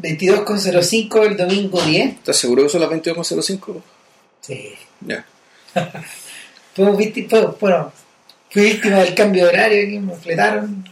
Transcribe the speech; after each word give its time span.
22,05 0.00 1.26
el 1.26 1.36
domingo 1.36 1.80
10. 1.82 2.08
¿Estás 2.16 2.36
seguro 2.36 2.64
que 2.64 2.68
son 2.68 2.80
las 2.82 2.90
22,05? 2.90 3.82
Sí. 4.42 4.72
Ya. 5.00 5.24
Fue- 6.74 7.54
bueno, 7.60 7.92
fui 8.50 8.62
víctima 8.62 8.98
del 9.00 9.14
cambio 9.14 9.44
de 9.44 9.48
horario 9.50 9.86
que 9.90 10.00
me 10.00 10.14
fletaron. 10.16 10.84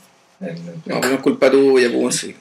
No, 0.86 1.00
no 1.00 1.14
es 1.14 1.20
culpa 1.20 1.50
tuya, 1.50 1.90
pues 1.92 2.16
sí. 2.16 2.34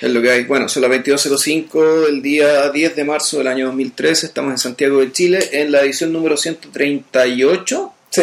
Es 0.00 0.10
lo 0.10 0.22
que 0.22 0.30
hay. 0.30 0.44
Bueno, 0.44 0.68
son 0.68 0.82
las 0.82 0.90
22.05 0.92 2.06
del 2.06 2.22
día 2.22 2.70
10 2.70 2.94
de 2.96 3.04
marzo 3.04 3.38
del 3.38 3.48
año 3.48 3.66
2013. 3.66 4.26
Estamos 4.26 4.52
en 4.52 4.58
Santiago 4.58 5.00
de 5.00 5.10
Chile 5.12 5.40
en 5.52 5.72
la 5.72 5.80
edición 5.82 6.12
número 6.12 6.36
138 6.36 7.92
Sí. 8.10 8.22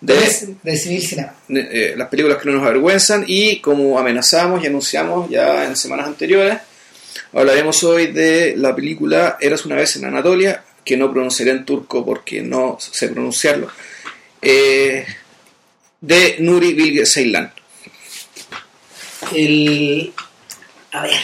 De 0.00 0.14
De, 0.62 0.76
Civil 0.76 1.06
Cinema. 1.06 1.34
eh, 1.48 1.94
las 1.96 2.08
películas 2.08 2.38
que 2.38 2.48
no 2.48 2.56
nos 2.56 2.66
avergüenzan 2.66 3.24
y 3.26 3.60
como 3.60 3.98
amenazamos 3.98 4.62
y 4.62 4.66
anunciamos 4.66 5.28
ya 5.28 5.64
en 5.66 5.76
semanas 5.76 6.06
anteriores, 6.06 6.58
hablaremos 7.32 7.82
hoy 7.84 8.06
de 8.08 8.54
la 8.56 8.74
película 8.74 9.36
Eras 9.40 9.66
una 9.66 9.76
vez 9.76 9.96
en 9.96 10.06
Anatolia, 10.06 10.64
que 10.84 10.96
no 10.96 11.10
pronunciaré 11.12 11.50
en 11.50 11.64
turco 11.64 12.04
porque 12.04 12.40
no 12.42 12.78
sé 12.80 13.08
pronunciarlo, 13.08 13.68
eh, 14.40 15.04
de 16.00 16.36
Nuri 16.38 16.72
Bilge 16.72 17.04
Ceylan. 17.04 17.52
El, 19.34 20.12
a 20.92 21.02
ver. 21.02 21.20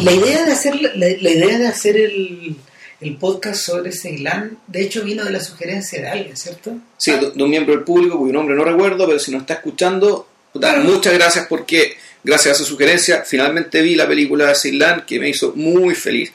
La 0.00 0.12
idea 0.12 0.44
de 0.44 0.52
hacer, 0.52 0.80
la, 0.80 0.90
la 0.96 1.30
idea 1.30 1.58
de 1.58 1.66
hacer 1.66 1.96
el, 1.96 2.56
el 3.04 3.16
podcast 3.16 3.60
sobre 3.60 3.92
Ceilán, 3.92 4.58
de 4.66 4.82
hecho, 4.82 5.02
vino 5.04 5.24
de 5.24 5.30
la 5.30 5.40
sugerencia 5.40 6.00
de 6.02 6.08
alguien, 6.08 6.36
¿cierto? 6.36 6.72
Sí, 6.96 7.12
de 7.12 7.30
de 7.32 7.42
un 7.42 7.50
miembro 7.50 7.74
del 7.74 7.84
público 7.84 8.18
cuyo 8.18 8.32
nombre 8.32 8.54
no 8.56 8.64
recuerdo, 8.64 9.06
pero 9.06 9.18
si 9.18 9.30
nos 9.30 9.42
está 9.42 9.54
escuchando, 9.54 10.28
Claro. 10.52 10.82
muchas 10.84 11.12
gracias 11.14 11.46
porque 11.48 11.96
gracias 12.22 12.54
a 12.54 12.58
su 12.58 12.64
sugerencia 12.64 13.24
finalmente 13.26 13.82
vi 13.82 13.94
la 13.96 14.06
película 14.06 14.46
de 14.48 14.54
Ceylan 14.54 15.04
que 15.04 15.18
me 15.18 15.28
hizo 15.28 15.52
muy 15.56 15.94
feliz. 15.96 16.32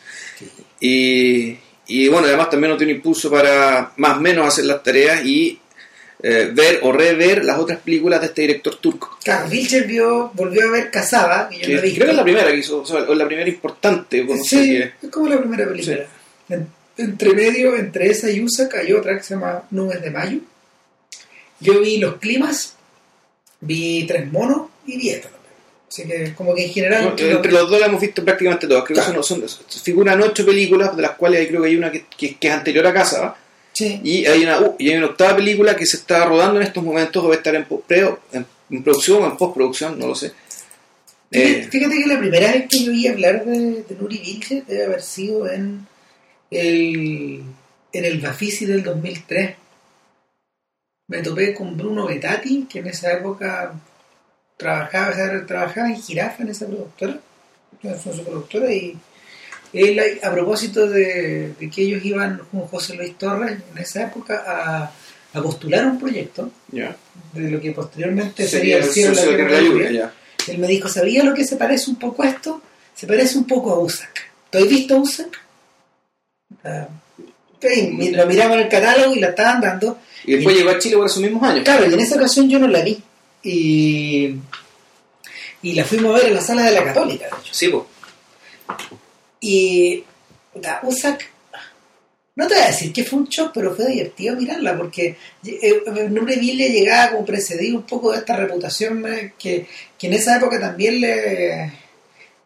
Y, 0.80 1.58
y 1.88 2.08
bueno, 2.10 2.28
además 2.28 2.50
también 2.50 2.70
nos 2.72 2.80
dio 2.80 2.88
un 2.88 2.96
impulso 2.96 3.30
para 3.32 3.94
más 3.98 4.18
o 4.18 4.22
menos 4.22 4.48
hacer 4.48 4.66
las 4.66 4.84
tareas 4.84 5.26
y 5.26 5.60
eh, 6.22 6.50
ver 6.54 6.80
o 6.84 6.92
rever 6.92 7.46
las 7.46 7.58
otras 7.60 7.80
películas 7.80 8.20
de 8.22 8.28
este 8.28 8.42
director 8.42 8.76
turco. 8.78 9.18
Claro, 9.24 9.48
Vilcher 9.50 9.88
vio, 9.88 10.32
volvió 10.34 10.68
a 10.68 10.72
ver 10.72 10.92
Casaba, 10.92 11.48
que 11.50 11.60
yo 11.60 11.70
no 11.70 11.80
he 11.80 11.82
visto. 11.82 11.96
creo 11.96 12.08
que 12.08 12.12
es 12.12 12.18
la 12.18 12.24
primera 12.24 12.52
que 12.52 12.58
hizo, 12.58 12.82
o 12.82 12.86
sea, 12.86 12.98
o 12.98 13.16
la 13.16 13.26
primera 13.26 13.48
importante. 13.50 14.24
no 14.26 14.36
sé 14.44 14.44
Sí, 14.44 14.76
es 15.02 15.10
como 15.10 15.30
la 15.30 15.40
primera 15.40 15.66
película. 15.68 16.06
En- 16.50 16.68
entre 16.98 17.34
medio, 17.34 17.76
entre 17.76 18.10
esa 18.10 18.30
y 18.30 18.42
USA, 18.42 18.68
hay 18.82 18.92
otra 18.94 19.16
que 19.18 19.24
se 19.24 19.34
llama 19.36 19.64
Nubes 19.72 20.02
de 20.02 20.12
Mayo. 20.12 20.40
Yo 21.62 21.80
vi 21.82 21.98
los 21.98 22.16
climas, 22.18 22.76
vi 23.62 24.06
Tres 24.08 24.32
Monos 24.32 24.68
y 24.86 24.98
vi 24.98 25.10
esta. 25.10 25.30
Así 25.90 26.04
que, 26.06 26.34
como 26.36 26.54
que 26.54 26.66
en 26.66 26.72
general. 26.72 27.04
No, 27.06 27.10
entre 27.32 27.52
los 27.52 27.70
dos 27.70 27.80
la 27.80 27.88
hemos 27.88 28.00
visto 28.02 28.24
prácticamente 28.24 28.68
todas. 28.68 28.84
Creo 28.84 28.96
Claro. 29.04 29.22
que 29.22 29.28
son, 29.28 29.48
son- 29.50 29.64
figuran 29.84 30.22
ocho 30.22 30.46
películas, 30.46 30.96
de 30.96 31.02
las 31.02 31.12
cuales 31.12 31.48
creo 31.48 31.62
que 31.62 31.68
hay 31.70 31.76
una 31.76 31.92
que, 31.92 32.06
que- 32.16 32.36
que 32.36 32.48
es 32.48 32.54
anterior 32.54 32.86
a 32.86 32.94
Casa. 32.94 33.22
¿va? 33.22 33.38
Sí. 33.74 34.00
Y 34.04 34.26
hay, 34.26 34.44
una, 34.44 34.60
uh, 34.60 34.76
y 34.78 34.90
hay 34.90 34.98
una 34.98 35.08
octava 35.08 35.38
película 35.38 35.76
que 35.76 35.86
se 35.86 35.98
está 35.98 36.26
rodando 36.26 36.60
en 36.60 36.68
estos 36.68 36.84
momentos, 36.84 37.24
o 37.24 37.28
va 37.30 37.34
a 37.34 37.38
estar 37.38 37.56
en, 37.56 37.66
pre- 37.66 38.14
en, 38.34 38.46
en 38.70 38.84
producción 38.84 39.24
o 39.24 39.26
en 39.26 39.38
postproducción, 39.38 39.98
no 39.98 40.08
lo 40.08 40.16
sé. 40.16 40.32
Fíjate, 41.32 41.60
Eh, 41.60 41.68
fíjate 41.72 41.98
que 41.98 42.08
la 42.08 42.20
primera 42.20 42.52
vez 42.52 42.66
que 42.70 42.84
yo 42.84 42.92
oí 42.92 43.08
hablar 43.08 43.46
de, 43.46 43.84
de 43.84 43.96
Nuri 44.00 44.18
Bilge 44.18 44.64
debe 44.68 44.86
haber 44.86 45.02
sido 45.02 45.50
en 45.50 45.88
el, 46.52 47.44
en 47.92 48.06
el 48.06 48.20
Bafisi 48.20 48.66
del 48.66 48.84
2003. 48.84 49.56
Me 51.08 51.22
topé 51.22 51.54
con 51.54 51.76
Bruno 51.76 52.06
Betati, 52.06 52.68
que 52.70 52.80
en 52.80 52.88
esa 52.88 53.14
época 53.14 53.74
trabajaba, 54.58 55.10
o 55.10 55.14
sea, 55.14 55.46
trabajaba 55.46 55.90
en 55.90 56.02
Jirafa, 56.02 56.44
en 56.44 56.50
esa 56.50 56.68
productora, 56.68 57.20
fue 57.82 58.14
su 58.14 58.24
productora, 58.24 58.72
y 58.72 58.98
él, 59.74 60.20
a 60.22 60.32
propósito 60.32 60.88
de, 60.88 61.54
de 61.60 61.70
que 61.70 61.82
ellos 61.82 62.04
iban 62.04 62.42
con 62.52 62.62
José 62.62 62.96
Luis 62.96 63.18
Torres 63.18 63.58
en 63.72 63.78
esa 63.78 64.04
época 64.04 64.44
a, 64.46 64.92
a 65.34 65.42
postular 65.42 65.86
un 65.86 66.00
proyecto, 66.00 66.52
de 66.72 67.52
lo 67.52 67.62
que 67.62 67.72
posteriormente 67.72 68.48
Sería 68.48 68.78
el 68.78 68.84
el 68.84 68.90
cielo, 68.90 69.16
Cielo, 69.16 69.38
la 69.38 69.50
la 69.50 69.62
lluvia. 69.62 70.14
Él 70.48 70.58
me 70.58 70.68
dijo, 70.68 70.90
¿sabía 70.90 71.24
lo 71.24 71.34
que 71.34 71.46
se 71.46 71.56
parece 71.56 71.90
un 71.90 71.98
poco 71.98 72.24
a 72.24 72.30
esto? 72.30 72.62
Se 72.96 73.06
parece 73.06 73.38
un 73.38 73.46
poco 73.46 73.72
a 73.72 73.80
Usac. 73.80 74.32
¿Tú 74.50 74.58
has 74.58 74.68
visto 74.68 74.98
Usac? 74.98 75.49
Ah, 76.64 76.88
sí, 77.62 77.90
mi- 77.94 78.12
lo 78.12 78.26
miraba 78.26 78.54
en 78.56 78.62
el 78.62 78.70
catálogo 78.70 79.14
y 79.16 79.20
la 79.20 79.28
estaban 79.30 79.62
dando. 79.62 80.00
Y 80.26 80.34
después 80.36 80.56
llegó 80.56 80.70
a 80.72 80.80
Chile 80.80 80.98
por 80.98 81.06
esos 81.06 81.22
mismos 81.22 81.44
años. 81.44 81.64
Claro, 81.64 81.90
y 81.90 81.94
en 81.94 82.00
esa 82.00 82.16
ocasión 82.16 82.50
yo 82.50 82.60
no 82.60 82.68
la 82.68 82.82
vi. 82.82 83.02
Y, 83.44 84.36
y 85.62 85.74
la 85.74 85.84
fuimos 85.86 86.14
a 86.14 86.18
ver 86.20 86.28
en 86.28 86.36
la 86.36 86.42
sala 86.42 86.64
de 86.64 86.72
la 86.74 86.84
Católica, 86.84 87.26
de 87.26 87.32
hecho. 87.42 87.54
Sí, 87.54 87.68
pues. 87.70 87.84
Y 89.40 90.04
puta, 90.54 90.82
Usac, 90.84 91.30
no 92.36 92.48
te 92.48 92.54
voy 92.56 92.64
a 92.64 92.68
decir 92.68 92.92
que 92.94 93.04
fue 93.04 93.20
un 93.20 93.26
shock, 93.28 93.52
pero 93.54 93.74
fue 93.76 93.88
divertido 93.88 94.36
mirarla, 94.36 94.78
porque 94.78 95.16
eh, 95.46 95.82
el 95.98 96.14
nombre 96.14 96.36
Ville 96.38 96.70
llegaba 96.70 97.12
como 97.12 97.26
precedido 97.26 97.78
un 97.78 97.84
poco 97.84 98.12
de 98.12 98.20
esta 98.20 98.36
reputación 98.36 99.06
eh, 99.12 99.34
que, 99.40 99.66
que 99.98 100.08
en 100.08 100.14
esa 100.14 100.38
época 100.38 100.60
también 100.60 101.00
le, 101.02 101.72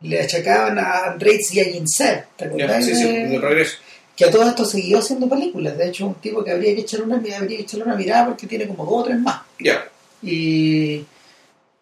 le 0.01 0.21
achacaban 0.21 0.77
a 0.79 1.05
Andrei 1.11 1.43
Ziyagintsev, 1.43 2.25
¿te 2.37 2.45
acordás? 2.45 2.85
sí, 2.85 2.95
sí, 2.95 3.03
de 3.11 3.39
regreso. 3.39 3.77
Que 4.15 4.25
a 4.25 4.31
todo 4.31 4.47
esto 4.47 4.63
siguió 4.65 4.99
haciendo 4.99 5.27
películas, 5.27 5.77
de 5.77 5.87
hecho 5.87 6.05
un 6.07 6.15
tipo 6.15 6.43
que 6.43 6.51
habría 6.51 6.75
que 6.75 6.81
echarle 6.81 7.05
una, 7.05 7.15
habría 7.17 7.39
que 7.57 7.61
echarle 7.61 7.85
una 7.85 7.95
mirada 7.95 8.25
porque 8.27 8.45
tiene 8.47 8.67
como 8.67 8.85
dos 8.85 8.93
o 9.01 9.03
tres 9.05 9.19
más 9.19 9.41
Ya. 9.59 9.83
y 10.21 11.03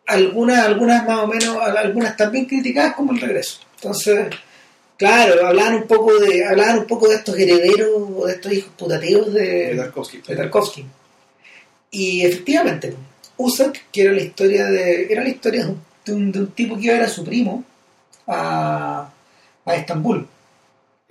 algunas, 0.07 0.65
algunas 0.65 1.05
más 1.05 1.19
o 1.19 1.27
menos, 1.27 1.57
algunas 1.61 2.15
también 2.17 2.45
criticadas 2.45 2.95
como 2.95 3.11
el 3.13 3.21
regreso. 3.21 3.59
Entonces, 3.75 4.27
claro, 4.97 5.45
hablaban 5.47 5.75
un 5.75 5.87
poco 5.87 6.17
de, 6.19 6.45
hablaban 6.45 6.79
un 6.79 6.85
poco 6.87 7.07
de 7.07 7.15
estos 7.15 7.37
herederos 7.37 7.89
o 8.15 8.25
de 8.27 8.33
estos 8.33 8.51
hijos 8.53 8.71
putativos 8.77 9.33
De 9.33 9.41
de, 9.69 9.75
Tarkovsky. 9.75 10.21
de 10.27 10.35
Tarkovsky. 10.35 10.85
Y 11.91 12.25
efectivamente, 12.25 12.93
Usak, 13.37 13.85
que 13.91 14.03
era 14.03 14.13
la 14.13 14.21
historia 14.21 14.65
de, 14.65 15.11
era 15.11 15.23
la 15.23 15.29
historia 15.29 15.63
de 15.65 15.69
un, 15.71 15.81
de 16.05 16.13
un- 16.13 16.31
de 16.31 16.39
un 16.39 16.47
tipo 16.51 16.75
que 16.77 16.83
iba 16.85 16.93
a 16.95 16.97
ver 16.97 17.05
a 17.05 17.09
su 17.09 17.23
primo 17.23 17.63
a, 18.27 19.09
a 19.65 19.75
Estambul. 19.75 20.27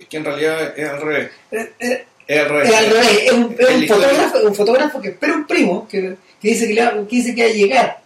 Es 0.01 0.07
que 0.07 0.17
en 0.17 0.25
realidad 0.25 0.77
es 0.77 0.89
al 0.89 1.01
revés. 1.01 1.31
Era- 1.51 1.69
era- 1.79 2.03
Es 2.27 2.39
al 2.39 2.49
revés. 2.49 2.69
es 2.69 2.75
al 2.75 2.85
revés, 2.91 3.19
es 3.25 3.31
un, 3.33 3.55
es 3.57 3.69
un 3.69 3.87
fotógrafo, 3.87 4.37
un 4.47 4.55
fotógrafo 4.55 5.01
que 5.01 5.07
espera 5.09 5.33
un 5.35 5.47
primo 5.47 5.87
que, 5.87 6.15
que 6.41 6.47
dice 6.49 6.67
que, 6.67 6.73
le 6.73 6.81
va- 6.85 6.91
que 7.07 7.15
dice 7.15 7.35
que 7.35 7.43
va 7.43 7.49
a 7.49 7.53
llegar. 7.53 8.01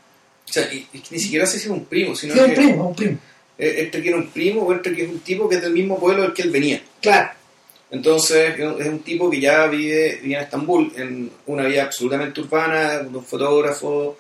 O 0.48 0.52
sea, 0.54 0.72
y, 0.74 0.82
que 0.84 1.02
ni 1.12 1.20
siquiera 1.20 1.46
sé 1.46 1.58
si 1.60 1.66
es 1.66 1.72
un 1.72 1.86
primo, 1.86 2.16
sino 2.16 2.34
Sí, 2.34 2.40
es 2.40 2.46
un 2.46 2.52
que 2.52 2.56
primo, 2.62 2.88
un 2.90 2.96
primo. 2.96 3.18
eh, 3.58 3.76
entre 3.80 4.02
que 4.02 4.10
era 4.10 4.18
un 4.18 4.28
primo 4.30 4.62
o 4.64 4.74
entre 4.74 4.96
que 4.96 5.04
es 5.04 5.10
un 5.10 5.20
tipo 5.22 5.48
que 5.50 5.56
es 5.56 5.62
del 5.62 5.74
mismo 5.74 6.00
pueblo 6.00 6.24
del 6.24 6.34
que 6.34 6.42
él 6.44 6.52
venía. 6.52 6.82
Claro. 7.02 7.30
Entonces, 7.92 8.56
es 8.60 8.88
un 8.88 9.00
tipo 9.00 9.30
que 9.30 9.40
ya 9.40 9.68
vive, 9.68 10.20
vive 10.22 10.36
en 10.36 10.42
Estambul, 10.42 10.92
en 10.98 11.32
una 11.46 11.64
vida 11.66 11.84
absolutamente 11.84 12.42
urbana, 12.42 13.02
un 13.08 13.24
fotógrafo, 13.24 14.18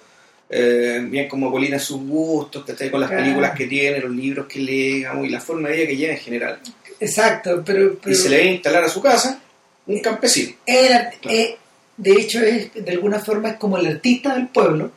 eh, 0.49 0.99
bien 1.09 1.27
como 1.27 1.51
colina 1.51 1.79
sus 1.79 2.01
gustos, 2.01 2.63
con 2.91 2.99
las 3.01 3.09
Claro. 3.09 3.23
películas 3.23 3.57
que 3.57 3.65
tiene, 3.67 3.99
los 3.99 4.11
libros 4.11 4.45
que 4.47 4.59
lee, 4.59 4.93
digamos, 4.97 5.25
y 5.25 5.29
la 5.29 5.39
forma 5.41 5.69
de 5.69 5.75
vida 5.77 5.87
que 5.87 5.97
lleva 5.97 6.13
en 6.13 6.19
general. 6.19 6.59
Exacto, 6.99 7.61
pero, 7.65 7.97
pero 8.01 8.15
Y 8.15 8.15
se 8.17 8.29
le 8.29 8.37
va 8.37 8.43
a 8.43 8.47
instalar 8.47 8.83
a 8.83 8.89
su 8.89 9.01
casa 9.01 9.41
un 9.87 9.99
campesino. 9.99 10.55
era- 10.65 11.09
Claro. 11.21 11.37
eh, 11.37 11.57
de 11.97 12.11
hecho 12.13 12.41
es, 12.41 12.73
de 12.73 12.91
alguna 12.91 13.19
forma 13.19 13.49
es 13.51 13.55
como 13.57 13.77
el 13.77 13.87
artista 13.87 14.35
del 14.35 14.47
pueblo, 14.47 14.91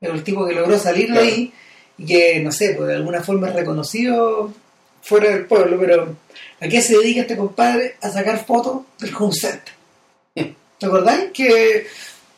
el 0.00 0.22
tipo 0.22 0.46
que 0.46 0.54
logró 0.54 0.78
salir 0.78 1.12
de 1.12 1.18
ahí 1.18 1.52
y 1.98 2.04
que, 2.06 2.40
no 2.40 2.52
sé, 2.52 2.74
pues 2.76 2.88
de 2.88 2.94
alguna 2.96 3.22
forma 3.22 3.48
es 3.48 3.54
reconocido 3.54 4.52
fuera 5.02 5.30
del 5.30 5.46
pueblo, 5.46 5.78
pero 5.80 6.16
¿a 6.60 6.68
qué 6.68 6.80
se 6.82 6.96
dedica 6.98 7.22
este 7.22 7.36
compadre? 7.36 7.96
A 8.00 8.10
sacar 8.10 8.44
fotos 8.44 8.82
del 8.98 9.14
home 9.16 9.32
center. 9.32 9.72
¿Te 10.34 10.86
acordáis? 10.86 11.30
Que 11.32 11.86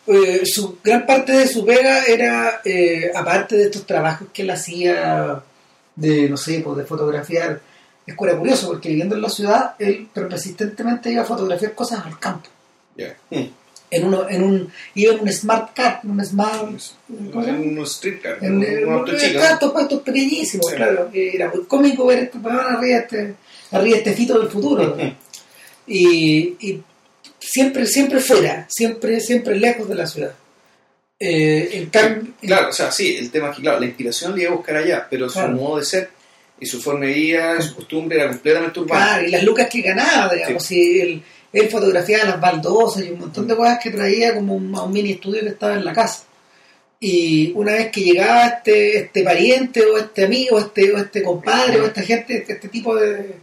eh, 0.09 0.47
su, 0.47 0.79
gran 0.83 1.05
parte 1.05 1.33
de 1.33 1.47
su 1.47 1.65
pega 1.67 2.05
era, 2.05 2.61
eh, 2.65 3.11
aparte 3.15 3.57
de 3.57 3.65
estos 3.65 3.85
trabajos 3.87 4.29
que 4.33 4.43
él 4.43 4.51
hacía 4.51 5.43
de, 5.95 6.29
no 6.29 6.37
sé, 6.37 6.61
pues 6.61 6.79
de 6.79 6.85
fotografiar, 6.85 7.61
es 8.07 8.15
curioso, 8.15 8.69
porque 8.69 8.89
viviendo 8.89 9.15
en 9.17 9.23
la 9.23 9.29
ciudad, 9.29 9.75
él 9.79 10.09
pero 10.13 10.29
persistentemente 10.29 11.11
iba 11.13 11.23
a 11.23 11.27
fotografiar 11.27 11.75
cosas 11.75 12.07
al 12.07 12.19
campo. 12.19 12.49
Ya. 12.97 13.15
Mm. 13.31 13.45
En 13.91 14.05
uno, 14.07 14.29
en 14.29 14.43
un, 14.43 14.73
iba 14.95 15.15
en 15.15 15.21
un 15.21 15.33
smart 15.33 15.75
car, 15.75 16.01
en 16.05 16.11
un 16.11 16.25
smart... 16.25 16.69
En 17.09 17.79
un 17.79 17.85
street 17.85 18.21
car, 18.23 18.39
En, 18.43 18.59
un, 18.87 18.93
auto 18.93 19.17
chico. 19.17 19.41
estos 19.41 19.73
puestos 19.73 20.03
pequeñísimos, 20.03 20.67
Sí. 20.71 20.77
claro. 20.77 21.11
Era 21.13 21.51
muy 21.51 21.65
cómico 21.65 22.07
ver 22.07 22.19
este 22.21 22.39
weón 22.39 22.61
arriba 22.61 22.99
este, 22.99 23.35
arriba 23.73 23.97
este 23.99 24.13
fito 24.13 24.39
del 24.39 24.49
futuro. 24.49 24.97
y, 25.87 26.57
y 26.61 26.83
siempre, 27.39 27.87
siempre 27.87 28.21
fuera, 28.21 28.67
siempre, 28.69 29.21
siempre 29.21 29.57
lejos 29.57 29.89
de 29.89 29.95
la 29.95 30.07
ciudad. 30.07 30.33
Eh, 31.21 31.71
en 31.73 32.35
Claro, 32.41 32.69
o 32.69 32.73
sea, 32.73 32.93
sí, 32.93 33.17
el 33.17 33.31
tema 33.31 33.51
es 33.51 33.57
que, 33.57 33.63
claro, 33.63 33.81
la 33.81 33.87
inspiración 33.87 34.35
le 34.35 34.43
iba 34.43 34.53
a 34.53 34.57
buscar 34.57 34.77
allá, 34.77 35.07
pero 35.11 35.29
su 35.29 35.41
modo 35.41 35.79
de 35.79 35.85
ser 35.85 36.11
y 36.61 36.67
su 36.67 36.81
forma 36.81 37.07
de 37.07 37.13
vida, 37.13 37.61
su 37.61 37.75
costumbre 37.77 38.19
era 38.19 38.29
completamente 38.29 38.81
urbana. 38.81 39.07
Claro, 39.07 39.29
y 39.29 39.31
las 39.31 39.43
lucas 39.45 39.69
que 39.69 39.81
ganaba, 39.81 40.35
digamos, 40.35 40.65
si 40.65 41.01
él, 41.01 41.23
él 41.53 41.69
fotografiaba 41.69 42.25
las 42.25 42.41
baldosas 42.41 43.05
y 43.05 43.11
un 43.11 43.21
montón 43.21 43.47
de 43.47 43.57
cosas 43.57 43.79
que 43.83 43.91
traía 43.91 44.35
como 44.35 44.55
un, 44.55 44.75
a 44.75 44.83
un 44.83 44.93
mini 44.93 45.13
estudio 45.13 45.41
que 45.43 45.49
estaba 45.49 45.75
en 45.75 45.85
la 45.85 45.93
casa. 45.93 46.25
Y 47.01 47.53
una 47.55 47.73
vez 47.73 47.93
que 47.93 48.01
llegaba 48.01 48.47
este, 48.49 48.99
este 48.99 49.23
pariente 49.23 49.85
o 49.85 49.99
este 49.99 50.25
amigo, 50.25 50.59
este, 50.59 50.93
o 50.93 50.99
este 50.99 51.23
compadre 51.23 51.81
o 51.81 51.87
esta 51.87 52.03
gente, 52.03 52.39
este, 52.39 52.55
este 52.55 52.69
tipo 52.69 52.97
de 52.97 53.37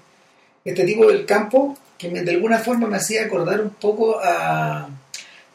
este 0.65 0.83
tipo 0.83 1.06
del 1.07 1.25
campo, 1.25 1.77
que 1.97 2.09
me- 2.09 2.21
de 2.24 2.31
alguna 2.31 2.59
forma 2.59 2.88
me 2.88 2.97
hacía 2.97 3.24
acordar 3.25 3.62
un 3.62 3.69
poco 3.71 4.19
a, 4.24 4.89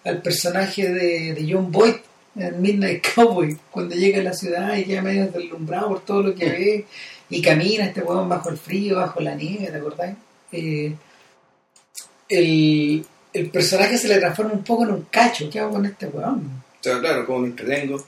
al 0.04 0.22
personaje 0.22 0.88
de, 0.88 1.34
de 1.34 1.52
John 1.52 1.70
Boyd 1.70 1.94
en 2.36 2.60
Midnight 2.62 3.04
Cowboy, 3.14 3.56
cuando 3.70 3.94
llega 3.94 4.20
a 4.20 4.24
la 4.24 4.32
ciudad 4.32 4.76
y 4.76 4.84
queda 4.84 5.02
medio 5.02 5.26
deslumbrado 5.28 5.88
por 5.88 6.00
todo 6.04 6.22
lo 6.22 6.34
que 6.34 6.48
ve 6.48 6.86
y 7.28 7.42
camina 7.42 7.84
este 7.86 8.00
huevón 8.02 8.28
bajo 8.28 8.48
el 8.50 8.56
frío, 8.56 8.96
bajo 8.96 9.20
la 9.20 9.34
nieve, 9.34 9.68
¿te 9.70 9.76
acordás? 9.76 10.14
Eh, 10.52 10.94
el, 12.28 13.04
el 13.32 13.50
personaje 13.50 13.98
se 13.98 14.08
le 14.08 14.18
transforma 14.18 14.52
un 14.52 14.64
poco 14.64 14.84
en 14.84 14.90
un 14.90 15.02
cacho, 15.10 15.48
¿qué 15.50 15.60
hago 15.60 15.72
con 15.72 15.86
este 15.86 16.06
huevón? 16.06 16.62
O 16.80 16.82
sea, 16.82 16.98
claro, 17.00 17.26
cómo 17.26 17.40
me 17.40 17.48
entretengo. 17.48 18.02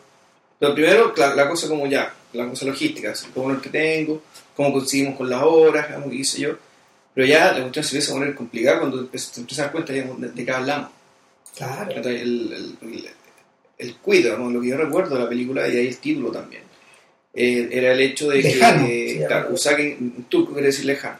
Pero 0.59 0.75
primero, 0.75 1.13
la, 1.17 1.35
la 1.35 1.49
cosa 1.49 1.69
como 1.69 1.87
ya, 1.87 2.13
la 2.33 2.49
cosa 2.49 2.65
logística, 2.67 3.13
cómo 3.35 3.49
lo 3.49 3.55
entretengo, 3.57 4.23
cómo 4.57 4.73
conseguimos 4.73 5.17
con 5.17 5.29
las 5.29 5.43
horas, 5.43 5.89
qué 6.11 6.25
sé 6.25 6.41
yo. 6.41 6.57
Pero 7.15 7.27
ya 7.27 7.53
la 7.53 7.61
cuestión 7.61 7.85
se 7.85 7.97
empieza 7.97 8.13
a 8.13 8.15
poner 8.19 8.35
complicada 8.35 8.79
cuando 8.81 9.05
te 9.07 9.19
empiezas 9.19 9.59
a 9.59 9.63
dar 9.65 9.73
cuenta 9.73 9.93
ya 9.93 10.03
de, 10.05 10.29
de 10.31 10.45
qué 10.45 10.51
hablamos. 10.51 10.91
Claro. 11.57 11.91
El, 11.91 12.07
el, 12.07 12.77
el, 12.83 13.09
el 13.79 13.97
cuido, 13.97 14.39
¿no? 14.39 14.51
lo 14.51 14.61
que 14.61 14.69
yo 14.69 14.77
recuerdo 14.77 15.17
de 15.17 15.23
la 15.25 15.29
película, 15.29 15.69
y 15.69 15.77
ahí 15.77 15.89
el 15.89 15.99
título 15.99 16.31
también, 16.31 16.63
eh, 17.35 17.69
era 17.71 17.93
el 17.93 18.01
hecho 18.01 18.31
de 18.31 18.43
Lejano, 18.43 18.87
que, 18.87 19.09
se 19.09 19.15
llama. 19.17 19.27
claro, 19.29 19.49
Usagi 19.55 19.83
en 19.83 20.25
turco 20.29 20.53
quiere 20.53 20.69
decir 20.69 20.85
lejano. 20.87 21.19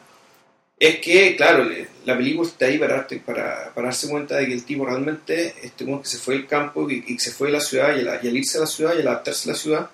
Es 0.79 0.99
que, 0.99 1.35
claro, 1.35 1.63
le- 1.65 1.87
la 2.05 2.17
película 2.17 2.47
está 2.47 2.65
ahí 2.65 2.77
para, 2.77 3.07
para, 3.25 3.71
para 3.73 3.87
darse 3.87 4.09
cuenta 4.09 4.37
de 4.37 4.47
que 4.47 4.53
el 4.53 4.63
tipo 4.65 4.85
realmente, 4.85 5.53
este 5.61 5.85
que 5.85 5.99
se 6.03 6.17
fue 6.17 6.35
del 6.35 6.47
campo 6.47 6.89
y, 6.89 7.03
y 7.07 7.19
se 7.19 7.31
fue 7.31 7.47
de 7.47 7.53
la 7.53 7.61
ciudad, 7.61 7.95
y, 7.95 8.07
al- 8.07 8.19
y 8.23 8.27
al 8.27 8.37
irse 8.37 8.57
a 8.57 8.61
la 8.61 8.67
ciudad 8.67 8.95
y 8.95 9.01
al 9.01 9.07
adaptarse 9.07 9.49
a 9.49 9.53
la 9.53 9.57
ciudad, 9.59 9.89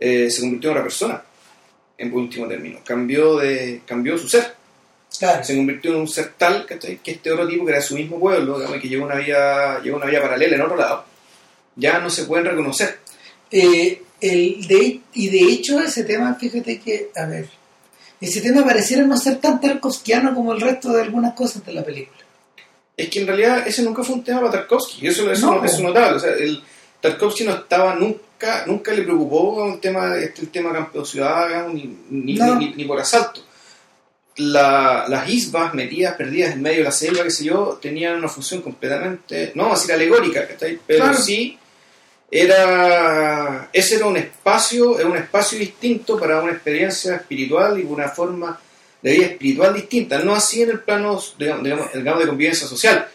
eh, 0.00 0.30
se 0.30 0.40
convirtió 0.40 0.70
en 0.70 0.76
otra 0.76 0.82
persona, 0.82 1.22
en 1.98 2.12
último 2.12 2.48
término. 2.48 2.80
Cambió, 2.84 3.36
de, 3.38 3.82
cambió 3.86 4.16
su 4.18 4.28
ser 4.28 4.54
Claro. 5.18 5.44
se 5.44 5.54
convirtió 5.56 5.92
en 5.92 6.00
un 6.00 6.08
ser 6.08 6.32
tal 6.36 6.66
¿cachai? 6.66 6.98
que 6.98 7.12
este 7.12 7.30
otro 7.30 7.46
tipo 7.46 7.64
que 7.64 7.72
era 7.72 7.80
su 7.80 7.94
mismo 7.94 8.18
pueblo, 8.18 8.58
digamos, 8.58 8.80
que 8.80 8.88
lleva 8.88 9.06
una 9.06 9.14
vida, 9.14 9.80
lleva 9.82 9.96
una 9.98 10.06
vida 10.06 10.20
paralela 10.20 10.56
en 10.56 10.62
otro 10.62 10.76
lado, 10.76 11.04
ya 11.76 11.98
no 12.00 12.10
se 12.10 12.24
pueden 12.24 12.46
reconocer. 12.46 12.98
Eh, 13.50 14.02
el 14.20 14.66
de, 14.66 15.00
y 15.14 15.28
de 15.28 15.52
hecho 15.52 15.78
ese 15.80 16.02
tema, 16.04 16.34
fíjate 16.34 16.80
que, 16.80 17.10
a 17.14 17.26
ver, 17.26 17.48
ese 18.20 18.40
tema 18.40 18.64
pareciera 18.64 19.04
no 19.04 19.16
ser 19.16 19.36
tan 19.38 19.60
tarkovskiano 19.60 20.34
como 20.34 20.52
el 20.52 20.60
resto 20.60 20.92
de 20.92 21.02
algunas 21.02 21.34
cosas 21.34 21.64
de 21.64 21.72
la 21.74 21.84
película. 21.84 22.18
Es 22.96 23.08
que 23.08 23.20
en 23.20 23.26
realidad 23.26 23.66
ese 23.68 23.82
nunca 23.82 24.02
fue 24.02 24.14
un 24.16 24.24
tema 24.24 24.40
para 24.40 24.52
Tarkovsky, 24.52 25.04
y 25.04 25.08
eso, 25.08 25.30
eso 25.30 25.54
No. 25.54 25.64
es 25.64 25.78
notable. 25.80 26.16
O 26.16 26.20
sea, 26.20 26.30
el, 26.32 26.62
Tarkovsky 27.00 27.44
no 27.44 27.52
estaba 27.54 27.94
nunca, 27.94 28.64
nunca 28.66 28.92
le 28.92 29.02
preocupó 29.02 29.62
un 29.64 29.80
tema, 29.80 30.16
este, 30.16 30.42
el 30.42 30.48
tema 30.50 30.72
campo 30.72 31.04
ciudad, 31.04 31.48
digamos, 31.48 31.74
ni, 31.74 31.98
ni, 32.10 32.34
No. 32.34 32.56
ni- 32.56 32.72
ni 32.74 32.84
por 32.84 32.98
asalto. 33.00 33.40
La- 34.36 35.06
las 35.08 35.28
isbas 35.28 35.74
metidas, 35.74 36.16
perdidas 36.16 36.54
en 36.54 36.62
medio 36.62 36.78
de 36.78 36.84
la 36.84 36.90
selva, 36.90 37.22
qué 37.22 37.30
sé 37.30 37.44
yo, 37.44 37.78
tenían 37.80 38.16
una 38.16 38.28
función 38.28 38.62
completamente, 38.62 39.52
no 39.54 39.62
vamos 39.64 39.78
a 39.78 39.80
decir 39.82 39.94
alegórica, 39.94 40.48
¿cachai? 40.48 40.78
pero 40.86 41.04
Claro. 41.04 41.18
sí 41.18 41.56
era 42.30 43.68
ese 43.72 43.96
era 43.96 44.06
un 44.06 44.16
espacio, 44.16 44.98
era 44.98 45.08
un 45.08 45.16
espacio 45.16 45.58
distinto 45.58 46.18
para 46.18 46.42
una 46.42 46.52
experiencia 46.52 47.16
espiritual 47.16 47.78
y 47.78 47.84
una 47.84 48.08
forma 48.08 48.58
de 49.02 49.12
vida 49.12 49.26
espiritual 49.26 49.74
distinta, 49.74 50.18
no 50.18 50.34
así 50.34 50.62
en 50.62 50.70
el 50.70 50.80
plano, 50.80 51.20
digamos, 51.38 51.62
digamos, 51.64 51.86
el 51.94 52.02
grado 52.02 52.20
de 52.20 52.26
convivencia 52.26 52.66
social. 52.66 53.06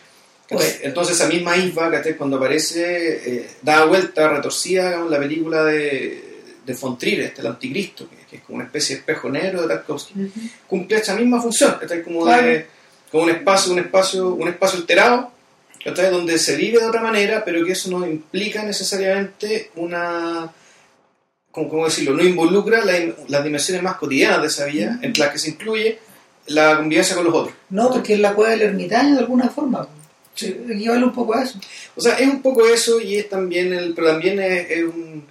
Pues- 0.48 0.80
Entonces 0.84 1.16
esa 1.16 1.28
misma 1.28 1.58
isba, 1.58 1.92
¿cachai? 1.92 2.16
cuando 2.16 2.38
aparece, 2.38 3.36
eh, 3.36 3.50
da 3.62 3.86
vuelta, 3.86 4.30
retorcida, 4.30 4.88
digamos, 4.88 5.12
la 5.12 5.20
película 5.20 5.64
de, 5.66 6.24
de 6.66 6.74
von 6.76 6.98
Trier, 6.98 7.22
este, 7.22 7.42
el 7.42 7.48
anticristo, 7.48 8.08
que, 8.10 8.16
que 8.30 8.38
es 8.38 8.44
como 8.44 8.58
una 8.58 8.66
especie 8.66 8.96
de 8.96 9.00
espejo 9.02 9.30
negro 9.30 9.62
de 9.64 9.68
Tarkovsky, 9.68 10.14
cumple 10.68 10.98
esa 10.98 11.16
misma 11.16 11.42
función, 11.42 11.76
¿cachai? 11.80 12.04
Como, 12.04 12.24
Claro. 12.24 12.46
de, 12.48 12.66
como 13.12 13.24
un 13.24 13.30
espacio, 13.32 13.74
un 13.74 13.80
espacio, 13.80 14.28
un 14.34 14.48
espacio 14.48 14.80
alterado, 14.80 15.32
¿cachai? 15.84 16.12
donde 16.12 16.38
se 16.38 16.56
vive 16.56 16.80
de 16.80 16.86
otra 16.86 17.02
manera, 17.02 17.44
pero 17.44 17.66
que 17.66 17.72
eso 17.72 17.90
no 17.90 18.06
implica 18.06 18.64
necesariamente 18.64 19.72
una 19.76 20.52
¿cómo, 21.52 21.70
cómo 21.70 21.86
decirlo? 21.86 22.14
no 22.16 22.24
involucra 22.24 22.86
la- 22.86 23.14
las 23.28 23.44
dimensiones 23.44 23.82
más 23.84 23.96
cotidianas 23.96 24.42
de 24.42 24.48
esa 24.48 24.66
vida, 24.66 25.00
en 25.02 25.14
las 25.18 25.30
que 25.32 25.40
se 25.40 25.50
incluye 25.50 25.98
la 26.48 26.78
convivencia 26.78 27.16
con 27.16 27.26
los 27.26 27.34
otros. 27.34 27.56
No, 27.70 27.90
porque 27.92 28.14
es 28.14 28.20
la 28.20 28.34
cueva 28.34 28.52
del 28.52 28.62
ermitaño 28.62 29.14
de 29.16 29.20
alguna 29.22 29.50
forma. 29.50 29.88
Sí, 30.36 30.56
equivale 30.70 31.04
un 31.04 31.12
poco 31.14 31.36
a 31.36 31.44
eso. 31.44 31.60
O 31.96 32.02
sea, 32.02 32.14
es 32.14 32.28
un 32.28 32.42
poco 32.42 32.66
eso 32.68 33.00
y 33.02 33.18
es 33.18 33.28
también 33.30 33.74
el, 33.74 33.94
pero 33.94 34.08
también 34.08 34.40
es, 34.40 34.70
es 34.72 34.84
un 34.84 35.26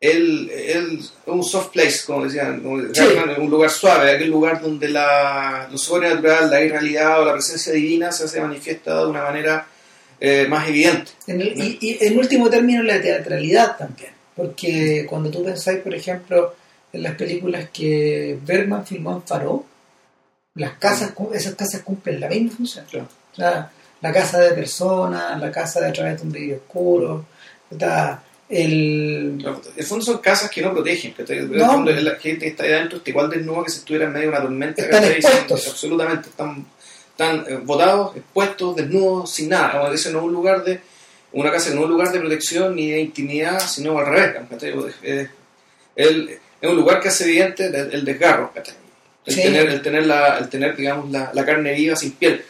el, 0.00 0.48
el- 0.50 1.00
un 1.26 1.44
soft 1.44 1.72
place, 1.72 2.00
como 2.06 2.24
decían, 2.24 2.60
como 2.62 2.80
Sí. 2.92 3.02
un 3.38 3.50
lugar 3.50 3.70
suave, 3.70 4.12
aquel 4.12 4.30
lugar 4.30 4.60
donde 4.62 4.88
la, 4.88 5.68
lo 5.70 5.76
sobrenatural, 5.76 6.50
la 6.50 6.60
irrealidad 6.62 7.20
o 7.20 7.24
la 7.26 7.32
presencia 7.34 7.72
divina 7.72 8.10
se 8.10 8.24
hace 8.24 8.40
manifiesta 8.40 8.98
de 8.98 9.06
una 9.06 9.22
manera 9.22 9.66
eh, 10.18 10.46
más 10.48 10.68
evidente. 10.68 11.12
En 11.26 11.40
el- 11.40 11.58
y, 11.58 11.78
y 11.80 11.98
en 12.06 12.18
último 12.18 12.48
término 12.50 12.82
la 12.82 13.00
teatralidad 13.00 13.76
también. 13.76 14.10
Porque 14.36 15.06
cuando 15.08 15.30
tú 15.30 15.44
pensáis, 15.44 15.80
por 15.80 15.94
ejemplo, 15.94 16.54
en 16.92 17.02
las 17.02 17.14
películas 17.14 17.68
que 17.72 18.38
Bergman 18.44 18.86
filmó 18.86 19.12
en 19.12 19.22
Faro, 19.22 19.64
las 20.54 20.72
casas, 20.78 21.12
cu- 21.12 21.30
esas 21.32 21.54
casas 21.54 21.82
cumplen 21.82 22.20
la 22.20 22.28
misma 22.28 22.50
función. 22.56 22.84
Claro. 22.90 23.06
O 23.32 23.36
sea, 23.36 23.70
la 24.00 24.12
casa 24.12 24.38
de 24.40 24.52
personas, 24.52 25.38
la 25.40 25.50
casa 25.50 25.80
de 25.80 25.88
a 25.88 25.92
través 25.92 26.16
de 26.20 26.22
un 26.26 26.32
vidrio 26.32 26.56
oscuro, 26.56 27.26
está 27.70 28.22
el... 28.50 29.46
El 29.76 29.84
fondo 29.84 30.04
son 30.04 30.18
casas 30.18 30.50
que 30.50 30.60
no 30.60 30.72
protegen, 30.72 31.14
que 31.14 31.22
el 31.32 31.50
No. 31.56 31.66
fondo 31.72 31.92
la 31.92 32.16
gente 32.16 32.40
que 32.44 32.48
está 32.48 32.64
ahí 32.64 32.72
adentro 32.72 32.98
está 32.98 33.10
igual 33.10 33.30
desnuda 33.30 33.64
que 33.64 33.70
si 33.70 33.78
estuviera 33.78 34.06
en 34.06 34.12
medio 34.12 34.26
de 34.30 34.36
una 34.36 34.42
tormenta. 34.42 34.82
Están 34.82 35.04
expuestos. 35.04 35.62
Son- 35.62 35.72
Absolutamente, 35.72 36.28
están, 36.28 36.66
están 37.10 37.44
eh, 37.48 37.60
botados, 37.62 38.16
expuestos, 38.16 38.76
desnudos, 38.76 39.30
sin 39.32 39.48
nada. 39.50 39.72
Como 39.72 39.92
ese 39.92 40.10
no 40.12 40.18
es 40.18 40.24
un 40.24 40.32
lugar 40.32 40.64
de, 40.64 40.80
una 41.32 41.52
casa 41.52 41.70
no 41.70 41.76
es 41.80 41.84
un 41.84 41.90
lugar 41.90 42.10
de 42.12 42.18
protección 42.20 42.74
ni 42.74 42.90
de 42.90 43.00
intimidad, 43.00 43.60
sino 43.60 43.96
al 43.98 44.06
revés. 44.06 44.36
Es, 45.02 45.28
el- 45.96 46.38
es 46.60 46.68
un 46.68 46.76
lugar 46.76 47.00
que 47.00 47.08
hace 47.08 47.24
evidente 47.24 47.66
el, 47.66 47.74
el 47.94 48.04
desgarro, 48.04 48.52
el, 48.56 48.62
Sí. 49.34 49.42
tener, 49.42 49.68
el 49.68 49.80
tener, 49.82 50.06
la, 50.06 50.38
el 50.38 50.48
tener 50.48 50.74
digamos, 50.76 51.10
la, 51.10 51.30
la 51.32 51.44
carne 51.44 51.72
viva 51.74 51.94
sin 51.94 52.12
piel. 52.12 52.42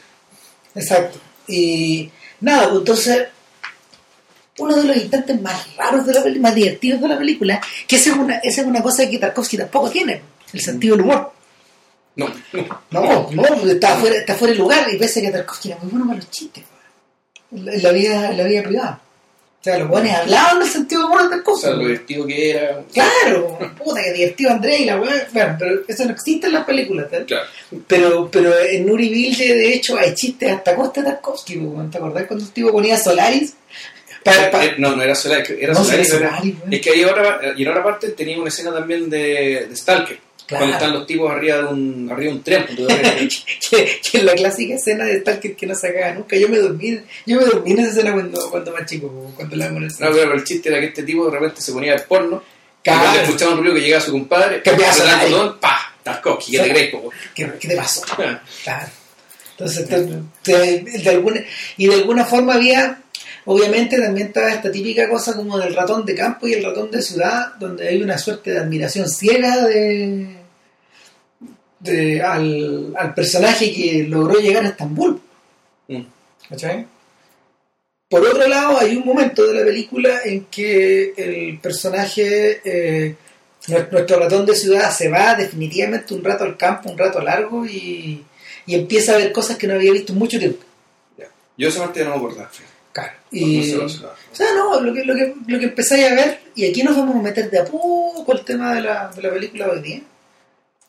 Exacto. 0.75 1.19
Y 1.49 2.11
nada, 2.41 2.69
pues, 2.69 2.79
entonces, 2.79 3.27
uno 4.61 4.77
de 4.77 4.85
los 4.85 4.97
instantes 4.97 5.41
más 5.41 5.77
raros 5.77 6.07
de 6.07 6.15
la 6.15 6.23
película, 6.23 6.49
más 6.49 6.55
divertidos 6.55 7.01
de 7.01 7.09
la 7.09 7.19
película, 7.19 7.61
que 7.87 7.97
esa 7.97 8.11
es 8.11 8.17
una, 8.17 8.37
esa 8.37 8.61
es 8.61 8.67
una 8.67 8.83
cosa 8.83 9.09
que 9.09 9.19
Tarkovsky 9.19 9.57
tampoco 9.57 9.91
tiene, 9.91 10.23
el 10.53 10.61
sentido 10.61 10.97
del 10.97 11.05
humor. 11.07 11.33
No, 12.17 12.29
No, 12.91 13.31
no, 13.31 13.45
está 13.71 13.97
fuera, 13.97 14.17
está 14.17 14.35
fuera 14.35 14.53
de 14.53 14.59
lugar 14.59 14.87
y 14.93 14.99
pese 14.99 15.23
que 15.23 15.31
Tarkovsky 15.31 15.71
era 15.71 15.81
muy 15.81 15.91
bueno 15.91 16.07
para 16.07 16.19
los 16.19 16.31
chistes, 16.31 16.65
en 17.53 17.65
la, 17.65 17.73
en 17.73 17.83
la 17.83 17.91
vida, 17.93 18.31
en 18.31 18.37
la 18.37 18.45
vida 18.45 18.63
privada. 18.63 19.01
O 19.61 19.63
sea, 19.63 19.79
los 19.79 19.89
buenos 19.89 20.11
hablaban 20.13 20.59
del 20.59 20.69
sentido 20.69 21.03
del 21.03 21.11
humor 21.11 21.21
de 21.21 21.27
o 21.27 21.31
Tarkovsky. 21.31 21.67
sea, 21.67 21.77
lo 21.77 21.81
divertido 21.81 22.27
que 22.27 22.51
era. 22.51 22.83
Claro, 22.95 23.59
puta 23.77 24.03
que 24.03 24.13
divertido 24.15 24.51
André 24.53 24.79
y 24.79 24.85
la 24.87 24.99
weá. 24.99 25.29
Bueno, 25.35 25.57
pero 25.59 25.81
eso 25.87 26.05
no 26.07 26.13
existe 26.13 26.47
en 26.47 26.55
las 26.55 26.65
películas, 26.65 27.13
¿eh? 27.13 27.25
Claro. 27.27 27.47
Pero, 27.87 28.31
pero 28.31 28.59
en 28.59 28.87
Nuri 28.87 29.11
Bilge, 29.11 29.55
de 29.55 29.75
hecho, 29.75 29.99
hay 29.99 30.15
chistes 30.15 30.51
hasta 30.51 30.75
costa 30.75 31.03
de 31.03 31.11
Tarkovsky. 31.11 31.61
¿te 31.91 31.99
acordás 31.99 32.27
cuando 32.27 32.47
el 32.47 32.53
tipo 32.53 32.73
ponía 32.73 32.97
Solaris? 32.97 33.53
Pa- 34.25 34.51
pa- 34.51 34.65
Eh, 34.65 34.75
No, 34.79 34.95
no 34.97 35.03
era 35.03 35.15
Solaris, 35.15 35.51
era 35.59 35.73
No, 35.73 35.85
era- 35.91 36.41
weón. 36.43 36.59
Es 36.73 36.81
que 36.81 36.91
hay 36.91 37.05
otra, 37.05 37.41
y 37.57 37.63
en 37.63 37.69
otra 37.69 37.83
parte 37.83 38.09
tenía 38.11 38.39
una 38.39 38.49
escena 38.49 38.73
también 38.73 39.09
de, 39.09 39.67
de 39.69 39.77
Stalker, 39.77 40.19
Claro. 40.47 40.65
cuando 40.65 40.77
están 40.77 40.93
los 40.93 41.07
tipos 41.07 41.31
arriba 41.31 41.59
de 41.59 41.65
un, 41.67 42.09
arriba 42.13 42.31
de 42.33 42.37
un 42.39 42.43
tren. 42.43 42.67
pues, 42.77 43.45
que, 43.71 44.01
que 44.03 44.19
es 44.19 44.25
la 44.25 44.33
clásica 44.35 44.75
escena 44.75 45.05
de 45.05 45.21
Stalker 45.21 45.55
que 45.57 45.67
no 45.67 45.75
se 45.75 45.89
acaba 45.89 46.13
nunca. 46.13 46.37
Yo 46.37 46.49
me 46.49 46.59
dormí, 46.59 47.01
yo 47.25 47.37
me 47.39 47.45
dormí 47.47 47.71
en 47.71 47.79
esa 47.81 47.91
escena 47.91 48.13
cuando, 48.13 48.51
cuando 48.51 48.73
más 48.73 48.85
chico, 48.87 49.33
cuando 49.37 49.57
la 49.57 49.69
No, 49.71 49.89
pero 49.99 50.35
el 50.35 50.45
chiste 50.45 50.69
era 50.69 50.81
que 50.81 50.87
este 50.87 51.03
tipo 51.05 51.27
de 51.27 51.39
repente 51.39 51.61
se 51.63 51.73
ponía 51.73 51.95
el 51.95 52.03
porno, 52.03 52.43
y 52.43 52.83
Claro. 52.83 53.01
cuando 53.01 53.21
escuchaba 53.23 53.53
un 53.53 53.59
ruido 53.59 53.75
que 53.75 53.81
llegaba 53.83 54.03
su 54.05 54.13
compadre, 54.13 54.63
¿Qué 54.63 54.71
pedazo 54.73 55.03
apretaba 55.03 55.25
el 55.25 55.33
botón, 55.33 55.59
¡pa! 55.61 55.95
Tarkovsky, 56.03 56.53
¿qué 56.53 56.59
te 56.61 56.71
crees, 56.71 56.91
po? 56.91 57.11
¿Qué, 57.35 57.51
qué 57.61 57.69
te 57.69 57.77
pasó? 57.77 58.03
Claro. 58.65 58.89
Entonces, 59.53 59.87
te- 59.89 60.09
te- 60.43 60.99
de 60.99 61.11
alguna, 61.11 61.43
y 61.77 61.87
de 61.89 61.95
alguna 61.95 62.25
forma 62.25 62.55
había, 62.55 62.99
obviamente 63.45 64.01
también 64.01 64.29
estaba 64.29 64.53
esta 64.53 64.71
típica 64.71 65.09
cosa 65.09 65.35
como 65.35 65.59
del 65.59 65.75
ratón 65.75 66.05
de 66.05 66.15
campo 66.15 66.47
y 66.47 66.55
el 66.55 66.65
ratón 66.65 66.91
de 66.91 67.03
ciudad, 67.03 67.55
donde 67.59 67.89
hay 67.89 68.03
una 68.03 68.19
suerte 68.19 68.53
de 68.53 68.59
admiración 68.59 69.09
ciega 69.09 69.65
de, 69.67 70.37
de 71.79 72.23
al, 72.23 72.95
al 72.97 73.15
personaje 73.15 73.73
que 73.73 74.05
logró 74.09 74.39
llegar 74.41 74.65
a 74.65 74.69
Estambul. 74.69 75.21
Mm. 75.89 76.03
¿Cachai? 76.49 76.87
Por 78.09 78.27
otro 78.27 78.49
lado, 78.49 78.79
hay 78.79 78.97
un 78.97 79.05
momento 79.05 79.47
de 79.47 79.55
la 79.55 79.65
película 79.65 80.23
en 80.25 80.47
que 80.47 81.13
el 81.17 81.61
personaje, 81.61 82.61
eh, 82.65 83.15
nuestro 83.69 84.19
ratón 84.19 84.45
de 84.45 84.57
ciudad, 84.57 84.91
se 84.91 85.09
va 85.09 85.37
definitivamente 85.37 86.13
un 86.13 86.25
rato 86.25 86.43
al 86.43 86.57
campo, 86.57 86.91
un 86.91 86.99
rato 86.99 87.21
largo 87.21 87.65
y, 87.65 88.25
y 88.67 88.75
empieza 88.75 89.15
a 89.15 89.19
ver 89.19 89.31
cosas 89.31 89.57
que 89.57 89.69
no 89.69 89.75
había 89.75 89.93
visto 89.93 90.13
en 90.13 90.19
mucho 90.19 90.41
tiempo. 90.41 90.65
Ya. 91.17 91.29
Yo 91.57 91.69
esa 91.69 91.85
parte 91.85 92.03
no 92.03 92.11
me 92.11 92.17
acordaba. 92.17 92.49
fíjate. 92.49 92.70
Claro. 92.93 93.13
Y, 93.31 93.75
o 93.75 93.89
sea, 93.89 94.55
no, 94.55 94.81
lo 94.81 94.93
que, 94.93 95.05
lo, 95.05 95.15
que, 95.15 95.35
lo 95.47 95.59
que 95.59 95.67
empezáis 95.67 96.07
a 96.07 96.15
ver, 96.15 96.41
y 96.55 96.69
aquí 96.69 96.83
nos 96.83 96.97
vamos 96.97 97.17
a 97.17 97.23
meter 97.23 97.49
de 97.49 97.61
a 97.61 97.65
poco 97.65 98.33
al 98.33 98.45
tema 98.45 98.75
de 98.75 98.81
la, 98.83 99.09
de 99.09 99.23
la 99.23 99.31
película 99.31 99.69
hoy 99.69 99.81
día, 99.81 100.03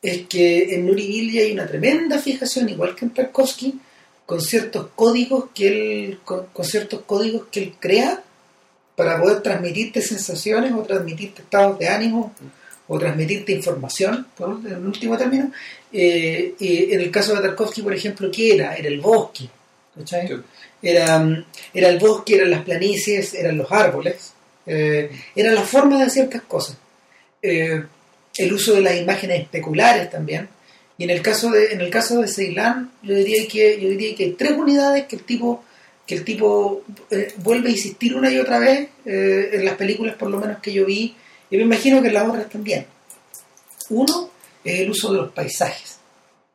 es 0.02 0.26
que 0.26 0.74
en 0.74 0.86
Nuri 0.86 1.38
hay 1.38 1.52
una 1.52 1.66
tremenda 1.66 2.18
fijación, 2.18 2.68
igual 2.68 2.96
que 2.96 3.04
en 3.04 3.12
Tarkovsky, 3.12 3.78
con 4.26 4.40
ciertos 4.40 4.88
códigos 4.96 5.50
que 5.54 5.68
él, 5.68 6.20
con, 6.24 6.46
con 6.46 6.64
ciertos 6.64 7.02
códigos 7.02 7.46
que 7.52 7.62
él 7.62 7.74
crea 7.78 8.22
para 8.96 9.20
poder 9.20 9.40
transmitirte 9.42 10.02
sensaciones 10.02 10.72
o 10.72 10.82
transmitirte 10.82 11.42
estados 11.42 11.78
de 11.78 11.88
ánimo 11.88 12.34
o 12.88 12.98
transmitirte 12.98 13.52
información, 13.52 14.26
por 14.36 14.60
en 14.66 14.86
último 14.86 15.16
término. 15.16 15.52
Eh, 15.92 16.54
en 16.58 17.00
el 17.00 17.10
caso 17.10 17.34
de 17.34 17.40
Tarkovsky, 17.40 17.82
por 17.82 17.94
ejemplo, 17.94 18.30
¿qué 18.30 18.54
era? 18.54 18.74
Era 18.74 18.88
el 18.88 19.00
bosque. 19.00 19.48
¿cachai? 19.94 20.28
Sí. 20.28 20.34
Era, 20.82 21.18
mm, 21.18 21.44
era 21.74 21.88
el 21.88 21.98
bosque, 21.98 22.34
eran 22.34 22.50
las 22.50 22.64
planicies, 22.64 23.34
eran 23.34 23.56
los 23.56 23.70
árboles, 23.70 24.32
eh, 24.66 25.10
era 25.34 25.52
la 25.52 25.62
forma 25.62 26.02
de 26.02 26.10
ciertas 26.10 26.42
cosas. 26.42 26.76
Eh, 27.40 27.82
el 28.36 28.52
uso 28.52 28.74
de 28.74 28.80
las 28.80 28.96
imágenes 28.96 29.40
especulares 29.40 30.10
también. 30.10 30.48
Y 30.98 31.04
en 31.04 31.10
el 31.10 31.22
caso 31.22 31.50
de, 31.50 31.72
en 31.72 31.80
el 31.80 31.90
caso 31.90 32.20
de 32.20 32.28
Ceilán, 32.28 32.92
yo 33.02 33.14
diría 33.14 33.46
que, 33.48 33.80
yo 33.80 33.88
diría 33.88 34.14
que 34.14 34.24
hay 34.24 34.32
tres 34.32 34.52
unidades 34.52 35.06
que 35.06 35.16
el 35.16 35.22
tipo, 35.22 35.64
que 36.06 36.14
el 36.16 36.24
tipo 36.24 36.82
eh, 37.10 37.32
vuelve 37.38 37.68
a 37.68 37.72
insistir 37.72 38.14
una 38.14 38.30
y 38.30 38.38
otra 38.38 38.58
vez, 38.58 38.88
eh, 39.04 39.50
en 39.52 39.64
las 39.64 39.74
películas 39.74 40.14
por 40.16 40.30
lo 40.30 40.38
menos 40.38 40.58
que 40.60 40.72
yo 40.72 40.84
vi, 40.84 41.14
y 41.50 41.56
me 41.56 41.62
imagino 41.62 42.00
que 42.00 42.08
en 42.08 42.14
las 42.14 42.28
otras 42.28 42.48
también. 42.48 42.86
Uno 43.90 44.30
es 44.64 44.80
el 44.80 44.90
uso 44.90 45.12
de 45.12 45.18
los 45.18 45.32
paisajes. 45.32 45.98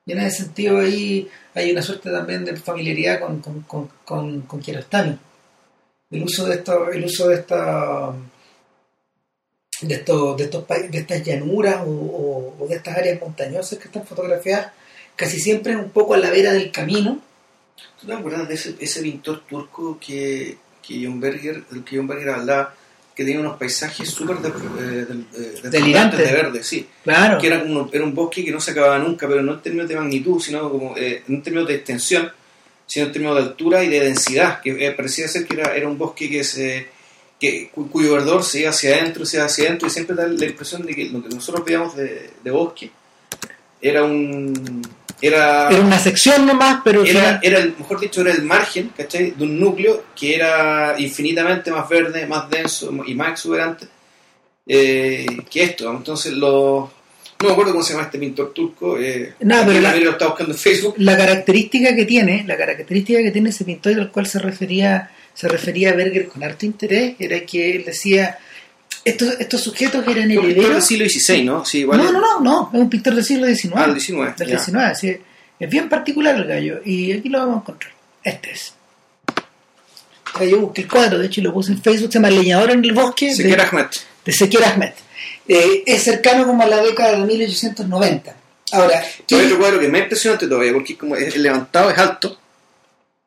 Y 0.07 0.13
en 0.13 0.19
ese 0.19 0.43
sentido 0.45 0.79
ahí 0.79 1.29
hay 1.53 1.71
una 1.71 1.81
suerte 1.83 2.09
también 2.09 2.45
de 2.45 2.55
familiaridad 2.55 3.19
con, 3.19 3.39
con, 3.41 3.61
con, 3.63 3.89
con, 4.05 4.41
con 4.43 4.59
Kiarostami. 4.61 5.17
El 6.09 6.23
uso 6.23 6.45
de 6.45 6.55
esto, 6.55 6.89
el 6.89 7.03
uso 7.05 7.27
de 7.27 7.35
esta 7.35 8.13
de 9.81 9.93
estos, 9.95 10.37
de 10.37 10.43
estos 10.45 10.67
de 10.67 10.97
estas 10.97 11.23
llanuras 11.23 11.81
o, 11.85 11.89
o- 11.91 12.55
o 12.59 12.67
de 12.67 12.75
estas 12.75 12.97
áreas 12.97 13.19
montañosas 13.21 13.77
que 13.77 13.85
están 13.85 14.05
fotografiadas 14.07 14.71
casi 15.15 15.39
siempre 15.39 15.75
un 15.75 15.89
poco 15.91 16.13
a 16.13 16.17
la 16.17 16.29
vera 16.31 16.53
del 16.53 16.71
camino. 16.71 17.19
¿Tú 17.99 18.07
te 18.07 18.13
acuerdas 18.13 18.47
de 18.47 18.53
ese, 18.55 18.75
ese 18.79 19.01
pintor 19.01 19.43
turco 19.47 19.97
que, 19.99 20.57
que 20.81 21.03
John 21.05 21.19
Berger, 21.19 21.65
del 21.67 21.83
que 21.83 21.97
John 21.97 22.07
Berger 22.07 22.29
hablaba, 22.29 22.73
que 23.17 23.25
tenía 23.25 23.39
unos 23.39 23.57
paisajes 23.57 24.07
súper 24.11 24.37
de, 24.37 24.49
eh, 24.49 25.05
de- 25.09 25.61
de- 25.61 25.69
Delirantes. 25.71 26.19
de 26.19 26.25
verde, 26.31 26.63
sí? 26.63 26.85
Claro. 27.03 27.39
Que 27.39 27.47
era, 27.47 27.63
un 27.63 28.13
bosque 28.13 28.45
que 28.45 28.51
no 28.51 28.61
se 28.61 28.69
acababa 28.71 28.99
nunca, 28.99 29.27
pero 29.27 29.41
no 29.41 29.53
en 29.55 29.61
términos 29.63 29.89
de 29.89 29.95
magnitud, 29.95 30.39
sino 30.39 30.69
como 30.69 30.95
eh, 30.95 31.23
en 31.27 31.41
términos 31.41 31.67
de 31.67 31.73
extensión, 31.75 32.31
sino 32.85 33.07
en 33.07 33.11
términos 33.11 33.35
de 33.37 33.41
altura 33.41 33.83
y 33.83 33.89
de 33.89 34.01
densidad, 34.01 34.61
que 34.61 34.85
eh, 34.85 34.91
parecía 34.91 35.27
ser 35.27 35.47
que 35.47 35.55
era, 35.55 35.75
era 35.75 35.87
un 35.89 35.97
bosque 35.97 36.29
que 36.29 36.43
se 36.43 36.95
que, 37.39 37.69
cu- 37.73 37.89
cuyo 37.89 38.13
verdor 38.13 38.43
se 38.43 38.59
iba 38.61 38.69
hacia 38.69 38.95
adentro, 38.95 39.25
se 39.25 39.37
iba 39.37 39.45
hacia 39.47 39.65
adentro, 39.65 39.87
y 39.87 39.91
siempre 39.91 40.15
da 40.15 40.27
la 40.27 40.45
impresión 40.45 40.85
de 40.85 40.93
que 40.95 41.05
lo 41.09 41.21
que 41.23 41.29
nosotros 41.33 41.65
veíamos 41.65 41.95
de, 41.95 42.29
de 42.43 42.51
bosque 42.51 42.91
era 43.81 44.03
un... 44.03 44.81
Era, 45.21 45.69
Era 45.69 45.81
una 45.81 45.97
sección 45.99 46.45
nomás, 46.45 46.81
pero 46.83 47.01
era, 47.03 47.09
final- 47.19 47.39
era 47.41 47.59
el, 47.59 47.75
mejor 47.77 47.99
dicho, 47.99 48.21
era 48.21 48.31
el 48.31 48.43
margen, 48.43 48.91
¿cachai? 48.95 49.31
De 49.31 49.43
un 49.43 49.59
núcleo 49.59 50.05
que 50.15 50.35
era 50.35 50.95
infinitamente 50.99 51.71
más 51.71 51.89
verde, 51.89 52.25
más 52.27 52.49
denso 52.49 52.91
y 53.05 53.15
más 53.15 53.29
exuberante 53.31 53.87
eh, 54.67 55.25
que 55.49 55.63
esto. 55.63 55.89
Entonces, 55.91 56.33
los... 56.33 56.89
No 57.39 57.47
me 57.49 57.51
acuerdo 57.51 57.71
cómo 57.71 57.83
se 57.83 57.93
llama 57.93 58.05
este 58.05 58.17
pintor 58.17 58.51
turco. 58.53 58.97
Eh, 58.99 59.33
No, 59.41 59.63
pero 59.65 59.79
la- 59.79 59.95
lo 59.95 60.11
está 60.11 60.27
buscando 60.27 60.53
en 60.53 60.59
Facebook. 60.59 60.95
la 60.97 61.15
característica 61.17 61.95
que 61.95 62.05
tiene, 62.05 62.43
la 62.47 62.57
característica 62.57 63.19
que 63.21 63.31
tiene 63.31 63.49
ese 63.49 63.63
pintor 63.63 63.91
y 63.93 63.95
al 63.95 64.11
cual 64.11 64.25
se 64.27 64.39
refería, 64.39 65.11
se 65.33 65.47
refería 65.47 65.91
a 65.91 65.93
Berger 65.93 66.27
con 66.27 66.43
harto 66.43 66.65
interés, 66.65 67.15
era 67.19 67.39
que 67.41 67.75
él 67.75 67.83
decía 67.85 68.37
estos, 69.09 69.39
estos 69.39 69.61
sujetos 69.61 70.05
eran 70.07 70.29
Es 70.31 70.37
un 70.37 70.43
pintor 70.43 70.47
del 70.47 70.57
herederos. 70.59 70.85
siglo 70.85 71.09
XVI, 71.09 71.43
¿no? 71.43 71.65
Sí, 71.65 71.79
igual. 71.79 71.97
No, 71.99 72.11
no, 72.11 72.19
no, 72.21 72.39
no, 72.41 72.69
es 72.73 72.79
un 72.79 72.89
pintor 72.89 73.15
del 73.15 73.23
siglo 73.25 73.47
XIX. 73.47 73.73
Ah, 73.75 73.85
el 73.85 73.99
XIX. 73.99 74.35
del 74.37 74.47
ya. 74.49 74.59
XIX, 74.59 74.99
sí. 74.99 75.17
Es 75.59 75.69
bien 75.69 75.89
particular 75.89 76.35
el 76.35 76.45
gallo. 76.45 76.81
Y 76.85 77.11
aquí 77.13 77.29
lo 77.29 77.39
vamos 77.39 77.55
a 77.55 77.59
encontrar. 77.61 77.93
Este 78.23 78.51
es. 78.51 78.73
Yo 80.47 80.59
busqué 80.59 80.81
el 80.81 80.87
cuadro, 80.87 81.17
de 81.17 81.25
hecho, 81.27 81.39
y 81.39 81.43
lo 81.43 81.53
puse 81.53 81.71
en 81.71 81.81
Facebook, 81.81 82.11
se 82.11 82.19
llama 82.19 82.29
Leñador 82.29 82.69
en 82.71 82.83
el 82.83 82.91
Bosque, 82.93 83.33
Sequer 83.33 83.57
de, 83.57 83.63
Ahmed. 83.63 83.85
de 84.25 84.31
Sequer 84.31 84.63
Ahmed. 84.65 84.91
Eh, 85.47 85.83
es 85.85 86.03
cercano 86.03 86.45
como 86.45 86.61
a 86.61 86.67
la 86.67 86.81
década 86.83 87.11
de 87.19 87.25
1890. 87.25 88.35
Ahora, 88.73 89.01
¿qué- 89.25 89.35
otro 89.35 89.57
cuadro 89.57 89.79
que 89.79 89.87
más 89.87 90.01
impresionante 90.01 90.45
todavía, 90.47 90.73
porque 90.73 90.95
como 90.97 91.15
es 91.15 91.33
el 91.33 91.41
levantado 91.41 91.89
es 91.89 91.97
alto. 91.97 92.37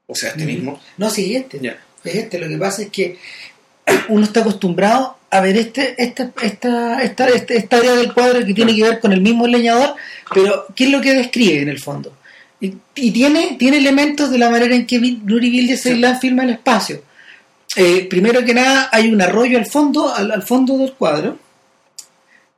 O 0.07 0.15
sea, 0.15 0.31
este 0.31 0.43
Ujú. 0.45 0.53
mismo. 0.53 0.81
No, 0.99 1.11
sí, 1.11 1.35
este. 1.35 1.57
Es 2.05 2.15
este. 2.15 2.39
Lo 2.39 2.47
que 2.49 2.59
pasa 2.59 2.83
es 2.83 2.91
que 2.91 3.19
uno 4.09 4.25
está 4.25 4.41
acostumbrado 4.41 5.17
a 5.31 5.41
ver 5.41 5.57
este, 5.57 5.95
esta, 6.03 6.31
esta, 6.43 7.03
esta, 7.03 7.29
este- 7.29 7.57
esta 7.57 7.77
área 7.79 7.95
del 7.95 8.13
cuadro 8.13 8.45
que 8.45 8.53
tiene 8.55 8.75
que 8.75 8.83
ver 8.83 9.01
con 9.01 9.13
el 9.13 9.21
mismo 9.21 9.47
leñador, 9.47 9.95
pero 10.35 10.67
¿qué 10.75 10.85
es 10.85 10.91
lo 10.91 11.01
que 11.01 11.15
describe 11.15 11.63
en 11.63 11.69
el 11.69 11.79
fondo? 11.81 12.13
Y, 12.61 12.75
y 12.97 13.11
tiene, 13.13 13.57
tiene 13.59 13.79
elementos 13.79 14.31
de 14.31 14.39
la 14.39 14.51
manera 14.51 14.75
en 14.75 14.87
que 14.87 14.99
Nuri 14.99 15.51
Bilge 15.51 15.77
Ceylan 15.77 16.21
filma 16.21 16.43
el 16.45 16.51
espacio. 16.51 17.03
Eh, 17.77 18.07
primero 18.11 18.45
que 18.45 18.53
nada, 18.53 18.89
hay 18.93 19.09
un 19.13 19.23
arroyo 19.23 19.57
al 19.57 19.67
fondo, 19.67 20.13
al, 20.15 20.31
al 20.33 20.43
fondo 20.43 20.77
del 20.77 20.93
cuadro. 20.95 21.39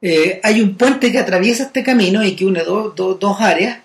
Eh, 0.00 0.40
hay 0.42 0.60
un 0.60 0.76
puente 0.76 1.12
que 1.12 1.18
atraviesa 1.18 1.64
este 1.64 1.84
camino 1.84 2.24
y 2.24 2.34
que 2.34 2.44
une 2.44 2.64
do- 2.64 2.90
do- 2.96 3.14
dos 3.14 3.40
áreas. 3.40 3.78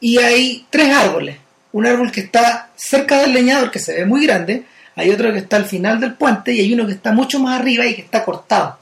Y 0.00 0.18
hay 0.18 0.64
tres 0.70 0.94
árboles. 0.94 1.36
Un 1.72 1.86
árbol 1.86 2.10
que 2.10 2.20
está 2.20 2.70
cerca 2.76 3.20
del 3.20 3.34
leñador, 3.34 3.70
que 3.70 3.78
se 3.78 3.92
ve 3.94 4.06
muy 4.06 4.24
grande. 4.26 4.62
Hay 5.00 5.10
otro 5.10 5.32
que 5.32 5.38
está 5.38 5.56
al 5.56 5.66
final 5.66 5.98
del 6.00 6.14
puente 6.14 6.52
y 6.52 6.60
hay 6.60 6.72
uno 6.74 6.86
que 6.86 6.92
está 6.92 7.12
mucho 7.12 7.38
más 7.40 7.60
arriba 7.60 7.86
y 7.86 7.94
que 7.94 8.02
está 8.02 8.24
cortado. 8.24 8.78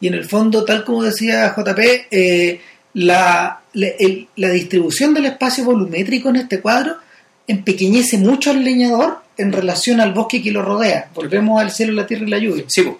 Y 0.00 0.06
en 0.08 0.14
el 0.14 0.24
fondo, 0.24 0.64
tal 0.64 0.84
como 0.84 1.02
decía 1.02 1.52
JP, 1.56 1.78
eh, 2.10 2.60
la, 2.94 3.60
la- 3.72 3.88
el- 3.98 4.28
la 4.36 4.50
distribución 4.50 5.12
del 5.14 5.26
espacio 5.26 5.64
volumétrico 5.64 6.28
en 6.30 6.36
este 6.36 6.60
cuadro 6.60 6.96
empequeñece 7.46 8.18
mucho 8.18 8.50
al 8.50 8.62
leñador 8.64 9.18
en 9.36 9.52
relación 9.52 10.00
al 10.00 10.12
bosque 10.12 10.42
que 10.42 10.50
lo 10.52 10.62
rodea. 10.62 11.10
Volvemos 11.14 11.60
al 11.60 11.70
cielo, 11.70 11.92
la 11.92 12.06
tierra 12.06 12.26
y 12.26 12.30
la 12.30 12.38
lluvia. 12.38 12.64
Sí, 12.68 12.82
pues. 12.82 12.96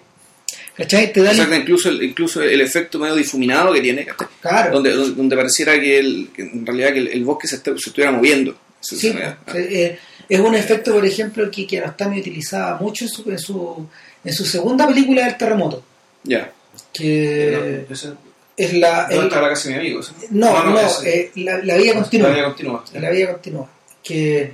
¿Cachai? 0.75 1.11
Te 1.11 1.21
da 1.21 1.31
O 1.31 1.33
sea, 1.33 1.43
la- 1.45 1.49
que 1.51 1.61
incluso, 1.61 1.89
el, 1.89 2.01
incluso 2.03 2.41
el 2.41 2.61
efecto 2.61 2.99
medio 2.99 3.15
difuminado 3.15 3.73
que 3.73 3.81
tiene. 3.81 4.07
Claro. 4.41 4.71
donde, 4.73 4.91
donde, 4.93 5.15
donde 5.15 5.35
pareciera 5.35 5.79
que, 5.79 5.99
el, 5.99 6.29
que 6.33 6.41
en 6.43 6.65
realidad 6.65 6.93
que 6.93 6.99
el, 6.99 7.07
el 7.09 7.23
bosque 7.25 7.47
se, 7.47 7.57
est- 7.57 7.65
se 7.77 7.89
estuviera 7.89 8.11
moviendo. 8.11 8.57
Sí, 8.79 9.13
ah. 9.21 9.37
eh, 9.55 9.99
es 10.29 10.39
un 10.39 10.53
efecto, 10.55 10.93
por 10.93 11.05
ejemplo, 11.05 11.49
que 11.51 11.65
Kiarostami 11.65 12.19
utilizaba 12.19 12.77
mucho 12.79 13.05
en 13.05 13.09
su, 13.09 13.29
en 13.29 13.39
su, 13.39 13.87
en 14.23 14.33
su 14.33 14.45
segunda 14.45 14.87
película 14.87 15.25
del 15.25 15.35
terremoto, 15.37 15.83
Ya. 16.23 16.51
que 16.93 17.85
No, 17.87 17.93
ese- 17.93 18.13
es 18.55 18.73
la... 18.73 19.01
¿Dónde 19.09 19.15
el- 19.15 19.23
está 19.25 19.41
la 19.41 19.49
casa 19.49 19.69
de 19.69 19.73
mi 19.75 19.79
amigo? 19.79 19.99
Ese- 20.01 20.11
no, 20.31 20.63
no, 20.65 20.79
eh, 21.05 21.31
la, 21.35 21.57
la 21.63 21.75
vida 21.77 21.93
continúa. 21.95 22.27
La 22.29 22.35
vida 22.35 22.45
continúa. 22.45 22.85
La 22.93 23.09
vida 23.09 23.31
continúa. 23.31 23.69
Que 24.03 24.51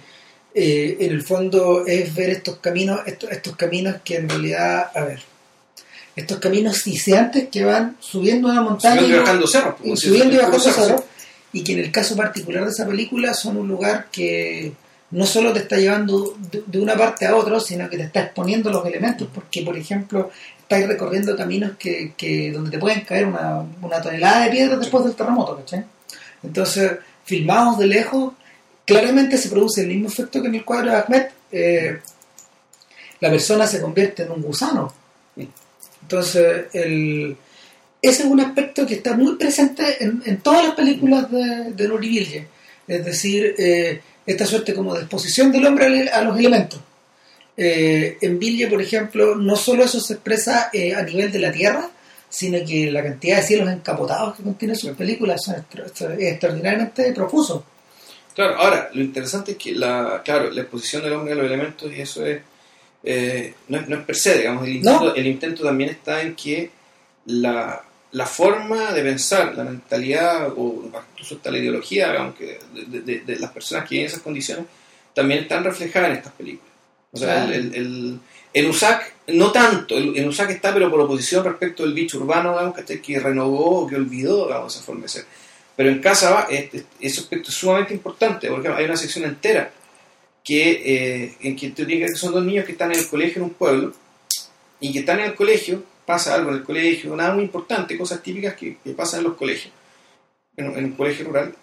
eh, 0.54 0.98
en 1.00 1.12
el 1.12 1.22
fondo 1.24 1.86
es 1.86 2.14
ver 2.16 2.30
estos 2.30 2.58
caminos, 2.60 3.02
estos, 3.06 3.32
estos 3.32 3.56
caminos 3.56 3.96
que 4.04 4.16
en 4.18 4.30
realidad, 4.30 4.90
a 4.96 5.04
ver, 5.04 5.22
estos 6.16 6.38
caminos 6.40 6.78
siseantes 6.78 7.50
que 7.52 7.66
van 7.66 7.98
subiendo 8.00 8.48
una 8.48 8.62
montaña 8.62 8.96
Subiendo 9.02 9.18
y 9.18 9.20
bajando 9.22 9.48
cerros. 9.48 9.76
pues, 9.84 10.00
subiendo 10.00 10.34
y 10.36 10.38
bajando 10.38 10.60
cerros, 10.60 11.04
y 11.52 11.64
que 11.64 11.74
en 11.74 11.80
el 11.80 11.92
caso 11.92 12.16
particular 12.16 12.64
de 12.64 12.72
esa 12.72 12.88
película 12.88 13.34
son 13.34 13.58
un 13.58 13.68
lugar 13.68 14.08
que 14.12 14.72
no 15.12 15.26
solo 15.26 15.54
te 15.54 15.60
está 15.60 15.78
llevando 15.78 16.36
de, 16.52 16.80
una 16.80 16.96
parte 16.96 17.26
a 17.26 17.36
otra, 17.36 17.60
sino 17.60 17.90
que 17.90 17.98
te 17.98 18.04
está 18.04 18.22
exponiendo 18.22 18.70
los 18.70 18.86
elementos, 18.86 19.28
porque 19.34 19.62
por 19.62 19.78
ejemplo 19.78 20.32
estás 20.60 20.88
recorriendo 20.88 21.36
caminos 21.36 21.74
que, 21.78 22.14
que 22.18 22.52
donde 22.52 22.72
te 22.72 22.80
pueden 22.80 23.02
caer 23.02 23.28
una, 23.28 23.64
una 23.82 24.02
tonelada 24.02 24.46
de 24.46 24.52
piedras 24.52 24.80
después 24.80 25.06
del 25.06 25.14
terremoto, 25.14 25.58
¿cachai? 25.58 25.86
Entonces, 26.44 26.92
filmados 27.24 27.78
de 27.78 27.88
lejos, 27.88 28.34
claramente 28.84 29.38
se 29.38 29.50
produce 29.50 29.82
el 29.82 29.88
mismo 29.88 30.08
efecto 30.08 30.42
que 30.42 30.48
en 30.48 30.56
el 30.56 30.66
cuadro 30.66 30.92
de 30.92 30.98
Ahmed. 30.98 31.26
eh, 31.52 32.00
la 33.20 33.30
persona 33.30 33.66
se 33.66 33.82
convierte 33.82 34.24
en 34.24 34.32
un 34.32 34.42
gusano. 34.42 34.94
Entonces, 36.02 36.66
ese 36.74 37.38
es 38.02 38.26
un 38.26 38.40
aspecto 38.40 38.86
que 38.86 38.96
está 38.96 39.16
muy 39.16 39.36
presente 39.36 40.04
en, 40.04 40.38
todas 40.42 40.64
las 40.66 40.76
películas 40.76 41.32
de, 41.32 41.72
de 41.72 41.88
Nuri. 41.88 42.46
Es 42.88 43.06
decir, 43.06 43.56
eh, 43.58 44.02
esta 44.26 44.46
suerte 44.46 44.74
como 44.74 44.94
de 44.94 45.02
exposición 45.02 45.52
del 45.52 45.66
hombre 45.66 46.10
a 46.10 46.22
los 46.22 46.38
elementos. 46.38 46.80
Eh, 47.58 48.18
en 48.22 48.38
Bilge, 48.38 48.68
por 48.68 48.82
ejemplo, 48.82 49.36
no 49.36 49.56
solo 49.56 49.84
eso 49.86 50.00
se 50.00 50.14
expresa 50.14 50.70
eh, 50.74 50.94
a 50.94 51.02
nivel 51.04 51.32
de 51.32 51.40
la 51.40 51.52
Tierra, 51.52 51.90
sino 52.28 52.58
que 52.68 52.92
la 52.92 53.02
cantidad 53.04 53.38
de 53.38 53.44
cielos 53.44 53.70
encapotados 53.72 54.36
que 54.36 54.44
contiene 54.44 54.76
sus 54.76 54.92
películas 54.92 55.42
son 55.44 55.56
extra- 55.56 55.86
extra- 55.86 56.16
extraordinariamente 56.16 57.14
profusos. 57.14 57.64
Claro, 58.34 58.58
ahora, 58.58 58.90
lo 58.94 59.02
interesante 59.02 59.52
es 59.54 59.58
que 59.58 59.72
la, 59.72 60.22
claro, 60.26 60.50
la 60.52 60.62
exposición 60.62 61.02
del 61.04 61.14
hombre 61.14 61.32
a 61.32 61.36
los 61.38 61.46
elementos 61.46 61.90
y 61.96 62.02
eso 62.02 62.26
es, 62.26 62.42
eh, 63.04 63.54
no, 63.70 63.78
es 63.78 63.88
no 63.88 63.96
es 64.00 64.04
per 64.04 64.16
se, 64.18 64.38
digamos, 64.40 64.66
el 64.68 64.76
intento, 64.76 65.06
No. 65.06 65.16
el 65.16 65.28
intento 65.28 65.64
también 65.64 65.92
está 65.92 66.22
en 66.22 66.36
que 66.36 66.72
la, 67.28 67.82
la 68.16 68.26
forma 68.26 68.94
de 68.94 69.02
pensar, 69.04 69.54
la 69.56 69.66
mentalidad 69.66 70.54
o 70.56 70.90
incluso 71.14 71.36
hasta 71.36 71.52
la 71.52 71.58
ideología, 71.58 72.12
digamos, 72.12 72.36
que 72.36 72.60
de, 72.74 73.02
de- 73.02 73.20
de 73.22 73.40
las 73.40 73.52
personas 73.52 73.84
que 73.84 73.96
viven 73.96 74.06
en 74.06 74.12
esas 74.12 74.22
condiciones, 74.24 74.66
también 75.14 75.42
están 75.42 75.64
reflejadas 75.66 76.10
en 76.12 76.16
estas 76.18 76.34
películas. 76.34 76.74
O 77.12 77.18
sea, 77.18 77.44
el, 77.46 77.74
el, 77.76 78.20
el- 78.54 78.68
USAC, 78.70 79.14
no 79.28 79.52
tanto, 79.52 79.98
el- 79.98 80.16
en 80.18 80.28
USAC 80.30 80.50
está, 80.52 80.74
pero 80.74 80.90
por 80.90 81.02
oposición 81.02 81.44
respecto 81.44 81.84
del 81.84 81.94
bicho 81.94 82.18
urbano, 82.18 82.52
digamos, 82.52 82.76
¿cachai? 82.76 83.02
que 83.02 83.20
renovó 83.20 83.82
o 83.82 83.88
que 83.88 83.96
olvidó, 83.96 84.48
digamos, 84.48 84.74
esa 84.76 84.84
forma 84.86 85.04
de 85.04 85.10
ser. 85.10 85.26
Pero 85.76 85.90
en 85.90 86.00
Casa 86.00 86.30
va, 86.32 86.48
es- 86.50 86.74
es- 86.74 86.86
ese 87.02 87.20
aspecto 87.22 87.50
es 87.50 87.56
sumamente 87.56 87.94
importante, 87.94 88.48
porque 88.50 88.70
hay 88.70 88.86
una 88.86 88.96
sección 88.96 89.26
entera 89.26 89.72
que, 90.44 90.62
eh, 90.86 91.36
en 91.42 91.56
que 91.58 91.74
que 91.74 92.08
son 92.16 92.32
dos 92.32 92.46
niños 92.46 92.66
que 92.66 92.72
están 92.74 92.92
en 92.94 93.00
el 93.00 93.08
colegio 93.08 93.38
en 93.38 93.44
un 93.44 93.54
pueblo 93.56 93.94
y 94.80 94.94
que 94.94 95.00
están 95.00 95.20
en 95.20 95.26
el 95.26 95.36
colegio, 95.36 95.84
pasa 96.06 96.36
algo 96.36 96.50
en 96.52 96.58
el 96.58 96.64
colegio, 96.64 97.16
nada 97.16 97.34
muy 97.34 97.44
importante, 97.44 97.98
cosas 97.98 98.22
típicas 98.22 98.54
que, 98.56 98.78
que 98.84 98.92
pasan 98.92 99.20
en 99.22 99.26
los 99.26 99.36
colegios, 99.36 99.74
en, 100.58 100.66
en 100.78 100.86
un 100.86 100.92
colegio 100.92 101.26
rural. 101.28 101.54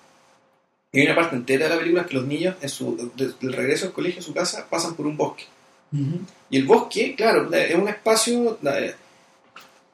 Y 0.92 1.00
hay 1.00 1.06
una 1.06 1.14
parte 1.14 1.36
entera 1.36 1.64
de 1.66 1.70
la 1.74 1.78
película 1.78 2.04
que 2.06 2.14
los 2.14 2.26
niños, 2.26 2.56
en 2.60 2.68
su, 2.68 3.10
de- 3.14 3.32
del 3.40 3.52
regreso 3.52 3.86
al 3.86 3.92
colegio 3.92 4.20
a 4.20 4.24
su 4.24 4.34
casa, 4.34 4.66
pasan 4.68 4.94
por 4.94 5.06
un 5.06 5.16
bosque. 5.16 5.44
Y 6.50 6.56
el 6.58 6.64
bosque, 6.66 7.14
claro, 7.14 7.52
es 7.52 7.74
un 7.74 7.88
espacio, 7.88 8.58
eh, 8.66 8.94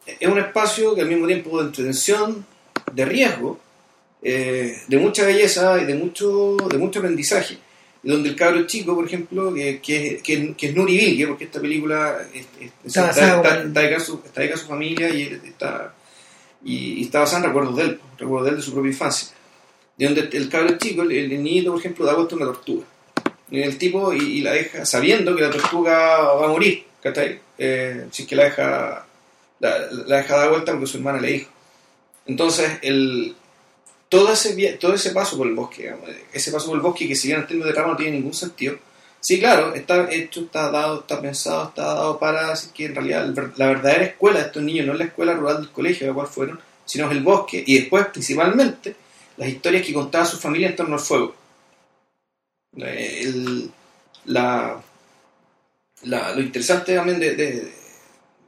es 0.07 0.29
un 0.29 0.39
espacio 0.39 0.95
que 0.95 1.03
al 1.03 1.09
mismo 1.09 1.27
tiempo 1.27 1.61
de 1.61 1.69
entretención, 1.69 2.45
de 2.93 3.05
riesgo, 3.05 3.61
eh, 4.23 4.77
de 4.89 4.97
mucha 4.97 5.25
belleza 5.27 5.81
y 5.81 5.85
de 5.85 5.95
mucho, 5.95 6.57
de 6.69 6.79
mucho 6.79 6.99
aprendizaje. 7.01 7.59
Donde 8.03 8.29
el 8.29 8.37
cabro 8.37 8.65
chico, 8.67 8.95
por 8.95 9.05
ejemplo, 9.07 9.53
que, 9.53 9.81
que, 9.81 10.21
que, 10.23 10.55
que 10.55 10.67
es 10.69 10.75
Nuri 10.75 10.97
Bilge, 10.97 11.27
porque 11.27 11.45
esta 11.45 11.61
película 11.61 12.19
es- 12.33 12.47
es- 12.61 12.71
Está 12.85 13.11
está, 13.11 13.97
a 13.97 14.01
su, 14.01 14.23
está 14.25 14.57
su 14.57 14.67
familia 14.67 15.09
y 15.11 15.23
está, 15.45 15.95
y, 16.65 17.01
y 17.01 17.03
está 17.03 17.21
basada 17.21 17.39
en 17.39 17.45
recuerdos 17.49 17.77
de 17.77 17.83
él, 17.83 18.01
recuerdos 18.17 18.45
de 18.45 18.51
él 18.51 18.57
de 18.57 18.63
su 18.63 18.73
propia 18.73 18.91
infancia. 18.91 19.29
De 19.97 20.05
donde 20.07 20.29
el 20.37 20.49
cabro 20.49 20.79
chico, 20.79 21.03
el, 21.03 21.11
el 21.13 21.29
niñito, 21.31 21.73
por 21.73 21.81
ejemplo, 21.81 22.07
da 22.07 22.15
vuelta 22.15 22.35
a 22.35 22.39
una 22.39 22.47
tortuga. 22.47 22.87
Y 23.51 23.61
el 23.63 23.77
tipo 23.79 24.13
y, 24.13 24.19
y 24.19 24.41
la 24.43 24.53
deja 24.53 24.87
sabiendo 24.87 25.35
que 25.35 25.43
la 25.43 25.51
tortuga 25.51 26.19
va 26.35 26.45
a 26.45 26.49
morir, 26.49 26.85
¿cachai? 27.03 27.41
Eh, 27.59 28.07
si 28.13 28.23
es 28.23 28.29
que 28.29 28.37
la 28.37 28.45
deja, 28.45 29.07
la, 29.59 29.79
la 30.07 30.17
deja 30.19 30.37
dar 30.37 30.51
vuelta 30.51 30.71
porque 30.73 30.87
su 30.87 30.99
hermana 30.99 31.21
le 31.21 31.33
dijo. 31.33 31.51
Entonces, 32.27 32.79
el, 32.83 33.35
todo, 34.09 34.33
ese, 34.33 34.73
todo 34.75 34.95
ese 34.95 35.11
paso 35.11 35.37
por 35.37 35.47
el 35.47 35.55
bosque, 35.55 35.95
ese 36.33 36.51
paso 36.53 36.67
por 36.67 36.77
el 36.77 36.83
bosque 36.83 37.07
que 37.09 37.15
si 37.15 37.29
bien 37.29 37.41
en 37.41 37.47
términos 37.47 37.69
de 37.69 37.75
trama 37.75 37.91
no 37.93 37.97
tiene 37.97 38.13
ningún 38.17 38.35
sentido, 38.35 38.79
sí, 39.21 39.39
claro, 39.39 39.75
está 39.75 40.11
hecho, 40.11 40.41
está 40.43 40.71
dado, 40.71 41.01
está 41.01 41.21
pensado, 41.21 41.69
está 41.69 41.83
dado 41.95 42.19
para 42.19 42.53
así 42.53 42.71
que 42.75 42.87
en 42.87 42.95
realidad 42.95 43.25
el 43.27 43.53
la 43.57 43.67
verdadera 43.67 44.05
escuela 44.05 44.41
de 44.41 44.47
estos 44.47 44.63
niños 44.63 44.87
no 44.87 44.93
es 44.93 44.99
la 44.99 45.05
escuela 45.07 45.35
rural 45.35 45.57
del 45.63 45.71
colegio 45.71 46.07
a 46.07 46.09
la 46.09 46.15
cual 46.15 46.27
fueron, 46.29 46.61
sino 46.85 47.07
es 47.07 47.13
el 47.13 47.23
bosque 47.23 47.63
y 47.67 47.79
después 47.81 48.07
principalmente 48.07 48.97
las 49.37 49.49
historias 49.49 49.85
que 49.87 49.93
contaba 49.93 50.25
su 50.25 50.39
familia 50.39 50.69
en 50.69 50.77
torno 50.77 50.95
al 50.95 51.01
fuego. 51.01 51.35
El- 52.77 53.71
la, 54.27 54.81
lo 56.35 56.41
interesante 56.41 56.95
también 56.95 57.19
de, 57.19 57.35
de- 57.35 57.53
de- 57.53 57.73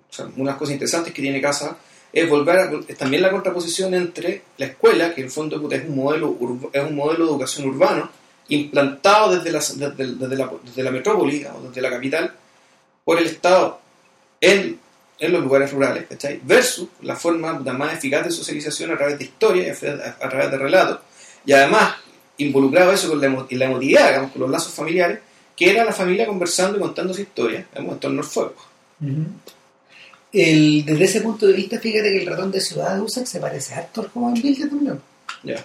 o 0.08 0.12
sea, 0.12 0.28
unas 0.36 0.56
cosas 0.56 0.72
interesantes 0.74 1.12
que 1.12 1.22
tiene 1.22 1.40
Casa 1.40 1.76
es 2.12 2.28
volver 2.28 2.58
a, 2.58 2.70
es 2.88 2.96
también 2.98 3.22
la 3.22 3.30
contraposición 3.30 3.94
entre 3.94 4.42
la 4.58 4.66
escuela, 4.66 5.14
que 5.14 5.20
en 5.20 5.26
el 5.26 5.32
fondo 5.32 5.68
es 5.70 5.84
un 5.84 5.96
modelo 5.96 6.36
es 6.72 6.84
un 6.84 6.96
modelo 6.96 7.24
de 7.24 7.30
educación 7.30 7.68
urbano 7.68 8.10
implantado 8.48 9.36
desde 9.36 9.52
la, 9.52 9.58
desde, 9.60 10.14
desde 10.16 10.36
la, 10.36 10.50
desde 10.64 10.82
la 10.82 10.90
metrópoli, 10.90 11.38
digamos, 11.38 11.68
desde 11.68 11.80
la 11.82 11.90
capital, 11.90 12.34
por 13.04 13.18
el 13.18 13.26
Estado 13.26 13.80
en, 14.40 14.78
en 15.20 15.32
los 15.32 15.42
lugares 15.42 15.72
rurales, 15.72 16.06
¿cachai? 16.08 16.40
Versus 16.42 16.88
la 17.02 17.14
forma 17.14 17.52
más 17.52 17.94
eficaz 17.94 18.24
de 18.24 18.32
socialización 18.32 18.90
a 18.90 18.96
través 18.96 19.18
de 19.18 19.24
historia 19.24 19.72
a, 19.72 20.24
a- 20.26 20.28
través 20.28 20.50
de 20.50 20.58
relatos, 20.58 20.98
y 21.46 21.52
además 21.52 21.94
involucrado 22.38 22.90
eso 22.92 23.08
con 23.08 23.20
la, 23.20 23.28
la 23.28 23.64
emotividad, 23.66 24.08
digamos, 24.08 24.32
con 24.32 24.40
los 24.42 24.50
lazos 24.50 24.72
familiares, 24.72 25.20
que 25.56 25.70
era 25.70 25.84
la 25.84 25.92
familia 25.92 26.26
conversando 26.26 26.78
y 26.78 26.80
contando 26.80 27.12
su 27.14 27.20
historia, 27.20 27.66
digamos, 27.70 27.94
en 27.94 28.00
torno 28.00 28.20
al 28.22 28.26
fuego. 28.26 28.54
El- 30.32 30.84
desde 30.84 31.04
ese 31.04 31.20
punto 31.22 31.46
de 31.46 31.52
vista, 31.54 31.78
fíjate 31.80 32.10
que 32.10 32.18
el 32.22 32.26
ratón 32.26 32.50
de 32.50 32.60
Ciudad 32.60 32.94
de 32.94 33.00
Usac 33.02 33.26
se 33.26 33.40
parece 33.40 33.74
harto 33.74 34.00
al 34.02 34.08
joven 34.10 34.34
Vilde 34.34 34.66
también. 34.68 35.00
Ya. 35.42 35.64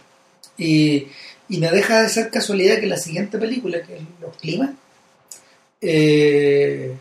Y, 0.58 1.08
y 1.50 1.58
no 1.58 1.70
deja 1.72 2.02
de 2.02 2.10
ser 2.10 2.30
casualidad 2.32 2.80
que 2.80 2.88
la 2.88 2.98
siguiente 2.98 3.38
película, 3.38 3.82
que 3.84 3.96
es 3.98 4.02
Los 4.22 4.36
Climas, 4.38 4.72
eh, 5.82 6.96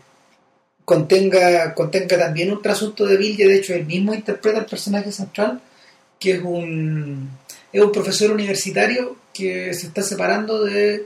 contenga, 0.83 1.73
contenga 1.73 2.17
también 2.19 2.51
un 2.51 2.61
trasunto 2.61 3.05
de 3.05 3.17
Vilde. 3.17 3.47
De 3.47 3.55
hecho, 3.55 3.73
él 3.73 3.85
mismo 3.85 4.13
interpreta 4.13 4.59
el 4.59 4.65
personaje 4.65 5.11
central, 5.11 5.61
que 6.19 6.33
es 6.33 6.41
un, 6.43 7.29
es 7.71 7.81
un 7.81 7.91
profesor 7.91 8.31
universitario 8.31 9.17
que 9.33 9.73
se 9.73 9.87
está 9.87 10.01
separando 10.01 10.63
de, 10.63 11.05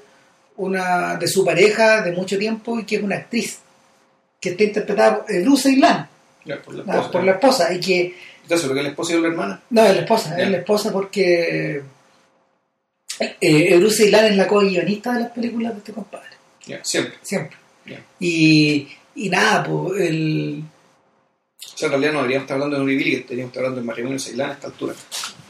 una, 0.57 1.15
de 1.15 1.27
su 1.27 1.45
pareja 1.45 2.01
de 2.01 2.12
mucho 2.12 2.38
tiempo 2.38 2.79
y 2.79 2.84
que 2.86 2.97
es 2.97 3.03
una 3.03 3.15
actriz, 3.15 3.60
que 4.39 4.49
está 4.49 4.63
interpretada 4.63 5.25
por 5.25 5.41
Bruce 5.41 5.69
Ceylan, 5.69 6.07
Por 6.63 6.73
la 6.75 6.84
Ah, 6.88 6.95
esposa. 6.95 7.12
por 7.12 7.23
la 7.23 7.32
esposa, 7.34 7.73
y 7.73 7.80
que 7.80 8.15
Entonces, 8.43 8.67
¿lo 8.67 8.73
que 8.73 8.82
la 8.84 8.89
esposa 8.89 9.13
y 9.15 9.21
la 9.21 9.28
hermana? 9.28 9.62
no, 9.69 9.86
es 9.86 9.95
la 9.95 10.02
esposa, 10.02 10.39
es 10.41 10.49
la 10.49 10.58
esposa 10.58 10.91
porque 10.91 11.82
eh, 13.41 13.78
Bruce 13.78 14.04
Ceylan 14.04 14.25
es 14.25 14.36
la 14.38 14.47
co-guionista 14.47 15.13
de 15.13 15.19
las 15.21 15.32
películas 15.32 15.73
de 15.73 15.80
este 15.80 15.91
compadre, 15.93 16.30
siempre. 16.84 17.15
siempre. 17.21 17.58
Y, 18.19 18.88
y 19.15 19.30
nada, 19.30 19.63
pues 19.63 19.99
el 20.02 20.63
O 21.73 21.78
sea, 21.78 21.88
en 21.88 21.91
realidad 21.91 22.12
no 22.13 22.17
deberíamos 22.19 22.43
estar 22.45 22.56
hablando 22.56 22.75
de 22.78 22.82
un 22.84 22.88
reveal, 22.89 23.10
que 23.21 23.23
deberíamos 23.23 23.49
estar 23.52 23.63
hablando 23.63 23.82
de 23.82 23.88
matrimonio 23.88 24.19
Ceilán 24.19 24.49
a 24.52 24.54
esta 24.54 24.67
altura. 24.67 24.93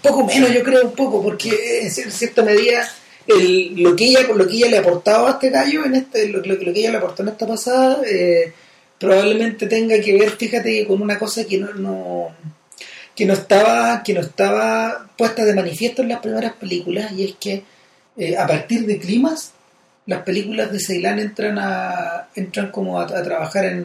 poco 0.02 0.26
menos, 0.26 0.52
yo 0.54 0.64
creo 0.64 0.86
un 0.86 0.94
poco, 0.96 1.22
porque 1.22 1.82
en 1.82 1.90
cier- 1.90 2.10
cierta 2.10 2.42
medida 2.44 2.88
el, 3.28 3.76
lo 3.84 3.96
que 3.96 4.06
ella 4.06 4.22
lo 4.34 4.48
que 4.48 4.56
ella 4.56 4.70
le 4.70 4.78
aportaba 4.80 5.30
a 5.30 5.32
este 5.34 5.50
gallo 5.52 5.86
en 5.86 5.96
este 5.96 6.28
lo, 6.30 6.40
lo- 6.40 6.56
lo 6.56 6.74
que 6.74 6.80
ella 6.80 6.92
le 6.92 6.98
aportó 6.98 7.22
en 7.24 7.30
esta 7.30 7.46
pasada 7.46 8.02
eh, 8.08 8.52
probablemente 9.00 9.68
tenga 9.68 10.00
que 10.00 10.14
ver, 10.18 10.32
fíjate, 10.32 10.86
con 10.86 11.02
una 11.02 11.18
cosa 11.18 11.46
que 11.46 11.58
no, 11.58 11.74
no 11.74 12.30
que 13.16 13.26
no 13.26 13.34
estaba 13.34 14.02
que 14.04 14.14
no 14.14 14.22
estaba 14.22 15.08
puesta 15.18 15.44
de 15.46 15.54
manifiesto 15.54 16.02
en 16.02 16.10
las 16.10 16.20
primeras 16.20 16.54
películas 16.54 17.12
y 17.14 17.26
es 17.26 17.36
que 17.40 17.64
eh, 18.18 18.38
a 18.38 18.46
partir 18.48 18.86
de 18.86 18.98
climas 19.00 19.52
las 20.06 20.24
películas 20.24 20.72
de 20.72 20.80
Ceilán 20.80 21.20
entran 21.20 21.58
a 21.60 22.28
entran 22.36 22.72
como 22.72 23.00
a, 23.00 23.06
trabajar 23.08 23.66
en 23.66 23.80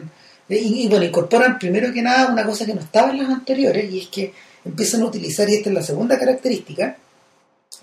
eh, 0.49 0.57
y, 0.61 0.83
y, 0.83 0.87
bueno 0.87 1.05
incorporan 1.05 1.59
primero 1.59 1.91
que 1.93 2.01
nada 2.01 2.31
una 2.31 2.45
cosa 2.45 2.65
que 2.65 2.73
no 2.73 2.81
estaba 2.81 3.11
en 3.11 3.17
las 3.19 3.29
anteriores 3.29 3.91
y 3.91 3.99
es 3.99 4.07
que 4.07 4.33
empiezan 4.63 5.01
a 5.01 5.05
utilizar 5.05 5.49
y 5.49 5.55
esta 5.55 5.69
es 5.69 5.75
la 5.75 5.83
segunda 5.83 6.17
característica 6.17 6.95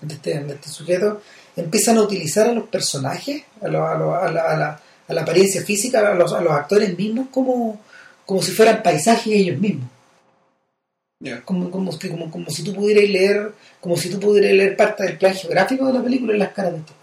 de 0.01 0.13
este, 0.15 0.39
de 0.39 0.53
este 0.53 0.69
sujeto 0.69 1.21
empiezan 1.55 1.97
a 1.97 2.01
utilizar 2.01 2.47
a 2.47 2.51
los 2.53 2.67
personajes 2.67 3.43
a, 3.61 3.67
lo- 3.67 3.87
a 3.87 3.95
lo- 3.95 4.15
a 4.15 4.31
la, 4.31 4.41
a 4.43 4.57
la- 4.57 4.81
a 5.07 5.13
la 5.13 5.21
apariencia 5.21 5.63
física 5.63 5.99
a 6.07 6.13
los, 6.15 6.31
a 6.33 6.41
los 6.41 6.53
actores 6.53 6.97
mismos 6.97 7.27
como 7.31 7.81
como 8.25 8.41
si 8.41 8.51
fueran 8.51 8.81
paisajes 8.83 9.33
ellos 9.33 9.59
mismos 9.59 9.89
Ya. 11.19 11.41
como, 11.43 11.69
como, 11.71 11.91
como, 11.97 12.29
como 12.31 12.49
si 12.49 12.63
tú 12.63 12.73
pudieras 12.73 13.09
leer 13.09 13.51
como 13.81 13.95
si 13.97 14.09
tú 14.09 14.19
pudieras 14.19 14.51
leer 14.53 14.75
parte 14.77 15.03
del 15.03 15.17
plan 15.17 15.33
geográfico 15.35 15.87
de 15.87 15.93
la 15.93 16.03
película 16.03 16.33
en 16.33 16.39
las 16.39 16.53
caras 16.53 16.73
de 16.73 16.79
estos 16.79 16.95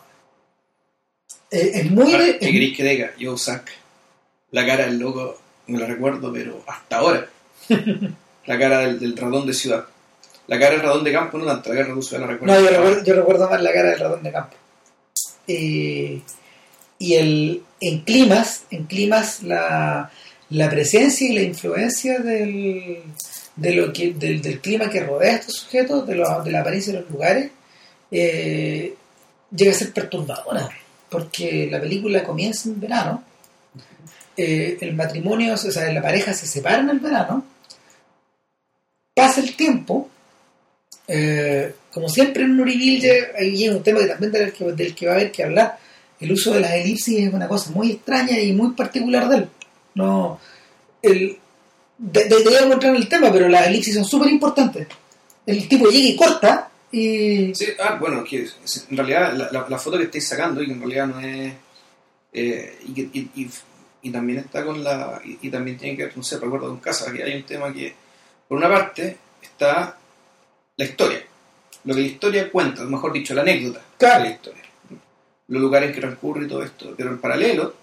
eh, 1.50 1.70
es 1.74 1.90
muy 1.90 2.12
de- 2.12 2.38
¿Qué 2.38 2.52
queréis 2.52 2.76
que 2.76 2.84
diga? 2.84 3.10
Yo, 3.18 3.36
Zack, 3.36 3.70
la 4.52 4.64
cara 4.66 4.86
del 4.86 4.98
loco, 4.98 5.36
me 5.66 5.78
la 5.80 5.86
recuerdo, 5.86 6.32
pero 6.32 6.62
hasta 6.66 6.98
ahora. 6.98 7.26
la 8.46 8.58
cara 8.58 8.78
del, 8.80 9.00
del 9.00 9.16
ratón 9.16 9.46
de 9.46 9.52
ciudad. 9.52 9.84
La 10.46 10.58
cara 10.60 10.72
del 10.72 10.82
ratón 10.82 11.02
de 11.04 11.12
campo 11.12 11.38
no 11.38 11.46
tanto, 11.46 11.70
la 11.74 11.82
cara 11.82 11.94
de 11.94 12.02
ciudad 12.02 12.20
la 12.22 12.26
recuerdo. 12.28 12.54
No, 12.54 12.60
yo 12.60 12.68
recuerdo, 12.70 13.04
yo 13.04 13.14
recuerdo 13.14 13.50
más 13.50 13.62
la 13.62 13.72
cara 13.72 13.90
del 13.90 13.98
ratón 13.98 14.22
de 14.22 14.32
campo. 14.32 14.56
Eh, 15.48 16.20
y 17.00 17.14
el, 17.14 17.62
en 17.80 18.02
climas, 18.02 18.64
en 18.70 18.84
climas 18.84 19.42
la, 19.42 20.12
la 20.50 20.70
presencia 20.70 21.26
y 21.26 21.32
la 21.32 21.42
influencia 21.42 22.18
del, 22.20 23.02
del, 23.56 24.60
clima 24.60 24.90
que 24.90 25.00
rodea 25.00 25.32
a 25.32 25.36
estos 25.36 25.56
sujetos, 25.56 26.06
de, 26.06 26.14
lo- 26.14 26.42
de 26.44 26.50
la 26.52 26.60
apariencia 26.60 26.92
de 26.92 27.00
los 27.00 27.10
lugares, 27.10 27.50
eh, 28.12 28.94
llega 29.50 29.70
a 29.72 29.74
ser 29.74 29.92
perturbadora, 29.92 30.68
porque 31.08 31.68
la 31.70 31.80
película 31.80 32.22
comienza 32.22 32.68
en 32.68 32.78
verano, 32.78 33.24
eh, 34.36 34.76
el 34.80 34.94
matrimonio, 34.94 35.54
o 35.54 35.56
sea, 35.56 35.90
la 35.92 36.02
pareja 36.02 36.34
se 36.34 36.46
separa 36.46 36.80
en 36.82 36.90
el 36.90 37.00
verano, 37.00 37.44
pasa 39.14 39.40
el 39.40 39.56
tiempo, 39.56 40.10
eh, 41.08 41.74
como 41.92 42.08
siempre 42.10 42.44
en 42.44 42.56
Nuribilge, 42.56 43.32
ahí 43.38 43.64
es 43.64 43.72
un 43.74 43.82
tema 43.82 44.00
que 44.00 44.06
también 44.06 44.32
del 44.32 44.52
que, 44.52 44.64
del 44.72 44.94
que 44.94 45.06
va 45.06 45.12
a 45.12 45.16
haber 45.16 45.32
que 45.32 45.44
hablar. 45.44 45.78
El 46.20 46.32
uso 46.32 46.52
de 46.52 46.60
las 46.60 46.72
elipsis 46.72 47.18
es 47.26 47.32
una 47.32 47.48
cosa 47.48 47.70
muy 47.70 47.92
extraña 47.92 48.38
y 48.38 48.52
muy 48.52 48.72
particular 48.72 49.28
de 49.28 49.36
él. 49.38 49.48
No, 49.94 50.38
el, 51.02 51.38
de, 51.98 52.24
de, 52.24 52.28
de 52.44 52.58
entrar 52.58 52.84
en 52.94 52.96
el 52.96 53.08
tema, 53.08 53.32
pero 53.32 53.48
las 53.48 53.66
elipsis 53.66 53.94
son 53.94 54.04
súper 54.04 54.30
importantes. 54.30 54.86
El 55.46 55.66
tipo 55.68 55.86
llega 55.88 56.08
y 56.08 56.16
corta 56.16 56.70
y... 56.92 57.54
Sí, 57.54 57.66
ah, 57.82 57.96
bueno, 57.98 58.22
que 58.24 58.46
en 58.90 58.96
realidad 58.96 59.32
la, 59.34 59.50
la- 59.50 59.66
la 59.68 59.78
foto 59.78 59.96
que 59.96 60.04
estáis 60.04 60.28
sacando 60.28 60.62
y 60.62 60.66
que 60.66 60.72
en 60.72 60.78
realidad 60.80 61.06
no 61.06 61.20
es... 61.20 61.52
eh, 62.32 62.78
y, 62.86 62.92
que- 62.94 63.10
y, 63.18 63.30
y- 63.42 63.50
y 64.02 64.10
también 64.10 64.40
está 64.40 64.64
con 64.64 64.82
la... 64.84 65.20
Y, 65.24 65.48
también 65.50 65.76
tiene 65.78 65.96
que 65.96 66.04
ver, 66.04 66.16
no 66.16 66.22
sé, 66.22 66.38
recuerdo 66.38 66.66
de 66.66 66.72
un 66.72 66.80
caso, 66.80 67.10
que 67.12 67.22
hay 67.22 67.34
un 67.36 67.42
tema 67.44 67.72
que, 67.72 67.94
por 68.48 68.58
una 68.58 68.68
parte, 68.68 69.16
está 69.42 69.96
la 70.76 70.84
historia. 70.84 71.22
Lo 71.84 71.94
que 71.94 72.00
la 72.02 72.06
historia 72.06 72.50
cuenta, 72.52 72.82
mejor 72.84 73.12
dicho, 73.12 73.34
la 73.34 73.42
anécdota 73.42 73.80
Claro. 73.98 74.22
de 74.24 74.28
la 74.30 74.34
historia. 74.36 74.59
Los 75.50 75.60
lugares 75.60 75.94
que 75.94 76.00
transcurre 76.00 76.46
y 76.46 76.48
todo 76.48 76.62
esto. 76.64 76.94
Pero 76.96 77.10
en 77.10 77.18
paralelo 77.18 77.74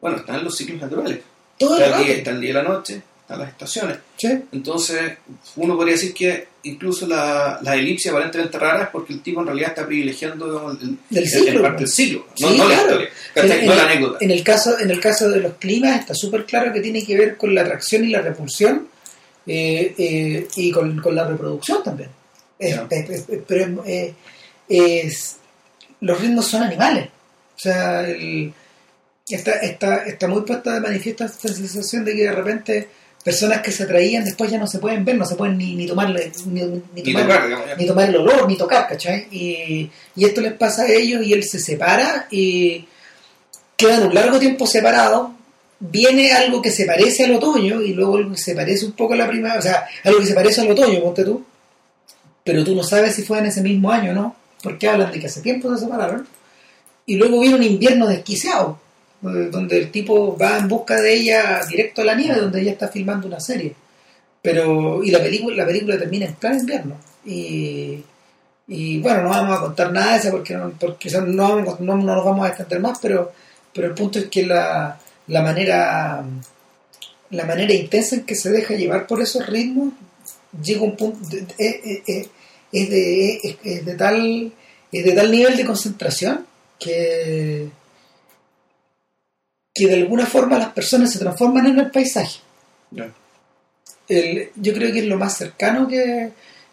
Bueno, 0.00 0.16
están 0.18 0.42
los 0.44 0.56
ciclos 0.56 0.80
naturales. 0.80 1.18
Todo 1.58 1.76
el 1.76 1.82
Está 1.82 1.98
el, 1.98 2.04
día, 2.06 2.14
está 2.14 2.30
el 2.30 2.40
día 2.40 2.50
y 2.50 2.52
la 2.52 2.62
noche, 2.62 3.02
están 3.22 3.38
las 3.40 3.48
estaciones. 3.48 3.98
Sí. 4.16 4.28
Entonces, 4.52 5.12
uno 5.56 5.76
podría 5.76 5.94
decir 5.94 6.14
que 6.14 6.46
incluso 6.62 7.06
la, 7.06 7.58
la 7.62 7.72
aparentemente 7.72 8.58
rara 8.58 8.84
es 8.84 8.88
porque 8.90 9.12
el 9.14 9.22
tipo 9.22 9.40
en 9.40 9.46
realidad 9.48 9.70
está 9.70 9.84
privilegiando 9.86 10.70
el, 10.70 10.78
Del 11.10 11.24
el- 11.24 11.28
ciclo, 11.28 11.50
el 11.52 11.60
parte 11.62 11.72
¿no? 11.74 11.78
del 11.80 11.88
ciclo, 11.88 12.26
no, 12.40 12.48
Sí, 12.48 12.56
no 12.58 12.64
la 12.68 12.74
claro. 12.74 12.82
historia, 12.88 13.08
¿cachai? 13.34 13.58
En- 13.60 13.66
no 13.66 13.74
la 13.74 13.82
anécdota. 13.84 14.18
En 14.20 14.30
el 14.30 14.44
caso, 14.44 14.78
en 14.78 14.90
el 14.90 15.00
caso 15.00 15.28
de 15.30 15.40
los 15.40 15.52
climas 15.54 15.98
está 16.00 16.14
súper 16.14 16.44
claro 16.46 16.72
que 16.72 16.80
tiene 16.80 17.04
que 17.04 17.16
ver 17.18 17.36
con 17.36 17.52
la 17.54 17.62
atracción 17.62 18.04
y 18.04 18.08
la 18.10 18.20
repulsión 18.22 18.86
eh, 19.46 19.94
eh, 19.98 20.48
y 20.56 20.70
con, 20.70 21.00
con 21.00 21.14
la 21.16 21.26
reproducción 21.26 21.82
también. 21.82 22.10
Es- 22.58 22.76
Ya. 22.76 22.86
es- 22.90 23.10
es- 23.28 23.38
pero 23.48 23.82
eh, 23.86 24.14
es- 24.68 25.36
los 26.00 26.20
ritmos 26.20 26.46
son 26.46 26.62
animales. 26.62 27.08
O 27.56 27.58
sea, 27.60 28.02
el- 28.08 28.52
está, 29.28 29.52
está, 29.52 30.04
está 30.06 30.26
muy 30.28 30.42
puesta 30.42 30.74
de 30.74 30.80
manifiesto 30.80 31.24
esta 31.24 31.48
sensación 31.48 32.04
de 32.04 32.14
que 32.14 32.22
de 32.24 32.32
repente 32.32 32.88
personas 33.24 33.60
que 33.60 33.72
se 33.72 33.82
atraían 33.82 34.24
después 34.24 34.50
ya 34.50 34.58
no 34.58 34.66
se 34.66 34.78
pueden 34.78 35.04
ver, 35.04 35.16
no 35.16 35.26
se 35.26 35.34
pueden 35.34 35.58
ni, 35.58 35.74
ni 35.74 35.86
tomarle 35.86 36.32
ni, 36.46 36.60
tomar- 37.12 37.26
tocar, 37.26 37.76
ni 37.78 37.86
tomar 37.86 38.08
el 38.08 38.16
olor, 38.16 38.48
ni 38.48 38.56
tocar, 38.56 38.88
¿cachai? 38.88 39.26
Y, 39.30 39.90
y 40.16 40.24
esto 40.24 40.40
les 40.40 40.52
pasa 40.54 40.82
a 40.84 40.88
ellos 40.88 41.22
y 41.26 41.32
él 41.34 41.42
se 41.44 41.58
separa 41.58 42.26
y 42.30 42.86
quedan 43.76 44.04
un 44.04 44.14
largo 44.14 44.38
tiempo 44.38 44.66
separados. 44.66 45.30
Viene 45.80 46.32
algo 46.32 46.62
que 46.62 46.70
se 46.70 46.86
parece 46.86 47.24
al 47.24 47.34
otoño 47.34 47.82
y 47.82 47.92
luego 47.92 48.16
algo 48.16 48.32
que 48.32 48.38
se 48.38 48.54
parece 48.54 48.86
un 48.86 48.92
poco 48.92 49.12
a 49.14 49.16
la 49.16 49.28
primavera, 49.28 49.58
o 49.58 49.62
sea, 49.62 49.86
algo 50.04 50.20
que 50.20 50.26
se 50.26 50.34
parece 50.34 50.60
al 50.62 50.70
otoño, 50.70 51.00
ponte 51.02 51.24
tú. 51.24 51.44
Pero 52.44 52.64
tú 52.64 52.74
no 52.74 52.82
sabes 52.82 53.14
si 53.14 53.22
fue 53.22 53.38
en 53.40 53.46
ese 53.46 53.60
mismo 53.60 53.90
año 53.90 54.12
o 54.12 54.14
no, 54.14 54.36
porque 54.62 54.88
hablan 54.88 55.10
de 55.12 55.20
que 55.20 55.26
hace 55.26 55.40
tiempo 55.42 55.72
se 55.74 55.84
separaron. 55.84 56.26
Y 57.06 57.16
luego 57.16 57.40
viene 57.40 57.56
un 57.56 57.62
invierno 57.62 58.06
desquiciado, 58.06 58.78
donde 59.20 59.78
el 59.78 59.90
tipo 59.90 60.36
va 60.36 60.58
en 60.58 60.68
busca 60.68 61.00
de 61.00 61.14
ella 61.14 61.60
directo 61.68 62.02
a 62.02 62.04
la 62.04 62.14
nieve, 62.14 62.40
donde 62.40 62.60
ella 62.60 62.72
está 62.72 62.88
filmando 62.88 63.26
una 63.26 63.40
serie. 63.40 63.74
Pero, 64.42 65.02
y 65.02 65.10
la 65.10 65.20
película, 65.20 65.56
la 65.56 65.66
película 65.66 65.98
termina 65.98 66.26
en 66.26 66.34
plan 66.34 66.58
invierno. 66.58 66.96
Y, 67.24 68.02
y 68.68 69.00
bueno, 69.00 69.22
no 69.22 69.30
vamos 69.30 69.58
a 69.58 69.60
contar 69.62 69.92
nada 69.92 70.12
de 70.12 70.18
eso 70.18 70.30
porque 70.30 70.54
no, 70.54 70.70
porque 70.78 71.10
no, 71.10 71.48
vamos- 71.48 71.80
no, 71.80 71.96
no 71.96 72.14
nos 72.14 72.24
vamos 72.24 72.44
a 72.44 72.48
extender 72.50 72.80
más, 72.80 72.98
pero, 73.00 73.32
pero 73.74 73.88
el 73.88 73.94
punto 73.94 74.18
es 74.18 74.26
que 74.26 74.46
la, 74.46 74.98
la 75.28 75.42
manera 75.42 76.24
la 77.30 77.44
manera 77.44 77.74
intensa 77.74 78.16
en 78.16 78.24
que 78.24 78.34
se 78.34 78.50
deja 78.50 78.74
llevar 78.74 79.06
por 79.06 79.20
esos 79.20 79.46
ritmos 79.46 79.92
llega 80.62 80.80
un 80.82 80.96
punto 80.96 81.18
es, 81.58 81.76
es- 82.06 82.28
es 82.72 82.90
de, 82.90 83.34
es, 83.42 83.56
es 83.64 83.84
de 83.86 83.94
tal 83.94 84.52
es 84.92 85.04
de 85.04 85.12
tal 85.12 85.30
nivel 85.30 85.56
de 85.56 85.64
concentración 85.66 86.46
que 86.78 87.68
que 89.74 89.86
de 89.86 89.94
alguna 89.94 90.26
forma 90.26 90.58
las 90.58 90.72
personas 90.72 91.12
se 91.12 91.18
transforman 91.18 91.66
en 91.66 91.78
el 91.78 91.90
paisaje 91.90 92.40
el- 94.08 94.50
yo 94.56 94.72
creo 94.74 94.92
que 94.92 95.00
es 95.00 95.04
lo 95.06 95.18
más 95.18 95.36
cercano 95.36 95.86
que, 95.86 96.30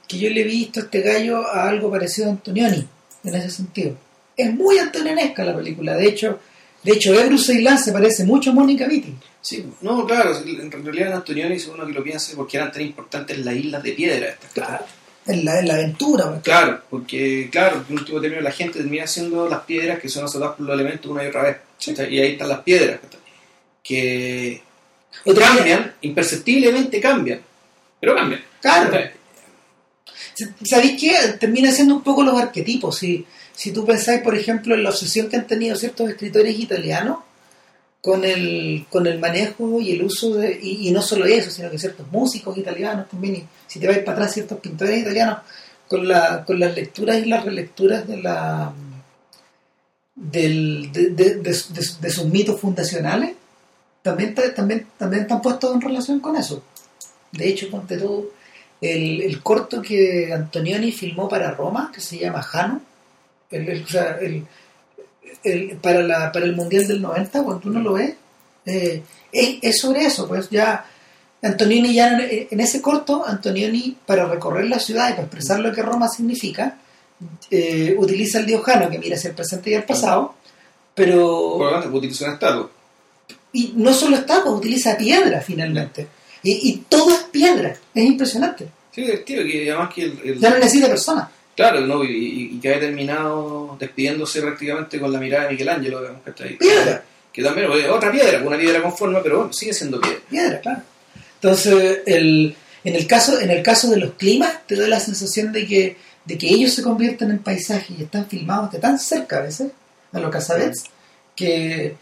que 0.08 0.18
yo 0.18 0.30
le 0.30 0.42
he 0.42 0.46
visto 0.46 0.80
a 0.80 0.84
este 0.84 1.02
gallo 1.02 1.46
a 1.46 1.68
algo 1.68 1.92
parecido 1.92 2.28
a 2.28 2.32
Antonioni, 2.32 2.88
en 3.26 3.36
ese 3.36 3.50
sentido. 3.50 3.98
Es 4.38 4.54
muy 4.54 4.78
antonionesca 4.80 5.44
la 5.44 5.56
película, 5.56 5.96
de 5.98 6.08
hecho, 6.08 6.40
de 6.84 6.94
hecho 6.94 7.14
Ebru 7.14 7.38
Ceilán 7.38 7.78
se 7.78 7.92
parece 7.92 8.24
mucho 8.24 8.52
a 8.52 8.54
Mónica 8.54 8.88
Vitti. 8.88 9.14
Sí, 9.42 9.66
no, 9.82 10.06
claro, 10.06 10.32
en 10.40 10.72
realidad 10.72 11.14
Antonioni, 11.14 11.58
uno 11.74 11.86
que 11.86 11.92
lo 11.94 12.04
piensa, 12.04 12.34
porque 12.36 12.56
eran 12.58 12.72
tan 12.72 12.82
importantes 12.84 13.38
las 13.40 13.56
islas 13.56 13.84
de 13.84 13.92
piedra 13.92 14.30
estas. 14.30 14.52
Claro. 14.54 14.86
En 15.28 15.44
la, 15.44 15.60
en 15.60 15.68
la 15.68 15.74
aventura, 15.74 16.30
pues. 16.30 16.44
Claro, 16.44 16.82
porque, 16.90 17.50
claro, 17.52 17.84
en 17.90 17.98
último 17.98 18.22
término 18.22 18.42
la 18.42 18.52
gente 18.52 18.80
termina 18.80 19.08
siendo 19.08 19.50
las 19.50 19.62
piedras 19.62 20.00
que 20.00 20.08
son 20.08 20.26
azotadas 20.26 20.56
por 20.56 20.68
los 20.68 20.76
elementos 20.80 21.10
una 21.10 21.24
y 21.24 21.28
otra 21.28 21.44
vez. 21.44 21.58
Y 22.10 22.20
ahí 22.20 22.32
están 22.34 22.50
las 22.50 22.60
piedras, 22.60 23.00
que 23.84 24.62
Otra 25.26 25.48
cambian, 25.48 25.96
imperceptiblemente 26.02 27.02
cambian, 27.02 27.42
pero 28.00 28.16
cambian. 28.16 28.42
Claro. 28.62 28.98
¿Sabéis 30.64 31.00
qué? 31.00 31.16
Termina 31.40 31.72
siendo 31.72 31.96
un 31.96 32.04
poco 32.04 32.24
los 32.24 32.40
arquetipos. 32.40 32.98
Si, 32.98 33.26
si 33.54 33.72
tú 33.72 33.86
pensáis, 33.86 34.22
por 34.22 34.36
ejemplo, 34.36 34.76
en 34.76 34.84
la 34.84 34.90
obsesión 34.90 35.30
que 35.30 35.38
han 35.38 35.48
tenido 35.48 35.76
ciertos 35.76 36.10
escritores 36.10 36.60
italianos 36.60 37.20
con 38.06 38.24
el, 38.24 38.86
con 38.92 39.08
el 39.08 39.18
manejo 39.20 39.82
y 39.82 39.94
el 39.94 40.04
uso 40.04 40.36
de. 40.36 40.60
Y, 40.62 40.92
no 40.92 41.02
solo 41.02 41.26
eso, 41.26 41.50
sino 41.50 41.72
que 41.72 41.80
ciertos 41.80 42.06
músicos 42.12 42.56
italianos 42.56 43.10
también. 43.10 43.36
Y 43.38 43.44
si 43.66 43.80
te 43.80 43.88
vais 43.88 43.98
para 44.00 44.18
atrás, 44.18 44.34
ciertos 44.36 44.60
pintores 44.60 45.00
italianos 45.02 45.40
con, 45.88 46.08
la, 46.08 46.46
con 46.46 46.60
las 46.60 46.76
lecturas 46.76 47.18
y 47.18 47.26
las 47.26 47.44
relecturas 47.44 48.08
de 48.08 48.18
la. 48.18 48.72
Del, 50.14 50.92
de, 50.94 51.10
de- 51.10 51.36
de- 51.36 51.64
de- 52.02 52.10
sus 52.10 52.26
mitos 52.26 52.62
fundacionales 52.62 53.36
también, 54.02 54.34
ta- 54.36 54.54
también, 54.54 54.88
también 54.98 55.24
están 55.24 55.42
puestos 55.42 55.74
en 55.74 55.82
relación 55.82 56.20
con 56.20 56.36
eso. 56.38 56.64
De 57.32 57.50
hecho, 57.50 57.70
ponte 57.72 57.98
tú, 57.98 58.30
el, 58.80 59.22
el 59.22 59.42
corto 59.42 59.82
que 59.82 60.32
Antonioni 60.32 60.92
filmó 60.92 61.28
para 61.28 61.52
Roma, 61.52 61.92
que 61.94 62.00
se 62.02 62.20
llama 62.20 62.44
Jano, 62.44 62.82
el- 63.50 63.84
o 63.84 63.88
sea, 63.88 64.18
el- 64.22 64.46
el- 65.44 65.78
para, 65.78 66.02
la, 66.02 66.32
para 66.32 66.46
el 66.46 66.56
Mundial 66.56 66.88
del 66.88 67.02
90, 67.02 67.44
cuando 67.44 67.70
uno 67.70 67.80
lo 67.80 67.94
ve, 67.94 68.16
eh, 68.66 69.02
es, 69.32 69.58
es 69.62 69.80
sobre 69.80 70.06
eso, 70.06 70.28
pues 70.28 70.50
ya 70.50 70.86
Antonioni 71.42 71.94
ya 71.94 72.08
en, 72.18 72.48
en 72.50 72.60
ese 72.60 72.82
corto, 72.82 73.24
Antonioni 73.26 73.96
para 74.06 74.26
recorrer 74.26 74.66
la 74.66 74.80
ciudad 74.80 75.10
y 75.10 75.14
para 75.14 75.24
expresar 75.24 75.60
lo 75.60 75.72
que 75.72 75.82
Roma 75.84 76.08
significa, 76.10 76.78
eh, 77.52 77.96
utiliza 77.98 78.40
el 78.40 78.46
dios 78.46 78.64
Jano, 78.64 78.90
que 78.90 78.98
mira 79.00 79.16
hacia 79.16 79.30
el 79.30 79.36
presente 79.36 79.70
y 79.70 79.74
el 79.76 79.84
pasado, 79.84 80.36
pero... 80.94 81.56
Por 81.58 81.72
lo 81.72 81.80
tanto, 81.82 81.98
utiliza 81.98 82.26
una 82.26 82.34
estatua. 82.36 82.70
Y 83.54 83.74
no 83.76 83.94
solo 83.94 84.18
estatua, 84.18 84.52
utiliza 84.52 84.98
piedra 84.98 85.40
finalmente. 85.42 86.08
Y, 86.44 86.70
y 86.70 86.78
todo 86.90 87.10
es 87.14 87.24
piedra. 87.32 87.76
Es 87.94 88.04
impresionante. 88.06 88.68
Sí, 88.92 89.02
divertido, 89.02 89.44
que 89.44 89.70
además 89.72 89.94
que 89.94 90.04
el, 90.04 90.20
el- 90.24 90.40
Ya 90.40 90.50
no 90.50 90.58
necesita 90.58 90.88
persona. 90.88 91.30
Claro, 91.56 91.82
¿no? 91.82 92.04
y, 92.04 92.60
que 92.62 92.70
haya 92.70 92.82
terminado 92.82 93.78
despidiéndose 93.80 94.42
prácticamente 94.42 95.00
con 95.00 95.12
la 95.12 95.20
mirada 95.20 95.46
de 95.46 95.52
Michelangelo, 95.52 96.02
digamos, 96.02 96.22
¿cachai? 96.24 96.58
Piedra. 96.58 97.04
Que 97.32 97.44
también 97.44 97.72
es 97.72 97.90
otra 97.90 98.12
piedra, 98.12 98.42
una 98.46 98.58
piedra 98.58 98.82
con 98.82 98.96
forma, 98.96 99.22
pero 99.24 99.38
bueno, 99.38 99.54
sigue 99.54 99.74
siendo 99.74 100.00
piedra. 100.02 100.20
Piedra, 100.30 100.60
claro. 100.62 100.82
Entonces, 101.36 102.00
el, 102.06 102.56
en, 102.84 102.96
el 102.96 103.08
caso, 103.08 103.40
en 103.40 103.50
el 103.52 103.62
caso 103.62 103.90
de 103.90 103.98
los 103.98 104.14
climas, 104.14 104.66
te 104.68 104.76
da 104.76 104.88
la 104.88 105.00
sensación 105.00 105.52
de 105.52 105.66
que, 105.66 105.98
de 106.26 106.38
que 106.38 106.48
ellos 106.48 106.74
se 106.74 106.82
convierten 106.82 107.32
en 107.32 107.40
paisajes 107.40 107.98
y 107.98 108.04
están 108.04 108.28
filmados 108.28 108.72
de 108.72 108.80
tan 108.80 109.00
cerca 109.00 109.38
a 109.38 109.42
veces, 109.42 109.72
a 110.12 110.20
los 110.20 110.32
casabets, 110.32 110.86
que, 111.36 111.96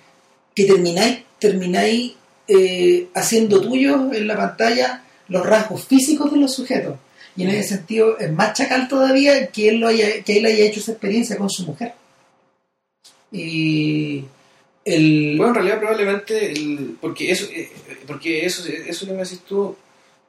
que 0.55 0.65
termináis, 0.65 1.19
termináis 1.39 2.13
eh, 2.47 3.07
haciendo 3.13 3.61
tuyos 3.61 4.13
en 4.13 4.27
la 4.27 4.35
pantalla 4.35 5.03
los 5.29 5.45
rasgos 5.45 5.85
físicos 5.85 6.31
de 6.31 6.39
los 6.39 6.53
sujetos. 6.53 6.95
Y 7.35 7.43
en 7.43 7.49
ese 7.49 7.69
sentido 7.77 8.17
es 8.19 8.31
más 8.31 8.53
chacal 8.53 8.87
todavía 8.87 9.47
que 9.47 9.69
él, 9.69 9.77
lo 9.79 9.87
haya, 9.87 10.21
que 10.23 10.37
él 10.37 10.45
haya 10.45 10.65
hecho 10.65 10.79
esa 10.79 10.91
experiencia 10.91 11.37
con 11.37 11.49
su 11.49 11.65
mujer. 11.65 11.93
Y 13.31 14.23
el... 14.85 15.35
Bueno, 15.37 15.49
en 15.49 15.55
realidad 15.55 15.79
probablemente, 15.79 16.51
el- 16.51 16.97
porque 17.01 17.31
eso 17.31 17.45
eh, 17.53 17.69
porque 18.05 18.45
eso 18.45 18.63
eso 18.67 19.05
que 19.05 19.13
me 19.13 19.23
decís 19.23 19.39
tú, 19.47 19.75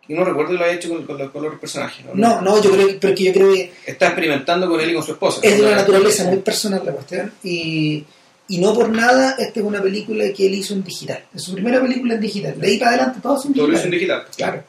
no 0.09 0.25
recuerdo 0.25 0.53
que 0.53 0.59
lo 0.59 0.65
haya 0.65 0.75
hecho 0.75 0.89
con, 0.91 1.05
con 1.05 1.19
los, 1.19 1.31
con 1.31 1.43
los 1.43 1.59
personajes. 1.59 2.05
¿no? 2.07 2.13
no, 2.15 2.41
no, 2.41 2.63
yo 2.63 2.71
creo 2.71 2.87
que, 2.89 2.95
pero 2.95 3.15
que 3.15 3.25
yo 3.25 3.33
creo 3.33 3.53
que 3.53 3.73
Está 3.87 4.07
experimentando 4.07 4.69
con 4.69 4.81
él 4.81 4.91
y 4.91 4.95
con 4.95 5.03
su 5.03 5.13
esposa. 5.13 5.41
es 5.43 5.53
de 5.57 5.63
¿no? 5.63 5.69
una 5.69 5.77
naturaleza 5.77 6.25
muy 6.25 6.39
personal 6.39 6.83
la 6.85 6.93
cuestión 6.93 7.33
y, 7.43 8.05
y 8.49 8.59
no 8.59 8.73
por 8.75 8.89
nada 8.91 9.37
esta 9.39 9.61
es 9.61 9.67
una 9.67 9.83
película 9.83 10.25
que 10.33 10.47
él 10.47 10.55
hizo 10.55 10.75
en 10.75 10.85
digital 10.85 11.25
es 11.35 11.43
su 11.43 11.53
primera 11.55 11.81
película 11.83 12.15
en 12.15 12.21
digital 12.21 12.59
de 12.61 12.67
ahí 12.67 12.79
para 12.79 12.93
adelante 12.93 13.21
todos 13.23 13.43
son 13.43 13.53
Todo 13.55 13.67
lo 13.69 13.75
hizo 13.75 13.85
en 13.85 13.91
digital. 13.91 14.25
claro 14.37 14.63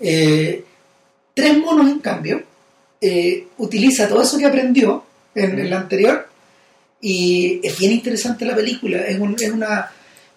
Eh, 0.00 0.64
tres 1.34 1.56
monos 1.58 1.88
en 1.90 1.98
cambio 2.00 2.42
eh, 3.00 3.46
utiliza 3.58 4.08
todo 4.08 4.22
eso 4.22 4.36
que 4.38 4.46
aprendió 4.46 5.04
en, 5.34 5.68
la 5.70 5.78
anterior 5.78 6.28
y 7.00 7.60
es 7.62 7.78
bien 7.78 7.92
interesante 7.92 8.44
la 8.44 8.54
película. 8.54 8.98
Es, 9.06 9.18
un- 9.18 9.36
es 9.40 9.50
una 9.50 9.90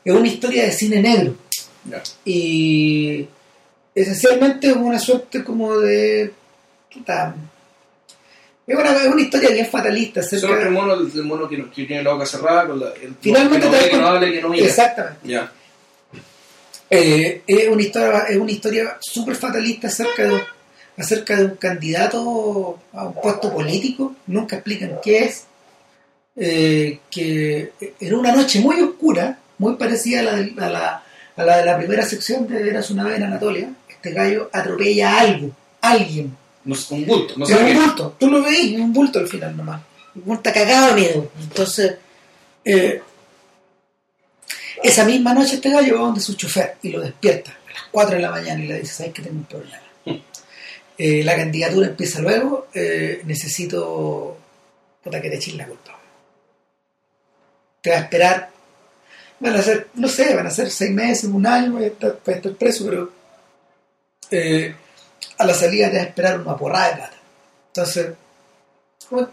es 0.06 0.14
una 0.14 0.28
historia 0.28 0.64
de 0.66 0.72
cine 0.72 1.02
negro. 1.02 1.36
Y 2.26 3.26
esencialmente 3.96 4.68
es 4.70 4.76
una 4.76 5.00
suerte 5.00 5.44
como 5.44 5.78
de 5.80 6.32
puta, 6.94 7.36
es 8.68 8.78
una, 8.78 8.92
es 9.04 9.08
una 9.08 9.22
historia 9.22 9.50
bien 9.50 9.68
fatalista 9.68 10.22
Solo 10.24 10.62
el 10.62 10.72
mono, 10.72 10.94
el, 10.94 11.12
el 11.14 11.24
mono 11.24 11.48
que, 11.50 11.58
tiene 11.86 12.04
la 12.04 12.14
boca 12.14 12.26
cerrada, 12.26 12.68
con 12.68 12.80
la, 12.80 12.94
el 13.02 13.16
Finalmente 13.20 13.60
que 13.60 13.66
no 13.66 13.72
ve, 13.72 13.90
que 13.90 13.98
no 13.98 14.28
y 14.28 14.32
que 14.32 14.42
no 14.42 14.50
mira. 14.50 14.66
Exactamente. 14.66 15.20
Eh, 16.90 17.42
es 17.48 17.68
una 17.70 17.82
historia, 17.82 18.20
es 18.30 18.38
una 18.38 18.52
historia 18.52 18.98
súper 19.02 19.36
fatalista 19.36 19.88
acerca 19.88 20.24
de, 20.24 20.34
un- 20.34 20.42
acerca 20.98 21.36
de 21.38 21.46
un 21.46 21.56
candidato 21.56 22.80
a 22.94 23.06
un 23.06 23.14
puesto 23.14 23.52
político, 23.52 24.16
nunca 24.28 24.58
explican 24.58 25.00
qué 25.04 25.26
es, 25.26 25.46
eh, 26.36 27.00
que 27.10 27.74
en 28.00 28.14
una 28.16 28.32
noche 28.32 28.60
muy 28.60 28.82
oscura, 28.82 29.40
muy 29.58 29.76
parecida 29.76 30.20
a 30.20 30.24
la, 30.24 30.36
de, 30.36 30.54
a 30.58 30.70
la, 30.70 31.04
a 31.36 31.44
la 31.44 31.58
de 31.58 31.66
la 31.66 31.78
primera 31.78 32.06
sección 32.06 32.48
de 32.48 32.70
Eras 32.70 32.92
una 32.92 33.04
vez 33.04 33.18
en 33.18 33.24
Anatolia, 33.24 33.70
este 33.90 34.12
gallo 34.12 34.50
atropella 34.52 35.14
a 35.14 35.20
algo, 35.22 35.52
alguien. 35.82 36.36
No, 36.66 36.76
un 36.92 37.06
bulto, 37.06 37.34
no 37.38 37.46
sé 37.46 37.56
un 37.56 37.74
bulto, 37.74 38.16
tú 38.20 38.30
lo 38.30 38.42
veis, 38.42 38.80
un 38.80 38.94
bulto 38.94 39.20
al 39.20 39.28
final 39.28 39.56
nomás. 39.56 39.82
El 40.16 40.22
bulto 40.22 40.52
cagado 40.54 40.88
de 40.88 41.02
miedo. 41.02 41.32
Entonces, 41.42 41.96
eh, 42.64 43.02
Esa 44.82 45.06
misma 45.06 45.34
noche 45.34 45.56
este 45.56 45.70
gallo 45.70 45.96
va 45.96 46.06
donde 46.08 46.22
su 46.22 46.34
chofer 46.36 46.76
y 46.82 46.90
lo 46.90 47.02
despierta 47.02 47.52
a 47.52 47.74
las 47.74 47.84
4 47.92 48.16
de 48.18 48.22
la 48.22 48.32
mañana 48.32 48.64
y 48.64 48.68
le 48.68 48.80
dice, 48.82 48.94
¿sabes 48.94 49.14
que 49.14 49.22
tengo 49.22 49.38
un 49.38 49.46
problema? 49.46 49.80
Eh, 50.98 51.24
la 51.24 51.36
candidatura 51.36 51.88
empieza 51.88 52.22
luego, 52.22 52.68
eh, 52.74 53.22
necesito 53.26 54.38
puta 55.04 55.22
que 55.22 55.30
te 55.30 55.36
eches 55.38 55.56
la 55.56 55.66
culpa. 55.66 56.00
Te 57.82 57.90
va 57.90 57.98
a 57.98 58.00
esperar, 58.02 58.50
van 59.40 59.56
a 59.56 59.62
ser, 59.62 59.88
no 59.96 60.08
sé, 60.08 60.36
van 60.36 60.48
a 60.48 60.52
ser 60.52 60.70
seis 60.70 60.92
meses, 60.92 61.26
un 61.26 61.46
año, 61.46 61.74
voy 61.74 61.86
a 61.86 61.88
estar, 61.88 62.20
voy 62.24 62.34
a 62.34 62.38
estar 62.38 62.54
preso, 62.54 62.86
pero 62.86 63.12
eh, 64.32 64.76
a 65.38 65.46
la 65.46 65.54
salida 65.54 65.90
te 65.90 65.98
va 65.98 66.04
a 66.04 66.06
esperar 66.06 66.40
una 66.40 66.56
porrada 66.56 66.90
de 66.90 66.96
plata. 66.96 67.18
Entonces, 67.68 68.08
bueno, 69.10 69.32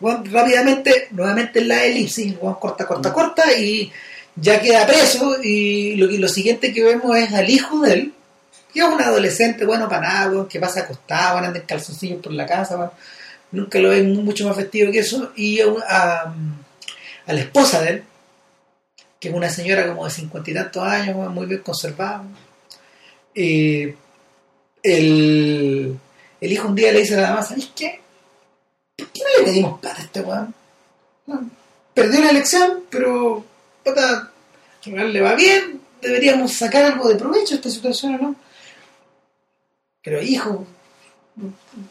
bueno, 0.00 0.24
rápidamente, 0.30 1.08
nuevamente 1.10 1.60
en 1.60 1.68
la 1.68 1.84
elipsis, 1.84 2.38
bueno, 2.40 2.58
corta, 2.58 2.86
corta, 2.86 3.12
corta, 3.12 3.52
y 3.56 3.92
ya 4.34 4.60
queda 4.60 4.86
preso, 4.86 5.42
y 5.42 5.96
lo, 5.96 6.10
y 6.10 6.16
lo 6.16 6.28
siguiente 6.28 6.72
que 6.72 6.82
vemos 6.82 7.16
es 7.16 7.32
al 7.34 7.50
hijo 7.50 7.80
de 7.80 7.92
él, 7.92 8.14
que 8.78 8.86
es 8.86 8.94
un 8.94 9.00
adolescente 9.02 9.64
bueno 9.66 9.88
para 9.88 10.08
nada, 10.08 10.48
que 10.48 10.60
pasa 10.60 10.80
acostado, 10.80 11.38
anda 11.38 11.58
en 11.58 11.66
calzoncillos 11.66 12.22
por 12.22 12.32
la 12.32 12.46
casa, 12.46 12.92
nunca 13.50 13.78
lo 13.78 13.88
ven 13.90 14.24
mucho 14.24 14.46
más 14.46 14.56
vestido 14.56 14.92
que 14.92 15.00
eso, 15.00 15.32
y 15.36 15.60
a, 15.60 15.66
a- 15.88 16.34
a 17.26 17.32
la 17.32 17.40
esposa 17.40 17.80
de 17.82 17.90
él, 17.90 18.04
que 19.20 19.28
es 19.28 19.34
una 19.34 19.50
señora 19.50 19.86
como 19.86 20.04
de 20.04 20.10
cincuenta 20.10 20.50
y 20.50 20.54
tantos 20.54 20.82
años, 20.84 21.30
muy 21.30 21.46
bien 21.46 21.60
conservada. 21.60 22.22
Eh, 23.34 23.94
el, 24.82 25.98
el 26.40 26.52
hijo 26.52 26.68
un 26.68 26.74
día 26.74 26.92
le 26.92 27.00
dice 27.00 27.14
a 27.16 27.20
la 27.22 27.28
mamá, 27.30 27.42
¿sabes 27.42 27.70
qué? 27.74 28.00
¿Por 28.96 29.08
qué 29.08 29.20
no 29.22 29.38
le 29.40 29.44
pedimos 29.50 29.80
plata 29.80 30.00
a 30.00 30.04
este 30.04 30.20
weón? 30.20 30.54
Perdió 31.94 32.20
la 32.20 32.30
elección, 32.30 32.84
pero 32.88 33.44
puta, 33.84 34.30
le 34.86 35.20
va 35.20 35.34
bien, 35.34 35.80
deberíamos 36.00 36.52
sacar 36.52 36.84
algo 36.84 37.08
de 37.08 37.16
provecho 37.16 37.50
de 37.50 37.54
esta 37.56 37.70
situación, 37.70 38.14
¿o 38.14 38.18
¿no? 38.18 38.34
Pero 40.08 40.22
hijo, 40.22 40.66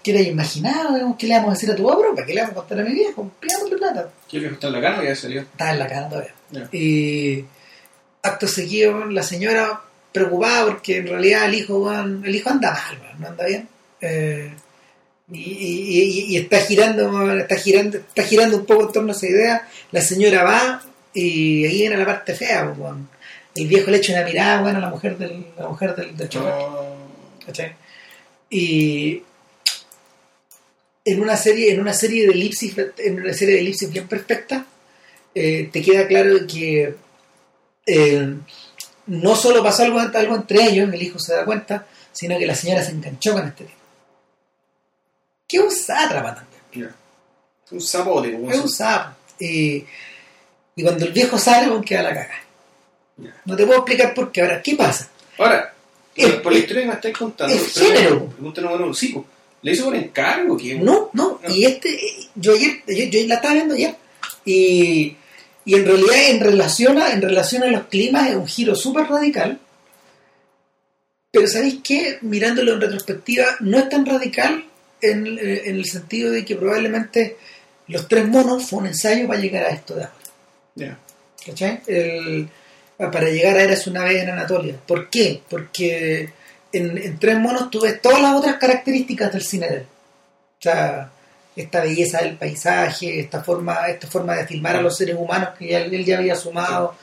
¿qué 0.01 0.11
le 0.13 0.19
has 0.21 0.27
imaginado? 0.27 0.93
digamos? 0.95 1.17
¿Qué 1.17 1.27
le 1.27 1.33
vamos 1.35 1.49
a 1.49 1.53
decir 1.53 1.69
a 1.71 1.75
tu 1.75 1.87
obra? 1.87 2.09
¿Para 2.15 2.25
qué 2.25 2.33
le 2.33 2.41
vamos 2.41 2.53
a 2.55 2.59
contar 2.59 2.79
a 2.79 2.83
mi 2.83 2.93
viejo? 2.93 3.31
Pidámosle 3.39 3.77
plata. 3.77 4.09
¿Qué 4.27 4.39
viejo 4.39 4.55
está 4.55 4.67
en 4.67 4.73
la 4.73 4.81
cana 4.81 5.03
ya 5.03 5.15
salió? 5.15 5.41
Está 5.41 5.71
en 5.71 5.79
la 5.79 5.87
cara 5.87 6.09
todavía. 6.09 6.33
Ya. 6.51 6.67
Y 6.71 7.45
acto 8.23 8.47
seguido, 8.47 9.05
la 9.05 9.21
señora 9.21 9.81
preocupada 10.11 10.65
porque 10.65 10.97
en 10.97 11.07
realidad 11.07 11.45
el 11.45 11.53
hijo, 11.55 11.93
el 11.93 12.35
hijo 12.35 12.49
anda 12.49 12.71
mal, 12.71 13.15
no 13.19 13.27
anda 13.27 13.45
bien. 13.45 13.67
Eh, 14.01 14.51
y, 15.31 15.37
y- 15.39 16.01
y- 16.03 16.25
y 16.33 16.37
está 16.37 16.59
girando, 16.61 17.31
está 17.37 17.55
girando, 17.57 17.97
está 17.97 18.23
girando 18.23 18.57
un 18.57 18.65
poco 18.65 18.87
en 18.87 18.91
torno 18.93 19.13
a 19.13 19.15
esa 19.15 19.27
idea. 19.27 19.67
La 19.91 20.01
señora 20.01 20.43
va 20.43 20.81
y 21.13 21.65
ahí 21.65 21.81
viene 21.81 21.97
la 21.97 22.05
parte 22.05 22.33
fea. 22.33 22.73
El 23.55 23.67
viejo 23.67 23.91
le 23.91 23.97
echa 23.97 24.13
una 24.13 24.23
mirada, 24.23 24.61
bueno, 24.61 24.77
a 24.79 24.81
la 24.81 24.89
mujer 24.89 25.17
del, 25.17 25.45
la 25.57 25.67
mujer 25.67 25.95
del, 25.95 26.15
del 26.17 26.29
chofer. 26.29 26.53
¿cachai? 27.45 27.75
Y 28.49 29.23
en 31.05 31.21
una 31.21 31.37
serie, 31.37 31.73
en 31.73 31.79
una 31.79 31.93
serie 31.93 32.27
de 32.27 32.33
elipsis, 32.33 32.75
en 32.97 33.21
una 33.21 33.33
serie 33.33 33.55
de 33.55 33.61
elipsis 33.61 33.91
bien 33.91 34.07
perfecta, 34.07 34.65
eh, 35.33 35.69
te 35.71 35.81
queda 35.81 36.07
claro 36.07 36.45
que 36.47 36.95
eh, 37.85 38.35
no 39.07 39.35
solo 39.35 39.63
pasó 39.63 39.83
algo, 39.83 39.99
algo 39.99 40.35
entre 40.35 40.63
ellos, 40.63 40.91
el 40.91 41.01
hijo 41.01 41.19
se 41.19 41.33
da 41.33 41.45
cuenta, 41.45 41.87
sino 42.11 42.37
que 42.37 42.45
la 42.45 42.55
señora 42.55 42.83
se 42.83 42.91
enganchó 42.91 43.33
con 43.33 43.47
este 43.47 43.63
tipo. 43.65 43.77
Que 45.47 45.57
es 45.57 45.63
un 45.63 45.71
sátrapa 45.71 46.35
también. 46.35 46.91
Ya. 46.91 46.95
Un 47.71 47.79
como 48.03 48.51
Es 48.51 48.59
un 48.59 48.69
sapo. 48.69 49.15
Y, 49.39 49.85
y 50.75 50.83
cuando 50.83 51.05
el 51.05 51.13
viejo 51.13 51.37
sale, 51.37 51.69
con 51.69 51.83
queda 51.83 52.03
la 52.03 52.13
caga. 52.13 52.41
No 53.45 53.55
te 53.55 53.65
puedo 53.65 53.79
explicar 53.79 54.13
por 54.13 54.31
qué. 54.31 54.41
Ahora, 54.41 54.61
¿qué 54.61 54.75
pasa? 54.75 55.09
Ahora, 55.37 55.73
Por, 56.43 56.51
la 56.53 56.59
historia 56.59 56.81
que 56.83 56.87
me 56.89 56.93
estáis 56.95 57.17
contando, 57.17 57.53
el 57.53 57.61
pero- 57.73 57.85
género. 57.85 58.25
Pregunta 58.29 58.61
número 58.61 58.83
uno, 58.85 58.93
sí, 58.93 59.15
¿le 59.61 59.71
hizo 59.71 59.85
por 59.85 59.95
encargo? 59.95 60.57
No, 60.79 61.09
no. 61.13 61.39
Y 61.49 61.65
este, 61.65 61.99
yo 62.35 62.53
ayer, 62.53 62.81
yo, 62.87 63.03
yo 63.05 63.27
la 63.27 63.35
estaba 63.35 63.53
viendo 63.53 63.75
ayer. 63.75 63.95
Y, 64.45 65.15
y 65.65 65.75
en 65.75 65.85
realidad, 65.85 66.29
en 66.29 66.39
relación 66.39 66.97
a, 66.99 67.11
en 67.11 67.21
relación 67.21 67.63
a 67.63 67.67
los 67.67 67.83
climas, 67.87 68.29
es 68.29 68.35
un 68.35 68.47
giro 68.47 68.75
súper 68.75 69.05
radical. 69.07 69.59
Pero 71.31 71.47
¿sabéis 71.47 71.79
qué? 71.83 72.17
Mirándolo 72.21 72.73
en 72.73 72.81
retrospectiva, 72.81 73.45
no 73.59 73.77
es 73.77 73.89
tan 73.89 74.05
radical 74.05 74.65
en, 75.01 75.27
en 75.37 75.75
el 75.75 75.85
sentido 75.85 76.31
de 76.31 76.43
que 76.45 76.55
probablemente 76.55 77.37
los 77.87 78.07
tres 78.07 78.27
monos 78.27 78.65
fue 78.67 78.79
un 78.79 78.87
ensayo 78.87 79.27
para 79.27 79.39
llegar 79.39 79.65
a 79.65 79.69
esto 79.69 79.95
de 79.95 80.03
ahora. 80.05 80.15
Ya. 80.75 80.97
¿Cachai? 81.45 81.81
El- 81.87 82.47
para 82.97 83.29
llegar 83.29 83.55
a 83.57 83.63
Eras 83.63 83.85
una 83.87 84.03
vez 84.03 84.23
en 84.23 84.29
Anatolia. 84.29 84.75
¿Por 84.87 85.09
qué? 85.09 85.41
Porque 85.49 86.29
en, 86.71 86.97
en 86.97 87.19
Tres 87.19 87.37
Monos 87.39 87.69
tú 87.69 87.81
ves 87.81 88.01
todas 88.01 88.21
las 88.21 88.35
otras 88.35 88.55
características 88.57 89.31
del 89.31 89.41
cine 89.43 89.67
de 89.69 89.75
él. 89.77 89.85
O 90.59 90.61
sea, 90.61 91.11
esta 91.55 91.81
belleza 91.83 92.21
del 92.21 92.35
paisaje, 92.37 93.19
esta 93.19 93.43
forma, 93.43 93.87
esta 93.87 94.07
forma 94.07 94.35
de 94.35 94.47
filmar 94.47 94.75
a 94.77 94.81
los 94.81 94.97
seres 94.97 95.15
humanos 95.17 95.49
que 95.57 95.67
ya- 95.67 95.79
él 95.81 96.03
ya 96.05 96.17
había 96.17 96.35
sumado, 96.35 96.95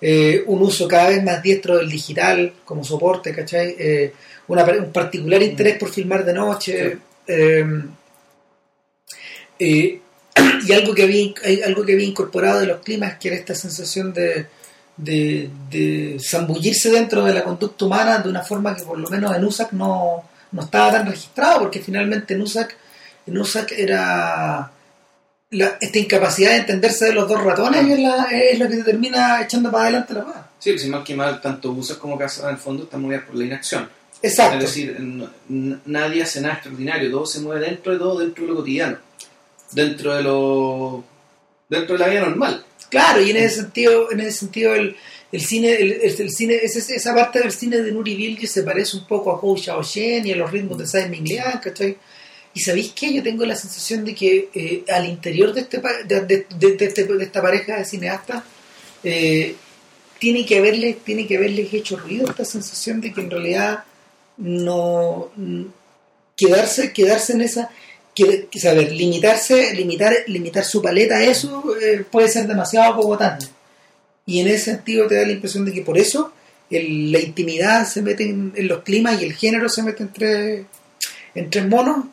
eh, 0.00 0.42
un 0.46 0.62
uso 0.62 0.88
cada 0.88 1.08
vez 1.10 1.22
más 1.22 1.42
diestro 1.42 1.76
del 1.78 1.90
digital 1.90 2.52
como 2.64 2.84
soporte, 2.84 3.34
¿cachai? 3.34 3.74
Eh, 3.78 4.12
una, 4.48 4.64
un 4.64 4.92
particular 4.92 5.42
interés 5.42 5.76
por 5.78 5.90
filmar 5.90 6.24
de 6.24 6.32
noche. 6.32 6.98
eh, 7.26 7.64
y 10.66 10.72
algo 10.72 10.94
que 10.94 11.02
había 11.02 11.32
algo 11.66 11.84
que 11.84 11.92
había 11.92 12.06
incorporado 12.06 12.60
de 12.60 12.66
los 12.66 12.80
climas 12.80 13.16
que 13.18 13.28
era 13.28 13.36
esta 13.36 13.54
sensación 13.54 14.12
de, 14.12 14.46
de, 15.04 15.48
de 15.70 16.18
zambullirse 16.20 16.90
dentro 16.90 17.24
de 17.24 17.32
la 17.34 17.44
conducta 17.44 17.84
humana 17.84 18.18
de 18.18 18.28
una 18.28 18.42
forma 18.42 18.74
que 18.76 18.82
por 18.82 18.98
lo 18.98 19.08
menos 19.08 19.34
en 19.36 19.44
USAC 19.44 19.72
no, 19.72 20.24
no 20.52 20.62
estaba 20.62 20.92
tan 20.92 21.06
registrado 21.06 21.60
porque 21.60 21.80
finalmente 21.80 22.34
en 22.34 22.42
USAC 22.42 22.76
en 23.26 23.38
USAC 23.38 23.72
era 23.72 24.70
la- 25.50 25.76
esta 25.80 25.98
incapacidad 25.98 26.50
de 26.50 26.56
entenderse 26.58 27.06
de 27.06 27.12
los 27.14 27.28
dos 27.28 27.42
ratones 27.42 27.88
es, 27.88 27.98
la- 28.00 28.26
es 28.30 28.58
lo 28.58 28.68
que 28.68 28.76
te 28.76 28.84
termina 28.84 29.42
echando 29.42 29.70
para 29.70 29.84
adelante 29.84 30.14
la 30.14 30.24
paz 30.24 30.36
Sí, 30.58 30.72
pues, 30.72 30.82
si 30.82 30.88
mal 30.90 31.02
que 31.02 31.14
mal, 31.14 31.40
tanto 31.40 31.72
Busas 31.72 31.96
como 31.96 32.18
Casa 32.18 32.44
en 32.48 32.56
el 32.56 32.60
fondo 32.60 32.82
están 32.84 33.00
movidas 33.00 33.24
por 33.24 33.34
la 33.36 33.44
inacción. 33.46 33.88
exacto 34.22 34.56
Es 34.58 34.60
decir, 34.64 34.96
nadie 35.48 36.22
hace 36.22 36.40
nada 36.42 36.54
extraordinario, 36.54 37.10
todo 37.10 37.24
se 37.24 37.40
mueve 37.40 37.64
dentro 37.66 37.92
de 37.92 37.98
todo, 37.98 38.18
dentro 38.18 38.44
de 38.44 38.50
lo 38.50 38.56
cotidiano, 38.56 38.96
dentro 39.72 40.14
de 40.14 40.22
lo 40.22 41.04
dentro 41.68 41.96
de 41.96 41.98
la 42.04 42.08
vida 42.10 42.20
normal. 42.20 42.64
Claro, 42.90 43.22
y 43.22 43.30
en 43.30 43.36
ese 43.36 43.56
sentido, 43.62 44.10
en 44.10 44.20
ese 44.20 44.38
sentido 44.40 44.74
el, 44.74 44.96
el 45.32 45.40
cine, 45.40 45.72
el, 45.74 46.30
cine, 46.30 46.56
esa, 46.62 47.14
parte 47.14 47.38
del 47.38 47.52
cine 47.52 47.78
de 47.78 47.92
Nuri 47.92 48.16
Bilge 48.16 48.46
se 48.48 48.62
parece 48.64 48.96
un 48.96 49.06
poco 49.06 49.30
a 49.30 49.38
Hou 49.40 49.56
Xiaoxian 49.56 50.26
y 50.26 50.32
a 50.32 50.36
los 50.36 50.50
ritmos 50.50 50.76
de 50.78 50.86
Simon 50.86 51.10
Minglian, 51.12 51.60
¿cachai? 51.60 51.96
Y 52.52 52.60
sabéis 52.60 52.92
qué, 52.96 53.14
yo 53.14 53.22
tengo 53.22 53.46
la 53.46 53.54
sensación 53.54 54.04
de 54.04 54.12
que 54.14 54.48
eh, 54.52 54.84
al 54.92 55.06
interior 55.08 55.52
de, 55.54 55.60
este, 55.60 55.80
de, 56.08 56.20
de- 56.26 56.46
de- 56.58 56.84
este- 56.84 57.04
de 57.04 57.24
esta 57.24 57.40
pareja 57.40 57.76
de 57.76 57.84
cineastas 57.84 58.42
eh, 59.04 59.54
tiene 60.18 60.44
que 60.44 60.58
haberles, 60.58 60.98
tiene 61.04 61.28
que 61.28 61.36
haberles 61.36 61.72
hecho 61.72 61.96
ruido 61.96 62.28
esta 62.28 62.44
sensación 62.44 63.00
de 63.00 63.12
que 63.12 63.20
en 63.20 63.30
realidad 63.30 63.84
no 64.36 65.30
quedarse, 66.36 66.92
quedarse 66.92 67.34
en 67.34 67.42
esa 67.42 67.70
que, 68.14 68.48
saber, 68.58 68.92
limitarse, 68.92 69.74
limitar, 69.74 70.14
limitar 70.26 70.64
su 70.64 70.82
paleta 70.82 71.16
a 71.16 71.24
eso 71.24 71.64
eh, 71.80 72.04
puede 72.10 72.28
ser 72.28 72.46
demasiado 72.46 72.96
cogotante. 72.96 73.46
Y 74.26 74.40
en 74.40 74.48
ese 74.48 74.72
sentido 74.72 75.06
te 75.06 75.16
da 75.16 75.26
la 75.26 75.32
impresión 75.32 75.64
de 75.64 75.72
que 75.72 75.82
por 75.82 75.98
eso 75.98 76.32
la 76.70 77.18
intimidad 77.18 77.86
se 77.86 78.02
mete 78.02 78.24
en, 78.24 78.52
los 78.68 78.82
climas 78.82 79.20
y 79.20 79.24
el 79.24 79.32
género 79.34 79.68
se 79.68 79.82
mete 79.82 80.04
entre, 80.04 80.66
entre 81.34 81.62
monos, 81.64 82.06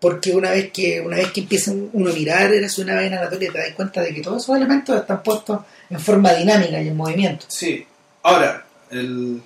porque 0.00 0.32
una 0.32 0.50
vez 0.50 0.70
que 0.72 1.00
una 1.00 1.16
vez 1.16 1.30
que 1.32 1.40
empieza 1.40 1.72
uno 1.72 2.10
a 2.10 2.14
mirar 2.14 2.54
eres 2.54 2.78
una 2.78 2.94
vez 2.94 3.12
Anatolia 3.12 3.52
te 3.52 3.58
das 3.58 3.72
cuenta 3.74 4.00
de 4.00 4.14
que 4.14 4.22
todos 4.22 4.42
esos 4.42 4.56
elementos 4.56 4.98
están 4.98 5.22
puestos 5.22 5.60
en 5.90 6.00
forma 6.00 6.32
dinámica 6.32 6.80
y 6.80 6.88
en 6.88 6.96
movimiento. 6.96 7.44
Sí. 7.48 7.84
Ahora, 8.22 8.64
el, 8.90 9.42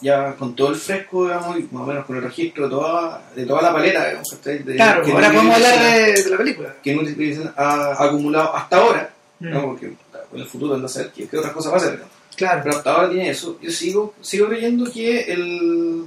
ya 0.00 0.34
con 0.34 0.54
todo 0.54 0.68
el 0.70 0.76
fresco, 0.76 1.24
digamos, 1.26 1.58
y 1.58 1.62
más 1.72 1.82
o 1.82 1.86
menos 1.86 2.04
con 2.06 2.16
el 2.16 2.22
registro 2.22 2.64
de 2.64 2.70
toda, 2.70 3.30
de 3.34 3.46
toda 3.46 3.62
la 3.62 3.72
paleta, 3.72 4.06
digamos, 4.06 4.42
de, 4.44 4.74
Claro, 4.76 5.02
que 5.02 5.12
ahora 5.12 5.32
podemos 5.32 5.54
hablar 5.56 5.78
de, 5.82 6.22
de 6.22 6.30
la 6.30 6.36
película. 6.36 6.74
que 6.82 6.94
Bilge 6.96 7.40
ha 7.56 8.04
acumulado 8.04 8.54
hasta 8.56 8.76
ahora, 8.76 9.10
Mm, 9.40 9.50
¿no? 9.50 9.62
porque 9.62 9.86
en 9.86 9.96
el 10.40 10.46
futuro 10.46 10.74
anda 10.74 10.86
a 10.86 10.88
saber 10.88 11.12
qué, 11.12 11.28
otras 11.38 11.52
cosas 11.52 11.72
va 11.72 11.76
a 11.76 11.80
hacer. 11.80 11.98
¿no? 12.00 12.04
Claro. 12.36 12.60
Pero 12.64 12.76
hasta 12.76 12.92
ahora 12.92 13.08
tiene 13.10 13.30
eso. 13.30 13.56
Yo 13.62 13.70
sigo, 13.70 14.14
sigo 14.20 14.48
creyendo 14.48 14.90
que 14.90 15.20
el, 15.32 16.04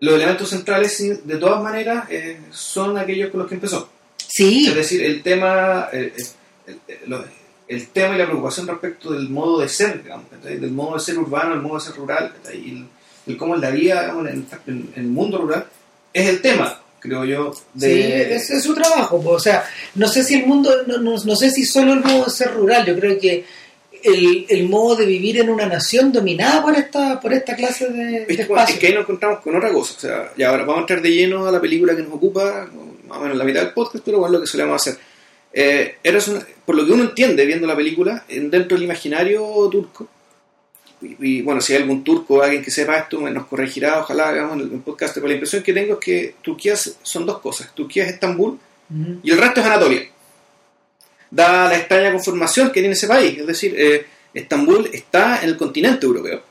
los 0.00 0.14
elementos 0.14 0.48
centrales, 0.48 1.26
de 1.26 1.36
todas 1.36 1.62
maneras, 1.62 2.06
eh, 2.10 2.40
son 2.50 2.96
aquellos 2.96 3.30
con 3.30 3.40
los 3.40 3.48
que 3.48 3.56
empezó. 3.56 3.88
Sí, 4.26 4.68
Es 4.68 4.74
decir, 4.74 5.02
el 5.04 5.22
tema, 5.22 5.88
el, 5.92 6.12
el- 6.66 6.80
el- 6.88 6.98
lo- 7.10 7.24
el 7.70 7.86
tema 7.90 8.16
y 8.16 8.18
la 8.18 8.26
preocupación 8.26 8.66
respecto 8.66 9.12
del 9.12 9.28
modo 9.28 9.60
de 9.60 9.68
ser, 9.68 10.02
digamos, 10.02 10.26
del 10.42 10.72
modo 10.72 10.94
de 10.94 11.00
ser 11.00 11.16
urbano, 11.16 11.54
el 11.54 11.60
modo 11.60 11.76
de 11.76 11.80
ser 11.80 11.94
rural, 11.94 12.32
y 12.52 12.70
el, 12.70 12.86
el 13.28 13.36
cómo 13.36 13.54
es 13.54 13.60
la 13.60 13.70
vida 13.70 14.02
digamos, 14.02 14.28
en, 14.66 14.92
el 14.96 15.04
mundo 15.04 15.38
rural, 15.38 15.66
es 16.12 16.28
el 16.28 16.40
tema, 16.40 16.82
creo 16.98 17.24
yo, 17.24 17.54
de... 17.72 18.40
Sí, 18.40 18.54
es 18.54 18.64
su 18.64 18.74
trabajo. 18.74 19.22
O 19.24 19.38
sea, 19.38 19.64
no 19.94 20.08
sé 20.08 20.24
si 20.24 20.34
el 20.40 20.46
mundo, 20.46 20.82
no, 20.88 20.98
no, 20.98 21.14
no 21.24 21.36
sé 21.36 21.48
si 21.52 21.64
solo 21.64 21.92
el 21.92 22.00
modo 22.00 22.24
de 22.24 22.30
ser 22.32 22.52
rural, 22.54 22.84
yo 22.84 22.98
creo 22.98 23.16
que 23.20 23.44
el, 24.02 24.46
el 24.48 24.68
modo 24.68 24.96
de 24.96 25.06
vivir 25.06 25.38
en 25.38 25.48
una 25.48 25.66
nación 25.66 26.10
dominada 26.10 26.62
por 26.62 26.74
esta, 26.74 27.20
por 27.20 27.32
esta 27.32 27.54
clase 27.54 27.88
de, 27.88 28.04
de 28.04 28.22
Es 28.22 28.26
que, 28.36 28.42
espacio. 28.42 28.74
es 28.74 28.80
que 28.80 28.86
ahí 28.88 28.94
nos 28.94 29.02
encontramos 29.02 29.40
con 29.42 29.54
otra 29.54 29.72
cosa. 29.72 29.94
O 29.96 30.00
sea, 30.00 30.32
y 30.36 30.42
ahora 30.42 30.62
vamos 30.62 30.78
a 30.78 30.80
entrar 30.80 31.02
de 31.02 31.12
lleno 31.12 31.46
a 31.46 31.52
la 31.52 31.60
película 31.60 31.94
que 31.94 32.02
nos 32.02 32.14
ocupa, 32.14 32.68
más 33.06 33.18
o 33.18 33.20
menos 33.20 33.36
la 33.36 33.44
mitad 33.44 33.60
del 33.60 33.72
podcast, 33.72 34.04
pero 34.04 34.18
bueno, 34.18 34.32
lo 34.32 34.40
que 34.40 34.48
solemos 34.48 34.74
hacer. 34.74 34.98
Eh, 35.52 35.96
eres 36.02 36.28
una- 36.28 36.46
por 36.64 36.76
lo 36.76 36.86
que 36.86 36.92
uno 36.92 37.02
entiende 37.04 37.44
viendo 37.44 37.66
la 37.66 37.74
película, 37.76 38.24
en- 38.28 38.50
dentro 38.50 38.76
del 38.76 38.84
imaginario 38.84 39.42
turco, 39.70 40.08
y, 41.02 41.16
y, 41.38 41.42
bueno, 41.42 41.60
si 41.60 41.72
hay 41.74 41.82
algún 41.82 42.04
turco 42.04 42.34
o 42.34 42.42
alguien 42.42 42.62
que 42.62 42.70
sepa 42.70 42.98
esto, 42.98 43.18
nos 43.20 43.46
corregirá, 43.46 44.00
ojalá 44.00 44.28
hagamos 44.28 44.60
el 44.60 44.68
podcast, 44.80 45.14
pero 45.14 45.26
la 45.26 45.32
impresión 45.34 45.62
que 45.62 45.72
tengo 45.72 45.94
es 45.94 45.98
que 46.00 46.34
Turquía 46.42 46.76
son 46.76 47.26
dos 47.26 47.38
cosas. 47.40 47.74
Turquía 47.74 48.04
es 48.04 48.12
Estambul 48.12 48.58
y 49.22 49.30
el 49.30 49.38
resto 49.38 49.60
es 49.60 49.66
Anatolia. 49.66 50.02
Da 51.30 51.68
la 51.68 51.76
extraña 51.78 52.12
conformación 52.12 52.68
que 52.68 52.80
tiene 52.80 52.92
ese 52.94 53.06
país, 53.08 53.38
es 53.38 53.46
decir, 53.46 53.74
eh, 53.78 54.04
Estambul 54.34 54.88
está 54.92 55.42
en 55.42 55.48
el 55.50 55.56
continente 55.56 56.04
europeo. 56.06 56.42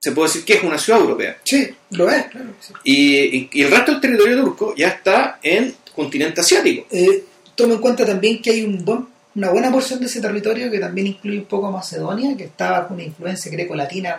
Se 0.00 0.12
puede 0.12 0.28
decir 0.28 0.44
que 0.44 0.54
es 0.54 0.62
una 0.64 0.78
ciudad 0.78 1.00
europea. 1.00 1.38
Sí, 1.44 1.68
lo 1.90 2.10
es, 2.10 2.24
claro. 2.26 2.48
que 2.58 2.66
sí. 2.66 2.72
Y, 2.84 3.36
y- 3.36 3.50
y 3.52 3.62
el 3.62 3.70
resto 3.70 3.92
del 3.92 4.00
territorio 4.00 4.42
turco 4.42 4.74
ya 4.76 4.88
está 4.88 5.38
en 5.42 5.74
continente 5.94 6.40
asiático. 6.40 6.86
Eh, 6.90 7.24
toma 7.54 7.74
en 7.74 7.80
cuenta 7.80 8.04
también 8.06 8.40
que 8.42 8.50
hay 8.50 8.62
un 8.64 8.84
buen- 8.84 9.06
una 9.34 9.50
buena 9.50 9.70
porción 9.72 9.98
de 10.00 10.06
ese 10.06 10.20
territorio 10.20 10.70
que 10.70 10.78
también 10.78 11.06
incluye 11.06 11.38
un 11.38 11.44
poco 11.46 11.70
Macedonia, 11.70 12.36
que 12.36 12.44
está 12.44 12.70
bajo 12.72 12.94
una 12.94 13.02
influencia 13.04 13.50
greco-latina, 13.50 14.16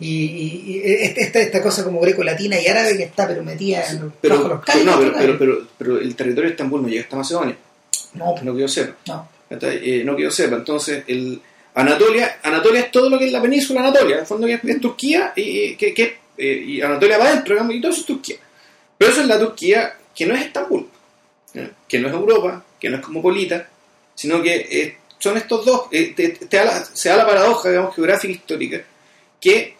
y, 0.00 0.06
y- 0.06 0.62
y 0.76 0.82
esta, 0.84 1.40
esta 1.40 1.62
cosa 1.62 1.82
como 1.84 2.00
greco-latina 2.00 2.60
y 2.60 2.66
árabe 2.66 2.96
que 2.96 3.02
está 3.04 3.26
pero 3.26 3.42
metida 3.42 3.84
en 3.90 3.98
bajo 4.00 4.12
Pero, 4.20 4.34
los 4.36 4.42
pero, 4.44 4.60
callos, 4.60 4.84
no, 4.84 4.98
pero, 4.98 5.10
¿no? 5.12 5.18
pero, 5.18 5.38
pero- 5.38 5.66
pero 5.78 5.98
el 5.98 6.14
territorio 6.14 6.48
de 6.48 6.52
Estambul 6.52 6.82
no 6.82 6.88
llega 6.88 7.02
hasta 7.02 7.16
Macedonia, 7.16 7.56
no, 8.14 8.34
no 8.42 8.54
que 8.54 8.60
yo 8.60 8.68
sepa. 8.68 8.94
no. 9.06 9.28
Eh, 9.50 10.02
no 10.04 10.14
que 10.14 10.22
yo 10.24 10.30
sepa. 10.30 10.56
Entonces, 10.56 11.04
el 11.06 11.40
Anatolia, 11.74 12.38
Anatolia 12.42 12.80
es 12.82 12.90
todo 12.90 13.08
lo 13.08 13.18
que 13.18 13.26
es 13.26 13.32
la 13.32 13.40
península 13.40 13.80
Anatolia, 13.80 14.16
en 14.16 14.20
el 14.20 14.26
fondo 14.26 14.46
que 14.46 14.54
es, 14.62 14.80
Turquía 14.80 15.32
y, 15.34 15.40
y 15.42 15.76
que, 15.76 15.94
que- 15.94 16.16
eh, 16.36 16.64
y 16.66 16.80
Anatolia 16.82 17.18
va 17.18 17.28
adentro, 17.28 17.54
digamos, 17.54 17.74
y 17.74 17.80
todo 17.80 17.90
eso 17.92 18.00
es 18.02 18.06
Turquía. 18.06 18.36
Pero 18.98 19.10
eso 19.10 19.20
es 19.22 19.26
la 19.26 19.38
Turquía 19.38 19.94
que 20.18 20.26
no 20.26 20.34
es 20.34 20.46
Estambul, 20.46 20.88
¿eh? 21.54 21.70
que 21.88 21.98
no 22.00 22.08
es 22.08 22.14
Europa, 22.14 22.64
que 22.80 22.90
no 22.90 22.96
es 22.96 23.02
cosmopolita, 23.02 23.68
sino 24.14 24.42
que 24.42 24.54
eh, 24.70 24.98
son 25.18 25.36
estos 25.36 25.64
dos, 25.64 25.82
eh, 25.92 26.12
te- 26.14 26.30
te 26.30 26.56
da 26.56 26.64
la- 26.64 26.84
se 26.84 27.08
da 27.08 27.16
la 27.18 27.26
paradoja, 27.26 27.68
digamos, 27.70 27.94
geográfica 27.94 28.32
e 28.32 28.36
histórica, 28.36 28.80
que 29.40 29.74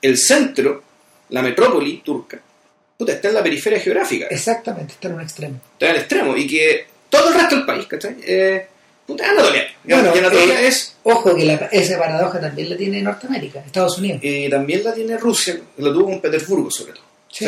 el 0.00 0.16
centro, 0.18 0.82
la 1.28 1.42
metrópoli 1.42 1.98
turca, 2.04 2.40
puta, 2.96 3.12
está 3.12 3.28
en 3.28 3.34
la 3.34 3.42
periferia 3.42 3.78
geográfica, 3.80 4.26
Exactamente, 4.30 4.94
está 4.94 5.08
en 5.08 5.14
un 5.14 5.20
extremo. 5.20 5.60
está 5.74 5.86
en 5.86 5.92
el 5.92 5.98
extremo, 5.98 6.36
y 6.36 6.46
que 6.46 6.86
todo 7.10 7.28
el 7.28 7.34
resto 7.34 7.56
del 7.56 7.66
país, 7.66 7.86
¿cachai? 7.86 8.16
Eh, 8.26 8.66
puta, 9.06 9.24
es 9.24 9.30
Anatolia. 9.30 9.64
Bueno, 9.84 10.12
y 10.14 10.18
Anatolia 10.18 10.60
es, 10.62 10.96
Ojo 11.04 11.34
que 11.36 11.44
la- 11.44 11.54
esa 11.72 11.98
paradoja 11.98 12.40
también 12.40 12.70
la 12.70 12.76
tiene 12.76 13.02
Norteamérica, 13.02 13.60
Estados 13.60 13.98
Unidos. 13.98 14.20
eh, 14.22 14.48
también 14.50 14.82
la 14.84 14.94
tiene 14.94 15.16
Rusia, 15.18 15.60
lo 15.78 15.92
tuvo 15.92 16.04
con 16.06 16.20
Petersburgo 16.20 16.70
sobre 16.70 16.92
todo. 16.94 17.04
Sí. 17.32 17.44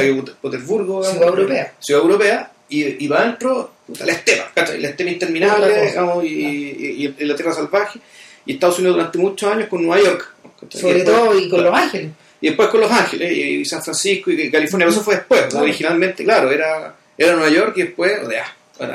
O 0.99 1.03
sea, 1.03 1.13
que 1.13 1.17
Ciudad 1.19 1.29
europea. 1.39 1.73
Ciudad 1.79 2.03
europea, 2.03 2.53
y, 2.69 3.05
y 3.05 3.07
va 3.09 3.19
adentro, 3.21 3.73
puta, 3.87 4.07
la 4.07 4.13
estepa, 4.13 4.51
¿cachai? 4.55 4.81
La 4.81 4.89
estepa 4.89 5.11
interminable, 5.11 5.87
digamos, 5.87 6.25
y, 6.25 6.29
y- 6.29 7.15
y 7.19 7.25
la 7.25 7.37
tierra 7.37 7.53
salvaje, 7.53 8.01
y 8.47 8.55
Estados 8.55 8.79
Unidos 8.79 8.97
durante 8.97 9.19
muchos 9.19 9.53
años 9.53 9.69
con 9.69 9.85
Nueva 9.87 10.03
York. 10.03 10.35
¿cachai? 10.61 10.81
Sobre 10.81 10.95
después- 10.95 11.17
todo 11.17 11.39
y 11.39 11.49
con 11.49 11.63
Los 11.63 11.75
Ángeles. 11.75 12.11
Y 12.41 12.47
después 12.49 12.69
con 12.69 12.81
Los 12.81 12.91
Ángeles, 12.91 13.33
y, 13.33 13.65
San 13.65 13.83
Francisco, 13.83 14.31
y 14.31 14.51
California, 14.51 14.89
eso 14.89 15.03
fue 15.03 15.17
después. 15.17 15.43
Claro. 15.45 15.65
Originalmente, 15.65 16.25
claro, 16.25 16.51
era, 16.51 16.95
era 17.17 17.33
Nueva 17.35 17.51
York 17.51 17.73
y 17.77 17.83
después, 17.83 18.13
o 18.25 18.29
sea, 18.31 18.45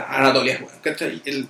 Anatolia, 0.09 0.57
bueno, 0.61 0.77
¿cachai? 0.83 1.21
El, 1.25 1.47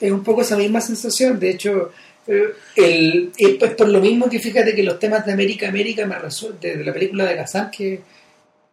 Es 0.00 0.10
un 0.12 0.22
poco 0.24 0.42
esa 0.42 0.56
misma 0.56 0.80
sensación. 0.80 1.38
De 1.38 1.50
hecho, 1.50 1.92
eh, 2.26 2.52
el, 2.76 3.32
es 3.36 3.54
por 3.74 3.88
lo 3.88 4.00
mismo 4.00 4.28
que 4.28 4.38
fíjate 4.40 4.74
que 4.74 4.82
los 4.82 4.98
temas 4.98 5.24
de 5.26 5.32
América, 5.32 5.68
América 5.68 6.06
me 6.06 6.18
resuelven, 6.18 6.60
de, 6.60 6.76
de 6.78 6.84
la 6.84 6.92
película 6.92 7.24
de 7.24 7.36
Kazan 7.36 7.70
que, 7.70 8.00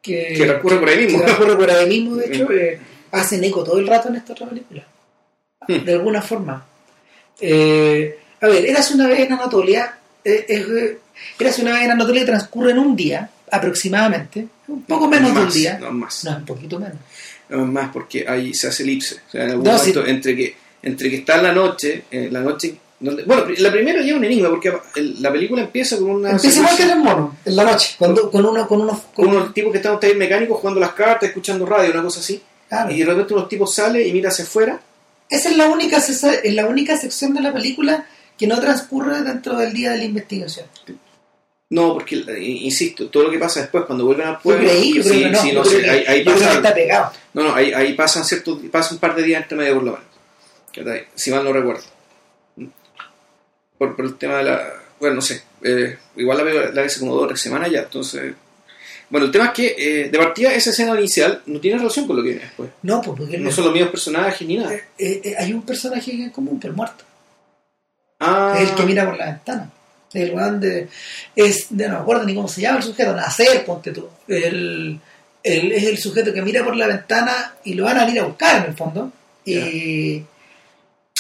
que, 0.06 0.34
Que 0.38 0.46
recurre 0.46 0.78
por 0.78 0.90
ahí 0.90 1.06
mismo. 1.06 1.20
que 1.20 1.32
recurre 1.32 1.56
por 1.58 1.72
ahí 1.72 1.90
mismo, 1.90 2.16
de 2.16 2.26
hecho, 2.28 2.52
eh, 2.52 2.80
hacen 3.12 3.44
eco 3.44 3.64
todo 3.64 3.80
el 3.80 3.88
rato 3.88 4.10
en 4.10 4.16
esta 4.18 4.34
otra 4.34 4.48
película. 4.48 4.86
Hmm. 5.68 5.84
De 5.84 5.94
alguna 5.94 6.22
forma. 6.22 6.66
Eh, 7.42 8.20
a 8.42 8.48
ver, 8.48 8.66
Eras 8.66 8.92
una 8.92 9.08
vez 9.08 9.20
en 9.22 9.34
Anatolia, 9.34 9.98
eh, 10.24 10.46
es, 10.48 10.68
eh, 10.68 10.98
Eras 11.40 11.60
una 11.60 11.74
vez 11.74 11.84
en 11.84 11.92
Anatolia 11.92 12.26
transcurre 12.26 12.72
en 12.72 12.80
un 12.80 12.96
día, 12.96 13.30
aproximadamente, 13.52 14.48
un 14.68 14.84
poco 14.84 15.08
menos 15.08 15.34
de 15.34 15.42
un 15.42 15.52
día. 15.52 15.78
No, 15.80 15.92
más. 15.92 16.24
No, 16.24 16.38
un 16.38 16.46
poquito 16.46 16.80
menos. 16.80 16.98
No, 17.50 17.66
más 17.66 17.90
porque 17.92 18.26
ahí 18.28 18.54
se 18.54 18.68
hace 18.68 18.84
elipse. 18.84 19.16
O 19.28 19.32
sea, 19.32 19.44
en 19.44 19.50
algún 19.52 19.66
No, 19.66 19.74
momento, 19.74 20.04
sí. 20.04 20.10
entre, 20.12 20.36
que, 20.36 20.56
entre 20.82 21.10
que 21.10 21.16
está 21.18 21.36
en 21.38 21.44
la 21.44 21.54
noche, 21.54 22.04
eh, 22.12 22.30
la 22.32 22.42
noche. 22.42 22.76
Donde, 23.00 23.24
bueno, 23.24 23.44
la 23.58 23.72
primera 23.72 24.02
ya 24.02 24.08
es 24.12 24.14
un 24.18 24.24
enigma 24.24 24.50
porque 24.50 24.74
la 25.20 25.32
película 25.32 25.62
empieza 25.62 25.98
con 25.98 26.10
una. 26.12 26.32
Empieza 26.32 26.60
igual 26.60 26.76
que 26.78 26.84
secuencia- 26.84 26.94
en 26.94 26.98
el 27.00 27.04
mono, 27.04 27.38
en 27.44 27.56
la 27.56 27.64
noche, 27.66 27.96
cuando, 28.00 28.32
con, 28.32 28.46
uno, 28.46 28.68
con 28.68 28.82
unos... 28.82 29.00
con 29.14 29.28
unos 29.28 29.54
tipos 29.54 29.72
que 29.72 29.78
están 29.78 29.92
en 29.92 29.96
un 29.96 30.00
taller 30.00 30.18
mecánico 30.18 30.56
jugando 30.56 30.80
las 30.80 30.94
cartas, 30.94 31.28
escuchando 31.30 31.66
radio, 31.66 31.92
una 31.92 32.04
cosa 32.04 32.22
así. 32.22 32.42
Claro. 32.70 32.92
Y 32.92 33.00
de 33.00 33.06
repente 33.06 33.34
unos 33.34 33.50
tipos 33.50 33.74
sale 33.76 34.08
y 34.08 34.14
mira 34.14 34.30
hacia 34.30 34.46
afuera. 34.46 34.80
Esa 35.30 35.50
es 35.50 35.58
la 35.58 35.68
única 35.68 35.98
es 35.98 36.54
la 36.54 36.68
única 36.68 36.96
sección 36.98 37.34
de 37.34 37.42
la 37.42 37.52
película 37.54 38.06
que 38.38 38.48
no 38.48 38.60
transcurre 38.62 39.22
dentro 39.24 39.58
del 39.58 39.74
día 39.74 39.92
de 39.92 39.98
la 39.98 40.04
investigación. 40.06 40.66
No, 41.70 41.94
porque, 41.94 42.16
eh, 42.28 42.40
insisto, 42.40 43.10
todo 43.10 43.24
lo 43.24 43.32
que 43.32 43.40
pasa 43.40 43.60
después, 43.62 43.86
cuando 43.86 44.06
vuelven 44.06 44.28
al 44.28 44.40
pueblo. 44.40 44.64
creí, 44.70 44.94
yo 44.94 45.02
creo 45.02 45.14
sí, 45.14 45.20
que 45.24 45.30
no. 45.30 45.42
sí, 45.42 45.48
yo 45.52 45.54
no 45.56 45.62
creo 45.64 45.74
sé, 45.80 45.82
que- 45.84 45.90
ahí, 45.90 46.04
yo 46.20 46.24
creo 46.26 46.36
que 46.38 46.42
pasa- 46.46 46.54
está 46.58 46.74
pegado. 46.74 47.12
No, 47.34 47.44
no, 47.44 47.56
ahí, 47.56 47.74
ahí 47.74 47.94
pasan 47.94 48.24
ciertos, 48.24 48.60
pasa 48.72 48.94
un 48.94 49.00
par 49.00 49.16
de 49.16 49.24
días 49.24 49.42
entre 49.42 49.58
medio 49.58 49.74
por 49.76 49.84
lo 49.84 49.92
menos. 49.94 50.08
¿Cachai? 50.74 51.08
Si 51.16 51.32
mal 51.32 51.44
no 51.44 51.52
recuerdo. 51.52 51.84
Por, 53.78 53.96
por 53.96 54.06
el 54.06 54.16
tema 54.18 54.38
de 54.38 54.44
la. 54.44 54.64
Bueno, 55.00 55.16
no 55.16 55.22
sé. 55.22 55.44
eh, 55.64 55.98
igual 56.16 56.38
la 56.38 56.44
veo 56.44 56.72
la 56.72 56.82
hace 56.84 57.00
como 57.00 57.14
dos 57.14 57.24
o 57.24 57.28
tres 57.28 57.42
semanas 57.42 57.70
ya, 57.72 57.80
entonces. 57.82 58.34
Bueno, 59.10 59.28
el 59.28 59.32
tema 59.32 59.46
es 59.46 59.52
que 59.52 59.76
eh, 59.78 60.10
de 60.10 60.18
partida 60.18 60.52
esa 60.54 60.72
escena 60.72 60.98
inicial 61.00 61.42
no 61.46 61.60
tiene 61.60 61.78
relación 61.78 62.08
con 62.08 62.16
lo 62.18 62.24
que 62.24 62.30
viene 62.30 62.44
después. 62.46 62.70
No, 62.82 63.02
pues 63.02 63.18
porque 63.20 63.38
No 63.38 63.52
son 63.52 63.66
los 63.66 63.74
mismos 63.74 63.92
personajes 63.92 64.48
ni 64.48 64.58
nada. 64.58 64.74
eh, 64.98 65.36
hay 65.38 65.54
un 65.54 65.62
personaje 65.64 66.12
en 66.12 66.30
común, 66.32 66.60
el 66.64 66.74
muerto. 66.74 67.04
Ah, 68.20 68.56
Es 68.60 68.70
el 68.70 68.76
que 68.76 68.84
mira 68.84 69.06
por 69.06 69.18
la 69.18 69.26
ventana. 69.26 69.70
El 70.14 70.32
weón 70.34 70.60
de. 70.62 70.88
Es, 71.36 71.68
de- 71.70 71.88
no 71.88 71.96
me 71.96 72.00
acuerdo 72.00 72.24
ni 72.24 72.34
cómo 72.34 72.48
se 72.48 72.62
llama 72.62 72.78
el 72.78 72.84
sujeto, 72.84 73.14
Nacer, 73.14 73.66
ponte 73.66 73.92
tú. 73.92 74.08
El, 74.28 74.98
el- 75.44 75.72
es 75.74 75.84
el 75.84 75.98
sujeto 75.98 76.34
que 76.34 76.42
mira 76.42 76.64
por 76.64 76.76
la 76.76 76.88
ventana 76.88 77.54
y 77.66 77.74
lo 77.74 77.84
van 77.84 77.98
a 78.00 78.10
ir 78.10 78.20
a 78.20 78.24
buscar 78.24 78.64
en 78.64 78.72
el 78.72 78.78
fondo. 78.78 79.12
Y, 79.44 80.24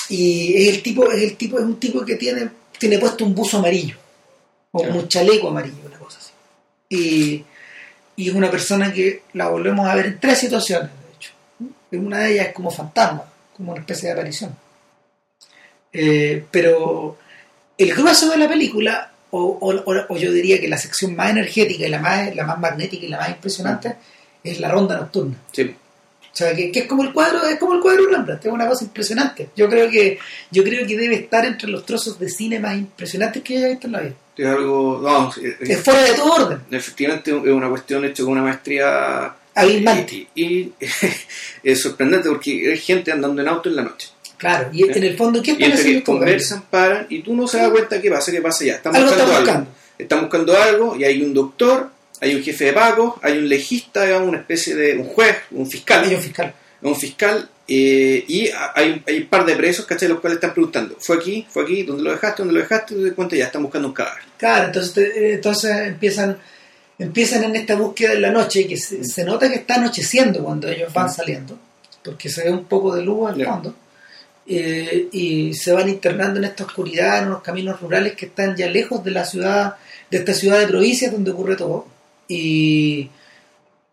y 0.10 0.54
es 0.68 0.76
el 0.76 0.84
tipo, 0.84 1.12
es 1.12 1.22
el 1.24 1.36
tipo, 1.38 1.58
es 1.58 1.66
un 1.66 1.80
tipo 1.80 2.04
que 2.06 2.16
tiene, 2.16 2.50
tiene 2.78 3.00
puesto 3.00 3.26
un 3.26 3.34
buzo 3.36 3.58
amarillo. 3.58 3.96
O 4.72 4.84
Ya. 4.84 4.90
un 4.94 5.08
chaleco 5.08 5.48
amarillo, 5.50 5.78
una 5.86 5.98
cosa 5.98 6.20
así. 6.20 6.32
Y, 6.90 7.46
y 8.18 8.30
es 8.30 8.36
una 8.36 8.52
persona 8.52 8.92
que 8.94 9.24
la 9.34 9.48
volvemos 9.50 9.88
a 9.88 9.96
ver 9.96 10.06
en 10.08 10.20
tres 10.20 10.40
situaciones, 10.40 10.90
de 10.92 11.16
hecho. 11.16 11.32
En 11.92 12.06
una 12.06 12.20
de 12.20 12.34
ellas 12.34 12.48
es 12.48 12.54
como 12.54 12.70
fantasma, 12.72 13.24
como 13.56 13.72
una 13.72 13.82
especie 13.82 14.08
de 14.10 14.14
aparición. 14.14 14.56
Eh, 15.94 16.46
pero 16.52 17.18
el 17.78 17.94
grueso 17.94 18.30
de 18.30 18.38
la 18.38 18.48
película, 18.50 19.12
o, 19.32 19.40
o- 19.42 19.74
o- 19.92 20.06
o 20.14 20.18
yo 20.18 20.32
diría 20.32 20.60
que 20.60 20.68
la 20.68 20.78
sección 20.78 21.16
más 21.16 21.30
energética 21.32 21.86
y 21.86 21.90
la 21.90 22.00
más, 22.00 22.36
la 22.36 22.44
más 22.46 22.60
magnética 22.60 23.06
y 23.06 23.10
la 23.10 23.18
más 23.20 23.30
impresionante, 23.30 23.96
es 24.44 24.60
la 24.60 24.70
ronda 24.70 24.98
nocturna. 24.98 25.36
Sí. 25.52 25.74
O 26.36 26.38
sea, 26.38 26.54
que, 26.54 26.70
que 26.70 26.80
es 26.80 26.86
como 26.86 27.02
el 27.04 27.14
cuadro, 27.14 27.48
es 27.48 27.58
como 27.58 27.76
el 27.76 27.80
cuadro 27.80 28.08
de 28.08 28.12
Rembrandt, 28.12 28.46
es 28.46 28.52
una 28.52 28.68
cosa 28.68 28.84
impresionante. 28.84 29.52
Yo 29.56 29.70
creo 29.70 29.90
que, 29.90 30.20
yo 30.52 30.66
creo 30.66 30.86
que 30.86 30.98
debe 30.98 31.16
estar 31.16 31.46
entre 31.46 31.70
los 31.70 31.86
trozos 31.86 32.20
de 32.20 32.28
cine 32.30 32.60
más 32.60 32.76
impresionantes 32.78 33.42
que 33.42 33.58
haya 33.58 33.70
visto 33.70 33.88
en 33.88 33.94
la 33.94 34.02
vida. 34.02 34.14
Es 34.38 34.46
algo. 34.46 35.00
Vamos, 35.00 35.38
es- 35.38 35.56
Es 35.62 35.80
fuera 35.82 36.04
de 36.04 36.14
todo 36.14 36.34
orden, 36.34 36.60
efectivamente 36.72 37.32
es 37.32 37.38
una 37.54 37.70
cuestión 37.70 38.04
hecha 38.04 38.24
con 38.24 38.34
una 38.34 38.42
maestría. 38.42 39.34
abismante. 39.56 40.28
Y, 40.36 40.44
y- 40.44 40.74
es 41.64 41.82
sorprendente 41.82 42.28
porque 42.28 42.70
hay 42.70 42.78
gente 42.78 43.14
andando 43.14 43.42
en 43.42 43.48
auto 43.48 43.70
en 43.70 43.78
la 43.78 43.84
noche. 43.84 44.10
Claro, 44.38 44.70
y 44.74 44.84
en 44.84 45.04
el 45.04 45.16
fondo, 45.16 45.42
¿qué 45.42 45.52
Y 45.52 45.54
están 45.54 45.70
entre 45.70 45.82
haciendo 45.84 46.04
conversan, 46.04 46.64
paran, 46.70 47.08
y 47.10 47.20
tú 47.22 47.34
no 47.34 47.48
se 47.48 47.60
das 47.60 47.70
cuenta 47.70 48.02
qué 48.02 48.10
pasa, 48.12 48.34
qué 48.34 48.42
pasa 48.42 48.66
ya. 48.66 48.74
Están 48.76 48.94
Algo 48.94 49.08
buscando 49.08 49.32
están 49.32 49.38
algo. 49.48 49.52
buscando. 49.62 49.72
Están 49.98 50.20
buscando 50.20 50.58
algo, 50.62 50.96
y 50.98 51.04
hay 51.06 51.22
un 51.24 51.34
doctor, 51.34 51.90
hay 52.22 52.36
un 52.36 52.44
jefe 52.44 52.66
de 52.66 52.74
pagos, 52.74 53.16
hay 53.22 53.38
un 53.38 53.48
legista, 53.50 54.06
digamos, 54.06 54.30
una 54.30 54.38
especie 54.40 54.76
de 54.76 54.98
un 54.98 55.06
juez, 55.06 55.36
un 55.52 55.70
fiscal. 55.70 56.04
Hay 56.06 56.16
un 56.16 56.22
fiscal. 56.22 56.54
un 56.82 56.96
fiscal 56.96 57.50
eh, 57.68 58.24
y 58.28 58.50
hay, 58.76 58.92
un- 58.92 59.04
hay 59.08 59.18
un 59.22 59.28
par 59.28 59.44
de 59.46 59.56
presos, 59.56 59.86
¿cachai? 59.86 60.08
Los 60.08 60.20
cuales 60.20 60.36
están 60.38 60.54
preguntando, 60.54 60.96
¿fue 61.00 61.16
aquí? 61.18 61.46
¿Fue 61.50 61.64
aquí? 61.64 61.82
¿Dónde 61.84 62.04
lo 62.04 62.12
dejaste? 62.12 62.44
¿Dónde 62.44 62.54
lo 62.54 62.60
dejaste? 62.62 62.94
Y 62.96 63.04
te 63.06 63.12
cuenta 63.14 63.36
ya, 63.36 63.46
están 63.46 63.64
buscando 63.64 63.88
un 63.88 63.94
cadáver. 63.94 64.22
Claro, 64.38 64.68
entonces, 64.68 64.94
te- 64.94 65.34
entonces 65.34 65.72
empiezan, 65.88 66.38
empiezan 67.00 67.44
en 67.44 67.56
esta 67.56 67.76
búsqueda 67.76 68.14
en 68.14 68.22
la 68.22 68.30
noche, 68.32 68.68
que 68.68 68.78
se, 68.78 69.04
se 69.04 69.24
nota 69.24 69.50
que 69.50 69.56
está 69.56 69.76
anocheciendo 69.76 70.44
cuando 70.44 70.68
ellos 70.70 70.94
van 70.94 71.12
saliendo, 71.12 71.58
porque 72.04 72.30
se 72.30 72.44
ve 72.44 72.52
un 72.52 72.66
poco 72.66 72.96
de 72.96 73.02
luz 73.04 73.30
al 73.32 73.44
fondo, 73.44 73.76
eh, 74.48 75.08
y 75.12 75.54
se 75.56 75.72
van 75.74 75.90
internando 75.90 76.38
en 76.40 76.46
esta 76.46 76.66
oscuridad, 76.66 77.20
en 77.20 77.28
unos 77.30 77.42
caminos 77.42 77.82
rurales 77.82 78.14
que 78.16 78.28
están 78.28 78.56
ya 78.56 78.68
lejos 78.70 79.04
de 79.04 79.10
la 79.12 79.26
ciudad, 79.26 79.76
de 80.12 80.18
esta 80.20 80.34
ciudad 80.36 80.60
de 80.60 80.68
provincia 80.68 81.10
donde 81.10 81.32
ocurre 81.32 81.56
todo. 81.56 81.88
Y 82.28 83.10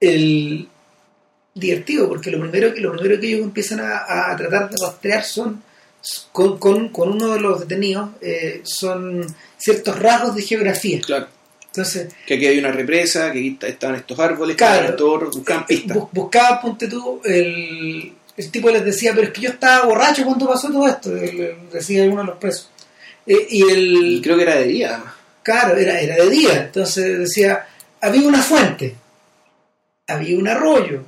el 0.01 0.69
divertido, 1.55 2.09
porque 2.09 2.31
lo 2.31 2.41
primero 2.41 2.73
que, 2.75 2.81
lo 2.81 2.93
primero 2.97 3.21
que 3.21 3.29
ellos 3.29 3.41
empiezan 3.43 3.81
a, 3.81 4.31
a 4.33 4.37
tratar 4.37 4.71
de 4.71 4.77
rastrear 4.81 5.25
son 5.25 5.63
con, 6.33 6.59
con, 6.59 6.89
con 6.89 7.13
uno 7.13 7.33
de 7.35 7.41
los 7.41 7.61
detenidos 7.61 8.11
eh, 8.21 8.61
son 8.65 9.25
ciertos 9.59 9.99
rasgos 9.99 10.35
de 10.35 10.43
geografía. 10.43 11.01
Claro. 11.01 11.29
Entonces, 11.67 12.13
Que 12.27 12.35
aquí 12.35 12.47
hay 12.47 12.59
una 12.59 12.73
represa, 12.73 13.31
que 13.33 13.39
aquí 13.39 13.49
está- 13.49 13.69
estaban 13.69 13.97
estos 13.97 14.19
árboles, 14.19 14.57
que 14.57 14.59
Claro. 14.59 14.91
estaban 14.91 15.23
estos 15.23 15.35
buscaban 15.37 15.67
pistas. 15.67 16.61
ponte 16.63 16.89
tú, 16.89 17.21
el, 17.25 18.13
el 18.37 18.51
tipo 18.51 18.69
les 18.71 18.85
decía, 18.85 19.13
pero 19.15 19.29
es 19.29 19.33
que 19.33 19.41
yo 19.43 19.51
estaba 19.51 19.87
borracho 19.87 20.25
cuando 20.25 20.49
pasó 20.49 20.71
todo 20.71 20.87
esto, 20.89 21.17
el- 21.17 21.55
decía 21.73 22.05
uno 22.05 22.23
de 22.23 22.27
los 22.27 22.39
presos. 22.39 22.69
Eh, 23.27 23.47
y 23.51 23.63
el, 23.63 23.97
Y 24.15 24.21
creo 24.23 24.37
que 24.37 24.43
era 24.43 24.57
de 24.57 24.65
día. 24.65 25.03
Claro, 25.43 25.77
era, 25.77 26.01
era 26.01 26.17
de 26.17 26.29
día. 26.31 26.63
Entonces 26.65 27.19
decía, 27.21 27.67
había 28.03 28.29
una 28.29 28.43
fuente, 28.43 28.95
había 30.09 30.37
un 30.39 30.49
arroyo, 30.49 31.03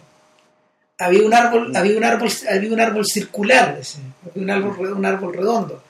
había 0.99 1.23
un 1.25 1.35
árbol, 1.35 1.75
había 1.77 1.97
un 1.99 2.05
árbol, 2.05 2.31
había 2.51 2.73
un 2.73 2.81
árbol 2.81 3.05
circular, 3.07 3.77
decía, 3.77 4.01
había 4.31 4.43
un 4.45 4.51
árbol, 4.51 4.93
un 4.95 5.05
árbol 5.07 5.35
redondo, 5.35 5.83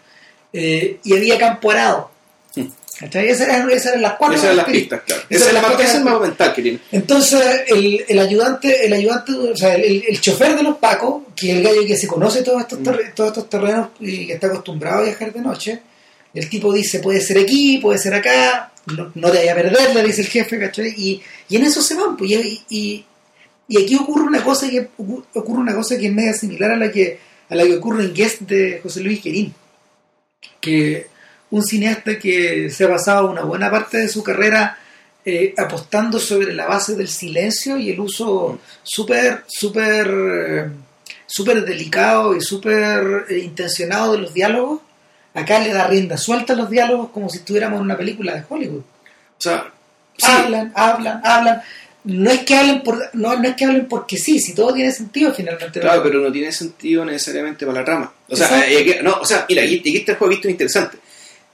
eh, 0.52 0.98
y 1.04 1.14
había 1.16 1.38
campo 1.38 1.70
arado. 1.70 2.10
¿Cachai? 2.98 3.28
Esas 3.28 3.48
eran, 3.48 3.68
esas 3.72 3.86
eran 3.88 4.02
las 4.02 4.12
cuatro 4.14 4.36
Esas 4.36 4.44
eran 4.44 4.56
las 4.58 4.66
pistas, 4.66 5.00
claro. 5.04 5.22
Esa 5.28 5.46
es 5.48 5.52
la 5.52 5.62
parte 5.62 5.82
es 5.82 5.94
que 6.54 6.62
tiene. 6.62 6.78
Entonces, 6.92 7.62
el, 7.66 8.04
el 8.08 8.18
ayudante, 8.20 8.86
el 8.86 8.92
ayudante, 8.92 9.32
o 9.32 9.56
sea, 9.56 9.74
el, 9.74 10.04
el 10.08 10.20
chofer 10.20 10.54
de 10.56 10.62
los 10.62 10.76
Pacos, 10.76 11.24
que 11.34 11.50
es 11.50 11.56
el 11.56 11.62
gallo 11.64 11.84
que 11.84 11.96
se 11.96 12.06
conoce 12.06 12.42
todos 12.42 12.60
estos, 12.62 12.78
Mm. 12.78 12.84
terre- 12.84 13.12
todos 13.14 13.30
estos 13.30 13.50
terrenos 13.50 13.88
y 13.98 14.28
que 14.28 14.34
está 14.34 14.46
acostumbrado 14.46 15.00
a 15.00 15.02
viajar 15.02 15.32
de 15.32 15.40
noche, 15.40 15.82
el 16.34 16.48
tipo 16.48 16.72
dice, 16.72 17.00
puede 17.00 17.20
ser 17.20 17.38
aquí, 17.38 17.78
puede 17.78 17.98
ser 17.98 18.14
acá, 18.14 18.72
no, 18.86 19.12
no 19.14 19.30
te 19.30 19.38
vaya 19.38 19.52
a 19.52 19.56
perder, 19.56 19.94
le 19.94 20.02
dice 20.02 20.22
el 20.22 20.28
jefe, 20.28 20.58
¿cachai? 20.58 20.94
Y, 20.96 21.22
y 21.48 21.56
en 21.56 21.64
eso 21.64 21.80
se 21.80 21.94
van, 21.94 22.16
pues, 22.16 22.30
y, 22.30 22.62
y, 22.68 23.04
y 23.68 23.82
aquí 23.82 23.96
ocurre 23.96 24.24
una 24.24 24.42
cosa 24.42 24.68
que 24.68 24.88
ocurre 24.98 25.60
una 25.60 25.74
cosa 25.74 25.96
que 25.96 26.06
es 26.06 26.12
media 26.12 26.34
similar 26.34 26.72
a 26.72 26.76
la 26.76 26.90
que 26.90 27.18
a 27.48 27.54
la 27.54 27.64
que 27.64 27.76
ocurre 27.76 28.04
en 28.04 28.14
Guest 28.14 28.40
de 28.42 28.80
José 28.82 29.00
Luis 29.00 29.20
Querín, 29.20 29.54
que 30.60 31.06
un 31.50 31.62
cineasta 31.62 32.18
que 32.18 32.70
se 32.70 32.84
ha 32.84 32.88
basado 32.88 33.30
una 33.30 33.42
buena 33.42 33.70
parte 33.70 33.98
de 33.98 34.08
su 34.08 34.22
carrera 34.22 34.78
eh, 35.24 35.54
apostando 35.56 36.18
sobre 36.18 36.52
la 36.52 36.66
base 36.66 36.96
del 36.96 37.08
silencio 37.08 37.78
y 37.78 37.90
el 37.90 38.00
uso 38.00 38.58
súper, 38.82 39.44
súper, 39.46 40.10
eh, 40.10 40.70
súper 41.26 41.64
delicado 41.64 42.36
y 42.36 42.40
súper 42.40 43.26
eh, 43.28 43.38
intencionado 43.38 44.12
de 44.12 44.18
los 44.18 44.34
diálogos, 44.34 44.80
acá 45.34 45.58
le 45.58 45.72
da 45.72 45.86
rienda 45.86 46.16
suelta 46.16 46.54
los 46.54 46.70
diálogos 46.70 47.10
como 47.10 47.28
si 47.28 47.38
estuviéramos 47.38 47.78
en 47.78 47.84
una 47.84 47.96
película 47.96 48.34
de 48.34 48.44
Hollywood. 48.48 48.80
O 48.80 49.40
sea, 49.40 49.70
sí, 50.16 50.26
Hablan, 50.30 50.72
hablan, 50.74 51.20
hablan. 51.24 51.62
No 52.04 52.30
es 52.30 52.40
que 52.40 52.54
hablen 52.54 52.82
por, 52.82 52.98
no, 53.14 53.34
no 53.36 53.48
es 53.48 53.56
que 53.56 53.64
hablen 53.64 53.86
porque 53.88 54.16
sí, 54.18 54.38
si 54.38 54.54
todo 54.54 54.74
tiene 54.74 54.92
sentido 54.92 55.32
finalmente. 55.32 55.80
Claro, 55.80 56.02
pero 56.02 56.20
no 56.20 56.30
tiene 56.30 56.52
sentido 56.52 57.04
necesariamente 57.04 57.64
para 57.66 57.80
la 57.80 57.84
trama. 57.84 58.12
O 58.28 58.36
sea, 58.36 58.68
eh, 58.70 58.78
aquí- 58.80 59.02
no, 59.02 59.14
o 59.20 59.24
sea, 59.24 59.46
mira, 59.48 59.62
aquí, 59.62 59.78
aquí 59.80 59.96
está 59.96 60.12
el 60.12 60.18
juego 60.18 60.30
visto 60.32 60.48
interesante. 60.48 60.98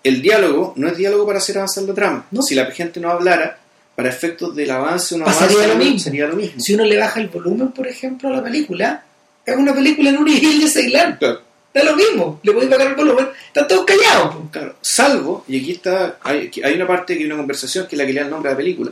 El 0.02 0.20
diálogo 0.20 0.72
no 0.76 0.88
es 0.88 0.96
diálogo 0.96 1.24
para 1.26 1.38
hacer 1.38 1.56
avanzar 1.58 1.84
la 1.84 1.94
trama. 1.94 2.26
No. 2.32 2.42
Si 2.42 2.54
la 2.56 2.66
gente 2.66 2.98
no 3.00 3.10
hablara, 3.10 3.58
para 3.94 4.08
efectos 4.08 4.56
del 4.56 4.70
avance 4.70 5.14
o 5.14 5.18
no 5.18 5.24
Pasaría 5.26 5.56
avance, 5.58 5.68
lo 5.68 5.76
mismo. 5.84 5.98
sería 6.00 6.26
lo 6.26 6.34
mismo. 6.34 6.58
Si 6.60 6.74
uno 6.74 6.84
le 6.84 6.96
baja 6.98 7.20
el 7.20 7.28
volumen, 7.28 7.68
por 7.68 7.86
ejemplo, 7.86 8.28
a 8.28 8.32
la 8.32 8.42
película, 8.42 9.04
es 9.46 9.56
una 9.56 9.72
película 9.74 10.10
en 10.10 10.18
un 10.18 10.24
nivel 10.24 10.58
de 10.60 10.68
Ceilán. 10.68 11.16
Claro, 11.18 11.42
Da 11.72 11.84
lo 11.84 11.94
mismo, 11.94 12.40
le 12.42 12.52
podéis 12.52 12.70
bajar 12.70 12.88
el 12.88 12.94
volumen, 12.96 13.28
están 13.46 13.68
todos 13.68 13.84
callados. 13.84 14.34
pues. 14.36 14.50
claro. 14.50 14.74
Salvo, 14.80 15.44
y 15.46 15.60
aquí 15.60 15.72
está, 15.72 16.18
hay, 16.22 16.50
hay 16.64 16.74
una 16.74 16.86
parte 16.86 17.14
que 17.14 17.20
hay 17.20 17.26
una 17.26 17.36
conversación 17.36 17.86
que 17.86 17.94
es 17.94 17.98
la 17.98 18.06
que 18.06 18.12
le 18.12 18.20
da 18.20 18.24
el 18.26 18.30
nombre 18.32 18.48
a 18.50 18.54
la 18.54 18.56
película, 18.58 18.90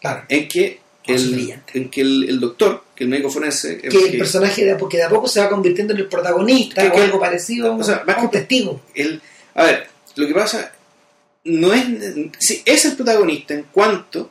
Claro. 0.00 0.24
en 0.28 0.48
que 0.48 0.80
el, 1.06 1.54
en 1.74 1.88
que 1.88 2.00
el, 2.00 2.28
el 2.28 2.40
doctor, 2.40 2.84
que 2.94 3.04
el 3.04 3.10
médico 3.10 3.30
forense, 3.30 3.78
que 3.78 3.88
el 3.88 4.18
personaje 4.18 4.64
de, 4.64 4.74
porque 4.76 4.96
de 4.96 5.04
a 5.04 5.08
poco 5.08 5.28
se 5.28 5.40
va 5.40 5.48
convirtiendo 5.48 5.92
en 5.92 6.00
el 6.00 6.08
protagonista 6.08 6.82
Que- 6.90 6.98
o 6.98 7.02
algo 7.02 7.20
parecido 7.20 7.76
o 7.76 7.82
sea, 7.84 8.04
a 8.06 8.20
un 8.20 8.28
que- 8.30 8.38
testigo. 8.38 8.80
el- 8.94 9.20
a 9.54 9.64
ver, 9.64 9.86
lo 10.16 10.26
que 10.26 10.34
pasa 10.34 10.72
no 11.44 11.72
es 11.72 11.84
sí, 12.38 12.62
es 12.64 12.84
el 12.86 12.96
protagonista 12.96 13.54
en 13.54 13.64
cuanto 13.72 14.30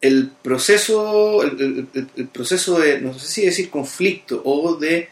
el 0.00 0.30
proceso 0.42 1.42
el 1.42 1.86
proceso 2.32 2.78
de 2.78 3.00
no 3.00 3.18
sé 3.18 3.26
si 3.28 3.46
decir 3.46 3.70
conflicto 3.70 4.42
o 4.44 4.74
de 4.76 5.08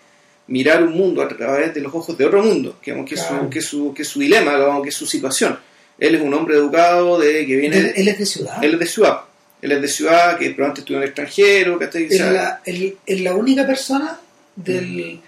mirar 0.53 0.83
un 0.83 0.93
mundo 0.93 1.23
a 1.23 1.29
través 1.29 1.73
de 1.75 1.81
los 1.81 1.95
ojos 1.95 2.17
de 2.19 2.25
otro 2.27 2.43
mundo 2.43 2.79
que, 2.83 2.93
que, 3.05 3.15
es, 3.15 3.21
Claro. 3.23 3.45
su, 3.45 3.51
que, 3.51 3.61
su, 3.63 3.95
que 3.97 4.05
su 4.05 4.21
dilema 4.21 4.53
que 4.83 4.89
es 4.91 4.95
su 4.95 5.07
situación 5.07 5.59
él 5.99 6.15
es 6.17 6.21
un 6.23 6.33
hombre 6.35 6.57
educado 6.57 7.19
de 7.19 7.47
que 7.47 7.57
viene 7.57 7.77
Él, 7.79 7.93
él 7.97 8.09
es 8.09 8.19
de 8.19 8.27
ciudad. 8.27 8.63
él 8.65 8.73
es 8.75 8.81
de 8.81 8.87
ciudad 8.87 9.21
él 9.63 9.73
es 9.73 9.81
de 9.83 9.89
ciudad 9.89 10.39
que 10.39 10.51
probablemente 10.51 10.81
estuvo 10.81 10.97
en 10.99 11.03
el 11.05 11.09
extranjero 11.09 11.79
que 11.79 11.85
es, 11.85 12.21
la, 12.21 12.61
el- 12.67 12.97
es 13.07 13.21
la 13.21 13.35
única 13.35 13.67
persona 13.67 14.19
del 14.57 15.21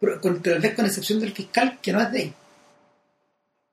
pro- 0.00 0.20
con- 0.20 0.42
tal 0.42 0.58
vez 0.60 0.74
con 0.74 0.84
excepción 0.86 1.18
del 1.20 1.32
fiscal 1.32 1.78
que 1.80 1.92
no 1.92 2.00
es 2.02 2.10
de 2.12 2.18
ahí. 2.18 2.32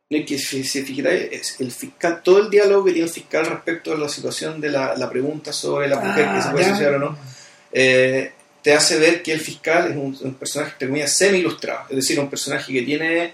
Es 0.07 0.25
que 0.27 0.37
si 0.37 0.63
se 0.63 0.83
fijáis, 0.83 1.29
es 1.31 1.59
el 1.59 1.71
fiscal, 1.71 2.21
todo 2.23 2.37
el 2.43 2.49
diálogo 2.51 2.85
que 2.85 2.91
tiene 2.91 3.07
el 3.07 3.13
fiscal 3.13 3.47
respecto 3.47 3.93
a 3.93 3.97
la 3.97 4.07
situación 4.07 4.61
de 4.61 4.69
la, 4.69 4.95
la 4.95 5.09
pregunta 5.09 5.51
sobre 5.51 5.87
la 5.87 5.99
mujer 5.99 6.27
que 6.35 6.41
se 6.43 6.49
puede 6.51 6.65
Ah, 6.65 6.69
asociar 6.69 6.93
o 6.93 6.99
no, 6.99 7.17
eh, 7.71 8.31
te 8.65 8.73
hace 8.73 8.97
ver 8.97 9.21
que 9.21 9.31
el 9.31 9.39
fiscal 9.39 9.91
es 9.91 9.95
un, 9.95 10.17
un 10.21 10.33
personaje, 10.33 10.71
entre 10.71 10.87
comillas, 10.87 11.13
semi-ilustrado. 11.15 11.85
Es 11.91 11.97
decir, 11.97 12.19
un 12.19 12.29
personaje 12.31 12.73
que 12.73 12.81
tiene 12.81 13.33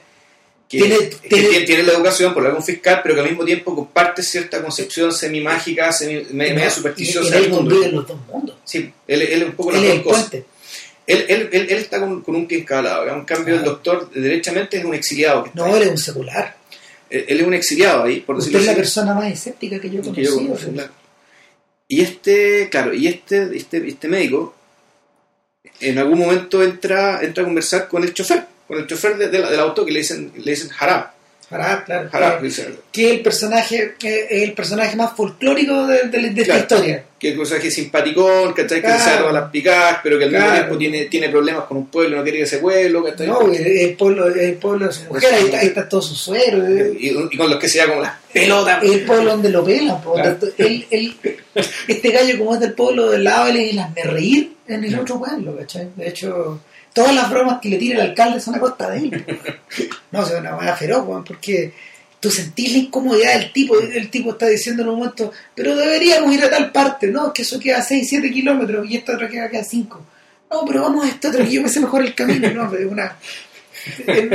que 0.67 0.77
Tiene- 0.79 0.97
que 1.09 1.29
tiene- 1.29 1.47
tiene, 1.49 1.65
tiene 1.65 1.84
la 1.84 1.93
educación 1.93 2.34
por 2.34 2.45
algún 2.45 2.63
fiscal, 2.63 2.99
pero 3.01 3.15
que 3.15 3.21
al 3.21 3.29
mismo 3.29 3.45
tiempo 3.45 3.73
comparte 3.73 4.23
cierta 4.23 4.61
concepción 4.61 5.11
semi-mágica, 5.13 5.91
semi, 5.93 6.25
me- 6.32 6.53
media 6.53 6.69
supersticiosa 6.69 7.38
él 7.38 7.49
convive 7.49 7.86
en 7.88 7.95
los 7.95 8.07
dos 8.07 8.17
mundos. 8.27 8.57
Sí, 8.65 8.91
él, 9.07 9.21
él 9.21 9.41
es 9.43 9.47
un 9.49 9.53
poco 9.55 9.71
las 9.71 9.82
Él 9.82 9.88
es 9.88 9.89
dos 9.91 9.97
el 9.99 10.03
cosas. 10.03 10.34
Él, 11.07 11.25
él, 11.29 11.49
él, 11.53 11.67
él 11.69 11.77
está 11.77 11.99
con, 11.99 12.21
con 12.21 12.36
un 12.36 12.45
pie 12.47 12.59
en 12.59 12.65
cada 12.65 12.82
lado. 12.84 13.07
En 13.09 13.23
cambio, 13.25 13.55
el 13.55 13.61
Claro. 13.61 13.71
doctor, 13.73 14.11
derechamente, 14.11 14.77
es 14.77 14.86
un 14.86 14.93
exiliado. 14.93 15.43
Que 15.45 15.51
No, 15.55 15.75
él 15.75 15.84
es 15.84 15.89
un 15.89 15.97
secular. 15.97 16.55
Él, 17.09 17.25
él 17.27 17.39
es 17.41 17.47
un 17.47 17.53
exiliado 17.53 18.03
ahí, 18.03 18.19
por 18.21 18.36
Usted 18.38 18.55
es 18.59 18.65
la 18.65 18.71
así. 18.73 18.79
persona 18.82 19.13
más 19.13 19.32
escéptica 19.32 19.79
que 19.79 19.89
yo 19.89 20.01
he 20.01 20.03
yo 20.23 20.36
conocido. 20.36 20.71
claro. 20.73 20.91
Y 21.88 22.01
este, 22.01 22.69
claro, 22.69 22.93
y 22.93 23.07
este, 23.07 23.49
este, 23.55 23.86
este 23.88 24.07
médico 24.07 24.55
en 25.82 25.97
algún 25.99 26.19
momento 26.19 26.63
entra, 26.63 27.21
entra 27.21 27.43
a 27.43 27.45
conversar 27.45 27.88
con 27.88 28.03
el 28.03 28.13
chofer, 28.13 28.43
con 28.67 28.77
el 28.79 28.88
chofer 28.88 29.17
de- 29.17 29.27
de 29.29 29.39
la- 29.39 29.49
del 29.51 29.59
auto 29.59 29.86
que 29.86 29.91
le 29.91 29.99
dicen, 29.99 30.32
le 30.43 30.51
dicen 30.51 30.69
Haram. 30.79 31.05
Hará, 31.53 31.84
claro. 31.84 32.07
Haram, 32.13 32.38
que- 32.39 32.45
dice, 32.45 32.65
que 32.93 33.07
es 33.07 33.11
el 33.11 33.19
personaje, 33.21 33.95
eh, 34.01 34.27
es 34.29 34.43
el 34.43 34.53
personaje 34.53 34.95
más 34.95 35.11
folclórico 35.17 35.86
de, 35.86 36.03
de- 36.07 36.29
de 36.29 36.43
Claro. 36.45 36.61
esta 36.61 36.75
historia. 36.75 37.03
que 37.19 37.27
es 37.27 37.34
un 37.34 37.39
personaje 37.41 37.69
simpaticón, 37.69 38.53
¿cachai? 38.53 38.77
Que 38.79 38.88
Claro. 38.88 38.97
se 38.97 39.05
sabe 39.05 39.17
todas 39.19 39.34
las 39.34 39.51
picadas, 39.51 39.97
pero 40.01 40.17
que 40.17 40.23
al 40.23 40.32
mismo 40.32 40.43
Claro. 40.45 40.59
tiempo 40.61 40.77
tiene, 40.79 41.05
tiene 41.05 41.29
problemas 41.29 41.65
con 41.65 41.77
un 41.77 41.86
pueblo, 41.88 42.17
no 42.17 42.23
quiere 42.23 42.39
ir 42.39 42.43
a 42.45 42.47
ese 42.47 42.57
pueblo, 42.57 43.03
¿cachai? 43.03 43.27
No, 43.27 43.41
el, 43.51 43.67
el 43.67 43.93
pueblo, 43.95 44.27
el 44.34 44.53
pueblo 44.55 44.88
de 44.88 44.93
su 44.93 45.03
mujer, 45.03 45.34
ahí 45.36 45.43
está, 45.43 45.59
ahí 45.59 45.67
está 45.67 45.88
todo 45.89 46.01
su 46.01 46.15
suero. 46.15 46.65
eh. 46.65 46.93
y, 46.99 47.09
y 47.09 47.38
con 47.38 47.47
los 47.49 47.59
que 47.59 47.67
se 47.69 47.77
da 47.79 47.88
como 47.89 48.01
las 48.01 48.13
pelotas. 48.34 48.84
el 48.84 49.01
pueblo 49.01 49.32
donde 49.32 49.49
lo 49.49 49.63
pelan. 49.63 50.01
po, 50.01 50.15
él- 50.57 50.86
él- 50.89 51.15
este 51.88 52.09
gallo, 52.11 52.38
como 52.39 52.53
es 52.55 52.61
del 52.61 52.73
pueblo 52.73 53.11
del 53.11 53.23
lado, 53.25 53.49
él 53.49 53.57
es 53.57 53.71
el 53.73 53.79
hazme 53.79 54.03
reír 54.03 54.51
en 54.76 54.84
el 54.84 54.99
otro 54.99 55.19
pueblo, 55.19 55.55
¿cachai? 55.57 55.89
De 55.95 56.09
hecho, 56.09 56.61
todas 56.93 57.13
las 57.13 57.30
bromas 57.30 57.59
que 57.61 57.69
le 57.69 57.78
tira 57.78 57.95
el 57.95 58.09
alcalde 58.09 58.39
son 58.39 58.55
a 58.55 58.59
costa 58.59 58.89
de 58.89 58.97
él. 58.99 59.26
No, 60.11 60.26
sea, 60.26 60.39
una 60.39 60.55
manera 60.55 60.76
feroz, 60.76 61.07
weón, 61.07 61.24
porque 61.24 61.74
tú 62.19 62.30
sentís 62.30 62.74
la 62.74 62.80
incomodidad 62.80 63.39
del 63.39 63.53
tipo. 63.53 63.80
El 63.80 64.09
tipo 64.09 64.32
está 64.32 64.47
diciendo 64.47 64.84
en 64.84 64.89
un 64.89 64.95
momento, 64.99 65.32
pero 65.55 65.76
deberíamos 65.76 66.34
ir 66.34 66.43
a 66.43 66.49
tal 66.49 66.72
parte. 66.72 67.07
No, 67.07 67.28
es 67.28 67.34
que 67.34 67.41
eso 67.43 67.59
queda 67.59 67.82
6, 67.82 68.07
7 68.09 68.32
kilómetros 68.32 68.89
y 68.89 68.97
esta 68.97 69.13
otra 69.15 69.30
queda, 69.30 69.49
queda 69.49 69.63
5. 69.63 70.05
No, 70.51 70.65
pero 70.65 70.82
vamos 70.82 71.05
a 71.05 71.09
esta 71.09 71.30
otra 71.30 71.45
que 71.45 71.51
yo 71.51 71.61
me 71.61 71.69
sé 71.69 71.80
mejor 71.80 72.01
el 72.01 72.13
camino. 72.13 72.49
No, 72.51 72.69
pero 72.69 72.86
es 72.86 72.91
una... 72.91 73.17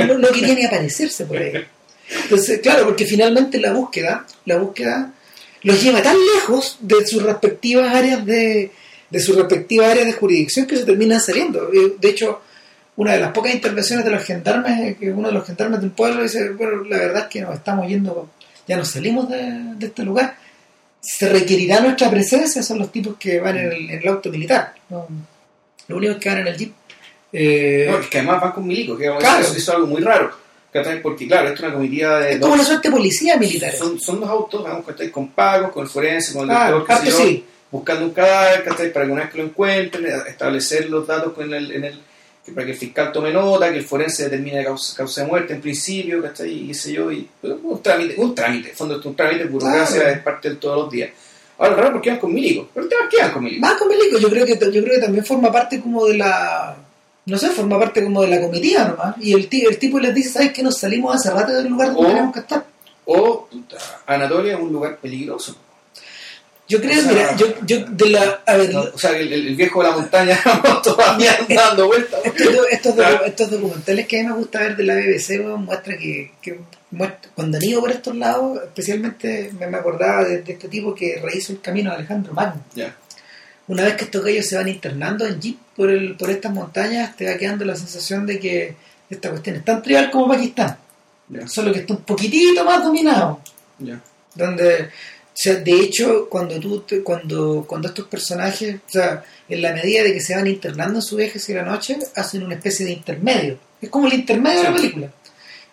no, 0.07 0.17
no 0.17 0.27
quería 0.29 0.55
ni 0.55 0.65
aparecerse 0.65 1.25
por 1.25 1.37
ahí. 1.37 1.53
Entonces, 2.23 2.59
claro, 2.59 2.85
porque 2.85 3.05
finalmente 3.05 3.59
la 3.59 3.73
búsqueda, 3.73 4.25
la 4.45 4.57
búsqueda 4.57 5.13
los 5.63 5.81
lleva 5.81 6.01
tan 6.01 6.17
lejos 6.35 6.77
de 6.79 7.05
sus 7.05 7.21
respectivas 7.23 7.93
áreas 7.93 8.25
de, 8.25 8.71
de 9.09 9.19
sus 9.19 9.35
respectivas 9.35 9.89
áreas 9.89 10.05
de 10.07 10.13
jurisdicción 10.13 10.65
que 10.65 10.77
se 10.77 10.85
terminan 10.85 11.19
saliendo. 11.21 11.69
De 11.99 12.09
hecho, 12.09 12.41
una 12.97 13.13
de 13.13 13.19
las 13.21 13.31
pocas 13.31 13.53
intervenciones 13.53 14.03
de 14.05 14.11
los 14.11 14.23
gendarmes, 14.23 14.79
eh, 14.79 14.97
que 14.99 15.11
uno 15.11 15.27
de 15.27 15.33
los 15.33 15.45
gendarmes 15.45 15.81
del 15.81 15.91
pueblo 15.91 16.23
dice, 16.23 16.49
bueno, 16.49 16.83
la 16.83 16.97
verdad 16.97 17.23
es 17.23 17.27
que 17.27 17.41
nos 17.41 17.53
estamos 17.55 17.87
yendo, 17.87 18.29
ya 18.67 18.75
nos 18.77 18.89
salimos 18.89 19.29
de, 19.29 19.37
de 19.77 19.85
este 19.85 20.03
lugar. 20.03 20.35
Se 20.99 21.29
requerirá 21.29 21.79
nuestra 21.79 22.09
presencia, 22.09 22.61
son 22.63 22.79
los 22.79 22.91
tipos 22.91 23.15
que 23.17 23.39
van 23.39 23.57
en 23.57 23.71
el, 23.71 23.89
en 23.91 23.99
el 24.01 24.07
auto 24.07 24.29
militar. 24.29 24.73
¿no? 24.89 25.07
Lo 25.87 25.97
único 25.97 26.19
que 26.19 26.29
van 26.29 26.39
en 26.39 26.47
el 26.47 26.57
jeep. 26.57 26.73
Eh, 27.31 27.87
No, 27.89 27.99
es 27.99 28.07
que 28.07 28.17
además 28.17 28.41
van 28.41 28.51
con 28.51 28.67
milicos, 28.67 28.97
que 28.97 29.05
Claro. 29.05 29.39
eso, 29.41 29.51
eso 29.51 29.57
es 29.57 29.69
algo 29.69 29.87
muy 29.87 30.01
raro. 30.01 30.31
Porque, 31.01 31.27
claro, 31.27 31.47
esto 31.47 31.61
es 31.61 31.63
una 31.69 31.73
comitiva 31.73 32.19
de. 32.19 32.33
es 32.33 32.39
como 32.39 32.53
una 32.53 32.63
suerte 32.63 32.89
de 32.89 32.95
policía 32.95 33.35
militar. 33.37 33.73
son, 33.73 33.99
son 33.99 34.19
dos 34.19 34.29
autos, 34.29 34.63
vamos. 34.63 34.85
Con 35.11 35.29
pagos, 35.29 35.71
con 35.71 35.83
el 35.83 35.89
forense, 35.89 36.33
con 36.33 36.49
el 36.49 36.55
Ah, 36.55 36.69
doctor, 36.69 37.03
yo, 37.03 37.11
sí. 37.17 37.43
Buscando 37.71 38.05
un 38.05 38.11
cadáver, 38.11 38.63
¿cachai? 38.63 38.91
Para 38.93 39.05
que 39.05 39.11
una 39.11 39.21
vez 39.23 39.31
que 39.31 39.37
lo 39.39 39.43
encuentren, 39.45 40.05
establecer 40.27 40.89
los 40.89 41.05
datos 41.07 41.33
con 41.33 41.53
el, 41.53 41.71
en 41.71 41.83
el, 41.83 41.99
que 42.45 42.51
para 42.53 42.65
que 42.65 42.71
el 42.73 42.77
fiscal 42.77 43.11
tome 43.11 43.31
nota, 43.31 43.71
que 43.71 43.77
el 43.79 43.83
forense 43.85 44.23
determine 44.25 44.57
la 44.57 44.63
causa, 44.65 44.95
causa 44.95 45.21
de 45.21 45.27
muerte 45.27 45.53
en 45.53 45.61
principio, 45.61 46.21
¿cachai? 46.21 46.49
Y 46.51 46.67
qué 46.67 46.73
sé 46.73 46.93
yo, 46.93 47.11
y 47.11 47.27
pues, 47.41 47.53
un 47.61 47.81
trámite, 47.81 48.15
un 48.17 48.33
trámite, 48.33 48.69
en 48.71 48.75
fondo 48.75 49.01
un 49.03 49.15
trámite, 49.15 49.45
burocracia 49.45 49.99
Claro. 50.01 50.15
es 50.15 50.19
parte 50.21 50.49
de 50.51 50.55
todos 50.55 50.77
los 50.83 50.91
días. 50.91 51.09
Ahora, 51.59 51.75
raro 51.75 51.93
porque 51.93 52.11
van 52.11 52.19
con 52.19 52.33
milicos, 52.33 52.67
pero 52.73 52.87
que 52.87 53.17
van 53.19 53.31
con 53.31 53.43
milicos. 53.43 53.61
Más 53.69 53.77
con 53.79 53.87
Milico, 53.87 54.17
yo 54.19 54.29
creo 54.29 54.45
que 54.45 54.53
yo 54.53 54.83
creo 54.83 54.93
que 54.95 54.99
también 55.01 55.25
forma 55.25 55.51
parte 55.51 55.81
como 55.81 56.05
de 56.05 56.17
la 56.17 56.77
no 57.25 57.37
sé, 57.37 57.49
forma 57.49 57.77
parte 57.77 58.01
como 58.03 58.21
de 58.21 58.27
la 58.29 58.39
comitiva 58.39 58.85
nomás. 58.85 59.15
Y 59.19 59.33
el, 59.33 59.49
el 59.51 59.77
tipo 59.77 59.99
les 59.99 60.13
dice, 60.15 60.29
¿sabes 60.29 60.53
qué? 60.53 60.63
Nos 60.63 60.77
salimos 60.77 61.13
hace 61.13 61.29
rato 61.31 61.51
del 61.51 61.67
lugar 61.67 61.87
donde 61.93 62.05
O- 62.05 62.07
tenemos 62.07 62.33
que 62.33 62.39
estar. 62.39 62.65
O 63.05 63.47
puta, 63.47 63.75
Anatolia 64.05 64.53
es 64.53 64.59
un 64.61 64.71
lugar 64.71 64.97
peligroso. 64.97 65.57
Yo 66.69 66.81
creo, 66.81 66.99
o 66.99 67.01
sea, 67.01 67.11
mira, 67.11 67.35
yo, 67.37 67.47
yo 67.65 67.85
de 67.85 68.09
la... 68.09 68.41
A 68.45 68.57
ver, 68.57 68.73
No, 68.73 68.81
o 68.93 68.97
sea, 68.97 69.11
el, 69.17 69.31
el- 69.31 69.55
viejo 69.55 69.81
de 69.81 69.89
la 69.89 69.95
montaña 69.95 70.37
todavía 70.83 71.37
dando 71.47 71.87
vueltas. 71.87 72.19
estos, 72.25 72.47
estos, 72.71 72.93
docu- 72.93 72.95
Claro. 72.97 73.25
estos 73.25 73.51
documentales 73.51 74.07
que 74.07 74.19
a 74.19 74.23
mí 74.23 74.29
me 74.29 74.35
gusta 74.35 74.59
ver 74.59 74.75
de 74.75 74.83
la 74.83 74.95
BBC 74.95 75.29
weón, 75.39 75.63
muestra 75.63 75.97
que, 75.97 76.31
que 76.41 76.59
muestra- 76.91 77.31
cuando 77.35 77.57
han 77.57 77.63
ido 77.63 77.79
por 77.79 77.91
estos 77.91 78.15
lados, 78.17 78.59
especialmente 78.65 79.49
me, 79.57 79.67
me 79.67 79.77
acordaba 79.77 80.25
de, 80.25 80.41
de 80.41 80.51
este 80.53 80.67
tipo 80.67 80.93
que 80.93 81.21
rehizo 81.23 81.53
el 81.53 81.61
camino 81.61 81.89
de 81.91 81.97
Alejandro 81.97 82.33
Magno. 82.33 82.61
Una 83.69 83.83
vez 83.83 83.95
que 83.95 84.05
estos 84.05 84.23
gallos 84.23 84.45
se 84.45 84.55
van 84.57 84.67
internando 84.67 85.25
en 85.25 85.39
jeep 85.41 85.57
por, 85.75 85.89
el, 85.89 86.15
por 86.17 86.29
estas 86.29 86.51
montañas, 86.53 87.15
te 87.15 87.29
va 87.31 87.37
quedando 87.37 87.63
la 87.65 87.75
sensación 87.75 88.25
de 88.25 88.39
que 88.39 88.75
esta 89.09 89.29
cuestión 89.29 89.55
es 89.57 89.63
tan 89.65 89.81
trivial 89.81 90.09
como 90.11 90.27
Pakistán, 90.29 90.77
solo 91.47 91.71
que 91.71 91.79
está 91.79 91.93
un 91.93 92.01
poquitito 92.01 92.63
más 92.65 92.83
dominado. 92.83 93.39
donde 94.35 94.89
o 95.37 95.39
sea, 95.39 95.53
de 95.55 95.71
hecho 95.81 96.27
cuando 96.29 96.59
tú 96.59 96.79
te- 96.81 97.03
cuando 97.03 97.63
cuando 97.67 97.89
estos 97.89 98.07
personajes 98.07 98.75
o 98.87 98.89
sea 98.89 99.23
en 99.47 99.61
la 99.61 99.71
medida 99.71 100.01
de 100.03 100.11
que 100.13 100.19
se 100.21 100.35
van 100.35 100.47
internando 100.47 100.95
en 100.97 101.03
su 101.03 101.15
viaje 101.15 101.37
hacia 101.37 101.57
la 101.57 101.69
noche 101.71 101.97
hacen 102.15 102.41
una 102.43 102.55
especie 102.55 102.85
de 102.87 102.93
intermedio. 102.93 103.59
Es 103.81 103.89
como 103.89 104.07
el 104.07 104.13
intermedio 104.13 104.57
de 104.59 104.63
la 104.69 104.75
película. 104.75 105.11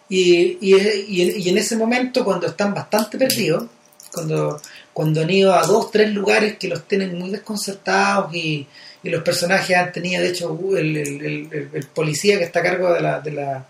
Y, 0.08 0.58
y, 0.60 0.74
y- 1.08 1.42
y 1.42 1.48
en 1.48 1.56
ese 1.58 1.76
momento 1.76 2.24
cuando 2.24 2.46
están 2.46 2.74
bastante 2.74 3.16
perdidos 3.16 3.64
cuando 4.12 4.60
cuando 4.92 5.22
han 5.22 5.30
ido 5.30 5.54
a 5.54 5.66
dos 5.66 5.90
tres 5.90 6.12
lugares 6.12 6.56
que 6.58 6.68
los 6.68 6.86
tienen 6.86 7.18
muy 7.18 7.30
desconcertados 7.30 8.32
y, 8.34 8.66
y 9.02 9.08
los 9.08 9.22
personajes 9.24 9.76
han 9.76 9.90
tenido 9.92 10.22
de 10.22 10.28
hecho 10.28 10.58
el, 10.76 10.96
el- 10.96 11.24
el- 11.24 11.48
el- 11.52 11.70
el 11.72 11.86
policía 11.86 12.38
que 12.38 12.44
está 12.44 12.60
a 12.60 12.62
cargo 12.64 12.92
de 12.92 13.00
la, 13.00 13.20
de 13.20 13.32
la 13.32 13.66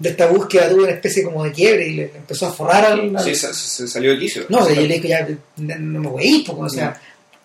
de 0.00 0.08
esta 0.08 0.26
búsqueda 0.26 0.68
tuvo 0.68 0.82
una 0.82 0.92
especie 0.92 1.22
como 1.22 1.44
de 1.44 1.52
quiebre 1.52 1.86
y 1.86 1.92
le, 1.94 2.02
empezó 2.16 2.46
a 2.46 2.52
forrar 2.52 2.84
al, 2.86 3.14
al- 3.16 3.22
Sí, 3.24 3.34
se, 3.36 3.52
se 3.54 3.86
salió 3.86 4.10
de 4.12 4.18
quicio. 4.18 4.46
no, 4.48 4.58
o 4.58 4.64
sea, 4.66 4.74
yo 4.74 4.80
le 4.82 4.94
digo 4.98 5.08
ya, 5.08 5.28
no 5.58 6.00
me 6.00 6.08
voy 6.08 6.44
o 6.48 6.68
sea, 6.68 6.98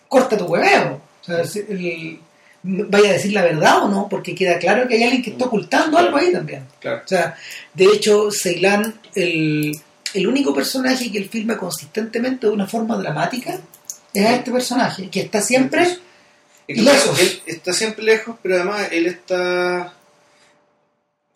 corta 0.07 0.37
tu 0.37 0.45
hueveo. 0.45 1.01
O 1.21 1.23
sea, 1.25 1.45
si- 1.45 1.59
el- 1.59 2.19
vaya 2.63 3.09
a 3.09 3.13
decir 3.13 3.33
la 3.33 3.43
verdad 3.43 3.83
o 3.83 3.89
no, 3.89 4.07
porque 4.09 4.33
queda 4.33 4.57
claro 4.57 4.87
que 4.87 4.95
hay 4.95 5.03
alguien 5.03 5.21
que 5.21 5.31
está 5.31 5.45
ocultando 5.45 5.97
algo 5.99 6.17
ahí 6.17 6.31
también. 6.31 6.65
Claro. 6.79 7.01
O 7.05 7.07
sea, 7.07 7.35
de 7.73 7.85
hecho, 7.85 8.31
Ceilán, 8.31 8.99
el, 9.13 9.77
el 10.13 10.27
único 10.27 10.53
personaje 10.53 11.11
que 11.11 11.17
él 11.19 11.29
filma 11.29 11.57
consistentemente 11.57 12.47
de 12.47 12.53
una 12.53 12.65
forma 12.67 12.97
dramática 12.97 13.59
es 14.13 14.25
a 14.25 14.35
este 14.37 14.49
personaje, 14.51 15.09
que 15.09 15.19
está 15.19 15.41
siempre 15.41 15.97
lejos. 16.67 17.19
él 17.19 17.41
está 17.45 17.73
siempre 17.73 18.03
lejos, 18.05 18.37
pero 18.41 18.55
además 18.55 18.87
él 18.91 19.07
está. 19.07 19.93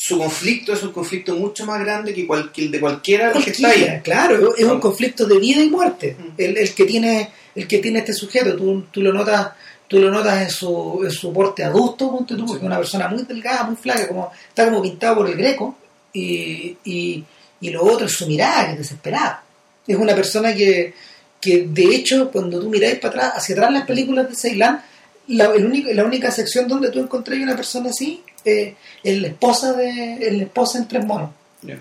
Su 0.01 0.17
conflicto 0.17 0.71
es 0.71 0.81
un 0.81 0.93
conflicto 0.93 1.35
mucho 1.35 1.65
más 1.65 1.77
grande 1.81 2.13
que, 2.13 2.25
cual- 2.25 2.51
que 2.53 2.63
el 2.63 2.71
de 2.71 2.79
cualquiera 2.79 3.27
de 3.29 3.35
los 3.35 3.43
que 3.43 3.51
está 3.51 3.69
ahí. 3.69 3.99
Claro, 4.01 4.55
es 4.55 4.63
un 4.65 4.79
conflicto 4.79 5.25
de 5.25 5.37
vida 5.39 5.61
y 5.61 5.69
muerte. 5.69 6.15
Mm. 6.17 6.41
El, 6.41 6.57
el 6.57 6.73
que 6.73 6.85
tiene 6.85 7.29
el 7.53 7.67
que 7.67 7.79
tiene 7.79 7.99
este 7.99 8.13
sujeto, 8.13 8.55
tú, 8.55 8.85
tú 8.91 9.01
lo 9.01 9.11
notas 9.11 9.49
tú 9.89 9.99
lo 9.99 10.09
notas 10.11 10.41
en 10.43 10.49
su, 10.51 11.01
en 11.03 11.11
su 11.11 11.33
porte 11.33 11.63
adusto, 11.63 12.11
ponte 12.11 12.35
tú, 12.35 12.45
porque 12.45 12.59
es 12.61 12.65
una 12.67 12.77
persona 12.77 13.07
muy 13.09 13.23
delgada, 13.23 13.63
muy 13.63 13.75
flaca, 13.75 14.07
como 14.07 14.31
está 14.47 14.65
como 14.65 14.81
pintado 14.83 15.15
por 15.17 15.27
el 15.29 15.35
greco, 15.35 15.75
y, 16.13 16.77
y, 16.85 17.23
y 17.59 17.69
lo 17.71 17.83
otro 17.83 18.05
es 18.05 18.11
su 18.13 18.27
mirada, 18.27 18.67
que 18.67 18.71
es 18.73 18.77
desesperada. 18.77 19.43
Es 19.87 19.97
una 19.97 20.13
persona 20.15 20.53
que, 20.53 20.93
que 21.41 21.65
de 21.67 21.83
hecho, 21.95 22.29
cuando 22.31 22.59
tú 22.61 22.69
miráis 22.69 22.99
para 22.99 23.09
atrás, 23.09 23.33
hacia 23.37 23.55
atrás 23.55 23.71
las 23.73 23.85
películas 23.85 24.29
de 24.29 24.35
Ceilán, 24.35 24.81
la, 25.27 25.45
el 25.55 25.65
único, 25.65 25.89
la 25.91 26.05
única 26.05 26.29
sección 26.31 26.67
donde 26.67 26.91
tú 26.91 26.99
encontrás 26.99 27.39
una 27.39 27.55
persona 27.55 27.89
así 27.89 28.21
eh, 28.45 28.75
es 29.03 29.21
la 29.21 29.27
esposa 29.27 29.73
de 29.73 30.13
es 30.27 30.33
la 30.33 30.43
esposa 30.43 30.77
en 30.79 30.87
tres 30.87 31.05
monos 31.05 31.31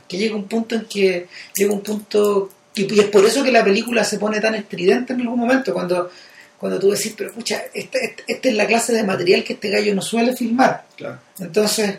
que 0.08 0.16
llega 0.18 0.34
un 0.34 0.44
punto 0.48 0.74
en 0.74 0.84
que 0.86 1.26
llega 1.54 1.72
un 1.72 1.82
punto 1.82 2.50
que, 2.74 2.82
y 2.82 2.98
es 3.00 3.06
por 3.06 3.24
eso 3.24 3.44
que 3.44 3.52
la 3.52 3.64
película 3.64 4.02
se 4.04 4.18
pone 4.18 4.40
tan 4.40 4.54
estridente 4.54 5.12
en 5.12 5.20
algún 5.20 5.38
momento 5.38 5.72
cuando 5.72 6.10
cuando 6.58 6.78
tú 6.78 6.90
decís 6.90 7.14
pero 7.16 7.32
pucha 7.32 7.62
esta, 7.72 7.98
esta, 7.98 8.22
esta 8.26 8.48
es 8.48 8.54
la 8.54 8.66
clase 8.66 8.92
de 8.92 9.04
material 9.04 9.44
que 9.44 9.52
este 9.54 9.70
gallo 9.70 9.94
no 9.94 10.02
suele 10.02 10.34
filmar 10.36 10.84
Claro. 10.96 11.18
entonces 11.38 11.96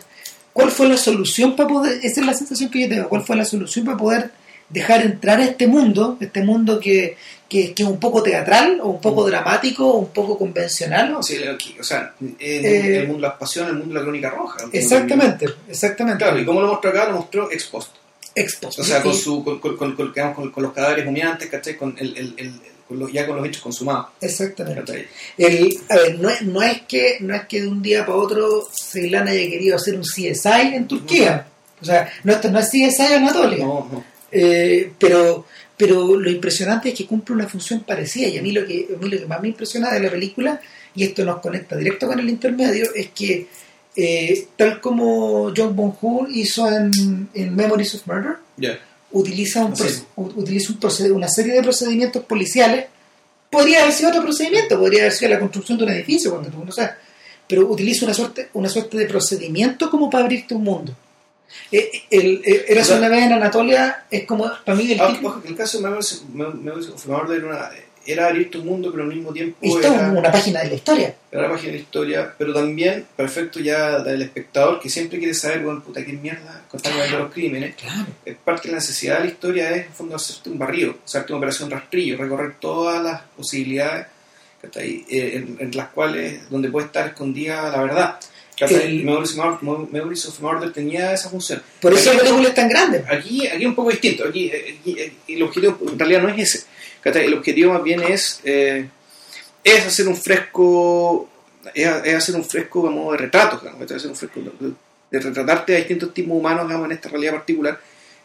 ¿cuál 0.52 0.70
fue 0.70 0.88
la 0.88 0.96
solución 0.98 1.56
para 1.56 1.68
poder 1.68 2.00
esa 2.04 2.20
es 2.20 2.26
la 2.26 2.34
sensación 2.34 2.70
que 2.70 2.80
yo 2.82 2.88
tengo 2.88 3.08
cuál 3.08 3.22
fue 3.22 3.36
la 3.36 3.44
solución 3.44 3.84
para 3.86 3.96
poder 3.96 4.30
dejar 4.70 5.02
entrar 5.02 5.38
a 5.40 5.44
este 5.44 5.66
mundo 5.66 6.16
este 6.20 6.42
mundo 6.42 6.78
que, 6.80 7.16
que, 7.48 7.74
que 7.74 7.82
es 7.82 7.88
un 7.88 7.98
poco 7.98 8.22
teatral 8.22 8.80
o 8.82 8.88
un 8.90 9.00
poco 9.00 9.26
dramático 9.26 9.86
o 9.86 9.98
un 9.98 10.08
poco 10.10 10.38
convencional 10.38 11.16
Sí, 11.22 11.38
o 11.78 11.84
sea, 11.84 12.14
en 12.20 12.36
Eh, 12.38 12.96
el 12.98 13.06
mundo 13.08 13.22
de 13.22 13.28
las 13.28 13.36
pasiones, 13.38 13.72
el 13.72 13.78
mundo 13.78 13.94
de 13.94 14.00
la 14.00 14.04
crónica 14.04 14.30
roja. 14.30 14.58
exactamente 14.72 15.46
exactamente 15.68 16.24
Claro, 16.24 16.38
y 16.38 16.44
como 16.44 16.60
lo 16.60 16.68
mostró 16.68 16.90
acá, 16.90 17.06
lo 17.06 17.16
mostró 17.16 17.50
ex 17.50 17.64
post. 17.64 17.90
Exposto. 18.32 18.80
O 18.82 18.84
sea, 18.84 19.02
con, 19.02 19.12
su, 19.12 19.42
con, 19.42 19.58
con, 19.58 19.76
con- 19.96 20.62
los 20.62 20.72
cadáveres 20.72 21.04
humeantes, 21.06 21.48
¿cachai? 21.50 21.76
Con 21.76 21.96
el, 21.98 22.16
el, 22.16 22.34
el- 22.36 22.60
con 22.86 22.98
los, 22.98 23.12
ya 23.12 23.26
con 23.26 23.36
los 23.36 23.46
hechos 23.46 23.62
consumados. 23.62 24.06
exactamente. 24.20 25.08
El, 25.36 25.78
a 25.88 25.96
ver, 25.96 26.18
no 26.18 26.28
es, 26.30 26.42
no 26.42 26.62
es 26.62 26.82
que 26.82 27.18
no 27.20 27.34
es 27.34 27.44
que 27.46 27.62
de 27.62 27.68
un 27.68 27.82
día 27.82 28.06
para 28.06 28.16
otro 28.18 28.68
Ceilán 28.72 29.26
haya 29.28 29.48
querido 29.50 29.76
hacer 29.76 29.94
un 29.96 30.02
CSI 30.02 30.74
en 30.74 30.86
Turquía. 30.88 31.46
O 31.80 31.84
sea, 31.84 32.08
no, 32.24 32.32
esto 32.32 32.50
no 32.50 32.58
es 32.60 32.68
CSI 32.68 33.14
Anatolia. 33.14 33.64
No, 33.64 33.88
no. 33.92 34.04
Eh, 34.32 34.92
pero, 34.98 35.46
pero 35.76 36.16
lo 36.16 36.30
impresionante 36.30 36.90
es 36.90 36.94
que 36.94 37.06
cumple 37.06 37.34
una 37.34 37.48
función 37.48 37.80
parecida. 37.80 38.28
Y 38.28 38.38
a 38.38 38.42
mí 38.42 38.52
lo 38.52 38.66
que, 38.66 38.88
a 38.94 38.98
mí 39.02 39.08
lo 39.10 39.18
que 39.18 39.26
más 39.26 39.40
me 39.42 39.48
impresiona 39.48 39.92
de 39.92 40.00
la 40.00 40.10
película, 40.10 40.60
y 40.94 41.04
esto 41.04 41.24
nos 41.24 41.40
conecta 41.40 41.76
directo 41.76 42.06
con 42.06 42.18
el 42.18 42.28
intermedio, 42.28 42.90
es 42.94 43.10
que 43.10 43.46
eh, 43.96 44.46
tal 44.56 44.80
como 44.80 45.52
John 45.56 45.74
Bonjour 45.74 46.28
hizo 46.30 46.68
en, 46.70 47.28
en 47.34 47.54
Memories 47.56 47.94
of 47.96 48.06
Murder, 48.06 48.34
utiliza, 49.12 49.64
un 49.64 49.72
proce- 49.74 50.04
utiliza 50.16 50.72
un 50.72 51.12
una 51.12 51.28
serie 51.28 51.54
de 51.54 51.62
procedimientos 51.62 52.24
policiales. 52.24 52.86
Podría 53.50 53.80
haber 53.82 53.92
sido 53.92 54.10
otro 54.10 54.22
procedimiento, 54.22 54.78
podría 54.78 55.00
haber 55.02 55.12
sido 55.12 55.30
la 55.32 55.40
construcción 55.40 55.76
de 55.76 55.84
un 55.84 55.90
edificio, 55.90 56.30
cuando 56.30 56.50
tú 56.50 56.64
no 56.64 56.70
sabes. 56.70 56.92
Pero 57.48 57.66
utiliza 57.68 58.04
una 58.04 58.14
suerte, 58.14 58.48
una 58.52 58.68
suerte 58.68 58.96
de 58.96 59.06
procedimiento 59.06 59.90
como 59.90 60.08
para 60.08 60.22
abrirte 60.24 60.54
un 60.54 60.62
mundo. 60.62 60.94
Eh, 61.72 61.90
el, 62.10 62.42
eh, 62.44 62.64
Eras 62.68 62.86
O 62.86 62.88
sea- 62.90 62.98
una 62.98 63.08
vez 63.08 63.24
en 63.24 63.32
Anatolia, 63.32 64.04
es 64.10 64.24
como, 64.26 64.50
para 64.64 64.76
mí, 64.76 64.90
el 64.92 65.00
Ah, 65.00 65.16
ojo, 65.22 65.42
que 65.42 65.48
el 65.48 65.56
caso 65.56 65.78
de 65.78 65.84
Memories 65.84 66.24
Memories 66.32 66.88
of 66.88 67.06
Murder 67.06 67.38
era, 67.38 67.46
una, 67.48 67.70
era 68.06 68.26
abrir 68.28 68.50
tu 68.50 68.64
mundo, 68.64 68.90
pero 68.90 69.04
al 69.04 69.08
mismo 69.10 69.32
tiempo 69.32 69.56
era, 69.78 69.90
una 70.10 70.32
página 70.32 70.60
de 70.62 70.68
la 70.70 70.74
historia. 70.74 71.14
era 71.30 71.42
la 71.42 71.50
página 71.50 71.72
de 71.72 71.78
la 71.78 71.82
historia, 71.82 72.34
pero 72.36 72.52
también 72.54 73.06
perfecto 73.16 73.60
ya 73.60 74.00
del 74.00 74.22
espectador 74.22 74.80
que 74.80 74.88
siempre 74.88 75.18
quiere 75.18 75.34
saber, 75.34 75.60
bueno, 75.60 75.80
puta, 75.82 76.04
qué 76.04 76.12
mierda, 76.12 76.62
contar 76.68 76.92
de 76.94 77.10
los 77.10 77.32
crímenes. 77.32 77.76
Claro. 77.76 78.06
Es 78.24 78.36
parte 78.36 78.68
de 78.68 78.72
la 78.72 78.78
necesidad 78.78 79.18
de 79.18 79.24
la 79.26 79.30
historia 79.30 79.70
es, 79.70 79.86
en 79.86 79.92
fondo, 79.92 80.16
hacerte 80.16 80.50
un 80.50 80.58
barrido, 80.58 80.96
hacerte 81.04 81.32
una 81.32 81.38
operación 81.38 81.70
rastrillo, 81.70 82.16
recorrer 82.16 82.54
todas 82.58 83.02
las 83.02 83.22
posibilidades 83.36 84.06
¿cachai? 84.60 85.06
Eh, 85.08 85.36
en, 85.36 85.56
en 85.58 85.76
las 85.76 85.88
cuales, 85.88 86.48
donde 86.50 86.70
puede 86.70 86.86
estar 86.86 87.06
escondida 87.08 87.70
la 87.70 87.82
verdad. 87.82 88.16
El- 88.68 89.04
Memories, 89.04 89.38
of 89.38 89.62
Memories 89.62 90.26
of 90.26 90.40
Murder 90.40 90.72
tenía 90.72 91.12
esa 91.12 91.28
función. 91.30 91.62
Por 91.80 91.92
eso 91.94 92.12
la 92.12 92.20
película 92.20 92.48
es 92.48 92.54
tan 92.54 92.68
grande. 92.68 93.04
Aquí, 93.08 93.46
aquí 93.46 93.62
es 93.62 93.66
un 93.68 93.74
poco 93.74 93.90
distinto. 93.90 94.24
Aquí, 94.28 94.50
aquí, 94.50 94.96
eh, 94.98 95.12
el 95.28 95.42
objetivo 95.42 95.78
en 95.90 95.98
realidad 95.98 96.22
no 96.22 96.28
es 96.28 96.38
ese. 96.54 96.66
El 97.04 97.34
objetivo 97.34 97.72
más 97.72 97.82
bien 97.82 98.02
es, 98.02 98.40
eh, 98.44 98.86
es 99.64 99.86
hacer 99.86 100.06
un 100.08 100.16
fresco, 100.16 101.28
es, 101.74 101.88
es 102.04 102.14
hacer 102.14 102.34
un 102.34 102.44
fresco 102.44 102.86
a 102.86 102.90
modo 102.90 103.12
de 103.12 103.18
retrato, 103.18 103.58
digamos, 103.58 103.80
¿cachai? 103.80 103.96
hacer 103.96 104.10
un 104.10 104.16
fresco 104.16 104.40
de, 104.40 104.72
de 105.10 105.20
retratarte 105.20 105.74
a 105.74 105.78
distintos 105.78 106.12
tipos 106.12 106.36
humanos 106.36 106.66
digamos, 106.66 106.86
en 106.86 106.92
esta 106.92 107.08
realidad 107.08 107.32
particular. 107.34 107.80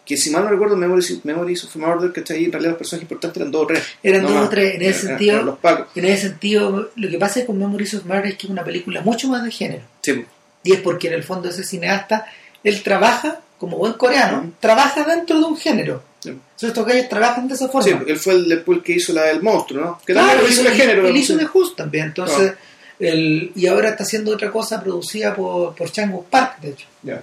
Que 0.06 0.18
si 0.18 0.30
mal 0.30 0.44
no 0.44 0.52
recuerdo, 0.52 0.78
Memories, 0.78 1.26
Memories 1.26 1.64
of 1.64 1.76
Murder, 1.78 2.12
¿cachai? 2.14 2.44
En 2.46 2.52
realidad 2.52 2.72
los 2.74 2.78
personajes 2.78 3.04
importantes 3.06 3.38
eran 3.42 3.52
dos 3.52 3.64
o 3.64 3.66
tres. 3.68 3.84
Eran 4.04 4.22
no 4.22 4.30
dos 4.30 4.46
o 4.46 4.50
tres. 4.50 4.76
En 4.76 4.82
ese 4.84 4.88
Eran- 4.90 5.02
sentido- 5.18 5.60
eran. 5.64 5.86
En 5.96 6.06
ese 6.06 6.28
sentido, 6.28 6.92
lo 6.96 7.10
que 7.10 7.18
pasa 7.18 7.44
con 7.46 7.58
Memories 7.58 7.96
of 7.96 8.06
Murder 8.06 8.28
es 8.28 8.36
que 8.38 8.46
es 8.46 8.52
una 8.52 8.64
película 8.64 9.02
mucho 9.02 9.28
más 9.30 9.44
de 9.44 9.50
género. 9.50 9.82
Sí. 10.06 10.26
Y 10.64 10.74
es 10.74 10.80
porque 10.82 11.08
en 11.08 11.14
el 11.14 11.24
fondo 11.24 11.49
ese 11.49 11.64
cineasta, 11.64 12.26
él 12.64 12.82
trabaja, 12.84 13.41
como 13.60 13.78
buen 13.78 13.93
coreano, 13.93 14.51
trabaja 14.60 15.03
dentro 15.03 15.38
de 15.39 15.45
un 15.45 15.58
género. 15.58 16.03
Sí. 16.20 16.30
Entonces 16.30 16.70
estos 16.70 16.86
gallos 16.86 17.10
trabajan 17.10 17.47
de 17.47 17.53
esa 17.53 17.68
forma. 17.70 17.84
Sí, 17.88 17.95
él 18.08 18.18
fue 18.18 18.34
el, 18.34 18.49
después 18.49 18.78
el 18.80 18.84
que 18.84 18.93
hizo 18.93 19.14
la 19.14 19.24
del 19.26 19.41
monstruo, 19.43 19.82
¿no? 19.84 20.01
Que 20.06 20.14
Claro, 20.14 20.30
también 20.30 20.51
hizo 20.51 20.64
de 20.64 20.70
él- 20.70 20.76
género. 20.76 21.08
Él 21.08 21.18
hizo 21.18 21.36
de 21.38 21.45
Just 21.45 21.78
también. 21.78 22.06
Entonces, 22.06 22.53
el- 22.99 23.51
y 23.56 23.68
ahora 23.68 23.89
está 23.89 24.03
haciendo 24.03 24.32
otra 24.32 24.51
cosa 24.51 24.82
producida 24.82 25.36
por, 25.36 25.76
por 25.76 25.91
Chango 25.91 26.24
Park, 26.24 26.60
de 26.62 26.70
hecho. 26.70 26.88
Ya. 27.03 27.22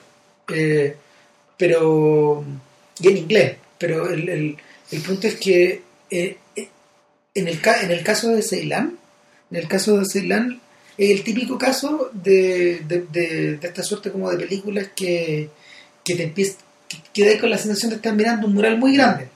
Eh, 0.54 0.96
pero, 1.56 2.44
y 3.00 3.08
en 3.08 3.16
inglés. 3.16 3.56
Pero 3.78 4.08
el, 4.08 4.28
el- 4.28 4.56
el 4.92 5.00
punto 5.02 5.26
es 5.26 5.36
que 5.36 5.82
eh, 6.10 6.36
eh, 6.56 6.68
en, 7.34 7.48
el, 7.48 7.60
ca- 7.60 7.82
en 7.82 7.90
el 7.90 8.02
caso 8.04 8.28
de 8.28 8.42
Ceilán, 8.42 8.98
en 9.50 9.56
el 9.56 9.66
caso 9.68 9.98
de 9.98 10.04
Ceilán, 10.06 10.60
es 11.04 11.18
el 11.18 11.24
típico 11.24 11.58
caso 11.58 12.10
de, 12.12 12.82
de, 12.86 13.06
de- 13.10 13.58
esta 13.62 13.82
suerte 13.82 14.10
como 14.10 14.30
de 14.30 14.36
películas 14.44 14.88
que, 14.94 15.48
que 16.04 16.14
te 16.16 16.24
empieza, 16.24 16.58
que, 16.88 16.98
que 17.12 17.38
con 17.38 17.50
la 17.50 17.58
sensación 17.58 17.90
de 17.90 17.96
estar 17.96 18.14
mirando 18.14 18.46
un 18.46 18.54
mural 18.54 18.78
muy 18.78 18.94
grande. 18.94 19.28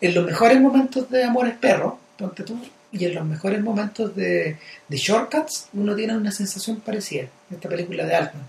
En 0.00 0.14
los 0.14 0.24
mejores 0.24 0.60
momentos 0.60 1.10
de 1.10 1.24
Amores 1.24 1.54
Perro, 1.60 1.98
ponte 2.16 2.42
tú, 2.44 2.58
y 2.92 3.04
en 3.04 3.14
los 3.14 3.24
mejores 3.26 3.60
momentos 3.62 4.14
de, 4.16 4.56
de 4.88 4.96
Shortcuts, 4.96 5.66
uno 5.74 5.94
tiene 5.94 6.16
una 6.16 6.32
sensación 6.32 6.80
parecida. 6.80 7.26
Esta 7.50 7.68
película 7.68 8.04
de 8.06 8.14
Altman. 8.14 8.44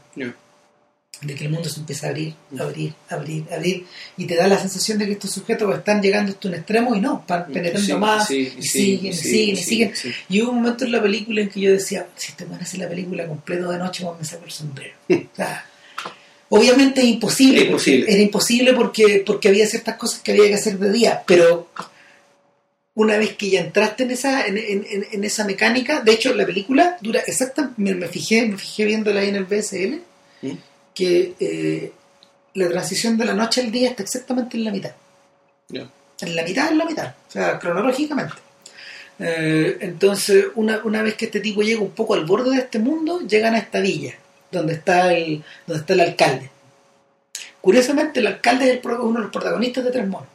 De 1.22 1.36
que 1.36 1.46
el 1.46 1.50
mundo 1.52 1.68
se 1.68 1.80
empieza 1.82 2.08
a 2.08 2.10
abrir, 2.12 2.34
abrir, 2.60 2.94
abrir, 3.10 3.44
abrir, 3.52 3.86
y 4.18 4.26
te 4.26 4.36
da 4.36 4.48
la 4.48 4.58
sensación 4.58 4.98
de 4.98 5.06
que 5.06 5.12
estos 5.14 5.32
sujetos 5.32 5.76
están 5.78 6.02
llegando 6.02 6.32
hasta 6.32 6.48
un 6.48 6.54
extremo 6.56 6.96
y 6.96 7.02
no, 7.02 7.24
van 7.28 7.48
penetrando 7.48 7.86
Sí, 7.86 7.94
más, 7.94 8.28
sí, 8.28 8.54
y 8.58 8.62
sí, 8.62 8.70
siguen, 8.70 9.14
y 9.14 9.16
siguen, 9.18 9.56
y 9.56 9.58
siguen. 9.58 9.96
sí. 9.96 10.12
Y 10.30 10.42
hubo 10.42 10.52
un 10.52 10.58
momento 10.62 10.86
en 10.86 10.92
la 10.94 11.02
película 11.02 11.42
en 11.42 11.50
que 11.50 11.60
yo 11.60 11.72
decía, 11.72 12.08
si 12.16 12.32
te 12.34 12.46
van 12.46 12.60
a 12.60 12.64
hacer 12.64 12.80
la 12.80 12.88
película 12.88 13.28
completo 13.28 13.70
de 13.70 13.78
noche, 13.78 14.04
vos 14.06 14.18
me 14.18 14.24
saco 14.26 14.46
el 14.46 14.52
sombrero. 14.52 14.94
O 15.10 15.36
sea, 15.36 15.66
obviamente 16.50 17.02
es 17.02 17.08
imposible, 17.08 17.60
Es 17.62 17.66
imposible. 17.68 18.06
era 18.14 18.22
imposible 18.22 18.74
porque, 18.74 19.24
porque 19.26 19.50
había 19.50 19.68
ciertas 19.68 19.98
cosas 19.98 20.22
que 20.22 20.32
había 20.32 20.48
que 20.48 20.56
hacer 20.56 20.80
de 20.80 20.92
día, 20.92 21.22
pero 21.28 21.70
una 22.96 23.18
vez 23.18 23.34
que 23.36 23.50
ya 23.50 23.62
entraste 23.62 24.04
en 24.04 24.12
esa, 24.12 24.46
en, 24.46 24.58
en- 24.58 24.86
en- 25.12 25.24
esa 25.24 25.46
mecánica, 25.46 26.02
de 26.02 26.12
hecho 26.14 26.34
la 26.34 26.46
película 26.46 26.98
dura 27.02 27.22
exactamente, 27.26 27.82
me, 27.82 27.94
me 27.96 28.08
fijé, 28.08 28.46
me 28.46 28.58
fijé 28.58 28.86
viéndola 28.86 29.22
ahí 29.22 29.30
en 29.30 29.36
el 29.36 29.46
BSL, 29.46 30.02
¿Mm? 30.42 30.52
Que 31.00 31.34
eh, 31.40 31.92
la 32.56 32.68
transición 32.68 33.18
de 33.18 33.26
la 33.26 33.34
noche 33.34 33.62
al 33.62 33.72
día 33.72 33.90
está 33.90 34.04
exactamente 34.04 34.58
en 34.58 34.64
la 34.66 34.72
mitad. 34.72 34.94
En 36.22 36.36
la 36.36 36.44
mitad, 36.44 36.72
en 36.72 36.78
la 36.78 36.86
mitad, 36.86 37.14
o 37.28 37.32
sea, 37.32 37.58
cronológicamente. 37.60 38.36
Eh, 39.20 39.78
entonces, 39.82 40.46
una, 40.56 40.82
una 40.84 41.02
vez 41.02 41.16
que 41.16 41.26
este 41.26 41.40
tipo 41.40 41.62
llega 41.62 41.82
un 41.82 41.92
poco 41.92 42.14
al 42.14 42.26
borde 42.26 42.52
de 42.52 42.62
este 42.64 42.80
mundo, 42.80 43.22
llegan 43.22 43.54
a 43.56 43.60
esta 43.60 43.80
villa, 43.80 44.14
donde 44.52 44.74
está 44.74 45.14
el, 45.14 45.44
donde 45.66 45.82
está 45.82 45.94
el 45.94 46.02
alcalde. 46.02 46.50
Curiosamente, 47.62 48.20
el 48.20 48.28
alcalde 48.28 48.66
es 48.66 48.86
el 48.86 48.92
uno 48.92 49.20
de 49.20 49.24
los 49.24 49.32
protagonistas 49.32 49.84
de 49.86 49.92
Tres 49.92 50.08
Monos. 50.08 50.28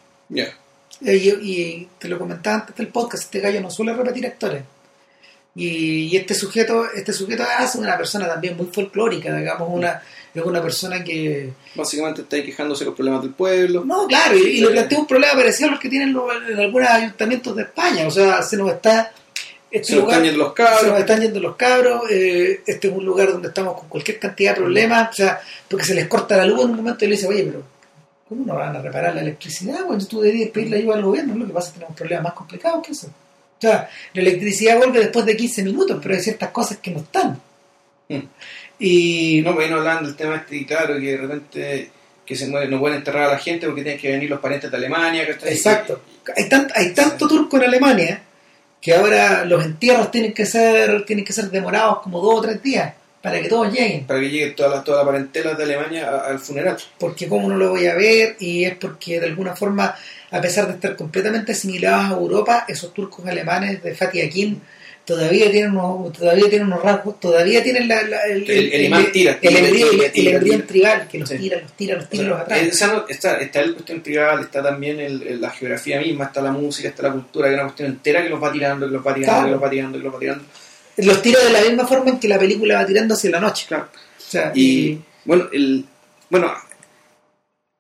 Eh, 1.04 1.16
Y, 1.16 1.28
y 1.50 1.88
te 1.98 2.08
lo 2.08 2.18
comentaba 2.18 2.56
antes 2.60 2.76
del 2.76 2.88
podcast, 2.88 3.24
este 3.24 3.40
gallo 3.40 3.60
no 3.60 3.70
suele 3.70 3.92
repetir 3.92 4.26
actores. 4.26 4.62
Y, 5.57 6.07
y 6.09 6.16
este 6.16 6.34
sujeto, 6.34 6.86
este 6.92 7.12
sujeto 7.12 7.44
es 7.62 7.74
una 7.76 7.96
persona 7.96 8.26
también 8.26 8.57
muy 8.57 8.66
folclórica, 8.66 9.36
digamos, 9.36 9.68
una, 9.70 10.02
es 10.34 10.42
una 10.42 10.61
persona 10.61 11.05
que... 11.05 11.52
Básicamente 11.76 12.22
está 12.22 12.42
quejándose 12.42 12.80
de 12.82 12.86
los 12.86 12.94
problemas 12.96 13.22
del 13.22 13.30
pueblo. 13.32 13.84
No, 13.84 14.07
claro, 14.09 14.36
y, 14.36 14.40
y 14.42 14.61
le 14.62 14.68
plantea 14.70 14.98
un 14.98 15.07
problema 15.07 15.34
parecido 15.34 15.68
a 15.68 15.72
los 15.72 15.80
que 15.80 15.88
tienen 15.88 16.12
los- 16.12 16.28
en 16.50 16.59
algunos 16.59 16.88
ayuntamientos 16.88 17.55
de 17.55 17.62
España. 17.62 18.07
O 18.07 18.11
sea, 18.11 18.42
se 18.42 18.57
nos 18.57 18.70
está... 18.72 19.12
Este 19.70 19.88
Se 19.92 19.96
lugar- 19.96 20.11
están 20.18 20.24
yendo 20.24 20.38
los 20.44 20.55
se 20.55 20.62
nos 20.62 20.70
cabros. 20.72 21.00
están 21.00 21.20
yendo 21.20 21.40
los 21.40 21.57
cabros, 21.57 22.02
eh, 22.11 22.61
este 22.66 22.88
es 22.88 22.94
un 22.94 23.05
lugar 23.05 23.32
donde 23.32 23.48
estamos 23.48 23.78
con 23.78 23.88
cualquier 23.88 24.20
cantidad 24.20 24.52
de 24.55 24.61
problemas, 24.61 25.11
o 25.11 25.12
sea, 25.14 25.40
porque 25.68 25.84
se 25.84 25.94
les 25.94 26.07
corta 26.07 26.36
la 26.36 26.46
luz 26.46 26.62
en 26.64 26.70
un 26.70 26.76
momento 26.76 27.05
y 27.05 27.09
le 27.09 27.14
dice, 27.16 27.26
oye, 27.26 27.42
pero 27.42 27.62
¿cómo 28.28 28.44
no 28.46 28.55
van 28.55 28.76
a 28.76 28.80
reparar 28.82 29.14
la 29.16 29.20
electricidad? 29.22 29.84
Bueno, 29.84 30.05
tú 30.07 30.20
deberías 30.20 30.50
pedirle 30.50 30.76
ayuda 30.78 30.94
al 30.94 31.02
gobierno, 31.02 31.34
lo 31.34 31.46
que 31.46 31.52
pasa 31.52 31.66
es 31.68 31.72
que 31.72 31.78
tenemos 31.80 31.96
problemas 31.96 32.22
más 32.24 32.32
complicados 32.34 32.86
que 32.86 32.92
eso. 32.92 33.09
O 33.64 33.70
sea, 33.70 33.88
la 34.12 34.20
electricidad 34.20 34.76
vuelve 34.76 35.00
después 35.00 35.24
de 35.26 35.36
15 35.36 35.62
minutos, 35.62 35.98
pero 36.02 36.14
hay 36.14 36.20
ciertas 36.20 36.50
cosas 36.50 36.78
que 36.78 36.90
no 36.90 36.98
están. 37.00 37.40
Mm. 38.08 38.18
Y 38.78 39.42
No, 39.44 39.54
bueno, 39.54 39.76
hablando 39.76 40.08
del 40.08 40.16
tema 40.16 40.36
este, 40.36 40.56
y 40.56 40.64
claro, 40.64 40.94
que 40.98 41.10
de 41.12 41.16
repente 41.16 41.90
que 42.26 42.36
se 42.36 42.46
muere, 42.48 42.68
no 42.68 42.80
pueden 42.80 42.98
enterrar 42.98 43.24
a 43.24 43.32
la 43.32 43.38
gente 43.38 43.66
porque 43.66 43.82
tienen 43.82 44.00
que 44.00 44.10
venir 44.10 44.30
los 44.30 44.40
parientes 44.40 44.70
de 44.70 44.76
Alemania. 44.76 45.24
Exacto. 45.24 46.02
Hay, 46.34 46.48
tan- 46.48 46.68
hay 46.74 46.92
tanto 46.94 47.28
turco 47.28 47.58
en 47.58 47.64
Alemania 47.64 48.22
que 48.80 48.94
ahora 48.94 49.44
los 49.44 49.64
entierros 49.64 50.10
tienen 50.10 50.32
que 50.32 50.46
ser 50.46 51.04
tienen 51.04 51.24
que 51.24 51.32
ser 51.34 51.50
demorados 51.50 52.00
como 52.02 52.20
dos 52.20 52.38
o 52.38 52.42
tres 52.42 52.62
días 52.62 52.94
para 53.25 53.41
que 53.41 53.49
todos 53.49 53.72
lleguen. 53.72 54.05
Para 54.07 54.20
que 54.20 54.29
llegue 54.29 54.51
toda 54.51 54.68
la, 54.68 54.85
toda 54.85 54.99
la 54.99 55.07
parentela 55.11 55.55
de 55.55 55.64
Alemania 55.64 56.11
a- 56.11 56.27
al 56.29 56.39
funeral. 56.39 56.77
Porque 56.99 57.27
como 57.27 57.49
no 57.49 57.57
lo 57.57 57.70
voy 57.70 57.87
a 57.87 57.95
ver 57.95 58.37
y 58.39 58.64
es 58.64 58.77
porque 58.77 59.18
de 59.18 59.27
alguna 59.27 59.57
forma, 59.57 59.95
a 60.31 60.41
pesar 60.43 60.66
de 60.68 60.75
estar 60.75 60.95
completamente 60.95 61.53
asimilados 61.53 62.05
a 62.12 62.20
Europa, 62.20 62.64
esos 62.68 62.93
turcos 62.93 63.27
alemanes 63.27 63.83
de 63.83 63.95
Fatih 63.95 64.20
Akin 64.27 64.61
todavía 65.07 65.51
tienen 65.51 65.70
unos, 65.77 66.12
todavía 66.12 66.49
tienen 66.51 66.66
unos 66.66 66.83
rasgos, 66.83 67.18
todavía 67.20 67.62
tienen 67.62 67.89
la, 67.89 68.03
la- 68.03 68.22
el, 68.25 68.49
El- 68.51 68.72
el 68.72 68.85
imán 68.85 69.11
tira, 69.12 69.39
el, 69.41 69.57
el 69.57 70.62
tribal 70.66 71.09
que 71.09 71.18
los 71.18 71.29
Sí. 71.29 71.39
tira, 71.39 71.61
los 71.61 71.72
tira, 71.75 71.97
los 71.97 72.05
O 72.05 72.09
tira, 72.09 72.22
sea, 72.22 72.31
los 72.31 72.41
atrae. 72.41 72.70
no- 73.01 73.09
está, 73.09 73.37
está 73.41 73.61
el 73.61 73.72
cuestión 73.75 74.03
tribal, 74.03 74.41
está 74.41 74.62
también 74.62 75.01
el- 75.01 75.41
la 75.41 75.51
geografía 75.51 75.99
misma, 76.01 76.25
está 76.27 76.41
la 76.43 76.53
música, 76.53 76.89
está 76.89 77.03
la 77.05 77.12
cultura, 77.12 77.49
hay 77.49 77.55
una 77.55 77.64
cuestión 77.64 77.89
entera 77.91 78.22
que 78.22 78.29
los 78.31 78.43
va 78.43 78.53
tirando, 78.53 78.87
que 78.87 78.93
los 78.93 79.07
va 79.07 79.14
tirando, 79.14 79.33
Claro. 79.33 79.47
que 79.47 79.53
los 79.53 79.62
va 79.62 79.70
tirando, 79.70 79.99
que 79.99 80.05
los 80.05 80.14
va 80.14 80.18
tirando. 80.18 80.45
Los 80.45 80.63
tira 81.22 81.40
de 81.42 81.51
la 81.51 81.61
misma 81.62 81.86
forma 81.86 82.11
en 82.11 82.18
que 82.20 82.28
la 82.28 82.38
película 82.38 82.76
va 82.76 82.86
tirando 82.86 83.14
hacia 83.14 83.30
la 83.30 83.40
noche. 83.40 83.66
Claro. 83.68 83.88
O 84.18 84.30
sea, 84.30 84.53
Y 84.55 84.99
bueno, 85.24 85.49
el, 85.53 85.84
bueno, 86.30 86.53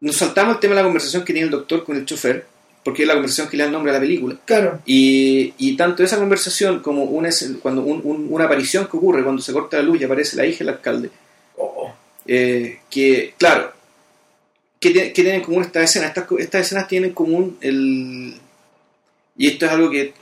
nos 0.00 0.16
saltamos 0.16 0.54
el 0.54 0.60
tema 0.60 0.74
de 0.74 0.80
la 0.82 0.86
conversación 0.86 1.24
que 1.24 1.32
tiene 1.32 1.46
el 1.46 1.50
doctor 1.50 1.84
con 1.84 1.96
el 1.96 2.04
chofer, 2.04 2.46
porque 2.84 3.02
es 3.02 3.08
la 3.08 3.14
conversación 3.14 3.48
que 3.48 3.56
le 3.56 3.64
da 3.64 3.70
nombre 3.70 3.90
a 3.90 3.94
la 3.94 4.00
película. 4.00 4.36
claro, 4.44 4.80
Y, 4.84 5.54
y 5.58 5.76
tanto 5.76 6.02
esa 6.02 6.18
conversación 6.18 6.80
como 6.80 7.04
una, 7.04 7.30
cuando 7.62 7.82
un- 7.82 8.00
un- 8.04 8.26
una 8.30 8.44
aparición 8.44 8.86
que 8.86 8.96
ocurre 8.96 9.22
cuando 9.22 9.40
se 9.42 9.52
corta 9.52 9.78
la 9.78 9.82
luz 9.84 10.00
y 10.00 10.04
aparece 10.04 10.36
la 10.36 10.44
hija 10.46 10.58
del 10.58 10.68
alcalde, 10.70 11.10
oh, 11.56 11.92
eh, 12.26 12.80
que, 12.90 13.34
claro, 13.38 13.72
¿qué, 14.78 14.90
tiene- 14.90 15.08
qué 15.12 15.22
tienen 15.22 15.34
en 15.36 15.42
común 15.46 15.62
estas 15.62 15.84
escenas? 15.84 16.08
Estas, 16.10 16.26
estas 16.38 16.60
escenas 16.66 16.88
tienen 16.88 17.10
en 17.10 17.14
común 17.14 17.56
el... 17.60 18.34
Y 19.36 19.48
esto 19.48 19.66
es 19.66 19.72
algo 19.72 19.90
que 19.90 20.12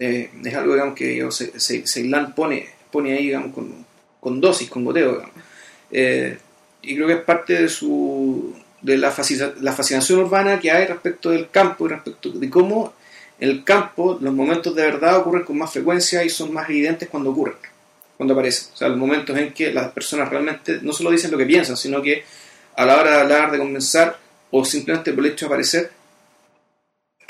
eh, 0.00 0.30
es 0.44 0.54
algo 0.54 0.72
digamos, 0.72 0.96
que 0.96 1.22
pone, 2.34 2.68
pone 2.90 3.12
ahí 3.12 3.26
digamos, 3.26 3.54
con, 3.54 3.86
con 4.18 4.40
dosis, 4.40 4.68
con 4.68 4.84
goteo. 4.84 5.22
Eh, 5.92 6.36
y 6.82 6.94
creo 6.96 7.06
que 7.06 7.12
es 7.12 7.20
parte 7.20 7.62
de 7.62 7.68
su 7.68 8.56
de 8.80 8.96
la, 8.96 9.10
fascina- 9.12 9.52
la 9.60 9.72
fascinación 9.72 10.20
urbana 10.20 10.58
que 10.58 10.70
hay 10.70 10.86
respecto 10.86 11.30
del 11.30 11.50
campo 11.50 11.84
y 11.86 11.90
respecto 11.90 12.30
de 12.30 12.48
cómo 12.48 12.94
el 13.38 13.62
campo 13.62 14.18
los 14.20 14.32
momentos 14.32 14.74
de 14.74 14.82
verdad 14.82 15.18
ocurren 15.18 15.44
con 15.44 15.58
más 15.58 15.70
frecuencia 15.72 16.24
y 16.24 16.30
son 16.30 16.52
más 16.52 16.68
evidentes 16.68 17.08
cuando 17.08 17.30
ocurren, 17.30 17.56
cuando 18.16 18.32
aparecen. 18.34 18.72
O 18.72 18.76
sea, 18.76 18.88
los 18.88 18.98
momentos 18.98 19.36
en 19.36 19.52
que 19.52 19.72
las 19.72 19.92
personas 19.92 20.28
realmente 20.30 20.78
no 20.82 20.92
solo 20.92 21.10
dicen 21.10 21.30
lo 21.30 21.38
que 21.38 21.46
piensan, 21.46 21.76
sino 21.76 22.00
que 22.02 22.24
a 22.76 22.84
la 22.86 22.98
hora 22.98 23.10
de 23.10 23.20
hablar, 23.20 23.50
de 23.50 23.58
conversar 23.58 24.18
o 24.50 24.64
simplemente 24.64 25.12
por 25.12 25.24
el 25.24 25.32
hecho 25.32 25.44
de 25.46 25.48
aparecer, 25.48 25.90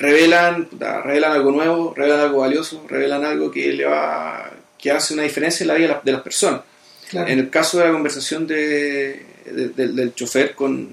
revelan, 0.00 0.68
revelan 1.04 1.32
algo 1.32 1.52
nuevo, 1.52 1.94
revelan 1.94 2.20
algo 2.20 2.40
valioso, 2.40 2.84
revelan 2.88 3.24
algo 3.24 3.50
que 3.50 3.72
le 3.72 3.84
va 3.84 4.50
que 4.78 4.90
hace 4.90 5.12
una 5.14 5.22
diferencia 5.24 5.62
en 5.64 5.68
la 5.68 5.74
vida 5.74 5.86
de 5.88 5.92
las- 5.94 6.04
de 6.04 6.12
las 6.12 6.22
personas. 6.22 6.62
claro. 7.10 7.28
En 7.28 7.38
el 7.38 7.50
caso 7.50 7.78
de 7.78 7.84
la 7.84 7.92
conversación 7.92 8.46
de, 8.46 9.26
de- 9.44 9.68
del- 9.68 9.94
del 9.94 10.14
chofer 10.14 10.54
con, 10.54 10.88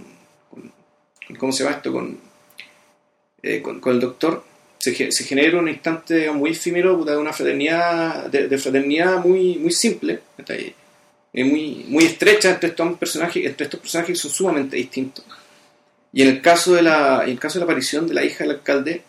con- 0.50 0.72
¿cómo 1.38 1.52
se 1.54 1.64
llama 1.64 1.78
esto? 1.78 1.92
Con, 1.94 2.20
eh, 3.44 3.62
con, 3.62 3.80
con 3.80 3.94
el 3.94 4.00
doctor, 4.02 4.44
se, 4.80 5.12
se 5.12 5.24
genera 5.24 5.58
un 5.60 5.70
instante 5.70 6.30
muy 6.32 6.52
efímero 6.52 7.04
de 7.06 7.16
una 7.18 7.32
fraternidad, 7.34 8.26
de, 8.26 8.58
fraternidad 8.58 9.18
muy, 9.24 9.58
muy 9.58 9.72
simple, 9.72 10.20
muy, 11.34 11.86
muy 11.88 12.04
estrecha 12.06 12.50
entre 12.50 12.70
estos 12.70 12.98
personajes, 12.98 13.46
entre 13.46 13.66
estos 13.66 13.80
personajes 13.80 14.16
que 14.16 14.22
son 14.22 14.32
sumamente 14.32 14.76
distintos. 14.76 15.24
Y 16.14 16.22
en 16.24 16.30
el 16.30 16.42
caso 16.42 16.74
de 16.74 16.82
la, 16.82 17.24
en 17.24 17.32
el 17.32 17.40
caso 17.40 17.56
de 17.60 17.66
la 17.66 17.66
aparición 17.72 18.08
de 18.08 18.14
la 18.14 18.24
hija 18.24 18.44
del 18.44 18.52
alcalde, 18.56 19.02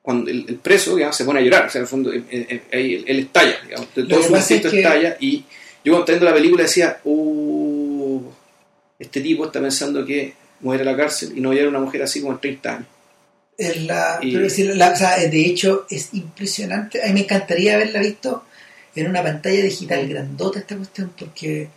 cuando 0.00 0.30
el, 0.30 0.44
el 0.48 0.56
preso 0.56 0.94
digamos, 0.96 1.16
se 1.16 1.24
pone 1.24 1.40
a 1.40 1.42
llorar, 1.42 1.66
o 1.66 1.70
sea, 1.70 1.78
en 1.80 1.82
el 1.84 1.88
fondo 1.88 2.12
eh, 2.12 2.22
eh, 2.30 2.62
ahí 2.72 2.94
él, 2.94 3.04
él 3.06 3.18
estalla, 3.20 3.54
digamos, 3.64 3.88
todo 3.90 4.22
su 4.22 4.34
es 4.34 4.40
instinto 4.40 4.70
que- 4.70 4.80
estalla 4.82 5.16
y 5.20 5.44
yo 5.84 5.92
cuando 5.92 6.06
viendo 6.06 6.24
la 6.26 6.34
película 6.34 6.62
decía, 6.62 6.98
uh, 7.04 8.20
este 8.98 9.20
tipo 9.20 9.46
está 9.46 9.60
pensando 9.60 10.04
que 10.04 10.34
muere 10.60 10.82
a 10.82 10.86
la 10.86 10.96
cárcel 10.96 11.32
y 11.36 11.40
no 11.40 11.52
era 11.52 11.68
una 11.68 11.80
mujer 11.80 12.02
así 12.02 12.20
como 12.20 12.34
en 12.34 12.40
30 12.40 12.70
años. 12.76 12.86
Es 13.58 13.82
la- 13.82 14.18
Y- 14.22 14.32
pero 14.32 14.44
decir, 14.44 14.74
la- 14.76 14.90
o 14.92 14.96
sea, 14.96 15.16
de 15.18 15.46
hecho, 15.46 15.86
es 15.90 16.14
impresionante. 16.14 17.02
A 17.02 17.06
mí 17.08 17.12
me 17.14 17.20
encantaría 17.20 17.74
haberla 17.74 18.00
visto 18.00 18.44
en 18.94 19.08
una 19.08 19.22
pantalla 19.22 19.62
digital 19.62 20.06
grandota 20.08 20.60
esta 20.60 20.76
cuestión, 20.76 21.12
porque. 21.18 21.68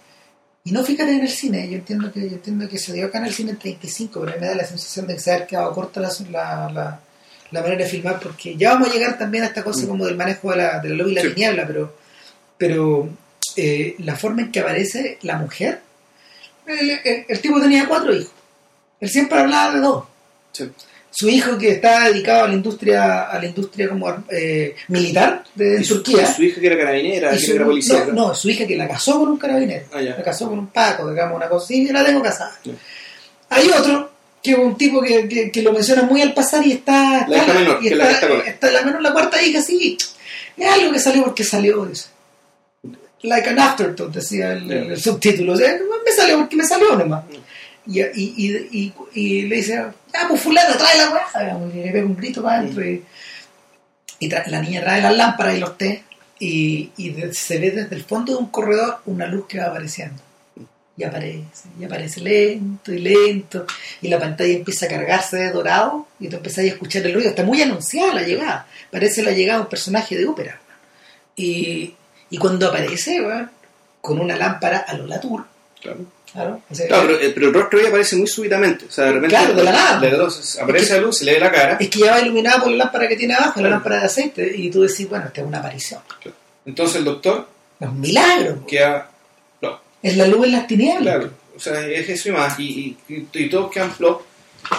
Y 0.66 0.72
no 0.72 0.84
fíjate 0.84 1.11
en 1.11 1.22
el 1.22 1.30
cine, 1.30 1.70
yo 1.70 1.76
entiendo 1.78 2.11
que 2.11 2.22
yo 2.22 2.36
entiendo 2.36 2.68
que 2.68 2.78
se 2.80 2.91
dio 2.91 3.05
acá 3.05 3.20
en 3.20 3.26
el 3.26 3.34
cine 3.34 3.51
en 3.51 3.59
35, 3.59 4.22
pero 4.26 4.39
me 4.39 4.47
da 4.47 4.55
la 4.55 4.66
sensación 4.66 5.05
de 5.07 5.13
que 5.13 5.20
se 5.20 5.32
ha 5.32 5.45
quedado 5.47 5.72
corta 5.74 5.99
la, 6.01 6.09
la, 6.32 6.70
la- 6.72 6.99
la 7.51 7.61
manera 7.61 7.84
de 7.84 7.89
filmar, 7.89 8.20
porque 8.20 8.55
ya 8.57 8.74
vamos 8.74 8.89
a 8.89 8.93
llegar 8.93 9.18
también 9.18 9.43
a 9.43 9.47
esta 9.47 9.63
cosa 9.63 9.86
Mm. 9.86 9.88
como 9.89 10.05
del 10.05 10.16
manejo 10.18 10.49
de 10.51 10.57
la, 10.57 10.80
de 10.80 10.89
la 10.89 10.95
luz 10.95 11.11
y 11.11 11.16
la 11.16 11.22
Sí. 11.22 11.30
tiniebla, 11.30 11.68
pero, 11.68 11.95
pero 12.57 13.09
eh, 13.55 13.95
la 13.99 14.16
forma 14.16 14.41
en 14.41 14.51
que 14.51 14.59
aparece 14.59 15.20
la 15.22 15.38
mujer, 15.38 15.80
el, 16.66 16.89
el- 16.89 17.26
el 17.30 17.39
tipo 17.41 17.61
tenía 17.61 17.88
cuatro 17.88 18.13
hijos, 18.16 18.32
él 18.99 19.09
siempre 19.09 19.38
hablaba 19.39 19.74
de 19.76 19.80
dos 19.82 20.03
Sí. 20.51 20.72
Su 21.18 21.30
hijo 21.30 21.57
que 21.57 21.70
está 21.72 22.09
dedicado 22.09 22.43
a 22.43 22.47
la 22.49 22.53
industria 22.55 23.24
a 23.24 23.39
la 23.39 23.45
industria 23.45 23.88
como 23.88 24.24
eh, 24.30 24.76
militar 24.89 25.43
de 25.55 25.78
en 25.78 25.82
Y 25.82 25.86
su, 25.86 26.03
Turquía. 26.03 26.24
y 26.30 26.34
su 26.36 26.43
hija 26.43 26.59
que 26.59 26.68
era 26.68 26.78
carabinera, 26.78 27.34
y 27.34 27.38
que 27.38 27.45
su- 27.45 27.53
era 27.55 27.66
policía. 27.66 28.05
no, 28.07 28.13
no, 28.28 28.36
su 28.36 28.49
hija 28.49 28.68
que 28.68 28.76
la 28.76 28.88
casó 28.88 29.20
con 29.20 29.30
un 29.30 29.38
carabinero. 29.38 29.86
Ah, 29.93 30.01
la 30.01 30.22
casó 30.24 30.49
con 30.49 30.59
un 30.59 30.68
paco 30.68 31.09
digamos 31.09 31.38
una 31.38 31.47
cosa 31.47 31.74
yo 31.74 31.93
la 31.93 32.03
tengo 32.03 32.22
casada. 32.22 32.57
Hay 33.49 33.70
otro 33.70 34.11
que 34.43 34.51
es 34.51 34.57
un 34.57 34.76
tipo 34.78 35.01
que, 35.01 35.28
que, 35.28 35.51
que 35.51 35.61
lo 35.63 35.72
menciona 35.74 36.03
muy 36.03 36.22
al 36.22 36.34
pasar 36.34 36.66
y 36.68 36.74
está, 36.74 37.26
La 37.28 37.38
hija 37.38 37.45
está- 37.47 37.53
menor, 37.59 37.78
y 37.80 37.88
que 37.88 37.93
es 37.93 37.97
la 37.97 38.11
está, 38.11 38.16
está 38.26 38.28
con 38.38 38.47
está 38.47 38.72
la 38.72 38.82
menor 38.84 39.01
la 39.01 39.13
cuarta 39.13 39.41
hija 39.41 39.61
sí. 39.61 39.97
Es 40.57 40.68
algo 40.72 40.91
que 40.91 40.99
salió 40.99 41.24
porque 41.24 41.43
salió 41.43 41.86
dice. 41.86 42.07
like 43.24 43.49
an 43.49 43.57
afterthought 43.59 44.13
decía 44.13 44.51
el, 44.53 44.70
el- 44.72 44.91
el 44.91 45.01
subtítulo. 45.01 45.53
O 45.53 45.57
sea, 45.57 45.74
me 46.05 46.11
salió 46.11 46.38
porque 46.38 46.55
me 46.57 46.66
salió 46.66 46.95
nomás. 46.95 47.24
Y, 47.32 47.39
y, 47.88 48.02
y, 48.02 48.68
y, 48.72 48.94
y 49.14 49.42
le 49.44 49.56
dice, 49.58 49.78
ah, 49.78 50.26
pues 50.28 50.42
fulano, 50.42 50.76
trae 50.76 50.98
la 50.98 51.12
weá, 51.12 51.60
y 51.74 51.78
le 51.86 51.92
pega 51.92 52.06
un 52.06 52.16
grito 52.16 52.42
para 52.42 52.60
adentro 52.60 52.86
y, 52.86 53.04
y 54.20 54.30
la 54.30 54.62
niña 54.62 54.82
trae 54.82 55.02
las 55.02 55.16
lámparas 55.16 55.56
y 55.56 55.60
los 55.60 55.78
té 55.78 56.04
y, 56.40 56.92
se 57.32 57.60
ve 57.60 57.72
desde 57.72 57.96
el 57.96 58.04
fondo 58.04 58.34
de 58.34 58.40
un 58.40 58.48
corredor 58.48 59.00
una 59.06 59.28
luz 59.28 59.46
que 59.48 59.60
va 59.60 59.68
apareciendo. 59.68 60.22
y 60.98 61.04
aparece, 61.04 61.70
y 61.80 61.84
aparece 61.84 62.22
lento 62.22 62.94
y 62.94 63.00
lento, 63.00 63.66
y 64.02 64.08
la 64.08 64.20
pantalla 64.20 64.54
empieza 64.54 64.86
a 64.86 64.90
cargarse 64.90 65.38
de 65.38 65.52
dorado, 65.52 66.08
y 66.20 66.30
tú 66.30 66.38
empezás 66.38 66.60
a 66.60 66.68
escuchar 66.68 67.06
el 67.06 67.14
ruido, 67.14 67.30
está 67.30 67.44
muy 67.44 67.62
anunciada 67.62 68.14
la 68.14 68.24
llegada, 68.24 68.68
parece 68.92 69.22
la 69.22 69.32
llegada 69.32 69.60
de 69.60 69.64
un 69.66 69.70
personaje 69.70 70.16
de 70.18 70.26
ópera. 70.26 70.62
Y, 71.36 71.96
cuando 72.40 72.68
aparece, 72.68 73.22
weón, 73.22 73.52
con 74.02 74.20
una 74.20 74.36
lámpara 74.38 74.80
a 74.80 74.94
lo 74.94 75.08
Latour, 75.08 75.46
Claro. 75.82 76.06
Claro, 76.36 76.62
o 76.70 76.76
sea, 76.76 76.88
Claro, 76.88 77.08
pero, 77.08 77.20
eh, 77.20 77.32
pero 77.34 77.48
el 77.48 77.54
rostro 77.54 77.78
de 77.80 77.84
ella 77.86 77.90
aparece 77.90 78.16
muy 78.18 78.28
súbitamente. 78.28 78.86
O 78.86 78.92
sea, 78.92 79.06
de 79.06 79.12
repente. 79.14 79.36
Claro, 79.36 79.54
de 79.56 79.64
la 79.64 79.72
nada. 79.72 80.00
de 80.00 80.62
aparece 80.62 80.94
la 80.94 81.00
luz, 81.02 81.18
se 81.18 81.26
le 81.26 81.34
ve 81.34 81.40
la 81.40 81.52
cara. 81.52 81.78
es 81.80 81.90
que 81.90 82.00
ya 82.00 82.12
va 82.12 82.22
iluminada 82.22 82.62
por 82.62 82.72
la 82.72 82.78
lámpara 82.86 83.08
que 83.08 83.16
tiene 83.16 83.34
abajo, 83.34 83.60
la 83.62 83.70
lámpara 83.70 84.00
de 84.02 84.06
aceite, 84.06 84.52
y 84.56 84.70
tú 84.70 84.82
decís, 84.84 85.10
bueno, 85.10 85.26
esta 85.26 85.42
es 85.42 85.48
una 85.48 85.58
aparición, 85.60 86.02
Entonces 86.66 86.98
el 86.98 87.06
doctor 87.06 87.48
es 87.80 87.88
un 87.88 88.00
milagro, 88.00 88.66
queda. 88.68 89.10
No, 89.62 89.80
es 90.04 90.16
la 90.18 90.28
luz 90.28 90.46
en 90.46 90.52
las 90.52 90.68
tinieblas. 90.68 91.02
claro. 91.02 91.32
O 91.56 91.60
sea, 91.60 91.88
es 91.88 92.10
eso 92.10 92.30
y 92.30 92.32
más. 92.34 92.60
Y, 92.60 92.98
y, 93.08 93.28
y 93.34 93.50
todos 93.50 93.72
quedan 93.72 93.90
flop. 93.92 94.22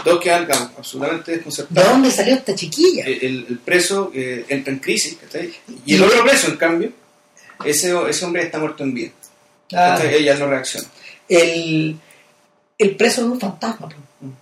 Todos 0.04 0.20
quedan 0.20 0.46
absolutamente 0.76 1.30
¿De 1.30 1.36
desconcertados. 1.38 1.90
dónde 1.90 2.10
salió 2.10 2.34
esta 2.34 2.54
chiquilla? 2.54 3.04
El, 3.06 3.46
el- 3.48 3.58
preso 3.64 4.10
eh, 4.14 4.44
entra 4.48 4.72
en 4.74 4.80
crisis. 4.80 5.16
¿cachai? 5.22 5.54
Y 5.86 5.94
el 5.94 6.02
otro 6.02 6.22
preso, 6.24 6.48
en 6.48 6.56
cambio, 6.56 6.90
ese, 7.64 7.94
ese 8.10 8.24
hombre 8.26 8.42
está 8.42 8.58
muerto 8.58 8.82
en 8.82 8.92
vida. 8.92 9.10
Ella 9.70 10.34
no 10.36 10.48
reacciona. 10.48 10.86
El, 11.28 11.96
el 12.78 12.96
preso 12.96 13.22
es 13.22 13.26
un 13.28 13.40
fantasma, 13.40 13.88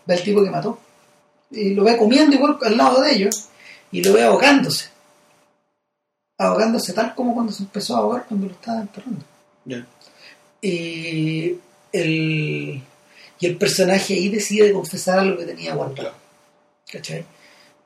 ve 0.06 0.14
el 0.14 0.22
tipo 0.22 0.42
que 0.42 0.50
mató. 0.50 0.78
Y 1.50 1.74
lo 1.74 1.84
ve 1.84 1.96
comiendo 1.96 2.34
igual 2.34 2.58
al 2.62 2.76
lado 2.76 3.00
de 3.00 3.12
ellos 3.12 3.48
y 3.92 4.02
lo 4.02 4.12
ve 4.12 4.24
ahogándose. 4.24 4.88
Ahogándose 6.38 6.92
tal 6.92 7.14
como 7.14 7.34
cuando 7.34 7.52
se 7.52 7.62
empezó 7.62 7.94
a 7.94 7.98
ahogar 8.00 8.26
cuando 8.26 8.46
lo 8.46 8.52
estaba 8.52 8.80
enterrando. 8.80 9.24
Y 10.60 11.56
el, 11.92 12.82
y 13.38 13.46
el 13.46 13.56
personaje 13.56 14.14
ahí 14.14 14.28
decide 14.30 14.72
confesar 14.72 15.20
algo 15.20 15.38
que 15.38 15.44
tenía 15.44 15.74
guardado. 15.74 15.94
Claro. 15.94 16.14
¿Cachai? 16.90 17.24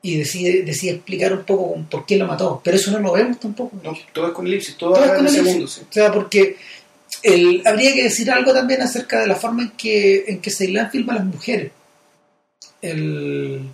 Y 0.01 0.17
decide, 0.17 0.63
decide 0.63 0.93
explicar 0.93 1.33
un 1.33 1.43
poco 1.43 1.75
por 1.91 2.05
qué 2.05 2.17
lo 2.17 2.25
mató. 2.25 2.61
Pero 2.63 2.77
eso 2.77 2.89
no 2.91 2.99
lo 2.99 3.11
vemos 3.11 3.39
tampoco. 3.39 3.75
No, 3.83 3.93
todo 4.13 4.27
es 4.27 4.33
con 4.33 4.47
elipsis, 4.47 4.77
todo, 4.77 4.93
Todo 4.93 5.05
es 5.05 5.11
con 5.11 5.27
elipsis. 5.27 5.71
sí. 5.71 5.81
O 5.87 5.93
sea, 5.93 6.11
porque 6.11 6.55
el, 7.23 7.61
habría 7.65 7.93
que 7.93 8.03
decir 8.03 8.31
algo 8.31 8.53
también 8.53 8.81
acerca 8.81 9.19
de 9.19 9.27
la 9.27 9.35
forma 9.35 9.63
en 9.63 9.71
que, 9.71 10.25
en 10.27 10.41
que 10.41 10.51
Ceilán 10.51 10.91
filma 10.91 11.13
a 11.13 11.17
las 11.17 11.25
mujeres. 11.25 11.71
El, 12.81 13.69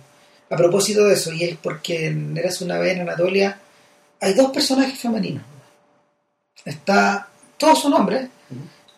a 0.50 0.56
propósito 0.56 1.04
de 1.04 1.14
eso, 1.14 1.32
y 1.32 1.44
es 1.44 1.56
porque 1.56 2.06
en 2.06 2.36
Eras 2.36 2.60
una 2.60 2.78
vez 2.78 2.94
en 2.94 3.02
Anatolia 3.02 3.60
hay 4.20 4.34
dos 4.34 4.50
personajes 4.50 4.98
femeninos. 4.98 5.44
Está, 6.64 7.28
todos 7.56 7.80
son 7.82 7.94
hombres, 7.94 8.28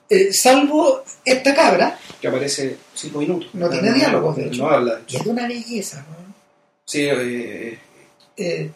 eh, 0.09 0.33
salvo 0.33 1.03
esta 1.25 1.55
cabra, 1.55 1.99
Que 2.21 2.29
aparece 2.29 2.77
cinco 2.95 3.19
minutos. 3.19 3.51
No 3.53 3.69
tiene 3.69 3.93
diálogos, 3.93 4.37
de 4.37 4.47
hecho. 4.47 4.63
No 4.63 4.71
habla, 4.71 5.01
y 5.07 5.17
es 5.17 5.25
de 5.25 5.31
una 5.31 5.47
belleza. 5.47 6.05
¿no? 6.09 6.35
Sí, 6.87 7.03
eh, 7.03 7.79
Eh, 8.37 8.71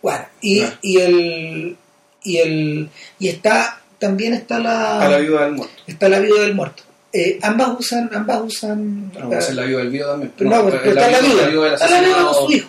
bueno, 0.00 0.24
y, 0.40 0.64
y 0.80 0.98
el 0.98 1.76
y 2.24 2.36
el 2.38 2.90
y 3.18 3.28
está 3.28 3.81
también 4.02 4.34
está 4.34 4.58
la, 4.58 5.00
a 5.00 5.08
la 5.08 5.18
viuda 5.18 5.44
del 5.44 5.52
muerto. 5.52 5.74
está 5.86 6.08
la 6.08 6.18
viuda 6.18 6.42
del 6.42 6.54
muerto. 6.56 6.82
Eh, 7.12 7.38
ambas 7.40 7.78
usan 7.78 8.10
ambas 8.12 8.40
usan 8.40 9.12
No, 9.12 9.28
puede 9.28 9.42
ser 9.42 9.54
la 9.54 9.62
viuda 9.62 9.80
del 9.82 9.90
viudo 9.90 10.10
también. 10.10 10.32
Pero 10.36 10.50
no, 10.50 10.64
pero 10.64 10.76
está 10.90 11.10
la 11.10 11.20
viuda, 11.20 11.46
del 11.46 11.74
está 11.74 11.90
la 11.90 12.00
viuda 12.00 12.16
con 12.16 12.24
asesinado. 12.24 12.46
su 12.46 12.52
hijo. 12.52 12.68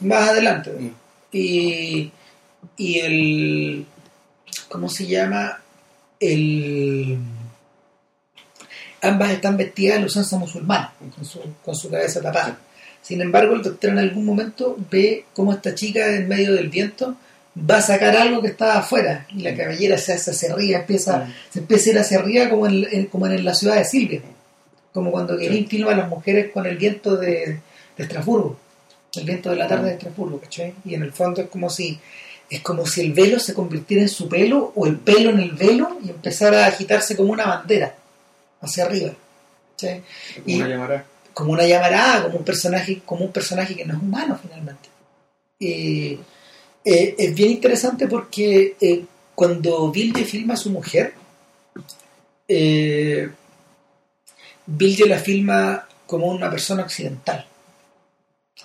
Más 0.00 0.28
adelante. 0.30 0.70
Mm. 0.72 0.90
Y, 1.30 2.12
y 2.76 2.98
el. 2.98 3.86
¿Cómo 4.68 4.88
se 4.88 5.06
llama? 5.06 5.60
El. 6.18 7.18
Ambas 9.00 9.30
están 9.30 9.56
vestidas 9.56 10.00
de 10.00 10.06
usanza 10.06 10.36
musulmana, 10.38 10.92
con 11.14 11.24
su, 11.24 11.40
con 11.64 11.76
su 11.76 11.88
cabeza 11.88 12.20
tapada. 12.20 12.58
Sin 13.00 13.20
embargo, 13.20 13.54
el 13.54 13.62
doctor 13.62 13.90
en 13.90 13.98
algún 13.98 14.24
momento 14.24 14.76
ve 14.90 15.24
cómo 15.34 15.52
esta 15.52 15.72
chica 15.74 16.16
en 16.16 16.26
medio 16.26 16.52
del 16.52 16.68
viento 16.68 17.16
va 17.58 17.76
a 17.78 17.82
sacar 17.82 18.16
algo 18.16 18.40
que 18.40 18.48
estaba 18.48 18.78
afuera 18.78 19.26
y 19.30 19.40
la 19.42 19.54
cabellera 19.54 19.98
se 19.98 20.14
hace 20.14 20.30
hacia 20.30 20.52
arriba, 20.52 20.78
empieza, 20.80 21.18
Mm. 21.18 21.34
se 21.52 21.58
empieza 21.60 21.90
a 21.90 21.92
ir 21.92 21.98
hacia 21.98 22.18
arriba 22.18 22.48
como 22.50 22.66
en, 22.66 22.86
en- 22.90 23.06
como 23.06 23.26
en 23.26 23.44
la 23.44 23.54
ciudad 23.54 23.76
de 23.76 23.84
Silvia, 23.84 24.20
como 24.92 25.10
cuando 25.10 25.36
Guerin 25.36 25.68
filma 25.68 25.92
a 25.92 25.96
las 25.96 26.08
mujeres 26.08 26.50
con 26.52 26.64
el 26.66 26.76
viento 26.78 27.16
de, 27.16 27.60
de 27.96 28.02
Estrasburgo, 28.04 28.56
el 29.14 29.24
viento 29.24 29.50
de 29.50 29.56
la 29.56 29.68
tarde 29.68 29.88
de 29.90 29.92
Estrasburgo, 29.94 30.40
¿cachai? 30.40 30.74
Y 30.84 30.94
en 30.94 31.02
el 31.02 31.12
fondo 31.12 31.42
es 31.42 31.48
como 31.48 31.68
si 31.70 31.98
es 32.50 32.60
como 32.60 32.84
si 32.86 33.00
el 33.00 33.12
velo 33.14 33.38
se 33.38 33.54
convirtiera 33.54 34.02
en 34.02 34.10
su 34.10 34.28
pelo 34.28 34.72
o 34.74 34.86
el 34.86 34.98
pelo 34.98 35.30
en 35.30 35.40
el 35.40 35.52
velo 35.52 35.96
y 36.04 36.10
empezara 36.10 36.64
a 36.64 36.68
agitarse 36.68 37.16
como 37.16 37.32
una 37.32 37.46
bandera 37.46 37.94
hacia 38.60 38.84
arriba, 38.84 39.12
¿cachai? 39.72 40.02
Como 40.34 40.44
Y- 40.46 40.56
una 40.60 40.68
llamará. 40.68 41.04
como 41.32 41.52
una 41.52 41.66
llamarada, 41.66 42.24
como 42.24 42.38
un 42.38 42.44
personaje, 42.44 43.00
como 43.06 43.24
un 43.24 43.32
personaje 43.32 43.74
que 43.74 43.84
no 43.86 43.94
es 43.96 44.02
humano 44.02 44.38
finalmente. 44.42 44.88
Eh, 45.60 46.18
eh, 46.84 47.14
es 47.18 47.34
bien 47.34 47.50
interesante 47.52 48.08
porque 48.08 48.76
eh, 48.80 49.04
cuando 49.34 49.90
Vilde 49.90 50.24
filma 50.24 50.54
a 50.54 50.56
su 50.56 50.70
mujer, 50.70 51.14
eh, 52.48 53.30
la 55.06 55.18
filma 55.18 55.88
como 56.06 56.26
una 56.26 56.50
persona 56.50 56.82
occidental, 56.82 57.46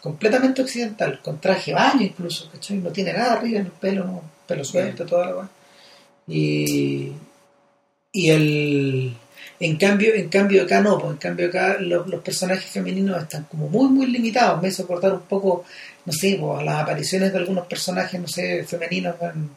completamente 0.01 0.61
occidental, 0.61 1.19
con 1.21 1.39
traje 1.39 1.73
baño 1.73 2.03
incluso, 2.03 2.49
¿cachai? 2.51 2.77
No 2.77 2.91
tiene 2.91 3.13
nada 3.13 3.33
arriba 3.33 3.59
en 3.59 3.65
el 3.65 3.71
pelo, 3.71 4.03
no, 4.05 4.21
pelo 4.47 4.63
suelto, 4.63 5.05
toda 5.05 5.31
la. 5.31 5.49
Y, 6.27 7.13
y 8.11 8.29
el 8.29 9.17
en 9.59 9.75
cambio, 9.77 10.13
en 10.13 10.29
cambio 10.29 10.63
acá 10.63 10.81
no, 10.81 10.99
pues 10.99 11.13
en 11.13 11.17
cambio 11.17 11.47
acá 11.47 11.77
los, 11.79 12.07
los 12.07 12.21
personajes 12.21 12.69
femeninos 12.69 13.21
están 13.21 13.43
como 13.45 13.67
muy 13.69 13.87
muy 13.89 14.05
limitados. 14.07 14.61
Me 14.61 14.69
hizo 14.69 14.83
acordar 14.83 15.13
un 15.13 15.21
poco, 15.21 15.65
no 16.07 16.13
sé, 16.13 16.37
pues, 16.39 16.59
a 16.59 16.63
las 16.63 16.81
apariciones 16.83 17.33
de 17.33 17.37
algunos 17.37 17.67
personajes, 17.67 18.19
no 18.19 18.27
sé, 18.29 18.63
femeninos 18.63 19.15
en, 19.21 19.49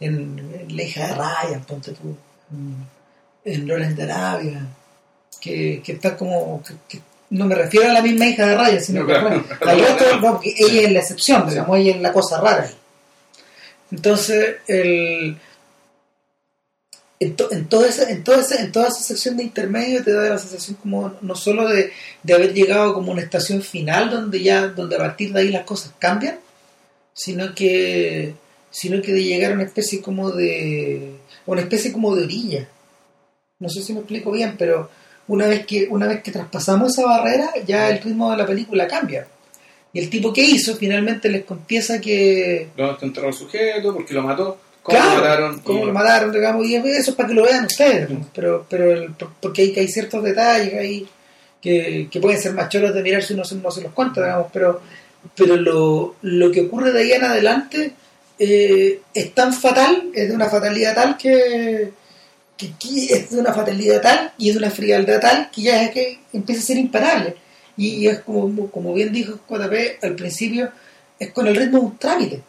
en, 0.00 0.38
en 0.68 0.76
La 0.76 0.82
hija 0.82 1.06
de 1.06 1.14
Ryan, 1.14 1.64
ponte 1.64 1.92
tú, 1.92 2.16
en, 2.52 3.52
en 3.52 3.68
Lawrence 3.68 3.94
de 3.94 4.02
Arabia, 4.12 4.66
que, 5.40 5.80
que 5.84 5.92
están 5.92 6.16
como 6.16 6.60
que, 6.64 6.74
que 6.88 7.00
no 7.30 7.46
me 7.46 7.54
refiero 7.54 7.88
a 7.88 7.92
la 7.92 8.02
misma 8.02 8.26
hija 8.26 8.46
de 8.46 8.56
Ryan, 8.56 8.80
sino 8.80 9.00
No, 9.02 9.06
que 9.06 9.12
claro. 9.12 9.28
bueno, 9.28 9.44
al 9.60 9.78
resto, 9.80 10.16
no, 10.20 10.32
porque 10.32 10.54
ella 10.58 10.82
es 10.82 10.92
la 10.92 10.98
excepción, 10.98 11.48
digamos, 11.48 11.78
ella 11.78 11.94
es 11.94 12.00
la 12.00 12.12
cosa 12.12 12.40
rara. 12.40 12.68
Entonces, 13.92 14.56
el, 14.66 15.36
en, 17.18 17.34
to- 17.36 17.50
en, 17.50 17.66
toda 17.68 17.88
esa, 17.88 18.10
en, 18.10 18.22
toda 18.24 18.40
esa, 18.40 18.60
en 18.60 18.72
toda 18.72 18.88
esa 18.88 19.00
sección 19.00 19.36
de 19.36 19.42
intermedio 19.44 20.04
te 20.04 20.12
da 20.12 20.28
la 20.28 20.38
sensación 20.38 20.76
como 20.82 21.14
no 21.22 21.34
solo 21.34 21.66
de, 21.68 21.92
de 22.22 22.34
haber 22.34 22.52
llegado 22.52 22.92
como 22.94 23.12
una 23.12 23.22
estación 23.22 23.62
final 23.62 24.10
donde 24.10 24.42
ya 24.42 24.66
donde 24.68 24.96
a 24.96 24.98
partir 24.98 25.32
de 25.32 25.40
ahí 25.40 25.48
las 25.50 25.64
cosas 25.64 25.92
cambian 25.98 26.38
sino 27.14 27.54
que 27.54 28.34
sino 28.70 29.00
que 29.00 29.12
de 29.12 29.24
llegar 29.24 29.52
a 29.52 29.54
una 29.54 29.64
especie 29.64 30.02
como 30.02 30.30
de 30.30 31.12
una 31.46 31.62
especie 31.62 31.92
como 31.92 32.14
de 32.14 32.24
orilla 32.24 32.68
no 33.58 33.68
sé 33.70 33.82
si 33.82 33.92
me 33.94 34.00
explico 34.00 34.30
bien 34.32 34.56
pero 34.58 34.90
una 35.28 35.46
vez 35.46 35.64
que 35.64 35.88
una 35.90 36.06
vez 36.06 36.22
que 36.22 36.30
traspasamos 36.32 36.92
esa 36.92 37.06
barrera 37.06 37.50
ya 37.66 37.88
el 37.88 38.02
ritmo 38.02 38.30
de 38.30 38.36
la 38.36 38.46
película 38.46 38.86
cambia 38.86 39.26
y 39.92 40.00
el 40.00 40.10
tipo 40.10 40.32
que 40.34 40.42
hizo 40.42 40.76
finalmente 40.76 41.30
les 41.30 41.44
confiesa 41.46 41.98
que 41.98 42.68
¿Dónde 42.76 42.92
está 42.92 43.06
enterrado 43.06 43.30
el 43.32 43.38
sujeto? 43.38 43.94
¿Por 43.94 44.04
qué 44.04 44.12
lo 44.12 44.22
mató? 44.22 44.58
¿Cómo 44.86 44.98
Claro, 44.98 45.16
lo 45.16 45.22
mataron? 45.22 45.58
cómo 45.60 45.84
lo 45.86 45.92
mataron, 45.92 46.32
digamos, 46.32 46.66
y 46.66 46.76
eso 46.76 47.10
es 47.10 47.16
para 47.16 47.28
que 47.28 47.34
lo 47.34 47.42
vean 47.42 47.64
ustedes, 47.64 48.08
¿no? 48.08 48.28
pero, 48.34 48.64
pero 48.70 48.92
el- 48.92 49.10
porque 49.40 49.62
hay, 49.62 49.74
hay 49.76 49.88
ciertos 49.88 50.22
detalles 50.22 50.74
ahí 50.74 51.06
que, 51.60 52.06
que 52.10 52.20
pueden 52.20 52.40
ser 52.40 52.52
más 52.52 52.68
choros 52.68 52.94
de 52.94 53.02
mirar 53.02 53.22
si 53.22 53.34
uno 53.34 53.44
se, 53.44 53.56
no 53.56 53.70
se 53.72 53.80
los 53.82 53.92
cuenta, 53.92 54.22
digamos, 54.22 54.46
pero, 54.52 54.80
pero 55.34 55.56
lo, 55.56 56.14
lo 56.22 56.50
que 56.52 56.60
ocurre 56.62 56.92
de 56.92 57.00
ahí 57.00 57.12
en 57.12 57.24
adelante 57.24 57.92
eh, 58.38 59.00
es 59.12 59.34
tan 59.34 59.52
fatal, 59.52 60.10
es 60.14 60.28
de 60.28 60.34
una 60.34 60.48
fatalidad 60.48 60.94
tal 60.94 61.16
que, 61.16 61.90
que, 62.56 62.70
que 62.78 63.04
es 63.12 63.30
de 63.30 63.40
una 63.40 63.52
fatalidad 63.52 64.00
tal 64.00 64.32
y 64.38 64.48
es 64.50 64.54
de 64.54 64.58
una 64.60 64.70
frialdad 64.70 65.18
tal 65.20 65.50
que 65.50 65.62
ya 65.62 65.82
es 65.82 65.90
que 65.90 66.18
empieza 66.32 66.60
a 66.62 66.64
ser 66.66 66.76
imparable. 66.78 67.34
Y, 67.76 67.88
y 67.96 68.06
es 68.08 68.20
como, 68.20 68.70
como 68.70 68.94
bien 68.94 69.12
dijo 69.12 69.40
JP 69.48 69.74
al 70.04 70.14
principio, 70.14 70.70
es 71.18 71.32
con 71.32 71.48
el 71.48 71.56
ritmo 71.56 71.78
de 71.80 71.84
un 71.86 71.98
trámite. 71.98 72.40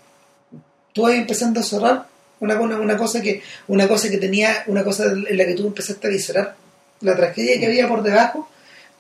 Tú 0.94 1.02
vas 1.04 1.14
empezando 1.14 1.60
a 1.60 1.64
cerrar 1.64 2.06
una, 2.40 2.60
una, 2.60 2.80
una 2.80 2.98
cosa 2.98 3.22
que 3.22 3.42
una 3.68 3.88
cosa 3.88 4.10
que 4.10 4.18
tenía 4.18 4.64
una 4.68 4.84
cosa 4.84 5.06
en 5.06 5.38
la 5.38 5.46
que 5.46 5.56
tú 5.56 5.68
empezaste 5.68 6.08
a 6.08 6.12
viscerar. 6.12 6.56
La 7.02 7.16
tragedia 7.16 7.60
que 7.60 7.68
había 7.68 7.88
por 7.88 8.02
debajo 8.02 8.50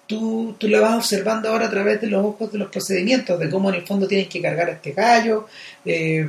tú, 0.07 0.55
tú 0.57 0.67
la 0.67 0.79
vas 0.79 0.95
observando 0.95 1.49
ahora 1.49 1.67
a 1.67 1.69
través 1.69 2.01
de 2.01 2.07
los 2.07 2.25
ojos 2.25 2.51
de 2.51 2.57
los 2.57 2.69
procedimientos 2.69 3.39
de 3.39 3.49
cómo 3.49 3.69
en 3.69 3.75
el 3.75 3.85
fondo 3.85 4.07
tienes 4.07 4.29
que 4.29 4.41
cargar 4.41 4.69
a 4.69 4.73
este 4.73 4.93
gallo 4.93 5.47
eh, 5.85 6.27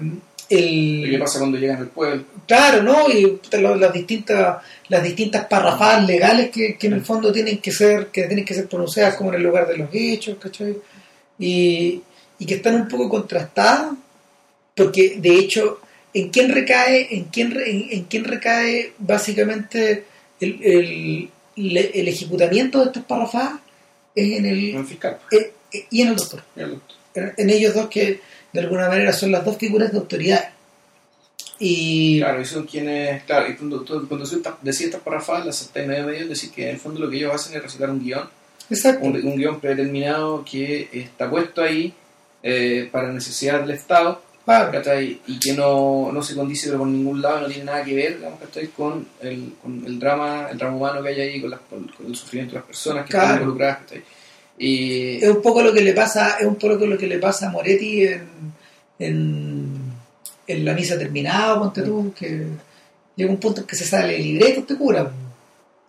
¿Y 0.51 1.03
qué 1.03 1.15
el, 1.15 1.19
pasa 1.21 1.39
cuando 1.39 1.59
llegan 1.59 1.79
al 1.79 1.89
pueblo? 1.89 2.25
claro 2.47 2.83
no 2.83 3.09
y 3.09 3.41
las 3.53 3.93
distintas 3.93 4.59
las 4.89 5.03
distintas 5.03 5.47
parrafadas 5.47 6.07
legales 6.07 6.51
que, 6.51 6.77
que 6.77 6.87
en 6.89 6.95
el 6.95 7.05
fondo 7.05 7.33
tienen 7.33 7.59
que 7.59 7.71
ser 7.71 8.09
que 8.09 8.25
tienen 8.25 8.45
que 8.45 8.55
ser 8.55 8.67
pronunciadas 8.67 9.15
como 9.15 9.31
en 9.31 9.37
el 9.37 9.43
lugar 9.43 9.69
de 9.69 9.77
los 9.77 9.89
hechos 9.93 10.37
¿cachai? 10.41 10.77
y, 11.39 12.03
y 12.39 12.47
que 12.47 12.55
están 12.55 12.75
un 12.75 12.89
poco 12.89 13.09
contrastadas 13.09 13.93
porque 14.75 15.17
de 15.19 15.35
hecho 15.35 15.81
en 16.15 16.31
quién 16.31 16.51
recae 16.53 17.09
en 17.15 17.25
quién 17.25 17.53
en, 17.53 17.87
en 17.91 18.05
quién 18.05 18.25
recae 18.25 18.93
básicamente 18.99 20.05
el, 20.41 20.59
el- 20.63 21.31
le- 21.57 21.91
el 22.01 22.09
ejecutamiento 22.09 22.79
de 22.81 22.87
estas 22.87 23.05
parrafadas 23.05 23.61
es 24.15 24.39
en 24.39 24.47
el, 24.47 24.77
El 24.77 24.87
fiscal. 24.87 25.19
eh, 25.33 25.53
eh, 25.73 25.87
y 25.91 26.03
en 26.03 26.09
el 26.09 26.17
doctor. 26.17 26.43
El 26.57 26.71
doctor. 26.71 26.97
En, 27.15 27.33
en 27.37 27.51
ellos 27.51 27.75
dos 27.75 27.89
que 27.89 28.21
de 28.53 28.61
alguna 28.61 28.89
manera 28.89 29.13
son 29.13 29.33
las 29.33 29.45
dos 29.45 29.57
figuras 29.59 29.91
de 29.93 29.99
autoridad. 29.99 30.51
Y 31.59 32.19
Claro, 32.21 32.41
y 32.41 32.45
son 32.45 32.65
quienes, 32.67 33.23
claro, 33.25 33.51
y 33.51 33.57
cuando, 33.57 33.85
cuando 33.85 34.25
decía 34.63 34.87
estas 34.87 35.01
parrafadas, 35.03 35.45
las 35.47 35.57
salté 35.57 35.87
medio 35.87 36.07
medio, 36.07 36.29
decir 36.29 36.51
que 36.53 36.65
en 36.69 36.75
el 36.77 36.79
fondo 36.81 37.01
lo 37.01 37.11
que 37.11 37.17
ellos 37.17 37.35
hacen 37.35 37.57
es 37.57 37.63
recitar 37.63 37.91
un 37.91 38.01
guion, 38.03 38.29
exacto. 38.71 39.05
un, 39.05 39.17
un 39.17 39.37
guion 39.37 39.61
predeterminado 39.61 40.45
que 40.45 40.89
está 40.93 41.29
puesto 41.29 41.61
ahí 41.63 41.93
eh, 42.45 42.89
para 42.93 43.13
necesidad 43.13 43.61
del 43.61 43.73
Estado, 43.73 44.23
Claro. 44.57 44.73
¿cachai? 44.73 45.21
y 45.27 45.39
que 45.39 45.53
no, 45.53 46.11
no 46.13 46.23
se 46.23 46.35
condice 46.35 46.73
por 46.73 46.87
ningún 46.87 47.21
lado, 47.21 47.43
no 47.43 47.49
tiene 47.49 47.65
nada 47.65 47.85
que 47.85 47.95
ver 47.95 48.17
digamos, 48.17 48.41
¿cachai? 48.41 48.69
Con, 48.69 49.07
el, 49.21 49.53
con 49.63 49.85
el 49.87 49.99
drama 49.99 50.49
el 50.51 50.57
drama 50.57 50.77
humano 50.77 51.03
que 51.03 51.09
hay 51.11 51.21
ahí, 51.21 51.41
con, 51.41 51.51
las- 51.51 51.61
con- 51.69 51.87
con 51.89 52.07
el 52.07 52.17
sufrimiento 52.17 52.55
de 52.55 52.59
las 52.61 52.67
personas 52.67 53.05
que 53.05 53.11
Claro. 53.11 53.27
están 53.27 53.41
involucradas. 53.43 53.79
¿cachai? 53.83 54.03
Y, 54.59 55.17
es 55.23 55.29
un 55.29 55.43
poco 55.43 55.63
lo 55.63 55.73
que 55.73 55.83
le 55.83 55.93
pasa 55.93 56.39
es 56.41 56.47
un 56.47 56.57
poco 56.57 56.87
lo 56.87 56.97
que 56.99 57.07
le 57.07 57.19
pasa 57.19 57.49
a 57.49 57.51
Moretti 57.51 58.05
en, 58.07 58.23
en, 58.99 59.69
en 60.47 60.65
la 60.65 60.73
misa 60.75 60.99
terminada 60.99 61.59
ponte 61.59 61.83
tú 61.83 62.13
que 62.19 62.47
llega 63.17 63.31
un 63.31 63.39
punto 63.39 63.61
en 63.61 63.67
que 63.67 63.77
se 63.77 63.85
sale 63.85 64.17
el 64.17 64.23
libreto 64.23 64.61
este 64.61 64.77
cura 64.77 65.11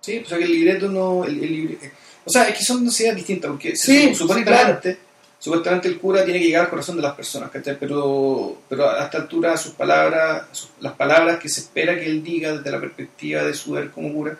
Sí, 0.02 0.22
o 0.24 0.28
sea 0.28 0.38
que 0.38 0.46
el 0.46 0.52
libreto 0.52 0.88
no. 0.88 1.26
El, 1.26 1.44
el 1.44 1.52
libre- 1.52 1.92
o 2.26 2.30
sea, 2.30 2.44
es 2.48 2.58
que 2.58 2.64
son 2.64 2.84
necesidades 2.86 3.18
distintas, 3.18 3.52
porque 3.52 3.76
Sí, 3.76 4.14
supuestamente, 4.16 4.98
supuestamente 5.40 5.88
el 5.88 5.98
cura 6.00 6.24
tiene 6.26 6.40
que 6.40 6.48
llegar 6.48 6.64
al 6.66 6.70
corazón 6.70 6.98
de 6.98 7.02
las 7.02 7.16
personas, 7.16 7.50
¿cachai? 7.50 7.78
Pero, 7.80 8.62
pero 8.68 8.90
a 8.90 9.06
esta 9.06 9.18
altura 9.20 9.56
sus 9.58 9.72
palabras, 9.74 10.44
sus- 10.52 10.70
las 10.82 10.94
palabras 10.94 11.40
que 11.40 11.48
se 11.50 11.62
espera 11.62 11.96
que 11.96 12.06
él 12.06 12.22
diga 12.24 12.52
desde 12.58 12.70
la 12.72 12.80
perspectiva 12.80 13.44
de 13.44 13.54
su 13.54 13.72
ver 13.72 13.90
como 13.90 14.14
cura, 14.14 14.38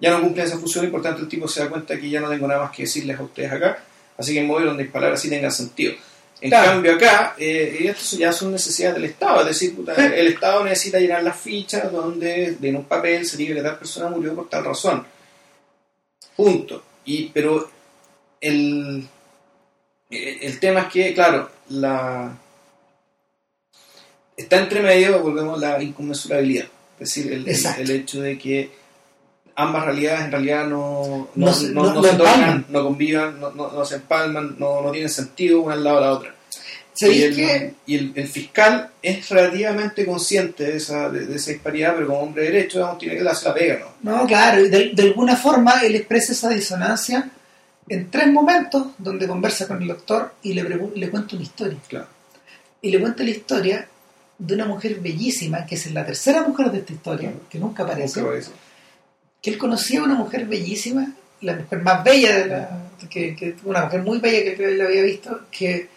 ya 0.00 0.10
no 0.10 0.20
cumplen 0.22 0.46
esa 0.46 0.58
función 0.58 0.84
y 0.86 0.88
por 0.88 1.02
tanto 1.02 1.22
el 1.22 1.28
tipo 1.28 1.46
se 1.46 1.60
da 1.60 1.68
cuenta 1.70 1.98
que 1.98 2.08
ya 2.10 2.20
no 2.20 2.28
tengo 2.28 2.46
nada 2.48 2.62
más 2.62 2.72
que 2.76 2.82
decirles 2.82 3.18
a 3.18 3.22
ustedes 3.22 3.52
acá, 3.52 3.82
así 4.18 4.34
que 4.34 4.42
mover 4.42 4.66
donde 4.66 4.84
las 4.84 4.92
palabras 4.92 5.20
sí 5.20 5.28
tengan 5.30 5.52
sentido. 5.52 5.92
En 6.40 6.48
Claro. 6.48 6.70
cambio 6.72 6.94
acá, 6.94 7.34
eh, 7.36 7.92
esto 7.94 8.16
ya 8.16 8.32
son 8.32 8.50
necesidades 8.50 8.94
del 8.96 9.04
Estado, 9.04 9.40
es 9.42 9.46
decir, 9.48 9.76
puta, 9.76 9.94
Sí. 9.94 10.00
el 10.02 10.28
Estado 10.28 10.64
necesita 10.64 10.98
llenar 10.98 11.22
las 11.22 11.36
fichas 11.38 11.92
donde 11.92 12.56
en 12.62 12.76
un 12.76 12.84
papel 12.84 13.26
se 13.26 13.36
diga 13.36 13.54
que 13.56 13.62
tal 13.62 13.78
persona 13.78 14.08
murió 14.08 14.34
por 14.34 14.48
tal 14.48 14.64
razón. 14.64 15.04
Punto. 16.36 16.82
Y, 17.04 17.28
pero 17.28 17.70
el, 18.40 19.06
el 20.10 20.58
tema 20.60 20.80
es 20.80 20.86
que, 20.92 21.14
claro, 21.14 21.50
la 21.68 22.32
está 24.36 24.58
entre 24.58 24.80
medio, 24.82 25.20
volvemos 25.20 25.58
la 25.60 25.82
inconmensurabilidad. 25.82 26.66
Es 26.98 27.14
decir, 27.14 27.32
el, 27.32 27.48
el, 27.48 27.90
hecho 27.90 28.20
de 28.20 28.38
que 28.38 28.70
ambas 29.56 29.84
realidades 29.84 30.24
en 30.26 30.32
realidad 30.32 30.66
no, 30.66 31.28
No 31.34 31.46
no, 31.46 31.52
se- 31.54 31.68
no- 31.70 31.82
no- 31.84 31.94
no 31.94 32.02
no 32.02 32.02
se 32.02 32.16
tocan, 32.16 32.66
no 32.68 32.82
convivan, 32.84 33.40
no, 33.40 33.84
se 33.84 33.96
empalman, 33.96 34.56
no, 34.58 34.82
no 34.82 34.90
tienen 34.90 35.08
sentido 35.10 35.60
una 35.62 35.74
al 35.74 35.84
lado 35.84 35.96
de 35.96 36.02
la 36.06 36.12
otra. 36.12 36.34
Y, 36.96 36.98
¿sabéis 37.06 37.38
el, 37.38 37.74
y 37.86 37.96
fiscal 38.26 38.90
es 39.00 39.28
relativamente 39.30 40.04
consciente 40.04 40.64
de 40.64 40.76
esa, 40.76 41.08
de, 41.08 41.24
de 41.24 41.36
esa 41.36 41.52
disparidad, 41.52 41.94
pero 41.94 42.08
como 42.08 42.20
hombre 42.20 42.42
de 42.44 42.50
derecho 42.50 42.78
digamos, 42.78 42.98
tiene 42.98 43.16
que 43.16 43.22
darse 43.22 43.48
la 43.48 43.54
pega, 43.54 43.78
¿no? 44.02 44.18
No, 44.18 44.26
claro, 44.26 44.62
y 44.62 44.68
de, 44.68 44.90
de 44.92 45.02
alguna 45.04 45.36
forma 45.36 45.80
él 45.82 45.94
expresa 45.94 46.32
esa 46.32 46.50
disonancia 46.50 47.30
en 47.90 48.08
tres 48.08 48.28
momentos 48.32 48.86
donde 48.98 49.26
conversa 49.26 49.66
con 49.66 49.82
el 49.82 49.88
doctor 49.88 50.32
y 50.42 50.54
le, 50.54 50.62
le 50.94 51.10
cuenta 51.10 51.34
una 51.34 51.42
historia. 51.44 51.78
Claro. 51.88 52.06
Y 52.80 52.90
le 52.90 53.00
cuenta 53.00 53.24
la 53.24 53.30
historia 53.30 53.88
de 54.38 54.54
una 54.54 54.64
mujer 54.64 55.00
bellísima, 55.00 55.66
que 55.66 55.74
es 55.74 55.90
la 55.92 56.06
tercera 56.06 56.42
mujer 56.46 56.70
de 56.70 56.78
esta 56.78 56.92
historia, 56.92 57.32
que 57.50 57.58
nunca 57.58 57.82
aparece, 57.82 58.22
Nunca 58.22 58.46
que 59.42 59.50
él 59.50 59.58
conocía 59.58 60.00
a 60.00 60.04
una 60.04 60.14
mujer 60.14 60.46
bellísima, 60.46 61.12
la 61.40 61.56
mujer 61.56 61.82
más 61.82 62.04
bella, 62.04 62.38
de 62.38 62.46
la, 62.46 62.90
que, 63.10 63.34
que- 63.34 63.56
una 63.64 63.84
mujer 63.84 64.02
muy 64.02 64.18
bella 64.18 64.54
que 64.56 64.64
él 64.64 64.80
había 64.80 65.02
visto, 65.02 65.42
que, 65.50 65.88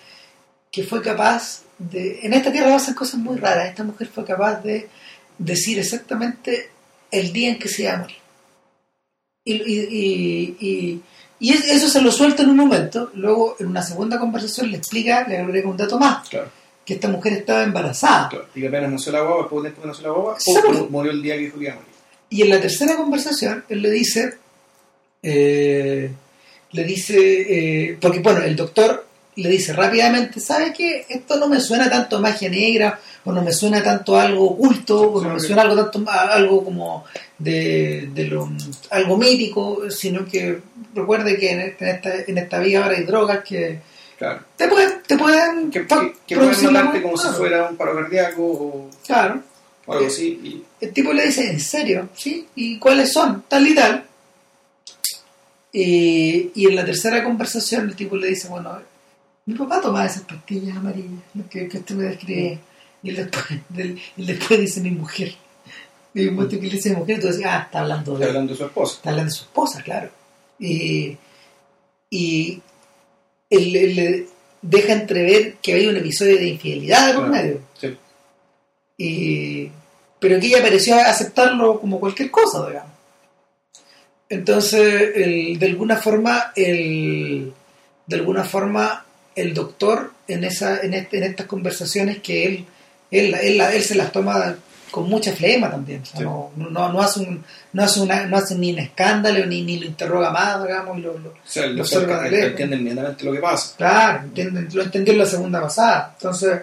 que 0.71 0.83
fue 0.83 1.01
capaz 1.01 1.61
de... 1.77 2.21
En 2.23 2.33
esta 2.33 2.51
tierra 2.51 2.69
pasan 2.69 2.95
cosas 2.95 3.19
muy 3.19 3.37
raras, 3.37 3.69
esta 3.69 3.83
mujer 3.83 4.07
fue 4.07 4.25
capaz 4.25 4.61
de 4.63 4.89
decir 5.37 5.77
exactamente 5.77 6.69
el 7.11 7.31
día 7.31 7.49
en 7.49 7.59
que 7.59 7.67
se 7.69 7.83
iba 7.83 7.93
a 7.93 7.97
morir. 7.97 8.17
Y, 9.45 9.53
y, 9.53 9.79
y, 9.91 10.57
y- 10.67 11.01
y 11.39 11.53
es- 11.53 11.65
eso 11.67 11.89
se 11.89 12.01
lo 12.01 12.11
suelta 12.11 12.43
en 12.43 12.49
un 12.49 12.57
momento, 12.57 13.11
luego 13.15 13.55
en 13.59 13.67
una 13.67 13.81
segunda 13.83 14.19
conversación 14.19 14.71
le 14.71 14.77
explica, 14.77 15.27
le 15.27 15.37
agrega 15.37 15.69
un 15.69 15.77
dato 15.77 15.97
más, 15.99 16.27
Claro, 16.29 16.49
que 16.85 16.93
esta 16.95 17.07
mujer 17.07 17.33
estaba 17.33 17.63
embarazada. 17.63 18.29
claro. 18.29 18.45
Y 18.55 18.61
que 18.61 18.67
apenas 18.67 18.91
nació 18.91 19.11
la 19.11 19.21
guagua, 19.21 19.43
después 19.43 19.63
de 19.63 19.73
que 19.81 19.87
nació 19.87 20.03
la 20.07 20.09
guagua, 20.13 20.37
¡pum! 20.43 20.55
porque- 20.65 20.81
murió 20.89 21.11
el 21.11 21.21
día 21.21 21.35
que 21.35 21.41
dijo 21.41 21.57
que 21.57 21.63
iba 21.65 21.73
a 21.73 21.75
morir. 21.75 21.89
Y 22.29 22.41
en 22.41 22.49
la 22.49 22.59
tercera 22.61 22.95
conversación, 22.95 23.63
él 23.69 23.81
le 23.81 23.91
dice, 23.91 24.33
eh, 25.21 26.11
le 26.71 26.83
dice, 26.83 27.15
eh, 27.19 27.97
porque 28.01 28.19
bueno, 28.19 28.41
el 28.43 28.55
doctor 28.55 29.05
le 29.35 29.49
dice 29.49 29.73
rápidamente, 29.73 30.39
¿sabe 30.39 30.73
qué? 30.73 31.05
Esto 31.09 31.37
no 31.37 31.47
me 31.47 31.59
suena 31.59 31.89
tanto 31.89 32.17
a 32.17 32.19
magia 32.19 32.49
negra, 32.49 32.99
o 33.25 33.31
no 33.31 33.41
me 33.41 33.51
suena 33.53 33.81
tanto 33.81 34.17
algo 34.17 34.51
oculto, 34.51 35.11
o 35.13 35.21
no 35.23 35.33
me 35.35 35.39
suena 35.39 35.61
algo 35.63 35.75
tanto 35.89 36.09
algo 36.11 36.63
como 36.63 37.05
de, 37.37 38.09
de 38.13 38.25
lo, 38.25 38.49
algo 38.91 39.17
mítico, 39.17 39.89
sino 39.89 40.25
que 40.25 40.59
recuerde 40.93 41.37
que 41.37 41.51
en, 41.51 41.59
este- 41.61 41.89
en 41.89 41.95
esta, 41.95 42.15
en 42.27 42.37
esta 42.37 42.59
vida 42.59 42.83
ahora 42.83 42.97
hay 42.97 43.03
drogas 43.05 43.43
que 43.43 43.79
Claro. 44.17 44.41
te 44.55 44.67
pueden, 44.67 45.01
te 45.05 45.17
pueden 45.17 45.71
Que, 45.71 45.85
que, 45.87 46.13
que 46.27 46.35
pueden 46.37 46.73
matarte 46.73 47.01
como 47.01 47.17
si 47.17 47.23
claro, 47.23 47.37
fuera 47.37 47.67
un 47.69 47.75
paro 47.77 47.95
cardíaco 47.95 48.41
o, 48.43 48.89
Claro. 49.05 49.41
o 49.85 49.93
algo 49.93 50.05
Eh, 50.05 50.07
así. 50.07 50.27
Y, 50.43 50.63
El 50.85 50.93
tipo 50.93 51.11
le 51.13 51.25
dice, 51.25 51.49
¿en 51.49 51.59
serio? 51.59 52.09
¿Sí? 52.15 52.47
¿Y 52.55 52.77
cuáles 52.77 53.11
son? 53.11 53.43
Tal 53.49 53.67
y 53.67 53.73
tal. 53.75 54.05
Y, 55.71 56.51
y 56.53 56.67
en 56.67 56.75
la 56.75 56.85
tercera 56.85 57.23
conversación 57.23 57.89
el 57.89 57.95
tipo 57.95 58.15
le 58.15 58.27
dice, 58.27 58.47
bueno, 58.47 58.77
mi 59.45 59.55
papá 59.55 59.81
tomaba 59.81 60.05
esas 60.05 60.21
pastillas 60.23 60.77
amarillas, 60.77 61.21
lo 61.33 61.49
que, 61.49 61.67
que 61.67 61.79
usted 61.79 61.95
me 61.95 62.03
describe. 62.05 62.59
Y 63.03 63.09
él 63.09 63.15
después, 63.17 63.59
él 64.51 64.61
dice 64.61 64.81
mi 64.81 64.91
mujer. 64.91 65.33
Y 66.13 66.21
en 66.23 66.29
un 66.29 66.35
momento 66.35 66.57
que 66.59 66.67
le 66.67 66.75
dice 66.75 66.89
mi 66.91 66.95
mujer, 66.97 67.19
tú 67.19 67.27
decías, 67.27 67.49
ah, 67.53 67.63
está 67.65 67.81
hablando 67.81 68.13
está 68.13 68.23
de, 68.25 68.29
hablando 68.31 68.51
de 68.53 68.57
su 68.57 68.65
esposa. 68.65 68.95
está 68.95 69.09
hablando 69.09 69.31
de 69.31 69.37
su 69.37 69.43
esposa, 69.43 69.81
claro. 69.83 70.09
Y, 70.59 71.17
y 72.09 72.61
él, 73.49 73.75
él 73.75 73.95
le 73.95 74.27
deja 74.61 74.93
entrever 74.93 75.55
que 75.61 75.73
había 75.73 75.89
un 75.89 75.97
episodio 75.97 76.37
de 76.37 76.47
infidelidad 76.47 77.07
de 77.07 77.13
por 77.15 77.27
Claro. 77.29 77.43
medio. 77.43 77.59
Sí. 77.79 77.97
Y, 78.97 79.71
pero 80.19 80.39
que 80.39 80.47
ella 80.47 80.61
pareció 80.61 80.95
aceptarlo 80.95 81.79
como 81.81 81.99
cualquier 81.99 82.31
cosa, 82.31 82.65
digamos. 82.67 82.91
Entonces, 84.29 85.11
el- 85.15 85.59
de 85.59 85.65
alguna 85.65 85.97
forma, 85.97 86.51
el, 86.55 87.53
de 88.07 88.15
alguna 88.15 88.43
forma, 88.43 89.05
el 89.35 89.53
doctor 89.53 90.13
en 90.27 90.43
esa, 90.43 90.79
en, 90.81 90.93
este- 90.93 91.17
en 91.17 91.23
estas 91.23 91.47
conversaciones 91.47 92.19
que 92.19 92.45
él, 92.45 92.65
él, 93.19 93.33
él, 93.33 93.61
él 93.61 93.83
se 93.83 93.95
las 93.95 94.11
toma 94.11 94.55
con 94.91 95.09
mucha 95.09 95.31
flema 95.33 95.71
también. 95.71 96.01
O 96.01 96.05
sea, 96.05 96.17
Sí. 96.19 96.23
no, 96.23 96.51
no, 96.55 96.91
no 96.93 97.01
hace 97.01 97.21
un, 97.21 97.43
no 97.73 97.83
hace 97.83 97.99
una, 98.01 98.25
no 98.27 98.37
hace 98.37 98.55
ni 98.55 98.71
un 98.73 98.79
escándalo 98.79 99.45
ni, 99.45 99.63
ni 99.63 99.79
lo 99.79 99.85
interroga 99.87 100.29
más, 100.29 100.61
digamos, 100.63 100.97
y 100.97 101.01
lo- 101.01 101.17
lo, 101.17 101.29
O 101.29 101.33
sea, 101.43 101.63
el 101.65 101.75
Lo 101.75 101.81
observa 101.81 102.21
de 102.23 102.29
lejos. 102.31 102.49
entiende 102.51 102.75
inmediatamente 102.77 103.23
lo 103.25 103.31
que 103.33 103.39
pasa. 103.39 103.75
Claro, 103.77 104.23
entienden- 104.25 104.69
lo 104.73 104.83
entendió 104.83 105.13
en 105.13 105.19
la 105.19 105.25
segunda 105.25 105.61
pasada. 105.61 106.13
Entonces, 106.17 106.61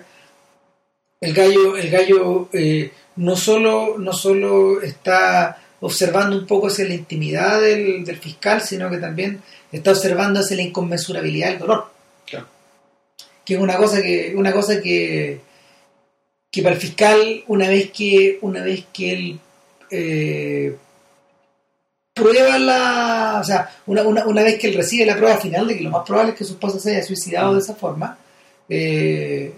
el 1.21 1.35
gallo, 1.35 1.77
el 1.77 1.91
gallo 1.91 2.49
eh, 2.53 2.93
no 3.17 3.37
solo, 3.37 3.97
no 3.99 4.13
solo 4.13 4.81
está 4.81 5.59
observando 5.81 6.37
un 6.37 6.47
poco 6.47 6.69
hacia 6.69 6.85
la 6.87 6.95
intimidad 6.95 7.61
del, 7.61 8.05
del 8.05 8.17
fiscal, 8.19 8.61
sino 8.63 8.89
que 8.91 8.99
también 8.99 9.43
está 9.73 9.91
observando 9.91 10.41
hacia 10.41 10.57
la 10.57 10.63
inconmensurabilidad 10.63 11.49
del 11.51 11.59
dolor. 11.59 11.91
Claro. 12.27 12.47
Que 13.45 13.55
es 13.55 13.61
una 13.61 13.77
cosa 13.77 14.01
que, 14.03 14.33
una 14.37 14.53
cosa 14.53 14.81
que, 14.81 15.41
que 16.51 16.63
para 16.63 16.75
el 16.75 16.81
fiscal, 16.81 17.45
una 17.49 17.69
vez 17.69 17.91
que, 17.91 18.39
una 18.43 18.63
vez 18.63 18.87
que 18.93 19.13
él 19.13 19.41
eh, 19.91 20.77
prueba 22.15 22.59
la. 22.59 23.39
O 23.41 23.45
sea, 23.45 23.71
una, 23.87 24.03
una, 24.03 24.27
una 24.27 24.43
vez 24.43 24.59
que 24.59 24.69
él 24.69 24.75
recibe 24.75 25.07
la 25.07 25.17
prueba 25.17 25.37
final 25.39 25.67
de 25.69 25.77
que 25.77 25.85
lo 25.85 25.91
más 25.91 26.07
probable 26.07 26.33
es 26.33 26.39
que 26.39 26.45
su 26.45 26.55
esposa 26.55 26.79
se 26.79 26.91
haya 26.91 27.03
suicidado 27.03 27.55
de 27.55 27.61
esa 27.61 27.75
forma, 27.75 28.19
eh, 28.69 29.53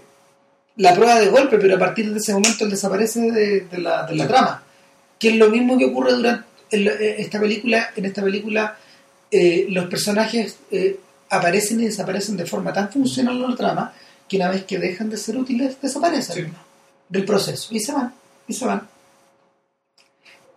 la 0.77 0.93
prueba 0.93 1.19
de 1.19 1.27
golpe, 1.27 1.57
pero 1.57 1.75
a 1.75 1.79
partir 1.79 2.11
de 2.11 2.19
ese 2.19 2.33
momento 2.33 2.63
él 2.63 2.71
desaparece 2.71 3.31
de, 3.31 3.61
de 3.61 3.77
la, 3.77 4.05
de 4.05 4.15
la 4.15 4.27
trama. 4.27 4.63
Que 5.19 5.29
es 5.29 5.35
lo 5.35 5.49
mismo 5.49 5.77
que 5.77 5.85
ocurre 5.85 6.13
durante 6.13 6.53
en 6.73 7.21
esta 7.21 7.39
película. 7.39 7.91
En 7.95 8.05
esta 8.05 8.21
película, 8.21 8.77
eh, 9.31 9.67
los 9.69 9.85
personajes 9.85 10.57
eh, 10.71 10.99
aparecen 11.29 11.79
y 11.81 11.85
desaparecen 11.85 12.37
de 12.37 12.45
forma 12.45 12.73
tan 12.73 12.91
funcional 12.91 13.35
en 13.35 13.51
la 13.51 13.55
trama 13.55 13.93
que 14.27 14.37
una 14.37 14.49
vez 14.49 14.63
que 14.65 14.79
dejan 14.79 15.09
de 15.09 15.17
ser 15.17 15.37
útiles, 15.37 15.77
desaparecen 15.81 16.45
Sí. 16.45 16.51
Del 17.09 17.25
proceso 17.25 17.69
y 17.73 17.79
se 17.79 17.91
van, 17.93 18.13
y 18.47 18.53
se 18.53 18.65
van. 18.65 18.87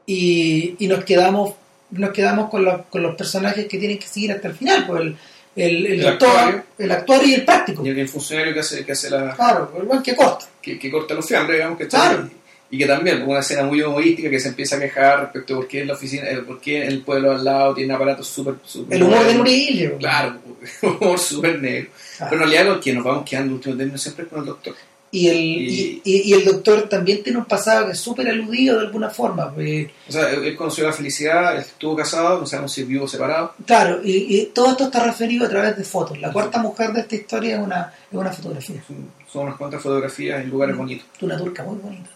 Y, 0.07 0.77
y 0.79 0.89
nos 0.89 1.05
quedamos 1.05 1.55
nos 1.91 2.11
quedamos 2.11 2.51
con, 2.51 2.65
los- 2.65 2.83
con 2.87 3.01
los 3.03 3.15
personajes 3.17 3.67
que 3.67 3.79
tienen 3.79 3.99
que 3.99 4.07
seguir 4.09 4.33
hasta 4.33 4.49
el 4.49 4.55
final, 4.55 4.85
pues 4.87 5.03
el, 5.03 5.17
el, 5.55 5.87
el 5.87 5.93
El 5.93 6.03
doctor, 6.03 6.29
actuario. 6.31 6.63
el 6.79 6.91
actuario 6.91 7.29
y 7.29 7.35
el 7.35 7.45
práctico. 7.45 7.87
Y 7.87 7.89
el 7.91 8.09
funcionario 8.09 8.53
que 8.53 8.61
hace, 8.61 8.85
que 8.85 8.93
hace 8.93 9.09
la, 9.09 9.35
Claro, 9.37 9.73
el 9.81 9.85
buen 9.87 10.03
que 10.03 10.17
corta. 10.17 10.47
que, 10.61 10.79
que 10.81 10.91
corta 10.91 11.15
los 11.15 11.25
fiambres, 11.27 11.59
digamos 11.59 11.79
que 11.79 11.87
Claro. 11.87 12.29
Y 12.69 12.79
que 12.79 12.87
también, 12.87 13.23
una 13.23 13.39
escena 13.39 13.63
muy 13.63 13.81
humorística 13.81 14.29
que 14.29 14.41
se 14.41 14.49
empieza 14.49 14.75
a 14.77 14.81
quejar 14.81 15.21
respecto 15.21 15.55
a 15.55 15.57
por 15.59 15.69
qué 15.69 15.83
en 15.83 15.87
la 15.87 15.95
oficina, 15.95 16.29
eh, 16.29 16.39
por 16.39 16.61
qué 16.61 16.85
el 16.85 17.03
pueblo 17.03 17.31
al 17.31 17.45
lado 17.45 17.73
tiene 17.75 17.95
aparatos 17.95 18.27
súper... 18.27 18.57
El 18.91 19.05
humor 19.05 19.25
de. 19.25 19.35
Murillo. 19.35 19.97
Claro, 19.99 20.41
humor 20.83 21.19
súper 21.21 21.63
negro. 21.63 21.91
Pero 22.19 22.33
en 22.33 22.39
realidad 22.41 22.65
lo 22.67 22.81
que 22.81 22.93
nos 22.93 23.05
vamos 23.05 23.31
quedando 23.31 23.55
último 23.55 23.77
término 23.77 23.97
siempre 23.97 24.25
es 24.25 24.31
con 24.31 24.41
el 24.41 24.47
doctor. 24.47 24.75
Y 25.13 25.29
el, 25.29 25.37
Y- 25.39 26.03
y, 26.05 26.13
y- 26.13 26.23
y 26.31 26.33
el 26.35 26.45
doctor 26.45 26.89
también 26.89 27.23
tiene 27.23 27.39
un 27.39 27.45
pasado 27.47 27.87
que 27.87 27.93
es 27.93 27.99
súper 28.01 28.29
aludido 28.29 28.79
de 28.79 28.87
alguna 28.87 29.09
forma. 29.09 29.55
pues, 29.55 29.89
O 30.09 30.13
sea, 30.13 30.31
él 30.31 30.55
conoció 30.57 30.85
la 30.85 30.93
felicidad, 30.93 31.55
él 31.55 31.61
estuvo 31.61 31.95
casado, 31.97 32.41
no 32.41 32.47
sabemos 32.47 32.73
si 32.73 32.83
vivo 32.83 33.05
o 33.05 33.09
separado. 33.09 33.55
claro, 33.65 34.01
y, 34.05 34.37
y 34.37 34.47
todo 34.47 34.73
esto 34.73 34.85
está 34.85 35.05
referido 35.05 35.47
a 35.47 35.49
través 35.49 35.77
de 35.77 35.85
fotos. 35.85 36.21
La 36.21 36.33
cuarta 36.33 36.59
mujer 36.61 36.93
de 36.93 37.01
esta 37.01 37.15
historia 37.17 37.57
es 37.57 37.63
una, 37.63 37.93
es 38.11 38.19
una 38.19 38.33
fotografía. 38.33 38.83
Son, 38.87 39.11
son 39.33 39.43
unas 39.47 39.57
cuantas 39.57 39.81
fotografías 39.83 40.43
en 40.43 40.51
lugares 40.51 40.77
bonitos. 40.77 41.07
de 41.19 41.27
una 41.27 41.39
turca 41.39 41.63
muy 41.63 41.79
bonita. 41.79 42.11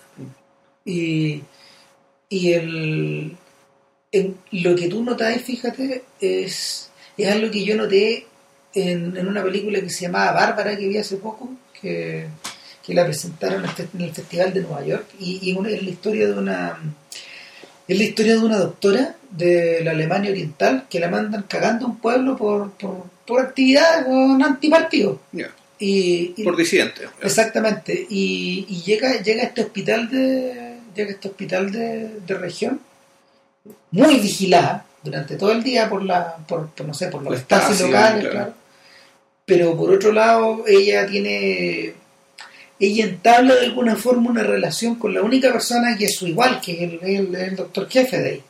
Y, 0.85 1.43
y 2.29 2.53
el, 2.53 3.37
en- 4.13 4.37
lo 4.51 4.75
que 4.75 4.89
tú 4.89 5.03
notas, 5.05 5.41
fíjate, 5.43 6.05
es, 6.21 6.91
es 7.17 7.29
algo 7.33 7.51
que 7.51 7.65
yo 7.65 7.77
noté 7.77 8.27
en, 8.75 9.17
en 9.17 9.29
una 9.29 9.43
película 9.43 9.81
que 9.81 9.91
se 9.91 10.03
llamaba 10.07 10.33
Bárbara, 10.33 10.77
que 10.77 10.89
vi 10.89 10.97
hace 10.99 11.17
poco, 11.17 11.51
que, 11.81 12.27
que 12.91 12.95
la 12.97 13.05
presentaron 13.07 13.65
en 13.65 14.01
el 14.03 14.13
Festival 14.13 14.53
de 14.53 14.61
Nueva 14.63 14.85
York, 14.85 15.07
y, 15.19 15.39
y 15.51 15.53
una- 15.55 15.71
es 15.71 15.83
la 15.83 15.91
historia 15.91 16.27
de 16.27 16.33
una... 16.35 16.79
Es 17.89 17.99
la 17.99 18.05
historia 18.05 18.35
de 18.35 18.39
una 18.41 18.59
doctora 18.59 19.17
de 19.31 19.81
la 19.83 19.91
Alemania 19.93 20.31
Oriental 20.31 20.87
que 20.89 21.01
la 21.01 21.09
mandan 21.09 21.43
cagando 21.45 21.87
a 21.87 21.89
un 21.89 21.97
pueblo 21.99 22.37
por, 22.37 22.71
por, 22.73 23.05
por 23.27 23.41
actividades 23.41 24.05
con 24.05 24.41
antipartidos. 24.43 25.17
Ya, 25.33 25.51
Y, 25.79 26.35
y- 26.37 26.45
Por 26.45 26.57
disidente. 26.57 27.09
Exactamente. 27.23 28.07
Y, 28.09 28.67
y 28.69 28.83
llega, 28.83 29.21
llega 29.23 29.43
a 29.43 29.47
este 29.47 29.63
hospital 29.63 30.09
de. 30.11 30.77
Llega 30.95 31.11
a 31.11 31.13
este 31.15 31.29
hospital 31.29 31.71
de, 31.73 32.11
de 32.27 32.35
región, 32.35 32.81
muy 33.93 34.17
vigilada 34.21 34.85
durante 35.03 35.37
todo 35.37 35.51
el 35.53 35.63
día 35.63 35.89
por 35.89 36.05
la, 36.05 36.37
por, 36.49 36.69
por, 36.71 36.87
no 36.87 36.95
sé, 36.95 37.07
por 37.09 37.23
los 37.23 37.33
locales, 37.41 37.79
claro. 37.89 38.31
claro. 38.31 38.55
Pero 39.47 39.77
por 39.77 39.91
otro 39.93 40.13
lado, 40.13 40.65
ella 40.67 41.07
tiene. 41.07 41.95
Ella 42.81 43.05
entabla 43.05 43.55
de 43.57 43.67
alguna 43.67 43.95
forma 43.95 44.31
una 44.31 44.43
relación 44.43 44.95
con 44.97 45.13
la 45.15 45.21
única 45.23 45.53
persona 45.53 45.97
que 45.97 46.07
es 46.07 46.17
su 46.17 46.27
igual, 46.27 46.61
que 46.61 46.73
es 46.73 46.81
el, 46.81 47.01
el- 47.03 47.35
el 47.35 47.57
doctor 47.57 47.89
jefe 47.89 48.19
de 48.19 48.31
ahí. 48.31 48.43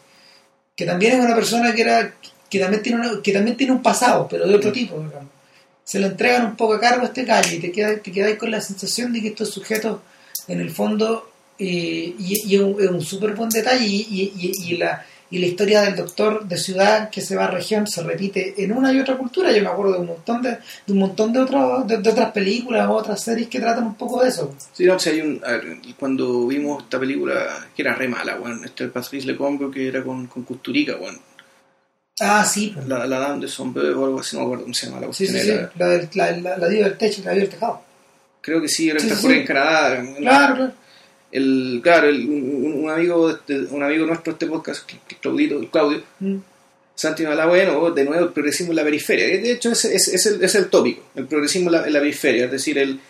Que 0.77 0.87
también 0.87 1.19
es 1.19 1.25
una 1.25 1.35
persona 1.35 1.75
que 1.75 1.83
era. 1.83 2.15
que 2.49 2.59
también 2.59 2.83
tiene 2.83 3.01
una- 3.01 3.23
que 3.23 3.33
también 3.33 3.57
tiene 3.57 3.73
un 3.73 3.83
pasado, 3.83 4.27
pero 4.31 4.47
de 4.47 4.55
otro 4.55 4.73
tipo, 4.73 4.97
digamos 4.99 5.29
se 5.85 5.99
lo 5.99 6.07
entregan 6.07 6.47
un 6.47 6.57
poco 6.57 6.75
a 6.75 6.81
cargo 6.81 7.03
a 7.03 7.07
este 7.07 7.25
gallo 7.25 7.53
y 7.57 7.59
te 7.59 7.73
quedas 7.73 8.01
te 8.03 8.13
quedas 8.13 8.37
con 8.39 8.51
la 8.51 8.61
sensación 8.61 9.13
de 9.13 9.21
que 9.21 9.29
estos 9.29 9.51
sujetos 9.51 9.99
en 10.47 10.61
el 10.61 10.71
fondo 10.71 11.31
eh, 11.59 12.15
y, 12.17 12.43
y 12.47 12.55
es 12.55 12.61
un, 12.61 12.81
es 12.81 12.89
un 12.91 13.01
súper 13.03 13.35
buen 13.35 13.49
detalle 13.51 13.85
y, 13.85 13.97
y- 14.09 14.33
y- 14.37 14.73
y 14.73 14.77
la, 14.77 15.05
y 15.33 15.39
la 15.39 15.47
historia 15.47 15.83
del 15.83 15.95
doctor 15.97 16.45
de 16.47 16.57
ciudad 16.59 17.09
que 17.11 17.21
se 17.21 17.37
va 17.37 17.45
a 17.45 17.51
región 17.51 17.87
se 17.87 18.03
repite 18.03 18.55
en 18.63 18.73
una 18.73 18.93
y 18.93 18.99
otra 18.99 19.17
cultura 19.17 19.53
yo 19.53 19.63
me 19.63 19.69
acuerdo 19.69 19.93
de 19.95 19.99
un 20.01 20.07
montón 20.09 20.43
de, 20.43 20.51
de 20.51 20.93
un 20.93 20.99
montón 20.99 21.33
de, 21.33 21.39
otros 21.39 21.87
de, 21.87 21.99
de 21.99 22.11
otras 22.11 22.33
películas 22.33 22.89
o 22.89 22.93
otras 22.93 23.23
series 23.23 23.49
que 23.49 23.61
tratan 23.61 23.85
un 23.87 23.95
poco 23.95 24.23
de 24.23 24.29
eso 24.29 24.55
Sí, 24.73 24.85
no, 24.87 24.97
o 24.97 24.99
sea, 24.99 25.13
hay 25.13 25.21
un, 25.21 25.41
ver, 25.41 25.79
cuando 25.99 26.47
vimos 26.47 26.83
esta 26.83 26.99
película, 26.99 27.67
que 27.75 27.83
era 27.83 27.95
re 27.95 28.09
mala, 28.09 28.37
bueno, 28.37 28.65
este 28.65 28.89
Patrice 28.89 29.27
Lecombe, 29.27 29.71
que 29.71 29.87
era 29.89 30.03
con, 30.03 30.27
con 30.27 30.43
Custurica, 30.43 30.97
bueno, 30.97 31.19
ah 32.21 32.45
sí 32.45 32.73
pues. 32.75 32.87
la, 32.87 33.07
la 33.07 33.19
Dame 33.19 33.41
de 33.43 33.49
Sombrero 33.49 34.01
o 34.03 34.05
algo 34.07 34.21
así, 34.21 34.37
no 34.37 34.41
me 34.43 34.47
acuerdo 34.47 34.65
cómo 34.65 34.75
se 34.75 34.87
llama 34.87 35.01
la 35.01 35.13
sí, 35.13 35.27
cuestión. 35.27 35.33
sí, 35.43 35.47
sí. 35.47 35.51
era- 35.53 35.73
La, 35.79 35.87
del- 35.89 36.09
la, 36.15 36.31
la, 36.37 36.59
la 36.59 36.69
diva 36.69 36.89
del 36.89 36.99
techo 36.99 37.23
la 37.25 37.33
del 37.33 37.49
tejado 37.49 37.83
Creo 38.43 38.61
que 38.63 38.69
sí, 38.69 38.89
era 38.89 38.99
Sí, 39.01 39.07
esta 39.07 39.21
sí, 39.21 39.27
sí. 39.27 39.33
en 39.35 39.47
Canadá. 39.47 40.03
claro 40.19 40.55
claro 40.57 40.73
El, 41.33 41.81
claro, 41.83 42.09
el- 42.09 42.29
un, 42.29 42.83
un 42.85 42.91
amigo 42.91 43.29
de 43.29 43.35
este- 43.35 43.75
un 43.75 43.83
amigo 43.83 44.07
nuestro 44.07 44.33
de 44.33 44.35
este 44.35 44.47
podcast, 44.47 44.89
Claudito, 45.21 45.61
Claudio, 45.71 46.03
Mm. 46.19 46.37
Santi 46.95 47.25
Mala, 47.25 47.47
bueno, 47.47 47.91
de 47.93 48.05
nuevo 48.05 48.25
el 48.27 48.33
progresismo 48.33 48.73
en 48.73 48.77
la 48.77 48.85
periferia. 48.85 49.25
De 49.27 49.53
hecho, 49.53 49.71
ese 49.73 49.95
es, 49.95 50.09
es 50.09 50.27
el, 50.27 50.43
es 50.45 50.55
el 50.55 50.69
tópico, 50.69 51.03
el 51.15 51.27
progresismo 51.27 51.69
en 51.71 51.73
la, 51.81 51.87
en 51.87 51.93
la 51.95 51.99
periferia. 52.01 52.45
Es 52.45 52.51
decir, 52.51 52.77
el, 52.79 53.01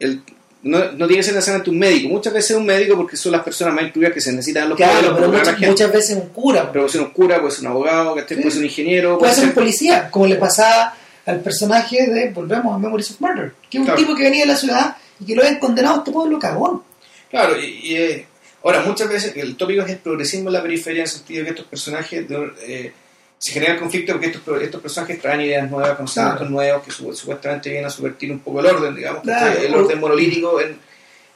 el, 0.00 0.22
no, 0.64 0.78
no 0.92 1.06
tiene 1.06 1.16
que 1.18 1.22
ser 1.22 1.34
necesariamente 1.34 1.70
un 1.70 1.78
médico. 1.78 2.08
Muchas 2.08 2.32
veces 2.32 2.50
es 2.52 2.56
un 2.56 2.66
médico 2.66 2.96
porque 2.96 3.16
son 3.16 3.30
las 3.30 3.42
personas 3.42 3.74
más 3.74 3.84
incluidas 3.84 4.12
que 4.12 4.20
se 4.20 4.32
necesitan 4.32 4.68
los 4.68 4.76
claro 4.76 5.14
pero 5.14 5.30
muchas, 5.30 5.60
muchas 5.60 5.92
veces 5.92 6.16
un 6.16 6.30
cura 6.30 6.72
pero 6.72 6.84
puede 6.86 6.92
ser 6.92 7.00
un 7.02 7.10
cura, 7.10 7.38
puede 7.40 7.52
ser 7.52 7.60
un 7.60 7.66
abogado, 7.68 8.14
puede 8.14 8.26
ser 8.50 8.58
un 8.58 8.64
ingeniero. 8.64 9.18
puede 9.18 9.34
ser 9.34 9.44
un 9.44 9.52
policía, 9.52 10.10
como 10.10 10.26
le 10.26 10.34
pasaba 10.34 10.96
al 11.24 11.40
personaje 11.40 12.06
de, 12.10 12.30
volvemos 12.30 12.74
a 12.74 12.78
Memories 12.78 13.12
of 13.12 13.20
Murder, 13.20 13.52
que 13.70 13.76
es 13.76 13.80
un 13.80 13.84
Claro. 13.84 14.00
tipo 14.00 14.16
que 14.16 14.24
venía 14.24 14.40
de 14.40 14.46
la 14.48 14.56
ciudad 14.56 14.96
y 15.20 15.26
que 15.26 15.36
lo 15.36 15.42
habían 15.42 15.60
condenado 15.60 15.94
a 15.96 15.98
este 15.98 16.10
pueblo 16.10 16.38
cagón. 16.40 16.82
Claro, 17.30 17.60
y, 17.60 17.64
y, 17.82 17.96
eh, 17.96 18.26
ahora 18.64 18.82
muchas 18.82 19.08
veces 19.08 19.36
el 19.36 19.56
tópico 19.56 19.82
es 19.82 19.90
el 19.90 19.98
progresismo 19.98 20.48
en 20.48 20.54
la 20.54 20.62
periferia 20.62 21.00
en 21.00 21.04
el 21.04 21.08
sentido 21.10 21.40
de 21.40 21.44
que 21.44 21.50
estos 21.50 21.66
personajes 21.66 22.28
de- 22.28 22.52
eh, 22.62 22.92
se 23.38 23.52
genera 23.52 23.74
el 23.74 23.78
conflicto 23.78 24.12
porque 24.14 24.26
estos, 24.28 24.62
estos 24.62 24.80
personajes 24.82 25.20
traen 25.20 25.42
ideas 25.42 25.70
nuevas, 25.70 26.12
Claro. 26.12 26.44
nuevos 26.48 26.82
que 26.82 26.90
su- 26.90 27.14
supuestamente 27.14 27.68
vienen 27.70 27.86
a 27.86 27.90
subvertir 27.90 28.32
un 28.32 28.40
poco 28.40 28.60
el 28.60 28.66
orden, 28.66 28.94
digamos, 28.96 29.22
el 29.26 29.74
orden 29.74 30.00
monolítico 30.00 30.60
en, 30.60 30.76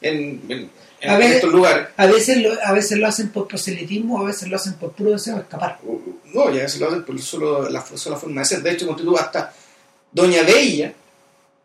en, 0.01 0.41
en- 0.49 0.69
en 0.99 1.09
A 1.09 1.17
estos 1.19 1.51
lugares. 1.51 1.87
A 1.97 2.05
veces 2.07 2.37
lo, 2.37 2.53
a 2.63 2.71
veces 2.71 2.97
lo 2.97 3.07
hacen 3.07 3.29
por 3.29 3.47
proselitismo, 3.47 4.21
a 4.21 4.25
veces 4.25 4.47
lo 4.49 4.55
hacen 4.55 4.73
por 4.73 4.91
puro 4.93 5.11
deseo 5.11 5.35
de 5.35 5.41
escapar. 5.41 5.77
No, 6.33 6.49
ya 6.49 6.67
se 6.67 6.79
lo 6.79 6.87
hacen 6.87 7.03
por 7.03 7.21
solo 7.21 7.69
la, 7.69 7.85
sola 7.95 8.15
forma 8.17 8.39
de 8.41 8.45
ser. 8.45 8.61
De 8.61 8.71
hecho, 8.71 8.85
cuando 8.85 9.03
tú 9.03 9.17
hasta 9.17 9.53
Doña 10.11 10.43
Bella, 10.43 10.93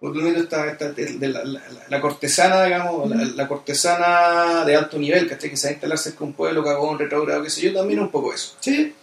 porque 0.01 0.29
esta, 0.37 0.67
esta- 0.71 0.93
de 0.93 1.29
la, 1.29 1.45
la- 1.45 1.61
la 1.89 2.01
cortesana, 2.01 2.65
digamos, 2.65 3.09
la, 3.11 3.17
la 3.25 3.49
cortesana 3.49 4.65
de 4.65 4.77
alto 4.77 4.99
nivel, 4.99 5.29
¿cachai? 5.29 5.51
que 5.51 5.57
se 5.57 5.67
va 5.67 5.71
a 5.71 5.73
instalar 5.73 5.99
cerca 5.99 6.19
de 6.21 6.25
un 6.27 6.33
pueblo, 6.35 6.63
cagón, 6.63 6.99
retrogrado, 6.99 7.43
qué 7.43 7.51
sé 7.51 7.63
yo, 7.63 7.73
también 7.75 8.01
un 8.01 8.11
poco 8.11 8.33
eso. 8.33 8.55
Sí. 8.61 8.95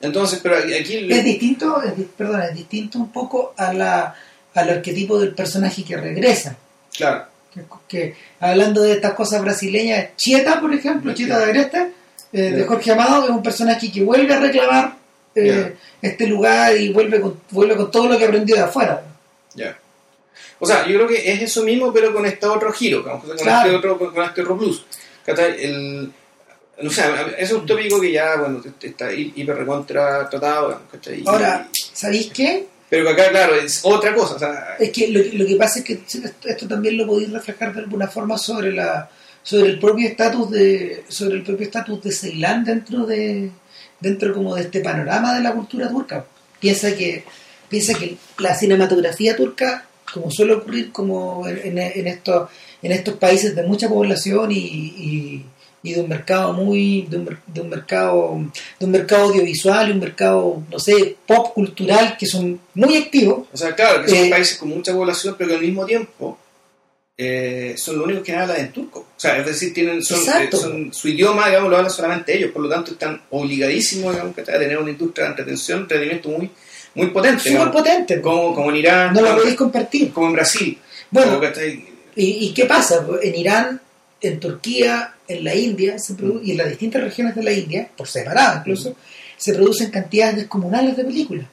Entonces, 0.00 0.40
pero 0.42 0.56
aquí... 0.56 1.10
Es 1.10 1.24
distinto, 1.24 1.82
es, 1.82 1.92
perdón, 2.16 2.42
es 2.42 2.54
distinto 2.54 2.98
un 2.98 3.10
poco 3.10 3.54
a 3.56 3.72
la, 3.72 4.14
al 4.54 4.68
arquetipo 4.70 5.18
del 5.18 5.34
personaje 5.34 5.84
que 5.84 5.96
regresa. 5.96 6.56
Claro, 6.96 7.24
Que, 7.52 7.62
que, 7.88 8.16
hablando 8.40 8.82
de 8.82 8.92
estas 8.92 9.14
cosas 9.14 9.40
brasileñas, 9.42 10.08
Chieta, 10.16 10.60
por 10.60 10.72
ejemplo, 10.74 11.12
Chieta 11.14 11.38
de 11.38 11.44
Agreste, 11.44 11.92
eh, 12.32 12.40
de. 12.50 12.64
Jorge 12.64 12.92
Amado, 12.92 13.24
es 13.24 13.30
un 13.30 13.42
personaje 13.42 13.90
que 13.90 14.02
vuelve 14.02 14.32
a 14.34 14.40
reclamar 14.40 14.96
eh, 15.34 15.74
este 16.02 16.26
lugar 16.26 16.76
y 16.76 16.92
vuelve 16.92 17.20
con, 17.20 17.40
vuelve 17.50 17.76
con 17.76 17.90
todo 17.90 18.08
lo 18.08 18.18
que 18.18 18.24
aprendió 18.26 18.56
de 18.56 18.62
afuera. 18.62 19.02
Ya. 19.54 19.78
O 20.58 20.66
sea, 20.66 20.86
yo 20.86 20.94
creo 20.96 21.08
que 21.08 21.32
es 21.32 21.42
eso 21.42 21.62
mismo, 21.62 21.92
pero 21.92 22.12
con 22.12 22.26
este 22.26 22.46
otro 22.46 22.72
giro, 22.72 23.02
con, 23.02 23.20
con 23.20 23.36
Claro. 23.36 23.66
este 23.66 23.76
otro, 23.76 23.98
con, 24.12 24.24
este 24.24 24.42
otro. 24.42 24.58
¿cachai? 25.24 25.64
El, 25.64 26.12
o 26.82 26.90
sea, 26.90 27.28
es 27.38 27.52
un 27.52 27.64
tópico 27.66 28.00
que 28.00 28.12
ya, 28.12 28.36
bueno, 28.36 28.60
está 28.82 29.12
hi- 29.12 29.32
hiper 29.36 29.56
recontra 29.56 30.28
tratado, 30.28 30.80
Ahora, 31.26 31.68
¿sabéis 31.92 32.30
qué? 32.32 32.66
Pero 32.90 33.04
que 33.04 33.10
acá, 33.22 33.30
claro, 33.30 33.54
es 33.54 33.80
otra 33.84 34.14
cosa. 34.14 34.34
O 34.34 34.38
sea, 34.38 34.76
Es 34.78 34.90
que 34.90 35.08
lo, 35.08 35.22
que- 35.22 35.38
lo 35.38 35.46
que 35.46 35.56
pasa 35.56 35.78
es 35.80 35.84
que 35.84 35.92
esto, 35.94 36.18
esto 36.48 36.68
también 36.68 36.96
lo 36.96 37.06
podéis 37.06 37.30
reflejar 37.30 37.72
de 37.74 37.80
alguna 37.80 38.08
forma 38.08 38.36
sobre 38.38 38.72
la 38.72 39.08
sobre 39.42 39.68
el 39.70 39.78
propio 39.78 40.08
estatus 40.08 40.50
de 40.50 41.04
sobre 41.08 41.36
el 41.36 41.42
propio 41.42 41.66
estatus 41.66 42.02
de 42.02 42.10
Ceilán 42.12 42.64
dentro 42.64 43.04
de 43.04 43.50
dentro 44.00 44.32
como 44.32 44.54
de 44.54 44.62
este 44.62 44.80
panorama 44.80 45.34
de 45.34 45.42
la 45.42 45.52
cultura 45.52 45.88
turca. 45.88 46.24
Piensa 46.60 46.94
que 46.96 47.24
piensa 47.68 47.94
que 47.98 48.16
la 48.38 48.54
cinematografía 48.54 49.36
turca, 49.36 49.86
como 50.12 50.30
suele 50.30 50.54
ocurrir 50.54 50.92
como 50.92 51.46
en, 51.48 51.78
en- 51.78 52.06
estos 52.06 52.48
en 52.82 52.92
estos 52.92 53.14
países 53.14 53.56
de 53.56 53.62
mucha 53.62 53.88
población 53.88 54.52
y, 54.52 54.58
y- 54.58 55.44
y 55.82 55.92
de 55.94 56.00
un 56.00 56.08
mercado 56.08 56.52
muy 56.54 57.02
de 57.10 57.16
un, 57.18 57.38
de 57.46 57.60
un 57.60 57.68
mercado 57.68 58.40
de 58.78 58.86
un 58.86 58.90
mercado 58.92 59.24
audiovisual 59.24 59.88
y 59.88 59.92
un 59.92 60.00
mercado 60.00 60.62
no 60.70 60.78
sé 60.78 61.16
pop 61.26 61.52
cultural 61.54 62.16
que 62.18 62.26
son 62.26 62.58
muy 62.74 62.96
activos. 62.96 63.48
O 63.52 63.56
sea, 63.56 63.74
claro, 63.74 64.02
que 64.02 64.08
son 64.10 64.18
Eh, 64.18 64.30
países 64.30 64.56
con 64.58 64.68
mucha 64.70 64.92
población, 64.94 65.34
pero 65.36 65.50
que 65.50 65.56
al 65.56 65.62
mismo 65.62 65.84
tiempo 65.86 66.38
eh, 67.16 67.74
son 67.78 67.96
los 67.96 68.06
únicos 68.06 68.24
que 68.24 68.34
hablan 68.34 68.58
en 68.60 68.72
turco. 68.72 69.00
O 69.16 69.20
sea, 69.20 69.38
es 69.38 69.46
decir, 69.46 69.72
tienen 69.72 70.02
son, 70.02 70.18
eh, 70.42 70.48
son- 70.50 70.92
su 70.92 71.08
idioma, 71.08 71.46
digamos, 71.48 71.70
lo 71.70 71.76
hablan 71.76 71.90
solamente 71.92 72.36
ellos, 72.36 72.50
por 72.50 72.62
lo 72.62 72.68
tanto 72.68 72.92
están 72.92 73.20
obligadísimos, 73.30 74.12
digamos, 74.12 74.34
que 74.34 74.40
a 74.40 74.44
tener 74.44 74.76
una 74.78 74.90
industria 74.90 75.26
de 75.26 75.30
entretención, 75.30 75.80
entretenimiento 75.82 76.28
muy, 76.30 76.50
muy 76.94 77.08
potente. 77.08 77.50
súper 77.50 77.70
potente 77.70 78.20
como, 78.20 78.54
como 78.54 78.70
en 78.70 78.76
Irán, 78.76 79.12
no 79.12 79.20
lo 79.20 79.36
podéis 79.36 79.56
compartir 79.56 80.12
como 80.12 80.28
en 80.28 80.32
Brasil. 80.34 80.78
bueno. 81.10 81.40
¿y, 82.16 82.46
y 82.46 82.54
qué 82.54 82.64
pasa? 82.66 83.04
en 83.22 83.34
Irán 83.34 83.80
en 84.20 84.40
Turquía 84.40 85.14
en 85.28 85.44
la 85.44 85.54
India 85.54 85.98
se 85.98 86.14
produ- 86.14 86.40
y 86.44 86.52
en 86.52 86.58
las 86.58 86.68
distintas 86.68 87.02
regiones 87.02 87.34
de 87.34 87.42
la 87.42 87.52
India 87.52 87.88
por 87.96 88.06
separado 88.06 88.58
incluso 88.60 88.94
se 89.36 89.52
producen 89.54 89.90
cantidades 89.90 90.36
descomunales 90.36 90.96
de 90.96 91.04
películas 91.04 91.46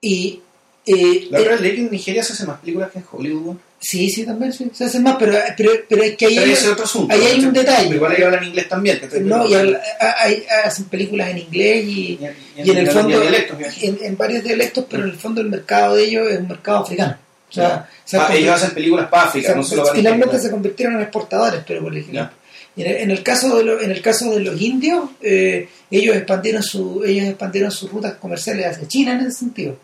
y 0.00 0.40
eh, 0.86 1.28
La 1.30 1.38
eh, 1.40 1.42
verdad 1.48 1.64
es 1.64 1.72
que 1.74 1.80
en 1.80 1.90
Nigeria 1.90 2.22
se 2.22 2.32
hacen 2.34 2.46
más 2.46 2.60
películas 2.60 2.90
que 2.90 2.98
en 2.98 3.04
Hollywood. 3.10 3.56
Sí 3.84 4.08
sí 4.10 4.24
también 4.24 4.52
sí, 4.52 4.70
se 4.72 4.84
hacen 4.86 5.02
más 5.02 5.16
pero 5.18 5.34
pero, 5.56 5.70
pero 5.88 6.02
es 6.02 6.16
que 6.16 6.26
ahí 6.26 6.36
Pero 6.36 6.46
hay, 6.56 6.66
otro 6.72 6.84
asunto. 6.84 7.14
ahí 7.14 7.20
hay 7.22 7.44
un 7.44 7.52
detalle. 7.52 7.94
Igual 7.94 8.12
ellos 8.12 8.24
hablan 8.26 8.44
inglés 8.44 8.68
también. 8.68 9.00
no, 9.22 9.46
y 9.48 9.54
habla- 9.54 9.80
hay- 10.18 10.44
hacen 10.64 10.86
películas 10.86 11.28
en 11.30 11.38
inglés 11.38 11.84
y, 11.84 11.90
y, 12.00 12.20
y 12.64 12.70
en 12.70 12.76
el 12.78 12.90
fondo 12.90 13.20
dialectos, 13.20 13.58
en, 13.82 13.98
en 14.02 14.16
varios 14.16 14.42
dialectos 14.42 14.86
pero 14.88 15.04
en 15.04 15.10
el 15.10 15.16
fondo 15.16 15.40
el 15.42 15.48
mercado 15.50 15.96
de 15.96 16.04
ellos 16.04 16.30
es 16.30 16.38
un 16.40 16.48
mercado 16.48 16.78
africano 16.78 17.18
o 17.50 17.52
sea, 17.54 17.88
Ah, 18.14 18.28
ellos 18.34 18.52
hacen 18.54 18.72
películas 18.72 19.08
para 19.08 19.24
África, 19.28 19.48
O 19.48 19.52
sea, 19.52 19.56
no 19.56 19.62
solo 19.62 19.86
finalmente 19.94 20.38
se 20.40 20.50
convirtieron 20.50 20.96
en 20.96 21.02
exportadores, 21.02 21.60
pero 21.66 21.82
por 21.82 21.92
ejemplo, 21.96 22.14
Ya. 22.14 22.32
En 22.76 22.86
el, 22.90 22.96
en 23.02 23.10
el 23.12 23.22
caso 23.22 23.56
de 23.56 23.62
lo- 23.64 23.80
en 23.80 23.90
el 23.92 24.02
caso 24.02 24.30
de 24.34 24.40
los 24.40 24.60
indios, 24.60 25.10
eh, 25.22 25.68
ellos 25.90 26.16
expandieron 26.16 26.62
su 26.64 27.04
ellos 27.04 27.26
expandieron 27.28 27.70
sus 27.70 27.88
rutas 27.92 28.14
comerciales 28.14 28.66
hacia 28.66 28.88
China 28.88 29.12
en 29.12 29.20
ese 29.20 29.30
sentido, 29.38 29.76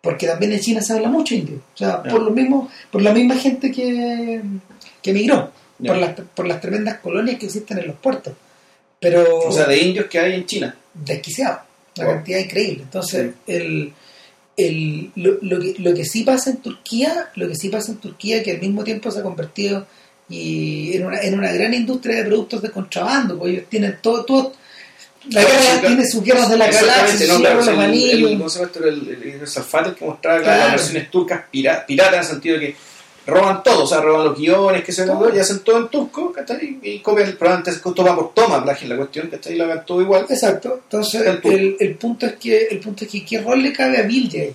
porque 0.00 0.26
también 0.26 0.52
en 0.52 0.60
China 0.60 0.80
se 0.82 0.92
habla 0.92 1.08
mucho 1.08 1.34
indio, 1.34 1.56
o 1.74 1.76
sea, 1.76 2.02
por 2.02 2.22
lo 2.22 2.30
mismo 2.30 2.70
por 2.90 3.02
la 3.02 3.12
misma 3.12 3.36
gente 3.36 3.70
que 3.72 4.40
que 5.02 5.10
emigró, 5.10 5.50
por 5.84 5.96
las 5.96 6.14
por 6.34 6.46
las 6.46 6.60
tremendas 6.60 6.98
colonias 6.98 7.38
que 7.38 7.46
existen 7.46 7.78
en 7.78 7.86
los 7.88 7.96
puertos, 7.96 8.32
pero 9.00 9.38
O 9.46 9.52
sea, 9.52 9.66
de 9.66 9.78
indios 9.78 10.06
que 10.06 10.18
hay 10.18 10.34
en 10.34 10.46
China. 10.46 10.74
desquiciado, 10.94 11.60
una 11.96 12.06
Wow. 12.06 12.14
cantidad 12.16 12.38
increíble. 12.40 12.82
Entonces, 12.84 13.32
el, 13.46 13.92
el, 14.56 15.10
lo, 15.16 15.38
lo 15.42 15.60
que, 15.60 15.74
lo 15.78 15.94
que 15.94 16.04
sí 16.04 16.22
pasa 16.24 16.50
en 16.50 16.56
Turquía, 16.58 17.28
lo 17.36 17.46
que 17.48 17.54
sí 17.54 17.68
pasa 17.68 17.92
en 17.92 17.98
Turquía, 17.98 18.42
que 18.42 18.52
al 18.52 18.60
mismo 18.60 18.82
tiempo 18.84 19.10
se 19.10 19.20
ha 19.20 19.22
convertido 19.22 19.86
y 20.28 20.92
en, 20.96 21.06
una, 21.06 21.20
en 21.22 21.38
una 21.38 21.52
gran 21.52 21.72
industria 21.74 22.16
de 22.18 22.24
productos 22.24 22.60
de 22.62 22.70
contrabando, 22.70 23.38
porque 23.38 23.52
ellos 23.54 23.64
tienen 23.68 23.98
todo, 24.02 24.24
todo 24.24 24.52
la 25.30 25.42
guerra 25.42 25.80
tiene 25.86 26.06
sus 26.06 26.22
guerras 26.22 26.48
de 26.50 26.56
la 26.56 26.70
galaxia, 26.70 27.26
no, 27.28 27.38
claro, 27.38 27.56
los 27.56 27.68
anillos. 27.68 28.30
¿cómo 28.32 28.48
se 28.48 28.58
llama 28.60 28.70
esto? 28.72 28.88
El, 28.88 29.08
el, 29.08 29.22
el 29.40 29.46
Salfate, 29.48 29.88
el 29.90 29.94
que 29.94 30.04
mostraba 30.04 30.40
claro, 30.42 30.58
las 30.62 30.70
versiones 30.72 31.10
turcas 31.10 31.42
pira- 31.50 31.84
piratas 31.86 32.14
en 32.14 32.20
el 32.20 32.24
sentido 32.26 32.58
de 32.58 32.66
que 32.66 32.76
roban 33.26 33.62
todo, 33.62 33.84
o 33.84 33.86
sea, 33.86 34.00
roban 34.00 34.24
los 34.24 34.38
guiones, 34.38 34.82
que 34.82 34.90
se 34.92 35.04
Todo. 35.04 35.34
y 35.34 35.38
hacen 35.38 35.58
todo 35.60 35.76
en 35.76 35.88
turco, 35.88 36.32
¿cachai? 36.32 36.78
Y 36.82 37.00
copian, 37.00 37.30
probablemente 37.32 37.72
se 37.72 37.80
toma 37.94 38.14
por 38.16 38.32
toma, 38.32 38.64
la 38.64 38.96
cuestión, 38.96 39.28
¿cachai? 39.28 39.52
Y 39.52 39.56
lo 39.56 39.64
hagan 39.64 39.84
todo 39.84 40.00
igual. 40.00 40.24
Exacto. 40.30 40.80
Entonces, 40.84 41.20
El 41.26 41.40
el, 41.52 41.76
el 41.78 41.94
punto 41.96 42.24
es 42.24 42.36
que 42.36 42.68
el 42.70 42.80
punto 42.80 43.04
es 43.04 43.10
que 43.10 43.24
qué 43.26 43.40
rol 43.42 43.62
le 43.62 43.72
cabe 43.74 43.98
a 43.98 44.02
Bilge. 44.02 44.54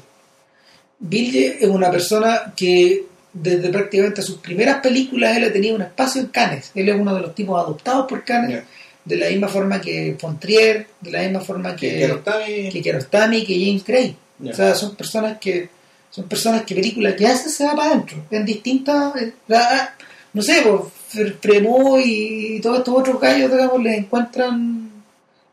Bilge 0.99 1.57
es 1.63 1.69
una 1.69 1.91
persona 1.91 2.53
que 2.55 3.05
desde 3.33 3.69
prácticamente 3.69 4.21
sus 4.21 4.37
primeras 4.37 4.79
películas 4.81 5.35
él 5.37 5.43
ha 5.45 5.51
tenido 5.53 5.75
un 5.75 5.81
espacio 5.81 6.21
en 6.21 6.27
Cannes. 6.27 6.71
Él 6.75 6.87
es 6.89 6.95
uno 6.95 7.13
de 7.13 7.21
los 7.21 7.35
tipos 7.35 7.59
adoptados 7.61 8.07
por 8.07 8.23
Cannes, 8.23 8.51
Ya. 8.51 8.65
De 9.05 9.15
la 9.17 9.29
misma 9.29 9.47
forma 9.47 9.81
que 9.81 10.15
Fontrier, 10.19 10.87
de 11.01 11.11
la 11.11 11.21
misma 11.23 11.41
forma 11.41 11.75
Que, 11.75 11.89
que, 11.89 12.81
que 12.81 12.93
Rostami- 12.93 13.45
que 13.45 13.65
James 13.65 13.83
Gray. 13.85 14.15
Ya. 14.39 14.51
O 14.51 14.55
sea, 14.55 14.75
son 14.75 14.95
personas 14.95 15.37
que 15.39 15.69
son 16.09 16.25
personas 16.25 16.63
que 16.63 16.75
películas 16.75 17.15
que 17.15 17.25
hacen 17.25 17.49
se 17.51 17.65
va 17.65 17.75
para 17.75 17.91
adentro. 17.91 18.17
En 18.29 18.45
distintas, 18.45 19.15
eh, 19.15 19.33
ah, 19.51 19.89
no 20.33 20.41
sé, 20.43 20.61
pues, 20.63 21.31
Premo 21.41 21.97
y 21.99 22.59
todos 22.61 22.79
estos 22.79 22.95
otros 22.99 23.19
gallos, 23.19 23.51
digamos, 23.51 23.81
les 23.83 23.97
encuentran, 23.99 24.91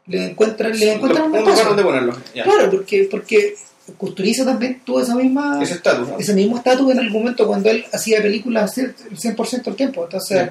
les 0.07 0.31
encuentran, 0.31 0.73
les 0.73 0.83
encuentran 0.97 1.33
un 1.33 1.39
lugar 1.45 1.67
donde 1.67 1.83
ponerlo. 1.83 2.17
Ya. 2.35 2.45
Claro, 2.45 2.71
porque, 2.71 3.09
porque 3.11 3.55
Custuriza 3.97 4.45
también 4.45 4.81
tuvo 4.85 5.01
esa 5.01 5.15
misma, 5.15 5.59
Ese 5.63 5.75
estatus, 5.75 6.09
¿no? 6.09 6.19
ese 6.19 6.33
mismo 6.35 6.57
estatus 6.59 6.93
en 6.93 6.99
algún 7.01 7.23
momento 7.23 7.47
cuando 7.47 7.71
él 7.71 7.85
hacía 7.93 8.21
películas 8.23 8.77
el 8.79 8.95
100% 8.95 9.63
del 9.65 9.77
tiempo. 9.77 10.05
Entonces, 10.05 10.43
Sí. 10.45 10.51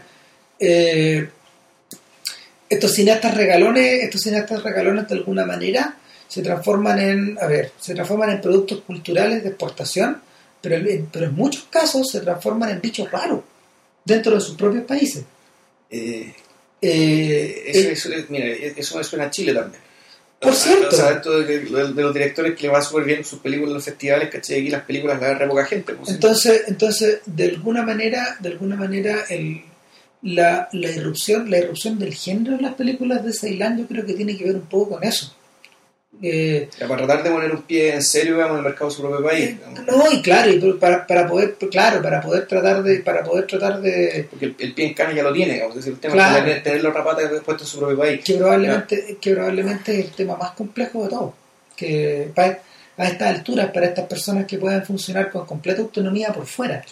eh, 0.60 1.30
estos 2.70 2.94
cineastas 2.94 3.36
regalones, 3.36 4.04
estos 4.04 4.22
cineastas 4.22 4.62
regalones 4.64 5.08
de 5.08 5.16
alguna 5.16 5.46
manera 5.46 5.98
se 6.28 6.42
transforman 6.44 7.00
en, 7.00 7.38
a 7.42 7.48
ver, 7.48 7.72
se 7.80 7.96
transforman 7.96 8.30
en 8.30 8.42
productos 8.42 8.82
culturales 8.82 9.42
de 9.44 9.50
exportación, 9.50 10.22
pero, 10.62 10.76
en- 10.76 11.08
pero 11.12 11.26
en 11.26 11.36
muchos 11.36 11.64
casos 11.70 12.10
se 12.12 12.20
transforman 12.22 12.70
en 12.70 12.82
bichos 12.82 13.10
raros 13.12 13.42
dentro 14.06 14.36
de 14.36 14.42
sus 14.42 14.56
propios 14.56 14.84
países. 14.86 15.24
Eh, 15.90 16.34
Eh, 16.82 17.64
eso, 17.68 17.80
eh, 17.90 17.92
eso, 17.92 18.14
es- 18.14 18.30
mira, 18.30 18.46
eso 18.48 18.98
me 18.98 19.04
suena 19.04 19.26
a 19.26 19.30
Chile 19.32 19.54
también. 19.54 19.82
Por 20.40 20.54
sea, 20.54 20.72
cierto. 20.74 20.96
O 20.96 20.98
sea, 20.98 21.16
de, 21.20 21.60
de- 21.60 21.94
de 21.94 22.02
los 22.02 22.14
directores 22.14 22.56
que 22.56 22.62
le 22.68 22.70
va 22.70 22.82
súper 22.82 23.04
bien 23.04 23.26
sus 23.26 23.40
películas 23.40 23.70
en 23.72 23.74
los 23.76 23.84
festivales, 23.84 24.30
¿cachai? 24.30 24.62
Aquí 24.62 24.70
las 24.70 24.84
películas 24.84 25.20
las 25.20 25.30
agarra 25.30 25.50
poca 25.50 25.66
gente. 25.66 25.94
pues, 25.96 26.10
Entonces, 26.12 26.62
entonces 26.68 27.20
de 27.26 27.50
alguna 27.50 27.82
manera, 27.84 28.38
de 28.40 28.48
alguna 28.50 28.78
manera, 28.78 29.26
el, 29.30 29.62
la, 30.22 30.68
la 30.74 30.90
irrupción, 30.92 31.50
la 31.50 31.60
irrupción 31.60 31.98
del 31.98 32.14
género 32.14 32.56
en 32.56 32.62
las 32.64 32.74
películas 32.76 33.24
de 33.24 33.34
Ceilán, 33.34 33.78
yo 33.78 33.88
creo 33.88 34.06
que 34.06 34.14
tiene 34.14 34.38
que 34.38 34.46
ver 34.46 34.56
un 34.56 34.62
poco 34.68 34.92
con 34.96 35.04
eso. 35.04 35.34
Eh, 36.22 36.68
para 36.80 36.98
tratar 37.06 37.24
de 37.24 37.30
poner 37.30 37.52
un 37.52 37.62
pie 37.62 37.94
en 37.94 38.02
serio 38.02 38.34
digamos, 38.34 38.54
en 38.54 38.58
el 38.58 38.64
mercado 38.66 38.90
de 38.90 38.96
su 38.96 39.02
propio 39.02 39.24
país. 39.26 39.56
digamos. 39.58 39.80
no, 39.86 40.12
y 40.12 40.22
claro, 40.22 40.52
y 40.52 40.60
para, 40.74 41.08
para 41.08 41.28
poder, 41.28 41.56
claro, 41.72 42.02
para 42.02 42.20
poder 42.20 42.46
tratar 42.46 42.84
de, 42.84 43.00
para 43.00 43.24
poder 43.24 43.48
tratar 43.48 43.80
de 43.80 44.28
Porque 44.30 44.46
el, 44.48 44.56
el 44.60 44.74
pie 44.74 44.88
en 44.88 44.94
cana 44.96 45.14
ya 45.14 45.24
lo 45.24 45.32
tiene, 45.32 45.54
digamos, 45.54 45.78
es 45.78 45.86
decir, 45.86 45.94
el 45.94 46.00
tema 46.00 46.14
Claro. 46.16 46.46
es 46.52 46.64
tener, 46.64 46.84
los 46.84 46.94
rapatas 46.94 47.30
puestos 47.46 47.68
en 47.68 47.72
su 47.72 47.80
propio 47.80 47.98
país. 47.98 48.22
que 48.26 48.34
probablemente, 48.34 49.18
que 49.22 49.34
probablemente 49.34 50.00
es 50.00 50.06
el 50.08 50.12
tema 50.12 50.36
más 50.36 50.52
complejo 50.52 51.04
de 51.04 51.10
todo. 51.10 51.34
Que 51.78 52.30
para, 52.36 52.60
a 52.98 53.08
estas 53.08 53.36
alturas, 53.38 53.72
para 53.72 53.86
estas 53.86 54.06
personas 54.08 54.46
que 54.46 54.58
pueden 54.58 54.84
funcionar 54.86 55.32
con 55.32 55.46
completa 55.46 55.82
autonomía 55.82 56.34
por 56.34 56.46
fuera. 56.46 56.84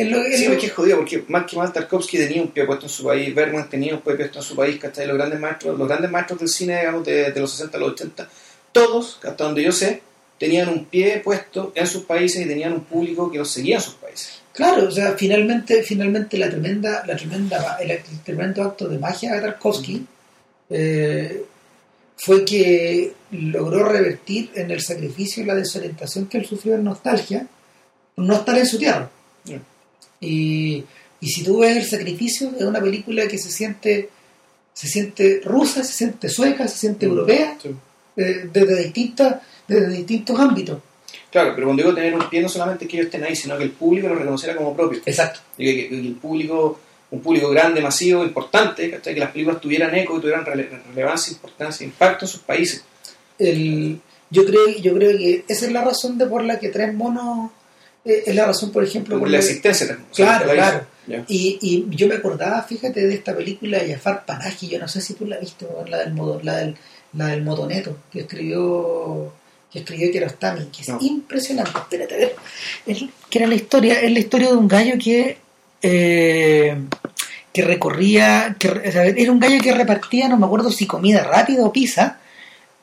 Es 0.00 0.10
lo, 0.10 0.22
es 0.22 0.38
Sí, 0.38 0.46
lo- 0.46 0.52
es 0.52 0.58
que 0.60 0.66
es 0.66 0.72
jodido, 0.72 0.96
porque 0.98 1.24
más 1.28 1.44
que 1.50 1.56
más 1.56 1.72
Tarkovsky 1.72 2.18
tenía 2.18 2.42
un 2.42 2.48
pie 2.48 2.64
puesto 2.64 2.86
en 2.86 2.90
su 2.90 3.04
país, 3.04 3.34
Bergman 3.34 3.68
tenía 3.68 3.94
un 3.94 4.00
pie 4.00 4.14
puesto 4.14 4.38
en 4.38 4.44
su 4.44 4.54
país, 4.56 4.78
¿cachai? 4.78 5.06
Los 5.06 5.16
grandes 5.16 5.40
maestros, 5.40 5.78
los 5.78 5.88
grandes 5.88 6.10
maestros 6.10 6.38
del 6.40 6.48
cine, 6.48 6.78
digamos, 6.78 7.04
de, 7.04 7.32
de 7.32 7.40
los 7.40 7.50
60 7.50 7.76
a 7.76 7.80
los 7.80 7.90
80, 7.92 8.28
todos, 8.72 9.18
hasta 9.24 9.44
donde 9.44 9.62
yo 9.62 9.72
sé, 9.72 10.02
tenían 10.38 10.68
un 10.68 10.84
pie 10.84 11.20
puesto 11.24 11.72
en 11.74 11.86
sus 11.86 12.04
países 12.04 12.44
y 12.44 12.48
tenían 12.48 12.72
un 12.74 12.84
público 12.84 13.30
que 13.30 13.38
los 13.38 13.50
seguía 13.50 13.76
en 13.76 13.82
sus 13.82 13.94
países. 13.94 14.40
Claro, 14.52 14.86
o 14.88 14.90
sea, 14.90 15.12
finalmente, 15.16 15.82
finalmente 15.82 16.36
la 16.38 16.48
tremenda, 16.50 17.04
la 17.06 17.16
tremenda, 17.16 17.76
el, 17.80 17.90
el 17.90 18.00
tremendo 18.24 18.62
acto 18.62 18.88
de 18.88 18.98
magia 18.98 19.34
de 19.34 19.40
Tarkovsky 19.40 20.04
eh, 20.70 21.44
fue 22.16 22.44
que 22.44 23.12
logró 23.32 23.88
revertir 23.88 24.50
en 24.54 24.70
el 24.70 24.80
sacrificio 24.80 25.42
y 25.42 25.46
la 25.46 25.54
desorientación 25.54 26.26
que 26.26 26.38
él 26.38 26.46
sufrió 26.46 26.74
en 26.74 26.84
nostalgia, 26.84 27.46
no 28.16 28.34
estar 28.34 28.58
en 28.58 28.66
su 28.66 28.78
tierra. 28.78 29.08
Y, 30.20 30.84
y 31.20 31.28
si 31.28 31.44
tú 31.44 31.58
ves 31.60 31.76
el 31.76 31.84
sacrificio 31.86 32.50
de 32.50 32.66
una 32.66 32.80
película 32.80 33.26
que 33.28 33.38
se 33.38 33.50
siente, 33.50 34.10
se 34.72 34.88
siente 34.88 35.40
rusa, 35.44 35.84
se 35.84 35.92
siente 35.92 36.28
sueca, 36.28 36.66
se 36.68 36.78
siente 36.78 37.06
europea, 37.06 37.56
Sí. 37.62 37.70
eh, 38.16 38.48
desde 38.52 38.82
distintas, 38.84 39.36
desde 39.66 39.88
distintos 39.88 40.38
ámbitos. 40.38 40.78
Claro, 41.30 41.52
pero 41.54 41.66
cuando 41.66 41.82
digo 41.82 41.94
tener 41.94 42.14
un 42.14 42.28
pie, 42.30 42.40
no 42.40 42.48
solamente 42.48 42.86
que 42.88 42.96
ellos 42.96 43.06
estén 43.06 43.22
ahí, 43.24 43.36
sino 43.36 43.56
que 43.58 43.64
el 43.64 43.70
público 43.72 44.08
lo 44.08 44.14
reconociera 44.14 44.56
como 44.56 44.74
propio. 44.74 45.00
Exacto. 45.04 45.40
Y 45.58 45.64
que, 45.88 45.88
el 45.94 46.12
público, 46.14 46.80
un 47.10 47.20
público 47.20 47.50
grande, 47.50 47.80
masivo, 47.80 48.24
importante, 48.24 48.98
que 49.02 49.14
las 49.16 49.30
películas 49.30 49.60
tuvieran 49.60 49.94
eco 49.94 50.16
y 50.16 50.20
tuvieran 50.20 50.44
rele- 50.44 50.68
relevancia, 50.90 51.32
importancia, 51.32 51.84
impacto 51.86 52.24
en 52.24 52.28
sus 52.30 52.40
países. 52.40 52.82
el, 53.38 54.00
yo 54.30 54.44
creo 54.44 54.68
yo 54.82 54.92
creo 54.94 55.16
que 55.16 55.44
esa 55.48 55.64
es 55.66 55.72
la 55.72 55.82
razón 55.84 56.18
de 56.18 56.26
por 56.26 56.44
la 56.44 56.58
que 56.58 56.68
tres 56.68 56.92
monos 56.94 57.50
es 58.04 58.34
la 58.34 58.46
razón 58.46 58.70
por 58.72 58.82
ejemplo 58.84 59.18
Por 59.18 59.28
la 59.28 59.38
existencia 59.38 59.86
también. 59.86 60.08
o 60.10 60.14
sea, 60.14 60.26
claro 60.42 60.52
claro 60.52 60.86
y, 61.28 61.58
y 61.62 61.86
yo 61.96 62.06
me 62.06 62.16
acordaba 62.16 62.62
fíjate 62.62 63.06
de 63.06 63.14
esta 63.14 63.34
película 63.36 63.78
de 63.78 63.92
Jafar 63.94 64.24
Panahi 64.26 64.68
yo 64.68 64.78
no 64.78 64.88
sé 64.88 65.00
si 65.00 65.14
tú 65.14 65.26
la 65.26 65.38
viste 65.38 65.66
la 65.88 65.98
del 65.98 66.12
modo, 66.14 66.40
la 66.42 66.56
del 66.58 66.76
la 67.14 67.26
del 67.28 67.42
motoneto 67.42 67.96
que 68.12 68.20
escribió 68.20 69.32
que 69.72 69.80
escribió 69.80 70.10
Kiarostami 70.10 70.66
que 70.66 70.82
es 70.82 70.88
No. 70.88 70.98
impresionante 71.00 71.72
espérate 71.78 72.14
a 72.14 72.18
ver 72.18 72.36
Es- 72.86 73.04
que 73.30 73.38
era 73.38 73.46
la 73.48 73.54
historia 73.54 74.00
es 74.00 74.12
la 74.12 74.18
historia 74.18 74.48
de 74.48 74.54
un 74.54 74.68
gallo 74.68 74.94
que 75.02 75.38
eh, 75.82 76.76
que 77.52 77.62
recorría 77.62 78.56
que, 78.58 78.68
o 78.68 78.92
sea, 78.92 79.06
era 79.06 79.32
un 79.32 79.40
gallo 79.40 79.60
que 79.62 79.72
repartía 79.74 80.28
no 80.28 80.36
me 80.36 80.46
acuerdo 80.46 80.70
si 80.70 80.86
comida 80.86 81.22
rápida 81.24 81.64
o 81.64 81.72
pizza 81.72 82.18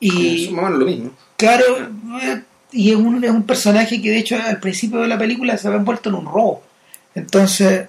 y 0.00 0.48
lo 0.50 0.70
mismo. 0.84 1.12
Claro, 1.36 1.64
eh, 2.22 2.42
y 2.76 2.90
es 2.90 2.96
un, 2.96 3.22
es 3.24 3.30
un 3.30 3.42
personaje 3.44 4.00
que 4.02 4.10
de 4.10 4.18
hecho 4.18 4.36
al 4.36 4.60
principio 4.60 5.00
de 5.00 5.08
la 5.08 5.18
película 5.18 5.56
se 5.56 5.68
ve 5.68 5.76
envuelto 5.76 6.08
en 6.10 6.14
un 6.16 6.26
robo. 6.26 6.62
Entonces, 7.14 7.88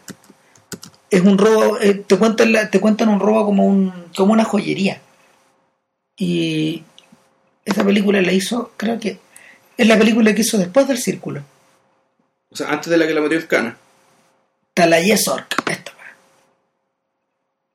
es 1.10 1.22
un 1.22 1.38
robo, 1.38 1.80
eh, 1.80 1.94
te, 1.96 2.18
cuentan 2.18 2.52
la- 2.54 2.70
te 2.70 2.80
cuentan 2.80 3.10
un 3.10 3.20
robo 3.20 3.46
como, 3.46 3.66
un, 3.66 3.92
como 4.16 4.34
una 4.34 4.44
joyería. 4.46 5.02
Y 6.18 6.84
esa 7.66 7.84
película 7.84 8.22
la 8.22 8.32
hizo, 8.32 8.72
creo 8.78 9.00
que 9.00 9.20
es 9.78 9.88
la 9.88 9.98
película 9.98 10.34
que 10.34 10.42
hizo 10.42 10.58
después 10.58 10.88
del 10.88 10.98
Círculo. 10.98 11.44
O 12.50 12.56
sea, 12.56 12.70
antes 12.70 12.90
de 12.90 12.98
la 12.98 13.06
que 13.06 13.14
la 13.14 13.22
metió 13.22 13.46
cana. 13.48 13.78
Talaye 14.74 15.18
Sork, 15.18 15.70
esta. 15.70 15.92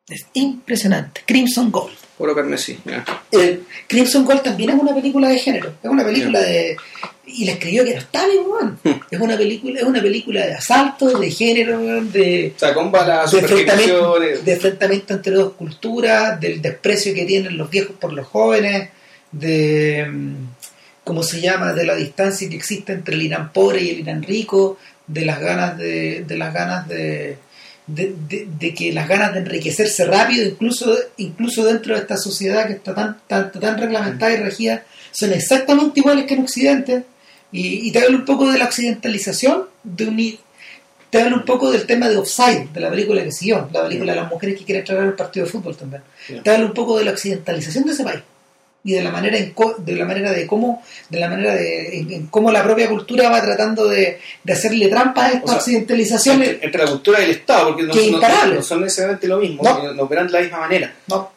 Es 0.09 0.27
impresionante. 0.35 1.23
Crimson 1.27 1.71
Gold. 1.71 1.97
Oro 2.23 2.37
carmesí. 2.37 2.79
El 3.33 3.65
Crimson 3.89 4.25
Gold 4.25 4.43
también 4.43 4.71
es 4.71 4.77
una 4.77 4.95
película 4.95 5.29
de 5.29 5.39
género, 5.39 5.75
es 5.83 5.91
una 5.91 6.05
película 6.05 6.41
de 6.41 6.77
y 7.25 7.45
la 7.45 7.53
escribió 7.53 7.85
que 7.85 7.95
no 7.95 7.99
está 7.99 8.27
bien, 8.27 8.43
weón. 8.47 8.79
Es 9.11 9.21
una 9.21 9.37
película, 9.37 9.81
es 9.81 9.87
una 9.87 10.03
película 10.03 10.47
de 10.47 10.55
asalto, 10.55 11.19
de 11.19 11.31
género, 11.31 11.81
de, 12.05 12.53
O 12.55 12.59
sea, 12.59 12.75
con 12.75 12.93
balas, 12.93 13.31
de 13.31 13.39
enfrentamiento, 13.39 13.99
superficciones. 13.99 14.45
de 14.45 14.53
enfrentamiento 14.53 15.15
entre 15.15 15.33
dos 15.35 15.53
culturas, 15.55 16.41
del 16.41 16.63
desprecio 16.63 17.15
que 17.15 17.25
tienen 17.25 17.57
los 17.57 17.71
viejos 17.71 17.97
por 17.99 18.13
los 18.13 18.27
jóvenes, 18.27 18.91
de 19.31 20.07
mm, 20.09 20.35
cómo 21.05 21.23
se 21.23 21.41
llama, 21.41 21.73
de 21.73 21.87
la 21.87 21.97
distancia 21.97 22.49
que 22.49 22.57
existe 22.57 22.93
entre 22.93 23.15
el 23.15 23.23
Irán 23.23 23.53
pobre 23.53 23.83
y 23.83 23.91
el 23.91 24.01
Irán 24.01 24.23
rico, 24.23 24.79
de 25.07 25.25
las 25.25 25.41
ganas 25.41 25.77
de, 25.79 26.25
de 26.27 26.37
las 26.37 26.53
ganas 26.55 26.87
de 26.87 27.39
de, 27.87 28.15
de- 28.29 28.47
de 28.59 28.75
que 28.75 28.93
las 28.93 29.09
ganas 29.09 29.33
de 29.33 29.41
enriquecerse 29.41 30.05
rápido, 30.05 30.47
incluso, 30.47 30.97
incluso 31.17 31.65
dentro 31.65 31.95
de 31.95 32.01
esta 32.01 32.17
sociedad 32.17 32.67
que 32.67 32.75
está 32.75 32.95
tan, 32.95 33.19
tan, 33.27 33.51
tan 33.53 33.79
reglamentada 33.79 34.33
y 34.33 34.37
regida, 34.37 34.85
son 35.11 35.33
exactamente 35.33 36.01
iguales 36.01 36.27
que 36.27 36.35
en 36.35 36.43
Occidente. 36.43 37.05
Y, 37.51 37.87
y 37.89 37.93
te 37.93 37.99
hablo 37.99 38.17
un 38.19 38.25
poco 38.25 38.51
de 38.51 38.59
la 38.59 38.65
occidentalización 38.65 39.65
de 39.83 40.07
un, 40.07 40.39
te 41.11 41.21
habla 41.21 41.37
un 41.37 41.45
poco 41.45 41.71
del 41.71 41.85
tema 41.85 42.09
de 42.09 42.17
Offside, 42.17 42.69
de 42.73 42.81
la 42.81 42.89
película 42.89 43.23
que 43.23 43.31
siguió, 43.33 43.69
la 43.73 43.83
película 43.83 44.13
de 44.15 44.21
las 44.23 44.31
mujeres 44.31 44.59
que 44.59 44.65
quieren 44.65 44.85
traer 44.85 45.03
al 45.03 45.15
partido 45.15 45.45
de 45.45 45.53
fútbol 45.53 45.77
también. 45.77 46.03
Te 46.43 46.51
habla 46.51 46.65
un 46.67 46.73
poco 46.73 46.97
de 46.99 47.05
la 47.05 47.11
occidentalización 47.11 47.85
de 47.85 47.93
ese 47.93 48.05
país 48.05 48.21
y 48.85 48.93
de 48.95 49.03
la 49.03 49.11
manera 49.13 49.37
en 49.39 49.53
co- 49.53 49.77
de 49.79 49.93
la 49.95 50.05
manera 50.05 50.33
de 50.33 50.47
cómo 50.47 50.83
de 51.09 51.21
la 51.21 51.29
manera 51.29 51.55
de 51.55 51.99
en, 51.99 52.13
en 52.13 52.27
cómo 52.27 52.51
la 52.51 52.65
propia 52.65 52.89
cultura 52.89 53.29
va 53.31 53.41
tratando 53.41 53.87
de, 53.89 54.19
de 54.43 54.53
hacerle 54.53 54.89
trampa 54.89 55.27
a 55.27 55.29
esta 55.33 55.45
O 55.45 55.49
sea, 55.49 55.57
occidentalización 55.59 56.43
Entre, 56.43 56.65
entre 56.67 56.85
la 56.85 56.91
cultura 56.91 57.21
y 57.21 57.25
el 57.25 57.31
Estado, 57.31 57.69
porque 57.69 57.83
no, 57.85 57.93
Que 57.93 58.11
no- 58.11 58.55
no 58.55 58.63
son 58.63 58.81
necesariamente 58.81 59.29
lo 59.29 59.39
mismo, 59.39 59.63
No. 59.63 59.93
no, 59.93 60.03
operan 60.03 60.27
de 60.27 60.33
la 60.33 60.41
misma 60.41 60.59
manera. 60.59 60.95
no 61.09 61.31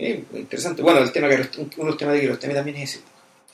Eh, 0.00 0.22
interesante. 0.34 0.80
Bueno, 0.82 1.00
el 1.00 1.10
tema 1.10 1.28
que 1.28 1.34
uno 1.34 1.68
de 1.76 1.84
los 1.84 1.96
temas 1.96 2.14
de 2.14 2.20
Kiarostami 2.20 2.54
también 2.54 2.76
es 2.76 2.90
ese. 2.90 3.00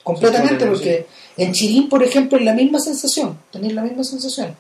completamente 0.03 0.67
porque 0.67 1.07
en 1.37 1.53
Chirín 1.53 1.89
por 1.89 2.03
ejemplo 2.03 2.37
es 2.37 2.45
la 2.45 2.53
misma 2.53 2.79
sensación 2.79 3.39
tenéis 3.51 3.73
la 3.73 3.81
misma 3.83 4.05
sensación 4.05 4.55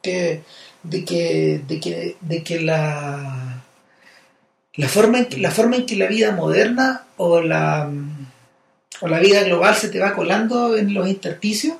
que 0.00 0.42
de 0.84 1.04
que 1.04 1.60
de 1.66 1.80
que 1.80 2.16
de 2.20 2.42
que 2.44 2.60
la 2.60 3.43
la 4.76 4.88
forma 4.88 5.18
en 5.18 5.26
que, 5.26 5.36
la 5.38 5.50
forma 5.50 5.76
en 5.76 5.86
que 5.86 5.96
la 5.96 6.06
vida 6.06 6.32
moderna 6.32 7.04
o 7.16 7.40
la 7.40 7.90
o 9.00 9.08
la 9.08 9.18
vida 9.18 9.42
global 9.42 9.74
se 9.74 9.88
te 9.88 9.98
va 9.98 10.14
colando 10.14 10.76
en 10.76 10.94
los 10.94 11.08
intersticios 11.08 11.76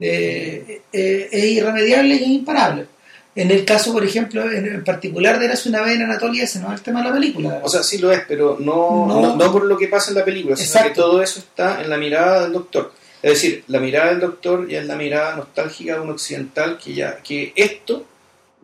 eh, 0.00 0.82
eh, 0.92 1.28
es 1.30 1.44
irremediable 1.44 2.14
y 2.14 2.22
es 2.22 2.28
imparable 2.28 2.86
en 3.34 3.50
el 3.50 3.64
caso 3.64 3.92
por 3.92 4.04
ejemplo 4.04 4.50
en, 4.50 4.84
particular 4.84 5.38
de 5.38 5.46
Eras 5.46 5.66
una 5.66 5.82
vez 5.82 5.96
en 5.96 6.02
Anatolia 6.02 6.44
ese 6.44 6.60
no 6.60 6.68
es 6.68 6.74
el 6.74 6.82
tema 6.82 7.02
de 7.02 7.08
la 7.08 7.14
película 7.14 7.60
O 7.62 7.68
sea, 7.68 7.82
sí 7.82 7.98
lo 7.98 8.12
es, 8.12 8.22
pero 8.28 8.56
no, 8.60 9.06
No. 9.06 9.20
no, 9.20 9.36
no 9.36 9.52
por 9.52 9.64
lo 9.64 9.76
que 9.76 9.88
pasa 9.88 10.10
en 10.10 10.18
la 10.18 10.24
película, 10.24 10.56
sino 10.56 10.82
que 10.84 10.90
todo 10.90 11.22
eso 11.22 11.40
está 11.40 11.82
en 11.82 11.90
la 11.90 11.96
mirada 11.96 12.42
del 12.42 12.52
doctor. 12.52 12.92
Es 13.22 13.32
decir, 13.32 13.64
la 13.68 13.80
mirada 13.80 14.10
del 14.10 14.20
doctor 14.20 14.68
ya 14.68 14.80
es 14.80 14.86
la 14.86 14.96
mirada 14.96 15.34
nostálgica 15.34 15.94
de 15.94 16.00
un 16.00 16.10
occidental 16.10 16.78
que 16.78 16.92
ya 16.92 17.16
que 17.16 17.52
esto 17.56 18.04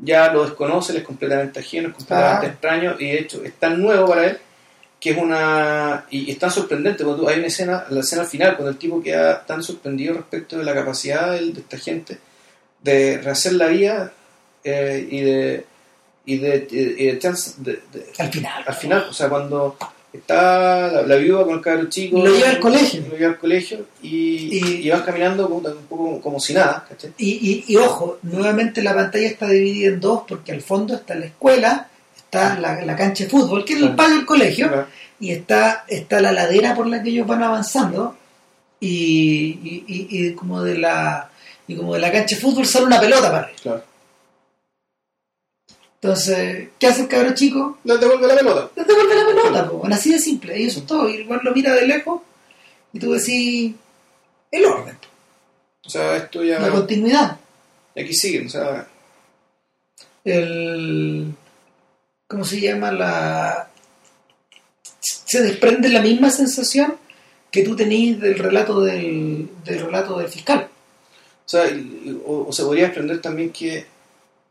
ya 0.02 0.32
lo 0.32 0.44
desconoce, 0.44 0.96
es 0.96 1.04
completamente 1.04 1.60
ajeno, 1.60 1.88
es 1.88 1.94
completamente 1.94 2.46
Ah. 2.46 2.50
extraño 2.50 2.96
y 2.98 3.06
de 3.10 3.18
hecho 3.20 3.42
es 3.44 3.52
tan 3.54 3.80
nuevo 3.80 4.06
para 4.08 4.26
él 4.26 4.38
que 4.98 5.10
es 5.12 5.16
una... 5.18 6.04
y 6.10 6.30
es 6.30 6.38
tan 6.38 6.50
sorprendente, 6.50 7.04
cuando 7.04 7.22
tú- 7.22 7.28
hay 7.30 7.38
una 7.38 7.46
escena, 7.46 7.84
la 7.88 8.00
escena 8.00 8.24
final, 8.24 8.54
cuando 8.56 8.70
el 8.70 8.76
tipo 8.76 9.02
queda 9.02 9.46
tan 9.46 9.62
sorprendido 9.62 10.12
respecto 10.14 10.58
de 10.58 10.64
la 10.64 10.74
capacidad 10.74 11.32
del- 11.32 11.54
de 11.54 11.60
esta 11.60 11.78
gente 11.78 12.18
de 12.82 13.18
rehacer 13.22 13.54
la 13.54 13.66
vida 13.68 14.12
eh, 14.64 15.06
y 15.10 15.20
de... 15.22 15.64
y 16.26 16.36
de, 16.38 16.66
y 16.70 17.06
de 17.06 17.18
chance- 17.18 17.54
de- 17.58 17.80
de- 17.92 18.06
al 18.18 18.30
final 18.30 18.62
al 18.66 18.74
final, 18.74 19.06
o 19.08 19.12
sea, 19.14 19.28
cuando 19.30 19.76
está 20.12 20.88
la, 20.88 21.02
la 21.02 21.16
viuda 21.16 21.44
con 21.44 21.54
el 21.54 21.60
cabro 21.60 21.88
chico, 21.88 22.18
Lo 22.18 22.34
lleva 22.34 22.50
al 22.50 22.58
colegio. 22.60 23.02
lo 23.08 23.16
lleva 23.16 23.30
al 23.32 23.38
colegio 23.38 23.86
y, 24.02 24.58
Y- 24.58 24.86
y 24.86 24.90
van 24.90 25.02
caminando 25.02 25.46
un 25.48 25.62
poco 25.88 26.20
como 26.20 26.40
si 26.40 26.52
nada, 26.54 26.84
¿cachai? 26.88 27.12
Y, 27.18 27.30
y- 27.30 27.64
y 27.72 27.76
ojo, 27.76 28.18
nuevamente 28.22 28.82
la 28.82 28.94
pantalla 28.94 29.28
está 29.28 29.48
dividida 29.48 29.88
en 29.88 30.00
dos 30.00 30.22
porque 30.26 30.52
al 30.52 30.62
fondo 30.62 30.94
está 30.94 31.14
la 31.14 31.26
escuela, 31.26 31.88
está 32.16 32.58
la, 32.58 32.84
la 32.84 32.96
cancha 32.96 33.24
de 33.24 33.30
fútbol, 33.30 33.64
que 33.64 33.74
es 33.74 33.80
el 33.82 33.94
patio 33.94 34.16
del 34.16 34.26
colegio, 34.26 34.68
Claro. 34.68 34.86
y 35.20 35.30
está, 35.30 35.84
está 35.88 36.20
la 36.20 36.32
ladera 36.32 36.74
por 36.74 36.86
la 36.88 37.02
que 37.02 37.10
ellos 37.10 37.26
van 37.26 37.42
avanzando, 37.42 38.16
y, 38.80 39.82
y- 39.86 40.32
como 40.34 40.62
de 40.62 40.78
la 40.78 41.28
y 41.68 41.76
como 41.76 41.94
de 41.94 42.00
la 42.00 42.10
cancha 42.10 42.34
de 42.34 42.40
fútbol 42.42 42.66
sale 42.66 42.86
una 42.86 43.00
pelota 43.00 43.30
para 43.30 43.38
arriba. 43.44 43.58
Claro. 43.62 43.84
Entonces, 46.02 46.68
¿qué 46.78 46.86
hace 46.86 47.02
el 47.02 47.08
cabro 47.08 47.34
chico? 47.34 47.78
Le 47.84 47.98
devuelve 47.98 48.26
la 48.26 48.34
pelota. 48.36 48.70
Le 48.74 48.84
devuelve 48.84 49.14
la 49.14 49.26
pelota, 49.26 49.68
po. 49.68 49.78
Bueno, 49.78 49.94
así 49.94 50.10
de 50.12 50.18
simple, 50.18 50.58
y 50.58 50.66
eso 50.66 50.80
es 50.80 50.86
todo. 50.86 51.08
Y 51.08 51.16
igual 51.16 51.40
lo 51.42 51.52
mira 51.52 51.74
de 51.74 51.86
lejos, 51.86 52.22
y 52.92 52.98
tú 52.98 53.12
decís, 53.12 53.74
el 54.50 54.64
orden, 54.64 54.96
O 55.84 55.90
sea, 55.90 56.16
esto 56.16 56.42
ya 56.42 56.58
la 56.58 56.70
continuidad. 56.70 57.38
aquí 57.94 58.14
sigue, 58.14 58.46
o 58.46 58.48
sea, 58.48 58.86
el 60.24 61.32
¿cómo 62.26 62.44
se 62.44 62.60
llama? 62.60 62.92
la 62.92 63.68
se 65.00 65.42
desprende 65.42 65.88
la 65.88 66.02
misma 66.02 66.30
sensación 66.30 66.96
que 67.50 67.62
tú 67.62 67.74
tenías 67.74 68.20
del 68.20 68.38
relato 68.38 68.80
del, 68.82 69.48
del 69.64 69.80
relato 69.80 70.18
del 70.18 70.28
fiscal 70.28 70.68
o 71.46 71.48
sea, 71.48 71.68
y- 71.70 72.20
o, 72.24 72.46
o 72.48 72.52
se 72.52 72.62
podría 72.64 72.84
desprender 72.84 73.20
también 73.20 73.50
que 73.50 73.86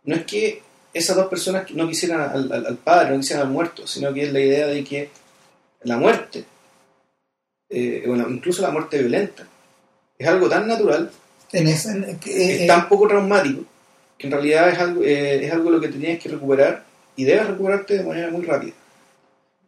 no 0.04 0.16
es 0.16 0.26
que 0.26 0.62
esas 1.00 1.16
dos 1.16 1.28
personas 1.28 1.70
no 1.72 1.88
quisieran 1.88 2.22
al, 2.22 2.52
al- 2.52 2.66
al 2.68 2.78
padre, 2.78 3.12
no 3.12 3.18
quisieran 3.18 3.48
al 3.48 3.54
muerto, 3.54 3.88
sino 3.88 4.14
que 4.14 4.24
es 4.24 4.32
la 4.34 4.40
idea 4.40 4.68
de 4.68 4.84
que 4.84 5.10
la 5.84 5.98
muerte, 5.98 6.44
eh, 7.70 8.04
bueno, 8.08 8.28
incluso 8.30 8.62
la 8.62 8.72
muerte 8.72 8.98
violenta, 9.00 9.46
es 10.18 10.28
algo 10.28 10.50
tan 10.50 10.68
natural 10.68 11.10
en 11.52 11.68
ese, 11.68 11.90
en- 11.92 12.20
que- 12.20 12.64
es 12.64 12.68
tan 12.68 12.88
poco 12.90 13.08
traumático 13.08 13.64
que 14.18 14.28
en 14.28 14.34
realidad 14.34 14.70
es 14.70 14.80
algo, 14.80 15.04
eh, 15.04 15.46
es 15.46 15.52
algo 15.54 15.70
lo 15.72 15.80
que 15.80 15.88
te 15.88 15.98
tienes 15.98 16.22
que 16.22 16.30
recuperar 16.30 16.84
y 17.16 17.24
debes 17.24 17.48
recuperarte 17.48 17.98
de 17.98 18.04
manera 18.04 18.30
muy 18.30 18.46
rápida. 18.46 18.74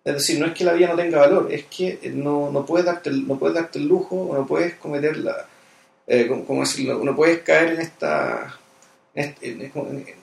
Es 0.03 0.13
decir, 0.15 0.39
no 0.39 0.47
es 0.47 0.53
que 0.53 0.63
la 0.63 0.73
vida 0.73 0.87
no 0.87 0.95
tenga 0.95 1.19
valor, 1.19 1.47
es 1.51 1.65
que 1.65 1.99
no, 2.13 2.49
no, 2.51 2.65
puedes, 2.65 2.85
darte 2.85 3.11
no 3.11 3.37
puedes 3.37 3.55
darte 3.55 3.77
el 3.79 3.87
lujo 3.87 4.15
o 4.15 4.35
no 4.35 4.45
puedes 4.47 4.73
cometer 4.75 5.15
la... 5.17 5.45
eh, 6.07 6.25
¿cómo, 6.27 6.43
cómo 6.45 6.61
decirlo? 6.61 7.01
No 7.03 7.15
puedes 7.15 7.39
caer 7.43 7.73
en 7.75 7.81
esta... 7.81 8.57
En 9.13 9.25
este, 9.29 9.51
en- 9.51 9.61
en- 9.61 10.20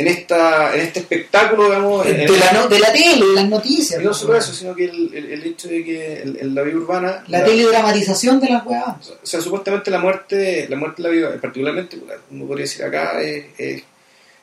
en 0.00 0.06
esta, 0.06 0.74
en 0.76 0.80
este 0.82 1.00
espectáculo, 1.00 1.64
digamos, 1.64 2.06
en- 2.06 2.18
de, 2.26 2.38
la, 2.38 2.52
no- 2.52 2.68
de 2.68 2.78
la 2.78 2.92
tele, 2.92 3.26
de 3.26 3.34
las 3.34 3.48
noticias 3.48 4.00
y 4.00 4.04
no 4.04 4.14
solo 4.14 4.36
eso, 4.36 4.52
sino 4.54 4.72
que 4.74 4.84
el, 4.84 5.12
el- 5.12 5.32
el 5.32 5.42
hecho 5.44 5.66
de 5.68 5.84
que 5.84 6.20
en, 6.22 6.38
en 6.40 6.54
la 6.54 6.62
vida 6.62 6.76
urbana... 6.76 7.24
la 7.26 7.44
teledramatización 7.44 8.38
de 8.40 8.48
las 8.50 8.64
weas 8.64 9.10
O 9.22 9.26
sea, 9.26 9.40
supuestamente 9.40 9.90
la 9.90 9.98
muerte, 9.98 10.66
la 10.68 10.76
muerte 10.76 11.02
de 11.02 11.08
la 11.08 11.14
vida, 11.14 11.40
particularmente, 11.40 11.98
uno 12.30 12.46
podría 12.46 12.64
decir 12.64 12.84
acá, 12.84 13.20
es, 13.20 13.46
es- 13.58 13.82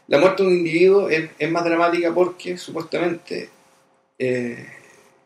la 0.07 0.17
muerte 0.19 0.43
de 0.43 0.49
un 0.49 0.55
individuo 0.57 1.09
es, 1.09 1.29
es 1.39 1.49
más 1.49 1.63
dramática 1.63 2.13
porque 2.13 2.57
supuestamente 2.57 3.49
eh, 4.19 4.65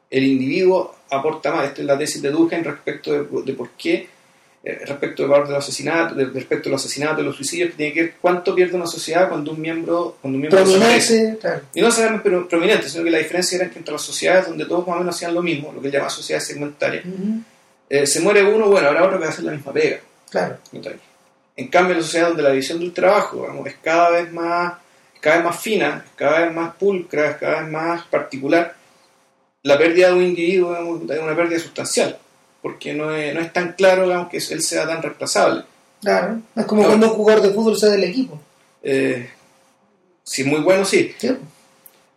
el 0.09 0.23
individuo 0.23 0.95
aporta 1.09 1.51
más. 1.51 1.67
Esta 1.67 1.81
es 1.81 1.87
la 1.87 1.97
tesis 1.97 2.21
de 2.21 2.29
Durkheim 2.29 2.63
respecto 2.63 3.11
de, 3.11 3.25
de 3.43 3.53
por 3.53 3.71
qué, 3.71 4.07
eh, 4.63 4.81
respecto 4.85 5.23
del 5.23 5.31
valor 5.31 5.47
de 5.47 5.53
los 5.53 5.63
asesinatos, 5.63 6.17
de- 6.17 6.25
respecto 6.25 6.65
de 6.69 6.71
los 6.73 6.83
asesinatos, 6.83 7.17
de 7.17 7.23
los 7.23 7.35
suicidios, 7.35 7.69
que 7.71 7.75
tiene 7.77 7.93
que 7.93 8.01
ver 8.03 8.13
cuánto 8.21 8.53
pierde 8.53 8.75
una 8.75 8.87
sociedad 8.87 9.29
cuando 9.29 9.51
un 9.51 9.61
miembro, 9.61 10.17
cuando 10.21 10.35
un 10.35 10.41
miembro 10.41 10.59
prominente 10.63 10.97
claro. 11.39 11.61
Y 11.73 11.81
no 11.81 11.91
solamente 11.91 12.21
pero 12.23 12.47
prominente, 12.47 12.89
sino 12.89 13.03
que 13.03 13.11
la 13.11 13.17
diferencia 13.19 13.55
era 13.57 13.69
que 13.69 13.79
entre 13.79 13.93
las 13.93 14.01
sociedades 14.01 14.47
donde 14.47 14.65
todos 14.65 14.85
más 14.87 14.97
o 14.97 14.99
menos 14.99 15.15
hacían 15.15 15.33
lo 15.33 15.41
mismo, 15.41 15.71
lo 15.73 15.79
que 15.81 15.87
él 15.87 15.93
llama 15.93 16.09
sociedades 16.09 16.47
segmentarias, 16.47 17.05
eh, 17.89 18.05
se 18.05 18.19
muere 18.19 18.43
uno, 18.43 18.67
bueno, 18.67 18.87
habrá 18.89 19.03
otro 19.05 19.17
que 19.17 19.23
va 19.23 19.29
a 19.29 19.33
hacer 19.33 19.45
la 19.45 19.51
misma 19.53 19.71
pega. 19.73 19.99
claro. 20.71 20.97
En 21.55 21.67
cambio, 21.67 21.91
en 21.93 21.97
la 21.99 22.03
sociedad 22.05 22.27
donde 22.29 22.43
la 22.43 22.51
división 22.51 22.79
del 22.79 22.93
trabajo 22.93 23.37
digamos, 23.41 23.67
es 23.67 23.75
cada 23.83 24.11
vez 24.11 24.31
más 24.31 24.73
cada 25.19 25.35
vez 25.37 25.45
más 25.45 25.59
fina, 25.59 26.05
cada 26.15 26.45
vez 26.45 26.53
más 26.53 26.73
pulcra, 26.75 27.37
cada 27.37 27.61
vez 27.61 27.69
más 27.71 28.05
particular, 28.05 28.73
la 29.63 29.77
pérdida 29.77 30.07
de 30.07 30.13
un 30.13 30.23
individuo 30.23 30.73
es 30.73 31.19
una 31.19 31.35
pérdida 31.35 31.59
sustancial, 31.59 32.17
porque 32.61 32.93
no 32.93 33.13
es, 33.13 33.33
no 33.33 33.41
es 33.41 33.53
tan 33.53 33.73
claro 33.73 34.03
digamos, 34.03 34.29
que 34.29 34.37
él 34.37 34.61
sea 34.61 34.87
tan 34.87 35.01
reemplazable. 35.01 35.63
claro 36.01 36.41
es 36.55 36.65
como 36.65 36.83
cuando 36.85 37.07
un 37.07 37.13
jugador 37.13 37.43
de 37.43 37.53
fútbol 37.53 37.77
sea 37.77 37.89
del 37.89 38.03
equipo 38.03 38.39
Eh, 38.83 39.29
si 40.23 40.43
es 40.43 40.47
muy 40.47 40.61
bueno, 40.61 40.85
sí. 40.85 41.13
¿sí? 41.17 41.35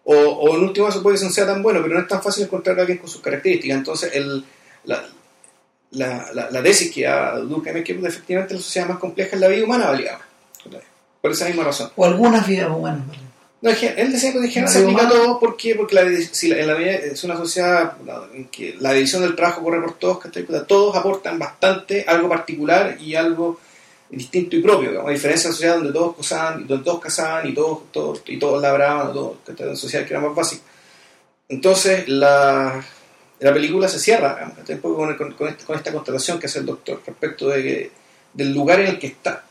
O, 0.04 0.14
o 0.14 0.56
en 0.56 0.64
último 0.64 0.86
caso 0.86 1.02
puede 1.02 1.18
que 1.18 1.24
no 1.24 1.30
sea 1.30 1.46
tan 1.46 1.62
bueno, 1.62 1.80
pero 1.82 1.94
no 1.94 2.00
es 2.00 2.08
tan 2.08 2.22
fácil 2.22 2.44
encontrar 2.44 2.76
a 2.76 2.80
alguien 2.82 2.98
con 2.98 3.08
sus 3.08 3.22
características. 3.22 3.78
Entonces, 3.78 4.10
el, 4.14 4.44
la, 4.84 5.02
la, 5.92 6.30
la, 6.34 6.50
la 6.50 6.62
tesis 6.62 6.92
que 6.92 7.04
da 7.04 7.38
Durkheim 7.38 7.78
es 7.78 7.84
que 7.84 7.92
efectivamente 7.92 8.54
la 8.54 8.60
sociedad 8.60 8.88
más 8.88 8.98
compleja 8.98 9.34
es 9.34 9.40
la 9.40 9.48
vida 9.48 9.64
humana 9.64 9.86
valía. 9.88 10.18
Por 11.20 11.30
esa 11.30 11.46
misma 11.46 11.64
razón. 11.64 11.90
o 11.96 12.04
algunas 12.04 12.46
vidas 12.46 12.68
humanas 12.68 13.06
¿verdad? 13.08 13.22
No, 13.62 13.70
que 13.78 13.88
él 13.96 14.10
decía 14.12 14.32
que 14.32 14.38
en 14.38 14.48
general 14.50 14.72
se 14.72 14.80
aplica 14.82 15.08
todo 15.08 15.38
porque, 15.38 15.74
porque 15.76 15.94
la, 15.94 16.02
si 16.32 16.48
la- 16.48 16.58
en 16.58 16.66
la 16.66 16.74
medida- 16.74 16.94
es 16.96 17.22
una 17.24 17.36
sociedad 17.36 17.94
en 18.34 18.46
que 18.48 18.74
la 18.80 18.92
división 18.92 19.22
del 19.22 19.36
trabajo 19.36 19.62
corre 19.62 19.80
por 19.80 19.94
todos. 19.98 20.18
Puta, 20.18 20.66
todos 20.66 20.96
aportan 20.96 21.38
bastante 21.38 22.04
algo 22.08 22.28
particular 22.28 22.96
y 23.00 23.14
algo 23.14 23.60
distinto 24.10 24.56
y 24.56 24.60
propio, 24.62 24.90
digamos, 24.90 25.08
a 25.08 25.12
diferencia 25.12 25.44
de 25.48 25.50
la 25.52 25.54
sociedad 25.54 25.74
donde 25.76 25.92
todos 25.92 26.16
cazaban, 26.16 26.66
donde 26.66 26.84
todos 26.84 27.00
cazaban 27.00 27.48
y 27.48 27.54
todos, 27.54 27.92
todos, 27.92 28.22
y 28.26 28.36
todos 28.38 28.60
labraban, 28.60 29.12
todos, 29.12 29.36
¿cachai? 29.46 29.68
una 29.68 29.76
sociedad 29.76 30.04
que 30.06 30.12
era 30.12 30.20
más 30.20 30.34
básica. 30.34 30.62
Entonces, 31.48 32.08
la, 32.08 32.84
la 33.40 33.52
película 33.52 33.88
se 33.88 33.98
cierra 33.98 34.52
digamos, 34.66 34.96
con, 34.96 35.16
con- 35.16 35.32
con 35.34 35.48
esta, 35.48 35.64
con 35.64 35.76
esta 35.76 35.92
constatación 35.92 36.38
que 36.38 36.46
hace 36.46 36.58
el 36.58 36.66
doctor 36.66 37.00
respecto 37.06 37.48
de 37.48 37.62
que- 37.62 37.90
del 38.34 38.52
lugar 38.52 38.80
en 38.80 38.88
el 38.88 38.98
que 38.98 39.06
está. 39.08 39.44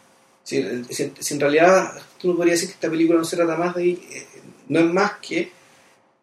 Si, 0.43 0.61
si- 0.89 1.13
si 1.19 1.33
en 1.33 1.39
realidad 1.39 1.93
tú 2.21 2.27
no 2.29 2.35
podrías 2.35 2.57
decir 2.57 2.69
que 2.69 2.73
esta 2.75 2.89
película 2.89 3.19
no 3.19 3.25
se 3.25 3.35
trata 3.35 3.55
más 3.55 3.75
de 3.75 3.89
eh, 3.91 4.27
no 4.69 4.79
es 4.79 4.85
más 4.85 5.13
que 5.21 5.51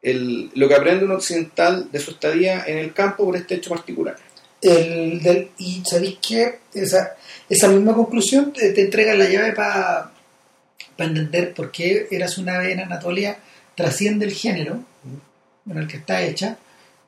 el- 0.02 0.50
lo 0.54 0.68
que 0.68 0.74
aprende 0.74 1.04
un 1.04 1.12
occidental 1.12 1.90
de 1.90 1.98
su 1.98 2.12
estadía 2.12 2.64
en 2.66 2.78
el 2.78 2.92
campo 2.94 3.24
por 3.24 3.36
este 3.36 3.56
hecho 3.56 3.70
particular. 3.70 4.16
el 4.62 5.20
del, 5.22 5.50
y 5.58 5.82
sabéis 5.84 6.18
que 6.26 6.58
esa, 6.74 7.14
esa 7.48 7.68
misma 7.68 7.94
conclusión 7.94 8.52
te, 8.52 8.80
entrega 8.80 9.14
la 9.14 9.28
llave 9.28 9.52
para 9.52 10.10
entender 10.98 11.54
por 11.54 11.70
qué 11.70 12.08
Eras 12.10 12.38
una 12.38 12.58
vez 12.58 12.72
en 12.72 12.80
Anatolia 12.80 13.38
trasciende 13.76 14.24
el 14.26 14.32
género 14.32 14.80
en 15.70 15.78
el 15.78 15.86
que 15.86 15.98
está 15.98 16.22
hecha 16.22 16.58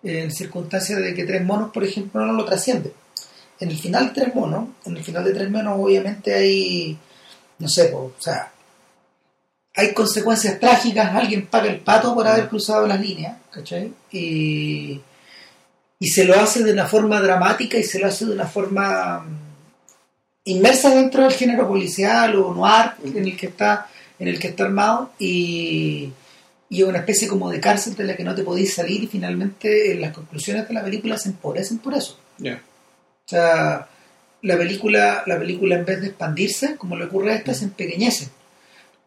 en 0.02 0.30
circunstancias 0.30 1.00
de 1.00 1.12
que 1.14 1.24
Tres 1.24 1.42
Monos 1.44 1.70
por 1.72 1.82
ejemplo 1.84 2.24
no 2.24 2.32
lo 2.32 2.44
trasciende 2.44 2.92
en 3.58 3.70
el 3.70 3.78
final 3.78 4.06
de 4.12 4.20
Tres 4.20 4.34
Monos 4.34 4.68
en 4.86 4.96
el 4.96 5.02
final 5.04 5.24
de 5.24 5.32
Tres 5.34 5.50
Monos 5.50 5.74
obviamente 5.76 6.32
hay 6.32 6.96
no 7.58 7.68
sé 7.68 7.86
po, 7.86 8.14
o 8.16 8.22
sea 8.22 8.52
hay 9.74 9.94
consecuencias 9.94 10.58
trágicas, 10.58 11.14
alguien 11.14 11.46
paga 11.46 11.70
el 11.70 11.80
pato 11.80 12.14
por 12.14 12.26
haber 12.26 12.48
cruzado 12.48 12.86
las 12.86 13.00
líneas, 13.00 13.36
¿cachai? 13.50 13.92
Y, 14.10 15.00
y 15.98 16.08
se 16.08 16.24
lo 16.24 16.38
hace 16.38 16.64
de 16.64 16.72
una 16.72 16.86
forma 16.86 17.20
dramática 17.20 17.78
y 17.78 17.84
se 17.84 17.98
lo 17.98 18.06
hace 18.06 18.26
de 18.26 18.32
una 18.32 18.46
forma 18.46 19.20
mm, 19.20 19.38
inmersa 20.44 20.94
dentro 20.94 21.22
del 21.22 21.32
género 21.32 21.68
policial 21.68 22.34
o 22.36 22.54
noir 22.54 22.92
en 23.04 23.24
el 23.24 23.36
que 23.36 23.46
está 23.46 23.86
en 24.18 24.28
el 24.28 24.38
que 24.38 24.48
está 24.48 24.64
armado 24.64 25.12
y, 25.18 26.12
y 26.68 26.82
una 26.82 26.98
especie 26.98 27.26
como 27.26 27.50
de 27.50 27.58
cárcel 27.58 27.96
de 27.96 28.04
la 28.04 28.16
que 28.16 28.24
no 28.24 28.34
te 28.34 28.42
podéis 28.42 28.74
salir 28.74 29.02
y 29.02 29.06
finalmente 29.06 29.94
las 29.94 30.12
conclusiones 30.12 30.68
de 30.68 30.74
la 30.74 30.84
película 30.84 31.16
se 31.16 31.30
empobrecen 31.30 31.78
por 31.78 31.94
eso. 31.94 32.18
Ya. 32.36 32.62
O 33.24 33.28
sea, 33.28 33.88
la 34.42 34.56
película, 34.58 35.22
la 35.26 35.38
película 35.38 35.76
en 35.76 35.86
vez 35.86 36.00
de 36.02 36.08
expandirse, 36.08 36.76
como 36.76 36.96
le 36.96 37.06
ocurre 37.06 37.32
a 37.32 37.36
esta, 37.36 37.54
se 37.54 37.64
empequeñece. 37.64 38.28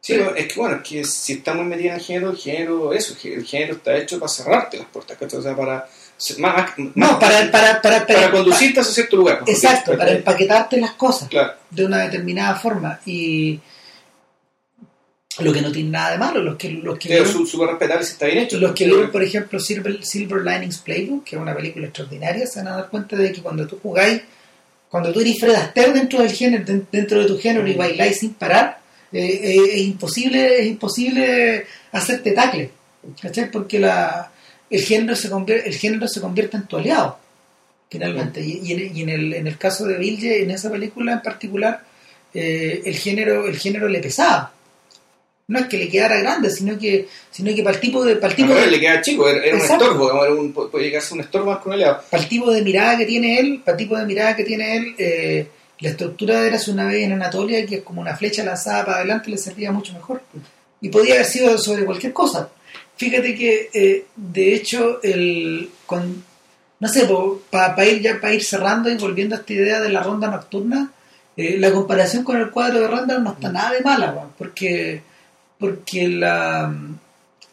Sí, 0.06 0.16
es 0.36 0.54
que 0.54 0.60
bueno, 0.60 0.76
es 0.76 0.82
que 0.90 1.04
si 1.06 1.34
estamos 1.34 1.66
metidos 1.66 1.92
en 1.92 1.96
el 1.96 2.02
género, 2.06 2.32
el 2.32 2.38
género, 2.38 2.92
eso, 2.94 3.16
el 3.24 3.46
género 3.46 3.76
está 3.76 3.96
hecho 3.96 4.20
para 4.20 4.30
cerrarte 4.30 4.78
las 4.78 4.88
puertas, 4.88 5.18
¿cachai? 5.18 5.40
O 5.40 5.42
sea, 5.42 5.56
para... 5.56 5.88
Más, 6.40 6.72
No, 6.96 7.18
para, 7.20 7.50
para, 7.52 7.82
para, 7.82 8.06
para 8.06 8.30
conducirte 8.32 8.82
a 8.82 8.84
cierto 8.84 9.16
lugar. 9.18 9.40
porque- 9.40 9.54
Exacto, 9.54 9.98
para 9.98 10.12
empaquetarte 10.12 10.78
las 10.80 10.92
cosas 10.92 11.30
Claro. 11.30 11.54
de 11.70 11.86
una 11.86 12.00
determinada 12.00 12.56
forma. 12.56 13.00
Y 13.06 13.60
lo 15.40 15.52
que 15.54 15.62
no 15.62 15.72
tiene 15.72 15.90
nada 15.90 16.12
de 16.12 16.18
malo, 16.18 16.42
los 16.42 16.56
que, 16.58 16.70
los 16.70 17.00
que 17.00 17.26
su- 17.26 17.66
respetable 17.66 18.06
si 18.06 18.12
está 18.12 18.26
bien 18.28 18.40
hecho. 18.40 18.58
Los 18.60 18.74
que 18.74 18.86
vieron, 18.86 19.10
por 19.12 19.24
ejemplo, 19.24 19.60
Silver, 19.60 20.04
Silver 20.06 20.42
Linings 20.44 20.80
Playbook, 20.80 21.24
que 21.24 21.36
es 21.38 21.42
una 21.42 21.56
película 21.56 21.88
extraordinaria, 21.88 22.46
se 22.46 22.60
van 22.60 22.68
a 22.74 22.76
dar 22.76 22.90
cuenta 22.90 23.16
de 23.16 23.32
que 23.32 23.42
cuando 23.42 23.66
tú 23.66 23.80
jugáis, 23.82 24.22
cuando 24.90 25.12
tú 25.12 25.22
eres 25.22 25.40
Fred 25.40 25.56
Astaire 25.56 25.94
dentro 25.94 26.22
del 26.22 26.32
género, 26.32 26.64
den- 26.66 26.88
dentro 26.92 27.20
de 27.22 27.26
tu 27.26 27.40
género 27.40 27.68
y 27.68 27.74
bailáis 27.74 28.20
sin 28.20 28.34
parar, 28.36 28.80
eh, 29.14 29.40
eh, 29.44 29.62
es 29.76 29.82
imposible, 29.82 30.60
es 30.62 30.66
imposible 30.68 31.66
hacerte 31.92 32.32
tacle, 32.32 32.70
¿cachai? 33.22 33.50
Porque 33.52 33.80
la, 33.80 34.32
el 34.70 34.82
género 34.82 35.16
se 35.16 35.30
convierte, 35.30 35.70
el 35.70 35.76
género 35.76 36.08
se 36.08 36.20
convierte 36.22 36.58
en 36.58 36.68
tu 36.68 36.78
aliado, 36.78 37.18
finalmente. 37.90 38.42
Y, 38.42 38.62
y 38.64 38.74
en, 38.74 38.98
y 38.98 39.02
en 39.04 39.10
el, 39.10 39.34
en 39.34 39.48
el 39.48 39.58
caso 39.58 39.86
de 39.86 39.98
Vilje, 39.98 40.44
en 40.44 40.52
esa 40.52 40.72
película 40.72 41.14
en 41.14 41.22
particular, 41.22 41.82
eh, 42.34 42.82
el 42.86 42.96
género, 42.98 43.46
el 43.48 43.58
género 43.58 43.88
le 43.88 44.00
pesaba. 44.00 44.52
No 45.46 45.60
es 45.60 45.66
que 45.68 45.78
le 45.78 45.90
quedara 45.90 46.18
grande, 46.20 46.50
sino 46.50 46.80
que, 46.80 47.06
sino 47.30 47.54
que 47.54 47.62
para 47.62 47.76
el 47.76 47.82
tipo 47.82 48.04
de, 48.06 48.16
para 48.16 48.30
el 48.32 48.36
tipo 48.38 48.54
A 48.54 48.62
de, 48.62 48.72
le 48.72 48.80
queda 48.80 49.02
chico, 49.02 49.28
era, 49.28 49.44
era 49.46 49.56
un 49.58 49.62
estorbo, 49.62 50.24
era 50.24 50.34
un- 50.34 50.54
puede 50.54 50.86
llegar 50.86 51.02
a 51.02 51.06
ser 51.06 51.14
un 51.16 51.20
estorbo 51.20 51.52
más 51.52 51.62
que 51.62 51.68
un 51.68 51.74
aliado. 51.76 52.02
para 52.10 52.24
el 52.24 52.30
tipo 52.30 52.50
de 52.50 52.62
mirada 52.64 52.98
que 52.98 53.06
tiene 53.06 53.40
él, 53.40 53.62
para 53.64 53.78
el 53.78 53.84
tipo 53.84 53.98
de 53.98 54.06
mirada 54.06 54.36
que 54.38 54.46
tiene 54.46 54.78
él, 54.78 54.96
eh, 54.98 55.48
la 55.84 55.90
estructura 55.90 56.48
Érase 56.48 56.72
una 56.72 56.86
vez 56.86 57.04
en 57.04 57.12
Anatolia, 57.12 57.66
que 57.66 57.76
es 57.76 57.84
como 57.84 58.00
una 58.00 58.16
flecha 58.16 58.44
lanzada 58.44 58.86
para 58.86 58.98
adelante, 59.00 59.30
le 59.30 59.38
servía 59.38 59.72
mucho 59.72 59.94
mejor. 59.94 60.22
Y 60.80 60.88
podía 60.88 61.16
haber 61.16 61.26
sido 61.26 61.58
sobre 61.58 61.84
cualquier 61.84 62.14
cosa. 62.14 62.50
Fíjate 62.96 63.36
que, 63.36 63.70
eh, 63.74 64.06
de 64.16 64.56
hecho, 64.56 65.02
el, 65.04 65.70
con, 65.86 66.24
no 66.80 66.88
sé, 66.88 67.06
para 67.50 67.86
ir 67.86 68.02
ya 68.02 68.22
para 68.22 68.34
ir 68.34 68.44
cerrando 68.44 68.90
y 68.90 68.96
volviendo 68.96 69.36
a 69.36 69.40
esta 69.40 69.52
idea 69.52 69.82
de 69.82 69.90
la 69.90 70.02
ronda 70.02 70.32
nocturna, 70.32 70.90
eh, 71.36 71.58
la 71.60 71.72
comparación 71.72 72.24
con 72.24 72.38
el 72.38 72.50
cuadro 72.50 72.80
de 72.80 72.88
Rembrandt 72.88 73.24
no 73.24 73.34
está 73.34 73.52
nada 73.52 73.72
de 73.74 73.82
mala, 73.82 74.28
porque, 74.38 75.02
porque 75.60 76.08
la, 76.08 76.74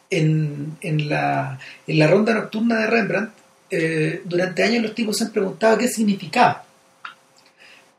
en, 0.09 0.77
en, 0.79 1.09
la, 1.09 1.59
en 1.85 1.99
la 1.99 2.07
ronda 2.07 2.33
nocturna 2.33 2.79
de 2.79 2.87
Rembrandt, 2.87 3.31
eh, 3.69 4.21
durante 4.23 4.63
años 4.63 4.83
los 4.83 4.95
tipos 4.95 5.17
se 5.17 5.25
han 5.25 5.31
preguntado 5.31 5.77
qué 5.77 5.89
significaba. 5.89 6.70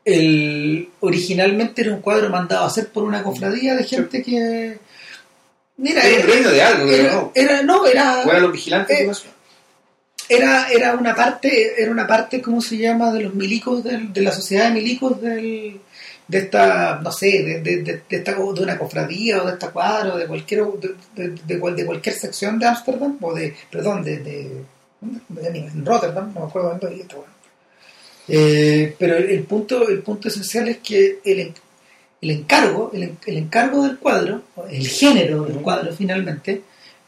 El, 0.05 0.89
originalmente 0.99 1.81
era 1.81 1.93
un 1.93 2.01
cuadro 2.01 2.29
mandado 2.29 2.63
a 2.63 2.67
hacer 2.67 2.89
por 2.89 3.03
una 3.03 3.23
cofradía 3.23 3.75
de 3.75 3.83
gente 3.83 4.21
que... 4.21 4.77
Mira, 5.77 6.03
Era 6.05 6.21
un 6.25 6.31
reino 6.31 6.49
de 6.49 6.61
algo, 6.61 6.85
pero 6.87 7.11
no. 7.13 7.31
era- 7.33 7.63
no, 7.63 7.85
era, 7.87 8.23
los 8.41 8.51
vigilantes 8.51 8.99
Eh, 8.99 9.09
era, 10.29 10.69
era 10.69 10.93
una 10.95 11.15
parte, 11.15 11.81
era 11.81 11.91
una 11.91 12.05
parte, 12.07 12.41
¿cómo 12.41 12.61
se 12.61 12.77
llama? 12.77 13.11
De 13.11 13.21
los 13.23 13.33
milicos, 13.33 13.83
del- 13.83 14.13
de, 14.13 14.21
la 14.21 14.31
sociedad 14.31 14.65
de 14.67 14.71
milicos 14.75 15.19
del, 15.21 15.79
de 16.27 16.37
esta, 16.37 16.99
no 17.03 17.11
sé, 17.11 17.43
de, 17.43 17.61
de, 17.61 17.77
de- 17.83 18.01
de 18.07 18.15
esta, 18.17 18.33
de 18.33 18.39
una 18.63 18.77
cofradía 18.77 19.41
o 19.41 19.47
de 19.47 19.53
esta 19.53 19.71
cuadra 19.71 20.13
o 20.13 20.17
de 20.17 20.27
cualquier, 20.27 20.63
de, 20.63 20.95
de- 21.15 21.29
de 21.45 21.59
cual- 21.59 21.75
de 21.75 21.85
cualquier 21.85 22.15
sección 22.15 22.59
de 22.59 22.67
Ámsterdam, 22.67 23.17
o 23.21 23.33
de, 23.33 23.55
perdón, 23.71 24.03
de, 24.03 24.19
de, 24.19 24.61
en 25.43 25.85
Rotterdam, 25.85 26.31
no 26.33 26.41
me 26.41 26.45
acuerdo 26.47 26.69
dónde 26.69 26.87
bueno. 26.87 27.32
Eh, 28.27 28.95
pero 28.97 29.17
el, 29.17 29.43
punto, 29.43 29.87
el 29.89 29.99
punto 30.01 30.27
esencial 30.29 30.67
es 30.69 30.77
que 30.77 31.19
el, 31.25 31.53
el 32.21 32.29
encargo, 32.31 32.91
el, 32.93 33.17
el 33.25 33.37
encargo 33.37 33.83
del 33.83 33.97
cuadro, 33.97 34.43
el 34.69 34.87
género 34.87 35.43
del 35.43 35.57
cuadro 35.57 35.93
finalmente, 35.93 36.61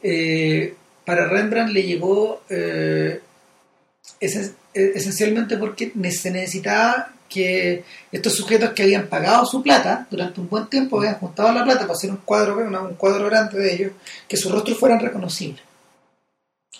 eh, 0.03 0.73
para 1.05 1.27
Rembrandt 1.27 1.71
le 1.71 1.83
llegó 1.83 2.41
eh, 2.49 3.21
eh, 4.19 4.51
esencialmente 4.95 5.57
porque 5.57 5.91
se 6.11 6.31
necesitaba 6.31 7.11
que 7.29 7.83
estos 8.11 8.35
sujetos 8.35 8.71
que 8.71 8.83
habían 8.83 9.07
pagado 9.07 9.45
su 9.45 9.61
plata 9.63 10.07
durante 10.11 10.39
un 10.39 10.49
buen 10.49 10.67
tiempo, 10.67 10.99
habían 10.99 11.15
juntado 11.15 11.51
la 11.53 11.63
plata 11.63 11.81
para 11.81 11.93
hacer 11.93 12.11
un 12.11 12.17
cuadro, 12.17 12.57
un 12.57 12.95
cuadro 12.95 13.25
grande 13.25 13.57
de 13.57 13.73
ellos, 13.73 13.91
que 14.27 14.37
sus 14.37 14.51
rostros 14.51 14.77
fueran 14.77 14.99
reconocibles. 14.99 15.61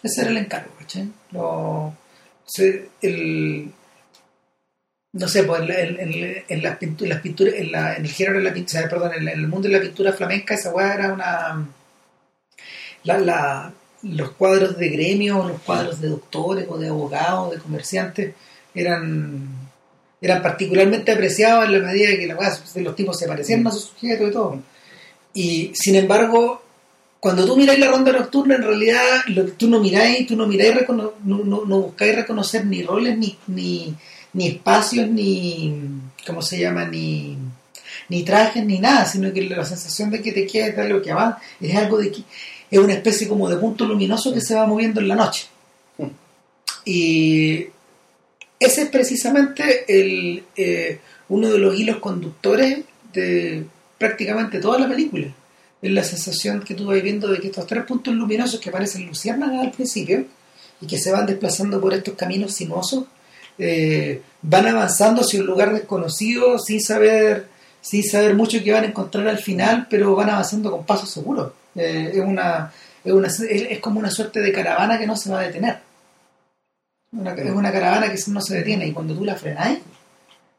Ese 0.04 0.22
era 0.22 0.30
el 0.30 0.38
encargo, 0.38 0.72
¿cachai? 0.78 1.08
Lo- 1.32 1.94
se- 2.46 2.90
el, 3.02 3.72
no 5.16 5.28
sé, 5.28 5.44
pues 5.44 5.62
en, 5.62 5.68
la- 5.68 5.80
en- 5.80 6.44
en- 6.48 6.62
las 6.64 6.80
pintu- 6.80 7.08
las 7.08 7.22
pinturas, 7.22 7.54
en, 7.56 7.72
la- 7.72 7.96
en 7.96 8.06
el 8.06 8.12
género 8.12 8.38
de 8.40 8.44
la 8.44 8.54
pintura, 8.54 8.88
perdón, 8.90 9.12
en, 9.18 9.28
el 9.28 9.48
mundo 9.48 9.68
de 9.68 9.74
la 9.76 9.82
pintura 9.82 10.14
flamenca, 10.14 10.54
esa 10.56 10.72
weá 10.72 10.94
era 10.94 11.14
una. 11.14 11.68
La, 13.04 13.18
la- 13.20 13.74
los 14.04 14.32
cuadros 14.32 14.78
de 14.78 14.90
gremio, 14.90 15.48
los 15.48 15.62
cuadros 15.62 16.00
de 16.02 16.10
doctores 16.10 16.66
o 16.70 16.78
de 16.78 16.90
abogados, 16.90 17.52
de 17.56 17.58
comerciantes, 17.62 18.34
eran 18.74 19.50
eran 20.22 20.42
particularmente 20.42 21.12
apreciados 21.12 21.66
en 21.66 21.74
la 21.74 21.88
medida 21.88 22.10
de 22.10 22.18
que 22.20 22.28
la 22.28 22.36
weá, 22.36 22.58
los 22.76 22.96
tipos 22.96 23.18
se 23.20 23.28
parecían 23.28 23.66
a 23.68 23.72
sus 23.72 23.86
sujetos 23.86 24.30
y 24.30 24.32
todo. 24.34 24.60
Y 25.34 25.72
sin 25.76 25.96
embargo, 25.96 26.62
cuando 27.20 27.46
tú 27.46 27.56
miráis 27.58 27.80
la 27.80 27.88
ronda 27.92 28.12
nocturna, 28.12 28.56
en 28.56 28.64
realidad 28.64 29.02
lo 29.28 29.46
que 29.46 29.52
tú 29.52 29.70
no 29.70 29.80
miráis, 29.80 30.26
tú 30.28 30.36
no 30.36 30.48
miráis, 30.48 30.76
no, 30.90 31.14
no 31.66 31.80
buscáis 31.82 32.16
reconocer 32.16 32.66
ni 32.66 32.82
roles, 32.84 33.18
ni, 33.18 33.38
ni, 33.48 33.94
ni 34.36 34.48
espacios, 34.48 35.08
ni, 35.10 35.74
¿cómo 36.28 36.42
se 36.42 36.60
llama? 36.60 36.86
Ni, 36.86 37.38
ni 38.10 38.24
trajes, 38.24 38.66
ni 38.66 38.80
nada, 38.80 39.06
sino 39.06 39.32
que 39.32 39.42
la 39.44 39.66
sensación 39.66 40.12
de 40.12 40.22
que 40.22 40.34
te 40.34 40.46
queda 40.46 40.68
es 40.68 40.78
algo 40.78 41.02
que 41.02 41.14
va, 41.14 41.40
es 41.60 41.76
algo 41.76 41.98
de 41.98 42.12
que 42.12 42.24
es 42.70 42.80
una 42.80 42.94
especie 42.94 43.28
como 43.30 43.50
de 43.50 43.56
punto 43.56 43.86
luminoso 43.86 44.34
que 44.34 44.42
se 44.42 44.54
va 44.54 44.68
moviendo 44.68 45.00
en 45.00 45.08
la 45.08 45.16
noche. 45.16 45.48
Y 46.84 47.68
ese 48.60 48.84
es 48.84 48.90
precisamente 48.90 49.86
el, 49.88 50.44
eh, 50.58 51.00
uno 51.30 51.50
de 51.50 51.58
los 51.58 51.80
hilos 51.80 51.98
conductores 51.98 52.80
de 53.14 53.66
prácticamente 53.98 54.60
toda 54.60 54.80
la 54.80 54.90
película. 54.90 55.28
Es 55.82 55.92
la 55.92 56.04
sensación 56.04 56.62
que 56.62 56.76
tú 56.76 56.88
vas 56.88 57.02
viendo 57.02 57.30
de 57.30 57.40
que 57.40 57.48
estos 57.48 57.66
tres 57.68 57.86
puntos 57.86 58.14
luminosos 58.14 58.60
que 58.60 58.72
parecen 58.72 59.08
luciérnagas 59.08 59.64
al 59.64 59.72
principio 59.72 60.26
y 60.82 60.88
que 60.88 61.00
se 61.00 61.12
van 61.12 61.26
desplazando 61.26 61.80
por 61.80 61.94
estos 61.94 62.16
caminos 62.16 62.54
sinuosos, 62.54 63.06
eh, 63.58 64.22
van 64.42 64.68
avanzando 64.68 65.22
hacia 65.22 65.40
un 65.40 65.48
lugar 65.48 65.74
desconocido 65.74 66.60
sin 66.60 66.82
saber, 66.82 67.48
sin 67.82 68.04
saber 68.04 68.36
mucho 68.36 68.64
que 68.64 68.72
van 68.72 68.84
a 68.84 68.88
encontrar 68.88 69.28
al 69.28 69.40
final, 69.40 69.88
pero 69.90 70.16
van 70.16 70.30
avanzando 70.30 70.72
con 70.72 70.86
pasos 70.86 71.10
seguros. 71.10 71.52
Eh, 71.76 72.12
es, 72.14 72.20
una, 72.20 72.72
es, 73.04 73.12
una, 73.12 73.28
es, 73.28 73.80
como 73.80 74.00
una 74.00 74.12
suerte 74.12 74.42
de 74.42 74.52
caravana 74.52 75.00
que 75.00 75.08
no 75.08 75.16
se 75.16 75.30
va 75.30 75.40
a 75.40 75.44
detener. 75.44 75.80
Es 77.12 77.52
una 77.52 77.72
caravana 77.72 78.12
que 78.12 78.20
no 78.28 78.42
se 78.42 78.58
detiene 78.58 78.88
y 78.88 78.92
cuando 78.92 79.16
tú 79.16 79.24
la 79.24 79.36
frenáis, 79.36 79.80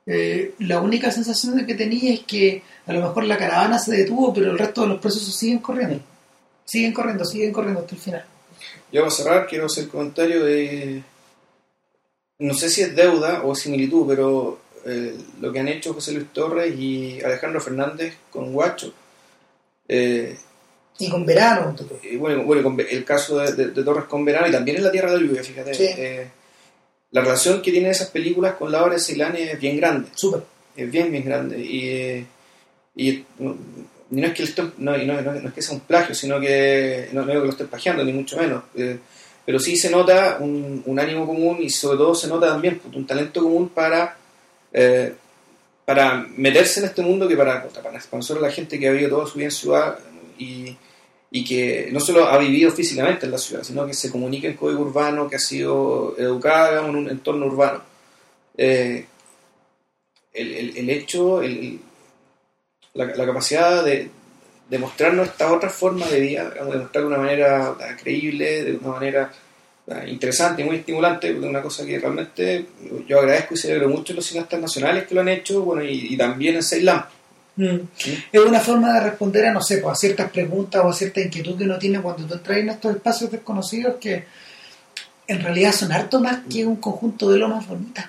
eh, 0.07 0.55
la 0.61 0.81
única 0.81 1.11
sensación 1.11 1.67
que 1.67 1.75
tenía 1.75 2.15
es 2.15 2.21
que 2.21 2.63
a 2.87 2.93
lo 2.93 3.01
mejor 3.03 3.25
la 3.25 3.37
caravana 3.37 3.79
se 3.79 3.95
detuvo, 3.95 4.33
pero 4.33 4.53
el 4.53 4.59
resto 4.59 4.83
de 4.83 4.89
los 4.89 5.01
procesos 5.01 5.35
siguen 5.35 5.59
corriendo. 5.59 6.01
Siguen 6.65 6.93
corriendo, 6.93 7.25
siguen 7.25 7.53
corriendo 7.53 7.81
hasta 7.81 7.95
el 7.95 8.01
final. 8.01 8.25
Yo 8.93 9.03
para 9.03 9.11
cerrar 9.11 9.47
quiero 9.47 9.67
hacer 9.67 9.89
comentario 9.89 10.45
de... 10.45 11.03
No 12.39 12.55
sé 12.55 12.69
si 12.69 12.83
es 12.83 12.95
deuda 12.95 13.43
o 13.45 13.55
similitud, 13.55 14.07
pero 14.07 14.59
eh, 14.85 15.15
lo 15.41 15.53
que 15.53 15.61
han 15.61 15.69
hecho 15.69 15.95
José 15.95 16.13
Luis 16.13 16.33
Torres 16.33 16.75
y 16.79 17.21
Alejandro 17.25 17.61
Fernández 17.61 18.15
con 18.31 18.53
Guacho. 18.53 18.93
eh, 19.89 20.37
Y 20.99 21.11
con 21.11 21.25
verano, 21.27 21.75
y 22.03 22.17
bueno, 22.17 22.45
bueno, 22.45 22.63
con 22.63 22.79
el 22.81 23.05
caso 23.05 23.39
de, 23.39 23.53
de- 23.53 23.71
de 23.71 23.85
Torres 23.85 24.05
con 24.05 24.25
Verano 24.25 24.49
y 24.49 24.53
también 24.53 24.79
en 24.79 24.85
La 24.85 24.91
Tierra 24.91 25.11
de 25.13 25.19
la 25.21 25.23
Lluvia, 25.27 25.43
fíjate. 25.45 25.75
Sí. 25.75 25.89
eh, 25.97 26.27
la 27.13 27.21
relación 27.23 27.63
que 27.63 27.71
tienen 27.71 27.91
esas 27.91 28.09
películas 28.11 28.55
con 28.55 28.71
la 28.73 28.83
obra 28.83 28.95
de 28.95 29.01
Ceilán 29.01 29.37
es 29.37 29.59
bien 29.61 29.77
grande. 29.77 30.09
súper. 30.15 30.43
es 30.77 30.91
bien, 30.91 31.11
bien 31.11 31.25
grande. 31.25 31.59
Y, 31.59 31.89
eh, 31.89 32.27
y 32.97 33.25
no, 33.39 33.57
no 34.11 34.27
es 34.27 34.33
que 34.35 34.43
le 34.43 34.49
estoy- 34.51 34.73
no, 34.79 34.97
no, 34.99 35.21
no- 35.23 35.49
es 35.49 35.55
que 35.55 35.63
sea 35.63 35.75
un 35.75 35.81
plagio, 35.81 36.15
sino 36.15 36.39
que 36.41 37.09
no, 37.13 37.25
que 37.27 37.35
lo 37.35 37.49
esté 37.49 37.65
plagiando, 37.65 38.05
ni 38.05 38.13
mucho 38.13 38.37
menos. 38.39 38.63
Pero 39.47 39.59
sí 39.61 39.77
se 39.77 39.89
nota 39.91 40.37
un, 40.41 40.83
un 40.85 40.99
ánimo 41.01 41.27
común 41.27 41.59
y 41.63 41.71
sobre 41.71 41.97
todo 41.99 42.15
se 42.15 42.27
nota 42.29 42.49
también 42.49 42.79
pues, 42.81 42.95
un 42.97 43.07
talento 43.07 43.43
común 43.43 43.69
para, 43.71 44.17
eh, 44.73 45.15
para 45.85 46.27
meterse 46.37 46.81
en 46.81 46.87
este 46.87 47.01
mundo 47.03 47.29
que 47.29 47.37
para, 47.37 47.63
para, 47.69 47.93
nosotros 48.13 48.43
la 48.43 48.51
gente 48.51 48.79
que 48.79 48.89
ha 48.89 48.93
vivido 48.93 49.11
toda 49.11 49.27
su 49.27 49.39
vida 49.39 49.47
en 49.47 49.53
ciudad, 49.53 49.99
y, 50.39 50.77
y 51.31 51.45
que 51.45 51.89
no 51.93 52.01
solo 52.01 52.27
ha 52.27 52.37
vivido 52.39 52.71
físicamente 52.73 53.25
en 53.27 53.33
la 53.33 53.39
ciudad, 53.39 53.63
sino 53.63 53.87
que 53.87 53.95
se 53.95 54.11
comunica 54.11 54.49
en 54.49 54.55
código 54.57 54.83
urbano, 54.83 55.29
que 55.31 55.37
ha 55.37 55.39
sido 55.39 56.15
educada 56.19 56.85
en 56.87 56.95
un 56.97 57.09
entorno 57.09 57.47
urbano. 57.47 57.83
Eh, 58.57 59.07
el, 60.35 60.53
el- 60.55 60.77
el 60.77 60.91
hecho, 60.91 61.41
el- 61.43 61.81
la 62.95 63.27
capacidad 63.27 63.85
de, 63.85 64.11
de 64.69 64.79
mostrarnos 64.79 65.29
esta 65.29 65.53
otra 65.53 65.71
forma 65.71 66.07
de 66.07 66.21
vida, 66.21 66.51
digamos, 66.51 66.93
de 66.93 67.05
una 67.05 67.19
manera 67.19 67.69
ah, 67.69 67.97
creíble, 68.01 68.65
de 68.65 68.77
una 68.77 68.89
manera 68.89 69.33
ah, 69.91 70.07
interesante 70.07 70.63
y 70.63 70.65
muy 70.65 70.77
estimulante, 70.77 71.33
una 71.33 71.63
cosa 71.63 71.87
que 71.87 71.99
realmente 71.99 72.67
yo 73.07 73.21
agradezco 73.21 73.55
y 73.55 73.59
celebro 73.59 73.89
mucho 73.89 74.13
los 74.13 74.27
cineastas 74.27 74.61
nacionales 74.61 75.07
que 75.07 75.15
lo 75.15 75.21
han 75.21 75.29
hecho, 75.29 75.63
bueno, 75.63 75.85
y, 75.85 76.15
y 76.15 76.17
también 76.17 76.57
en 76.57 76.63
Ceilán. 76.63 77.05
Mm. 77.57 77.79
Es 78.33 78.41
una 78.41 78.61
forma 78.61 78.93
de 78.93 79.01
responder 79.01 79.47
a, 79.47 79.53
no 79.53 79.63
sé, 79.63 79.79
pues, 79.79 79.93
a 79.93 79.97
ciertas 79.97 80.31
preguntas 80.31 80.83
o 80.85 80.89
a 80.89 80.93
cierta 80.93 81.21
inquietud 81.21 81.57
que 81.57 81.65
uno 81.65 81.79
tiene 81.79 82.01
cuando 82.01 82.27
tú 82.27 82.35
entras 82.35 82.59
en 82.59 82.69
estos 82.69 82.97
espacios 82.97 83.31
desconocidos 83.31 83.97
que 84.01 84.25
en 85.27 85.43
realidad 85.43 85.73
son 85.73 85.93
harto 85.93 86.21
más 86.21 86.41
que 86.51 86.67
un 86.67 86.77
conjunto 86.77 87.31
de 87.31 87.39
lomas 87.39 87.67
bonitas. 87.67 88.07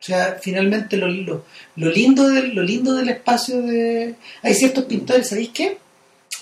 O 0.00 0.06
sea, 0.06 0.36
finalmente 0.40 0.98
lo, 0.98 1.08
lo, 1.08 1.44
lo 1.76 1.90
lindo 1.90 2.28
del, 2.28 2.54
lo 2.54 2.62
lindo 2.62 2.92
del 2.94 3.08
espacio 3.08 3.62
de... 3.62 4.14
Hay 4.42 4.54
ciertos 4.54 4.84
pintores, 4.84 5.28
¿sabéis 5.28 5.48
qué? 5.48 5.78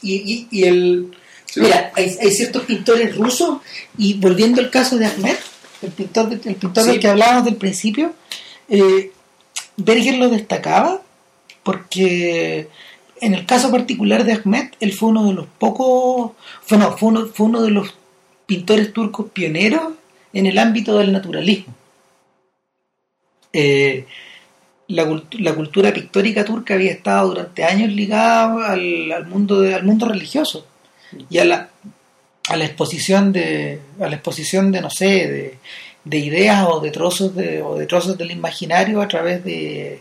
Y, 0.02 0.14
y, 0.14 0.48
y 0.50 0.64
el... 0.64 1.16
Sí. 1.46 1.60
Mira, 1.60 1.92
hay, 1.94 2.16
hay 2.20 2.30
ciertos 2.30 2.64
pintores 2.64 3.14
rusos 3.16 3.58
y 3.98 4.14
volviendo 4.14 4.60
al 4.62 4.70
caso 4.70 4.96
de 4.96 5.06
Ahmed, 5.06 5.36
el 5.82 5.90
pintor, 5.90 6.28
de- 6.30 6.50
el 6.50 6.56
pintor 6.56 6.84
Sí. 6.84 6.90
del 6.90 7.00
que 7.00 7.08
hablábamos 7.08 7.44
del 7.44 7.56
principio, 7.56 8.14
eh, 8.68 9.10
Berger 9.76 10.16
lo 10.18 10.28
destacaba 10.30 11.02
porque 11.62 12.68
en 13.20 13.34
el 13.34 13.44
caso 13.46 13.70
particular 13.70 14.24
de 14.24 14.32
Ahmed, 14.32 14.70
él 14.80 14.92
fue 14.92 15.10
uno 15.10 15.26
de 15.26 15.34
los 15.34 15.46
pocos, 15.58 16.32
fue, 16.64 16.78
no, 16.78 16.96
fue, 16.96 17.08
uno, 17.10 17.26
fue 17.32 17.46
uno 17.46 17.62
de 17.62 17.70
los 17.70 17.94
pintores 18.46 18.92
turcos 18.92 19.30
pioneros 19.30 19.92
en 20.32 20.46
el 20.46 20.58
ámbito 20.58 20.96
del 20.98 21.12
naturalismo. 21.12 21.74
Eh, 23.52 24.06
la, 24.88 25.04
cult- 25.06 25.38
la 25.38 25.54
cultura 25.54 25.92
pictórica 25.92 26.44
turca 26.44 26.74
había 26.74 26.92
estado 26.92 27.28
durante 27.28 27.64
años 27.64 27.90
ligada 27.92 28.72
al, 28.72 29.10
al 29.12 29.26
mundo 29.26 29.60
de- 29.60 29.74
al 29.74 29.84
mundo 29.84 30.06
religioso 30.08 30.66
y 31.30 31.38
a 31.38 31.44
la, 31.44 31.68
a 32.48 32.56
la 32.56 32.64
exposición 32.64 33.32
de 33.32 33.78
a 34.00 34.08
la 34.08 34.14
exposición 34.16 34.72
de 34.72 34.80
no 34.80 34.90
sé 34.90 35.06
de, 35.06 35.58
de 36.04 36.18
ideas 36.18 36.66
o 36.68 36.80
de 36.80 36.90
trozos 36.90 37.34
de, 37.34 37.62
o 37.62 37.76
de 37.76 37.86
trozos 37.86 38.18
del 38.18 38.30
imaginario 38.32 39.00
a 39.00 39.08
través 39.08 39.44
de 39.44 40.00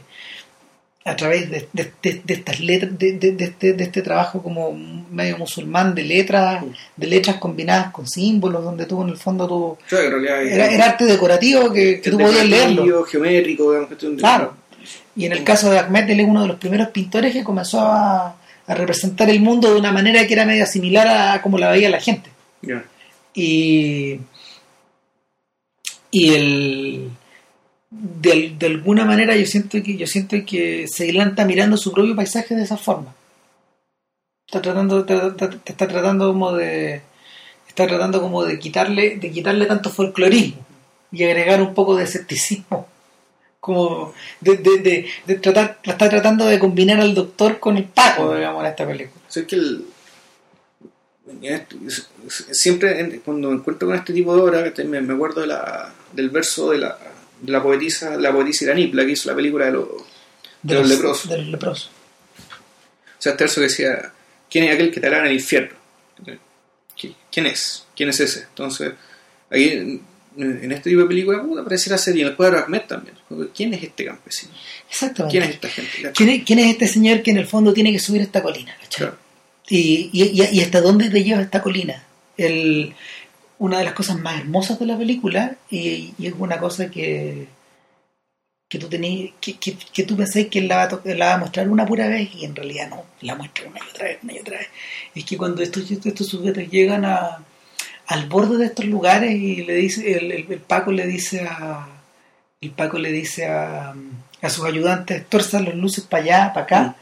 a 1.04 1.16
través 1.16 1.50
de, 1.50 1.68
de- 1.74 1.92
de- 2.04 2.22
de 2.24 2.34
estas 2.34 2.60
letras 2.60 2.98
de, 2.98 3.14
de- 3.14 3.32
de 3.32 3.44
este, 3.46 3.74
de 3.74 3.84
este 3.86 4.02
trabajo 4.04 4.42
como 4.44 4.72
medio 4.74 5.38
musulmán 5.38 5.96
de 5.96 6.04
letras 6.04 6.64
de 6.96 7.08
letras 7.08 7.38
combinadas 7.38 7.92
con 7.92 8.08
símbolos 8.08 8.64
donde 8.64 8.86
tú 8.86 9.02
en 9.02 9.10
el 9.10 9.18
fondo 9.18 9.48
tú 9.48 9.78
realidad 10.12 10.44
era, 10.44 10.68
era 10.72 10.86
arte 10.86 11.06
decorativo 11.06 11.72
que, 11.74 12.00
que 12.02 12.12
tú 12.12 12.18
podías 12.20 12.46
leerlo 12.50 13.04
geométrico, 13.06 13.72
digamos, 13.72 13.90
Claro. 14.18 14.61
Y 15.16 15.26
en 15.26 15.32
el 15.34 15.44
caso 15.44 15.70
de 15.70 15.80
Ahmed, 15.80 16.10
él 16.10 16.20
es 16.22 16.28
uno 16.28 16.42
de 16.44 16.48
los 16.48 16.58
primeros 16.58 16.90
pintores 16.90 17.34
que 17.34 17.44
comenzó 17.44 17.82
a, 17.82 18.36
a 18.68 18.74
representar 18.76 19.30
el 19.30 19.40
mundo 19.42 19.72
de 19.74 19.80
una 19.80 19.92
manera 19.92 20.26
que 20.26 20.34
era 20.34 20.46
media 20.46 20.66
similar 20.66 21.08
a 21.08 21.42
como 21.42 21.58
la 21.58 21.70
veía 21.72 21.90
la 21.90 22.00
gente. 22.00 22.30
Y, 23.34 24.20
y 26.12 26.34
el, 26.34 27.10
de, 27.90 28.56
de 28.58 28.66
alguna 28.68 29.06
manera 29.06 29.36
yo 29.36 29.46
siento 29.46 29.82
que 29.84 29.96
yo 29.98 30.08
siento 30.08 30.38
que 30.46 30.86
Ceilán 30.94 31.30
está 31.30 31.46
mirando 31.46 31.78
su 31.78 31.92
propio 31.92 32.16
paisaje 32.16 32.56
de 32.56 32.64
esa 32.64 32.78
forma. 32.78 33.14
Está 34.48 34.62
tratando, 34.62 35.00
está, 35.02 35.28
está- 35.28 35.50
está 35.66 35.88
tratando 35.88 36.28
como 36.34 36.52
de 36.54 37.02
está 37.68 37.88
tratando 37.88 38.22
como 38.22 38.44
de 38.44 38.60
quitarle 38.60 39.16
de 39.18 39.32
quitarle 39.32 39.66
tanto 39.66 39.90
folclorismo 39.90 40.66
y 41.14 41.24
agregar 41.24 41.62
un 41.62 41.74
poco 41.74 41.96
de 41.96 42.04
escepticismo 42.04 42.88
como 43.62 44.14
de, 44.42 44.58
de, 44.58 44.78
de, 44.80 45.08
de 45.26 45.36
tratar 45.36 45.80
está 45.84 46.10
tratando 46.10 46.46
de 46.48 46.60
combinar 46.60 47.00
al 47.00 47.14
doctor 47.16 47.60
con 47.60 47.78
el 47.78 47.86
Paco 47.86 48.36
digamos 48.36 48.62
en 48.64 48.70
esta 48.72 48.86
película 48.88 49.22
es 49.34 49.44
que 49.46 49.56
el- 49.56 49.86
siempre 52.52 53.00
en- 53.00 53.20
cuando 53.20 53.50
me 53.50 53.56
encuentro 53.56 53.88
con 53.88 53.96
este 53.98 54.14
tipo 54.14 54.36
de 54.36 54.42
obra, 54.42 54.64
que 54.64 54.72
te- 54.72 54.84
me, 54.84 55.02
me 55.02 55.14
acuerdo 55.14 55.42
de 55.42 55.48
la, 55.48 55.94
del 56.12 56.30
verso 56.30 56.72
de 56.72 56.80
la, 56.80 56.98
de 57.42 57.52
la 57.52 57.62
poetisa, 57.64 58.18
la 58.18 58.32
poetisa 58.32 58.66
iraní, 58.66 58.92
la 58.92 59.06
que 59.06 59.12
hizo 59.12 59.30
la 59.30 59.36
película 59.36 59.66
de 59.66 59.72
los, 59.72 59.88
de 60.62 60.76
los 60.76 60.88
leprosos. 60.90 61.30
de 61.30 61.38
los 61.38 61.48
leprosos. 61.48 61.90
O 63.18 63.22
sea, 63.22 63.34
este 63.34 63.44
verso 63.44 63.56
que 63.62 63.68
decía, 63.68 64.12
¿quién 64.50 64.66
es 64.66 64.74
aquel 64.76 64.92
que 64.92 65.00
te 65.00 65.08
hará 65.08 65.20
en 65.20 65.26
el 65.28 65.34
infierno? 65.34 65.76
¿Qui- 66.98 67.16
¿Quién 67.32 67.46
es? 67.46 67.86
¿Quién 67.96 68.10
es 68.10 68.20
ese? 68.20 68.42
Entonces, 68.44 68.94
ahí 69.50 70.02
en, 70.38 70.72
este 70.72 70.90
tipo 70.90 71.02
de 71.02 71.08
película, 71.08 71.42
puta, 71.42 71.64
pareciera 71.64 71.98
ser, 71.98 72.16
y 72.18 72.22
en 72.22 72.28
el 72.28 72.36
cuadro 72.36 72.58
de 72.58 72.64
Ahmed 72.64 72.82
también. 72.88 73.16
¿Quién 73.56 73.74
es 73.74 73.84
este 73.84 74.06
campesino? 74.06 74.52
Exactamente. 74.90 75.32
¿Quién 75.38 75.44
es 75.50 75.56
esta 75.56 75.70
gente? 75.70 76.12
¿Quién 76.14 76.30
es, 76.30 76.44
quién 76.44 76.60
es 76.60 76.68
este 76.68 76.88
señor 76.88 77.22
que 77.22 77.32
en 77.32 77.38
el 77.38 77.48
fondo 77.48 77.74
tiene 77.74 77.92
que 77.92 78.00
subir 78.00 78.22
esta 78.22 78.42
colina? 78.42 78.76
Claro. 78.96 79.16
Y, 79.70 80.10
y, 80.12 80.42
y- 80.52 80.62
hasta 80.62 80.82
dónde 80.82 81.10
te 81.10 81.24
lleva 81.24 81.42
esta 81.42 81.62
colina? 81.62 82.04
El, 82.38 82.94
una 83.60 83.78
de 83.80 83.86
las 83.86 83.94
cosas 83.94 84.20
más 84.20 84.40
hermosas 84.40 84.80
de 84.80 84.86
la 84.86 84.98
película, 84.98 85.56
y, 85.70 86.14
y 86.18 86.28
es 86.28 86.34
una 86.38 86.58
cosa 86.58 86.90
que, 86.90 87.48
que 88.68 88.80
tú 88.80 88.88
tenías, 88.90 89.34
que, 89.40 89.58
que, 89.58 89.78
que 89.94 90.04
tú 90.04 90.16
pensás 90.18 90.46
que 90.48 90.62
la 90.62 90.78
va, 90.78 90.84
a 90.84 90.88
to- 90.90 91.02
la 91.06 91.26
va 91.28 91.34
a 91.34 91.38
mostrar 91.38 91.70
una 91.70 91.86
pura 91.86 92.08
vez, 92.08 92.30
y 92.36 92.46
en 92.46 92.56
realidad 92.56 92.90
no, 92.90 93.06
la 93.22 93.36
muestra 93.36 93.68
una 93.68 93.80
y 93.80 93.90
otra 93.90 94.06
vez, 94.06 94.18
una 94.24 94.34
y 94.34 94.40
otra 94.40 94.58
vez. 94.58 94.68
Es 95.14 95.26
que 95.26 95.38
cuando 95.38 95.62
estos, 95.62 95.90
estos 95.92 96.28
sujetos 96.28 96.64
llegan 96.70 97.06
a, 97.06 97.44
al 98.12 98.28
borde 98.28 98.58
de 98.58 98.66
estos 98.66 98.86
lugares 98.86 99.32
y 99.32 99.64
le 99.64 99.76
dice, 99.76 100.12
el, 100.18 100.32
el- 100.32 100.46
el 100.52 100.60
Paco 100.60 100.92
le 100.92 101.08
dice 101.08 101.42
a 101.50 101.88
el 102.62 102.70
Paco 102.72 103.00
le 103.00 103.12
dice 103.12 103.48
a, 103.48 103.94
a 104.42 104.50
sus 104.50 104.66
ayudantes, 104.66 105.26
tuerzan 105.28 105.66
las 105.66 105.74
luces 105.76 106.04
para 106.04 106.24
allá, 106.24 106.54
para 106.54 106.66
acá, 106.66 106.96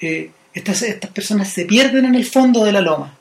eh, 0.00 0.30
estas, 0.54 0.80
estas 0.82 1.10
personas 1.10 1.50
se 1.50 1.66
pierden 1.66 2.06
en 2.06 2.14
el 2.14 2.24
fondo 2.24 2.64
de 2.64 2.72
la 2.72 2.80
loma. 2.80 3.14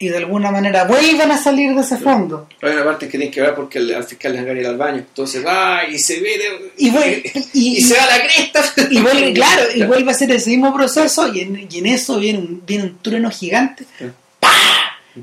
Y 0.00 0.08
de 0.08 0.16
alguna 0.18 0.50
manera 0.52 0.84
vuelvan 0.84 1.30
a 1.32 1.38
salir 1.38 1.74
de 1.74 1.80
ese 1.82 1.96
fondo. 1.98 2.48
Hay 2.62 2.72
una 2.72 2.84
parte 2.84 3.06
que 3.06 3.18
tiene 3.18 3.30
que 3.32 3.40
ver 3.42 3.54
porque 3.54 3.78
el- 3.78 3.94
al 3.94 4.04
fiscal 4.04 4.32
le 4.32 4.60
ir 4.60 4.66
al 4.66 4.76
baño. 4.76 4.98
Entonces 4.98 5.44
va 5.44 5.84
y 5.86 5.98
se 5.98 6.20
ve 6.20 6.38
de- 6.38 6.72
Y, 6.78 6.90
vuelve, 6.90 7.32
y, 7.52 7.78
y 7.78 7.80
se 7.80 7.96
va 7.96 8.04
a 8.04 8.18
la 8.18 8.24
cresta. 8.24 8.64
y 8.90 9.00
vuelve, 9.00 9.32
claro, 9.34 9.62
y 9.74 9.82
vuelve 9.84 10.10
a 10.10 10.14
hacer 10.14 10.30
ese 10.32 10.50
mismo 10.50 10.72
proceso 10.74 11.32
y 11.32 11.40
en, 11.40 11.66
y 11.70 11.78
en 11.78 11.86
eso 11.86 12.18
viene 12.18 12.38
un, 12.40 12.62
viene 12.66 12.84
un 12.84 12.98
trueno 13.02 13.28
gigante 13.30 13.84
Sí. 13.98 14.06
¡pah! 14.40 14.48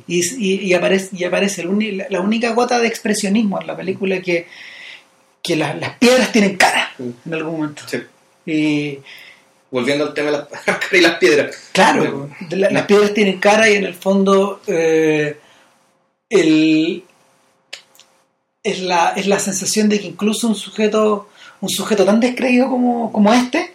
Y, 0.08 0.20
y- 0.38 0.62
y 0.68 0.74
aparece, 0.74 1.10
y 1.16 1.24
aparece 1.24 1.64
la, 1.64 2.06
la 2.10 2.22
única 2.22 2.52
gota 2.54 2.80
de 2.80 2.88
expresionismo 2.88 3.60
en 3.62 3.68
la 3.68 3.76
película 3.78 4.22
que, 4.22 4.48
que 5.44 5.56
la- 5.56 5.74
las 5.76 5.98
piedras 5.98 6.32
tienen 6.32 6.58
cara 6.58 6.92
en 7.00 7.34
algún 7.34 7.54
momento. 7.58 7.84
Sí. 7.88 7.98
Y 8.46 9.00
Volviendo 9.72 10.06
al 10.06 10.14
tema 10.14 10.32
de 10.32 10.38
las 10.38 10.48
y 10.94 11.02
las 11.02 11.16
piedras. 11.18 11.70
claro, 11.74 12.30
la- 12.52 12.70
las 12.70 12.86
piedras 12.86 13.14
tienen 13.14 13.40
cara 13.40 13.70
y 13.70 13.76
en 13.76 13.86
el 13.86 13.94
fondo 13.94 14.62
eh, 14.68 15.38
el, 16.30 17.04
es, 18.64 18.80
la, 18.82 19.10
es 19.16 19.28
la 19.28 19.40
sensación 19.40 19.90
de 19.90 20.00
que 20.00 20.08
incluso 20.08 20.48
un 20.48 20.56
sujeto 20.56 21.30
un 21.62 21.70
sujeto 21.70 22.06
tan 22.06 22.20
descreído 22.20 22.70
como, 22.70 23.12
como 23.12 23.34
este 23.34 23.74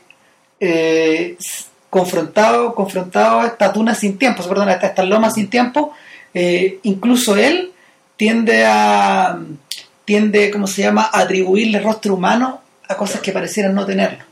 eh, 0.60 1.36
confrontado 1.88 2.74
confrontado 2.74 3.40
a 3.40 3.46
esta 3.48 3.70
duna 3.70 3.94
sin 3.94 4.16
tiempo, 4.18 4.46
perdón, 4.48 4.68
a 4.68 4.74
esta, 4.74 4.88
esta 4.88 5.02
loma 5.02 5.30
sin 5.30 5.48
tiempo 5.48 5.92
eh, 6.34 6.78
incluso 6.84 7.36
él 7.36 7.72
tiende 8.16 8.64
a 8.66 9.38
tiende, 10.04 10.50
¿cómo 10.50 10.66
se 10.66 10.82
llama?, 10.82 11.08
a 11.12 11.20
atribuirle 11.20 11.78
rostro 11.80 12.14
humano 12.14 12.60
a 12.88 12.96
cosas 12.96 13.20
que 13.20 13.30
parecieran 13.32 13.74
no 13.74 13.86
tenerlo 13.86 14.24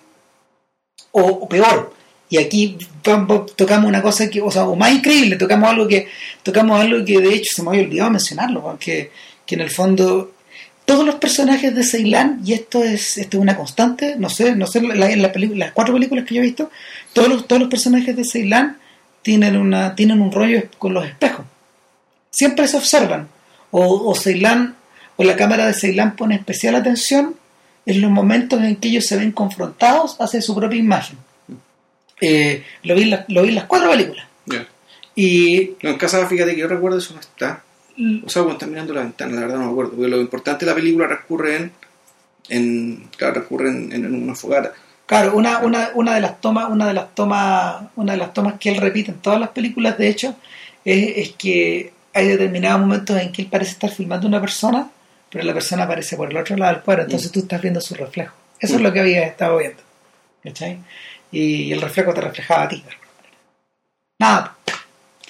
o, 1.12 1.22
o 1.22 1.48
peor. 1.48 1.94
Y 2.30 2.36
aquí 2.38 2.76
tocamos 3.02 3.86
una 3.88 4.02
cosa 4.02 4.28
que 4.28 4.42
o 4.42 4.50
sea 4.50 4.64
o 4.64 4.76
más 4.76 4.92
increíble 4.92 5.36
tocamos 5.36 5.70
algo 5.70 5.88
que 5.88 6.08
tocamos 6.42 6.78
algo 6.80 7.02
que 7.04 7.20
de 7.20 7.34
hecho 7.34 7.52
se 7.54 7.62
me 7.62 7.70
había 7.70 7.82
olvidado 7.82 8.10
mencionarlo 8.10 8.60
porque 8.62 9.10
que 9.46 9.54
en 9.54 9.62
el 9.62 9.70
fondo 9.70 10.32
todos 10.84 11.06
los 11.06 11.14
personajes 11.14 11.74
de 11.74 11.82
Ceilán 11.84 12.40
y 12.44 12.52
esto 12.52 12.82
es 12.84 13.16
esto 13.16 13.38
es 13.38 13.42
una 13.42 13.56
constante 13.56 14.16
no 14.18 14.28
sé 14.28 14.54
no 14.56 14.66
sé 14.66 14.82
la- 14.82 15.10
en 15.10 15.22
la 15.22 15.32
las 15.54 15.72
cuatro 15.72 15.94
películas 15.94 16.26
que 16.26 16.34
yo 16.34 16.42
he 16.42 16.44
visto 16.44 16.70
todos 17.14 17.28
los 17.28 17.46
todos 17.48 17.60
los 17.60 17.70
personajes 17.70 18.14
de 18.14 18.24
Ceilán 18.26 18.76
tienen 19.22 19.56
una 19.56 19.94
tienen 19.94 20.20
un 20.20 20.30
rollo 20.30 20.64
con 20.78 20.92
los 20.92 21.06
espejos 21.06 21.46
siempre 22.30 22.66
se 22.68 22.76
observan 22.76 23.28
o, 23.70 24.08
o 24.10 24.14
Ceilán 24.14 24.76
o 25.16 25.24
la 25.24 25.36
cámara 25.36 25.66
de 25.66 25.74
Ceilán 25.74 26.16
pone 26.16 26.34
especial 26.36 26.74
atención 26.76 27.34
en 27.86 28.00
los 28.00 28.10
momentos 28.10 28.62
en 28.62 28.76
que 28.76 28.88
ellos 28.88 29.06
se 29.06 29.16
ven 29.16 29.32
confrontados 29.32 30.16
hacia 30.20 30.40
su 30.42 30.54
propia 30.54 30.78
imagen 30.78 31.18
Eh, 32.20 32.64
lo, 32.82 32.94
vi 32.94 33.04
la- 33.04 33.24
lo 33.28 33.42
vi 33.42 33.50
en 33.50 33.54
las 33.54 33.64
cuatro 33.64 33.90
películas 33.90 34.26
Ya. 34.46 34.66
y 35.14 35.72
No, 35.82 35.90
en 35.90 35.98
casa, 35.98 36.26
fíjate 36.26 36.54
que 36.54 36.60
yo 36.60 36.68
recuerdo 36.68 36.98
eso 36.98 37.14
no 37.14 37.20
está. 37.20 37.62
O 38.24 38.28
sea, 38.28 38.42
cuando 38.42 38.52
está 38.52 38.66
mirando 38.66 38.92
la 38.94 39.02
ventana, 39.02 39.34
la 39.34 39.40
verdad 39.42 39.56
no 39.58 39.64
me 39.66 39.70
acuerdo. 39.72 39.92
Porque 39.92 40.08
lo 40.08 40.20
importante 40.20 40.64
de 40.64 40.70
la 40.70 40.74
película 40.76 41.06
recurre 41.08 41.56
en. 41.56 41.72
en 42.48 43.08
claro, 43.16 43.34
recurre 43.34 43.68
en, 43.70 43.92
en 43.92 44.14
una 44.14 44.34
fogata. 44.36 44.72
Claro, 45.06 45.34
una, 45.36 45.58
una, 45.60 45.90
una 45.94 46.14
de 46.14 46.20
las 46.20 46.40
tomas, 46.40 46.68
una 46.70 46.86
de 46.86 46.94
las 46.94 47.12
tomas, 47.14 47.82
una 47.96 48.12
de 48.12 48.18
las 48.18 48.32
tomas 48.34 48.54
que 48.60 48.68
él 48.70 48.76
repite 48.76 49.10
en 49.10 49.18
todas 49.18 49.40
las 49.40 49.48
películas, 49.50 49.96
de 49.98 50.08
hecho, 50.08 50.36
es, 50.84 51.16
es 51.16 51.30
que 51.36 51.92
hay 52.18 52.28
determinados 52.28 52.80
momentos 52.80 53.18
en 53.20 53.32
que 53.32 53.42
él 53.42 53.48
parece 53.50 53.72
estar 53.72 53.90
filmando 53.90 54.26
a 54.26 54.28
una 54.28 54.40
persona, 54.40 54.88
pero 55.30 55.44
la 55.44 55.52
persona 55.54 55.84
aparece 55.84 56.16
por 56.16 56.30
el 56.30 56.36
otro 56.36 56.56
lado 56.56 56.74
del 56.74 56.82
cuadro, 56.82 57.02
entonces 57.04 57.30
tú 57.32 57.40
estás 57.40 57.60
viendo 57.60 57.80
su 57.80 57.94
reflejo. 57.94 58.34
Eso 58.60 58.76
es 58.76 58.80
lo 58.80 58.92
que 58.92 59.00
había 59.00 59.24
estado 59.26 59.58
viendo. 59.58 59.82
¿Cachai? 60.42 60.78
Y 61.32 61.72
el 61.72 61.80
reflejo 61.80 62.14
te 62.14 62.20
reflejaba 62.20 62.62
a 62.64 62.68
ti. 62.68 62.82
Nada, 64.20 64.56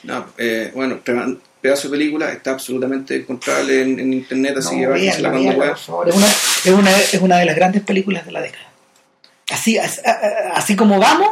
No, 0.05 0.27
eh, 0.39 0.71
bueno, 0.75 0.99
pe- 1.01 1.37
pedazo 1.61 1.89
de 1.89 1.99
película 1.99 2.31
está 2.33 2.53
absolutamente 2.53 3.17
encontrable 3.17 3.83
en, 3.83 3.99
en 3.99 4.13
internet, 4.13 4.57
así 4.59 4.77
no, 4.77 4.95
que 4.95 5.19
la 5.21 5.31
por 5.33 5.79
favor. 5.79 6.09
Es 6.09 6.15
una, 6.17 6.27
es, 6.27 6.67
una, 6.67 6.91
es 6.99 7.15
una 7.21 7.37
de 7.39 7.45
las 7.45 7.57
grandes 7.57 7.83
películas 7.83 8.25
de 8.25 8.33
la 8.33 8.41
década. 8.41 8.65
Así, 9.51 9.77
así, 9.79 10.01
así 10.55 10.77
como 10.77 10.99
vamos, 10.99 11.29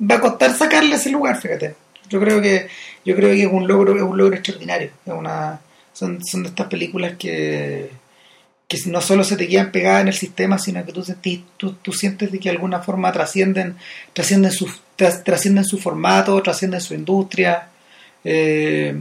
va 0.00 0.14
a 0.16 0.20
costar 0.20 0.54
sacarle 0.54 0.94
ese 0.96 1.10
lugar, 1.10 1.40
fíjate. 1.40 1.74
Yo 2.08 2.20
creo 2.20 2.40
que, 2.40 2.68
yo 3.04 3.14
creo 3.16 3.30
que 3.30 3.42
es 3.42 3.48
un 3.52 3.66
logro, 3.68 3.96
es 3.96 4.02
un 4.02 4.16
logro 4.16 4.34
extraordinario. 4.34 4.90
Es 5.06 5.12
una, 5.12 5.60
son, 5.92 6.24
son 6.24 6.42
de 6.42 6.48
estas 6.50 6.66
películas 6.68 7.14
que, 7.18 7.90
que 8.66 8.78
no 8.86 9.00
solo 9.00 9.24
se 9.24 9.36
te 9.36 9.48
quedan 9.48 9.72
pegadas 9.72 10.02
en 10.02 10.08
el 10.08 10.14
sistema, 10.14 10.58
sino 10.58 10.84
que 10.84 10.92
tú 10.92 11.02
sentís, 11.04 11.40
tú, 11.56 11.72
tú 11.74 11.92
sientes 11.92 12.30
de 12.32 12.38
que 12.38 12.48
de 12.50 12.54
alguna 12.56 12.80
forma 12.80 13.12
trascienden, 13.12 13.76
trascienden 14.12 14.52
su, 14.52 14.66
tras- 14.96 15.22
trascienden 15.24 15.64
su 15.64 15.78
formato, 15.78 16.40
trascienden 16.42 16.80
su 16.80 16.94
industria, 16.94 17.68
eh, 18.24 19.00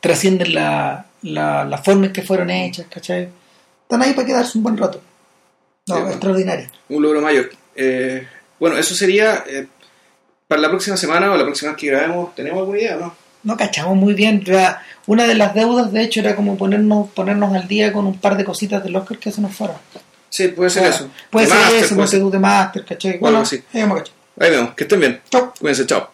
trascienden 0.00 0.54
la, 0.54 1.06
la, 1.22 1.64
la 1.64 1.78
forma 1.78 2.06
en 2.06 2.12
que 2.12 2.22
fueron 2.22 2.50
hechas, 2.50 2.86
¿cachai? 2.88 3.28
Están 3.82 4.02
ahí 4.02 4.12
para 4.14 4.26
quedarse 4.26 4.58
un 4.58 4.64
buen 4.64 4.76
rato. 4.76 5.00
No, 5.88 5.96
Sí, 5.96 6.02
extraordinario. 6.12 6.68
Un 6.88 7.02
logro 7.02 7.20
mayor. 7.20 7.50
Eh, 7.74 8.26
bueno, 8.58 8.76
eso 8.76 8.94
sería 8.94 9.44
eh, 9.48 9.66
para 10.52 10.60
la 10.60 10.68
próxima 10.68 10.98
semana 10.98 11.32
o 11.32 11.36
la 11.36 11.44
próxima 11.44 11.70
vez 11.72 11.80
que 11.80 11.86
grabemos. 11.86 12.34
¿Tenemos 12.34 12.58
alguna 12.60 12.78
idea 12.78 12.96
o 12.98 13.00
no? 13.00 13.14
No 13.44 13.56
cachamos 13.56 13.96
muy 13.96 14.12
bien. 14.12 14.44
Una 15.06 15.26
de 15.26 15.34
las 15.34 15.54
deudas, 15.54 15.90
de 15.90 16.02
hecho, 16.02 16.20
era 16.20 16.36
como 16.36 16.58
ponernos 16.58 17.08
ponernos 17.10 17.54
al 17.54 17.66
día 17.66 17.90
con 17.90 18.06
un 18.06 18.18
par 18.18 18.36
de 18.36 18.44
cositas 18.44 18.84
del 18.84 18.94
Oscar 18.94 19.16
que 19.18 19.32
se 19.32 19.40
nos 19.40 19.54
fueron. 19.56 19.76
Sí, 20.28 20.48
puede 20.48 20.68
ser 20.68 20.84
eso. 20.84 21.08
Puede 21.30 21.46
De 21.46 21.52
ser 21.52 21.60
Master, 21.60 21.84
eso, 21.84 21.94
puede 21.94 22.08
ser- 22.08 22.22
de 22.24 22.38
Master, 22.38 22.84
¿cachai? 22.84 23.18
Bueno, 23.18 23.38
a 23.38 23.44
cachar. 23.98 24.14
Ahí 24.38 24.50
vemos, 24.50 24.74
que 24.74 24.84
estén 24.84 25.00
bien. 25.00 25.20
Chau. 25.30 25.52
Cuídense, 25.58 25.86
chao. 25.86 26.10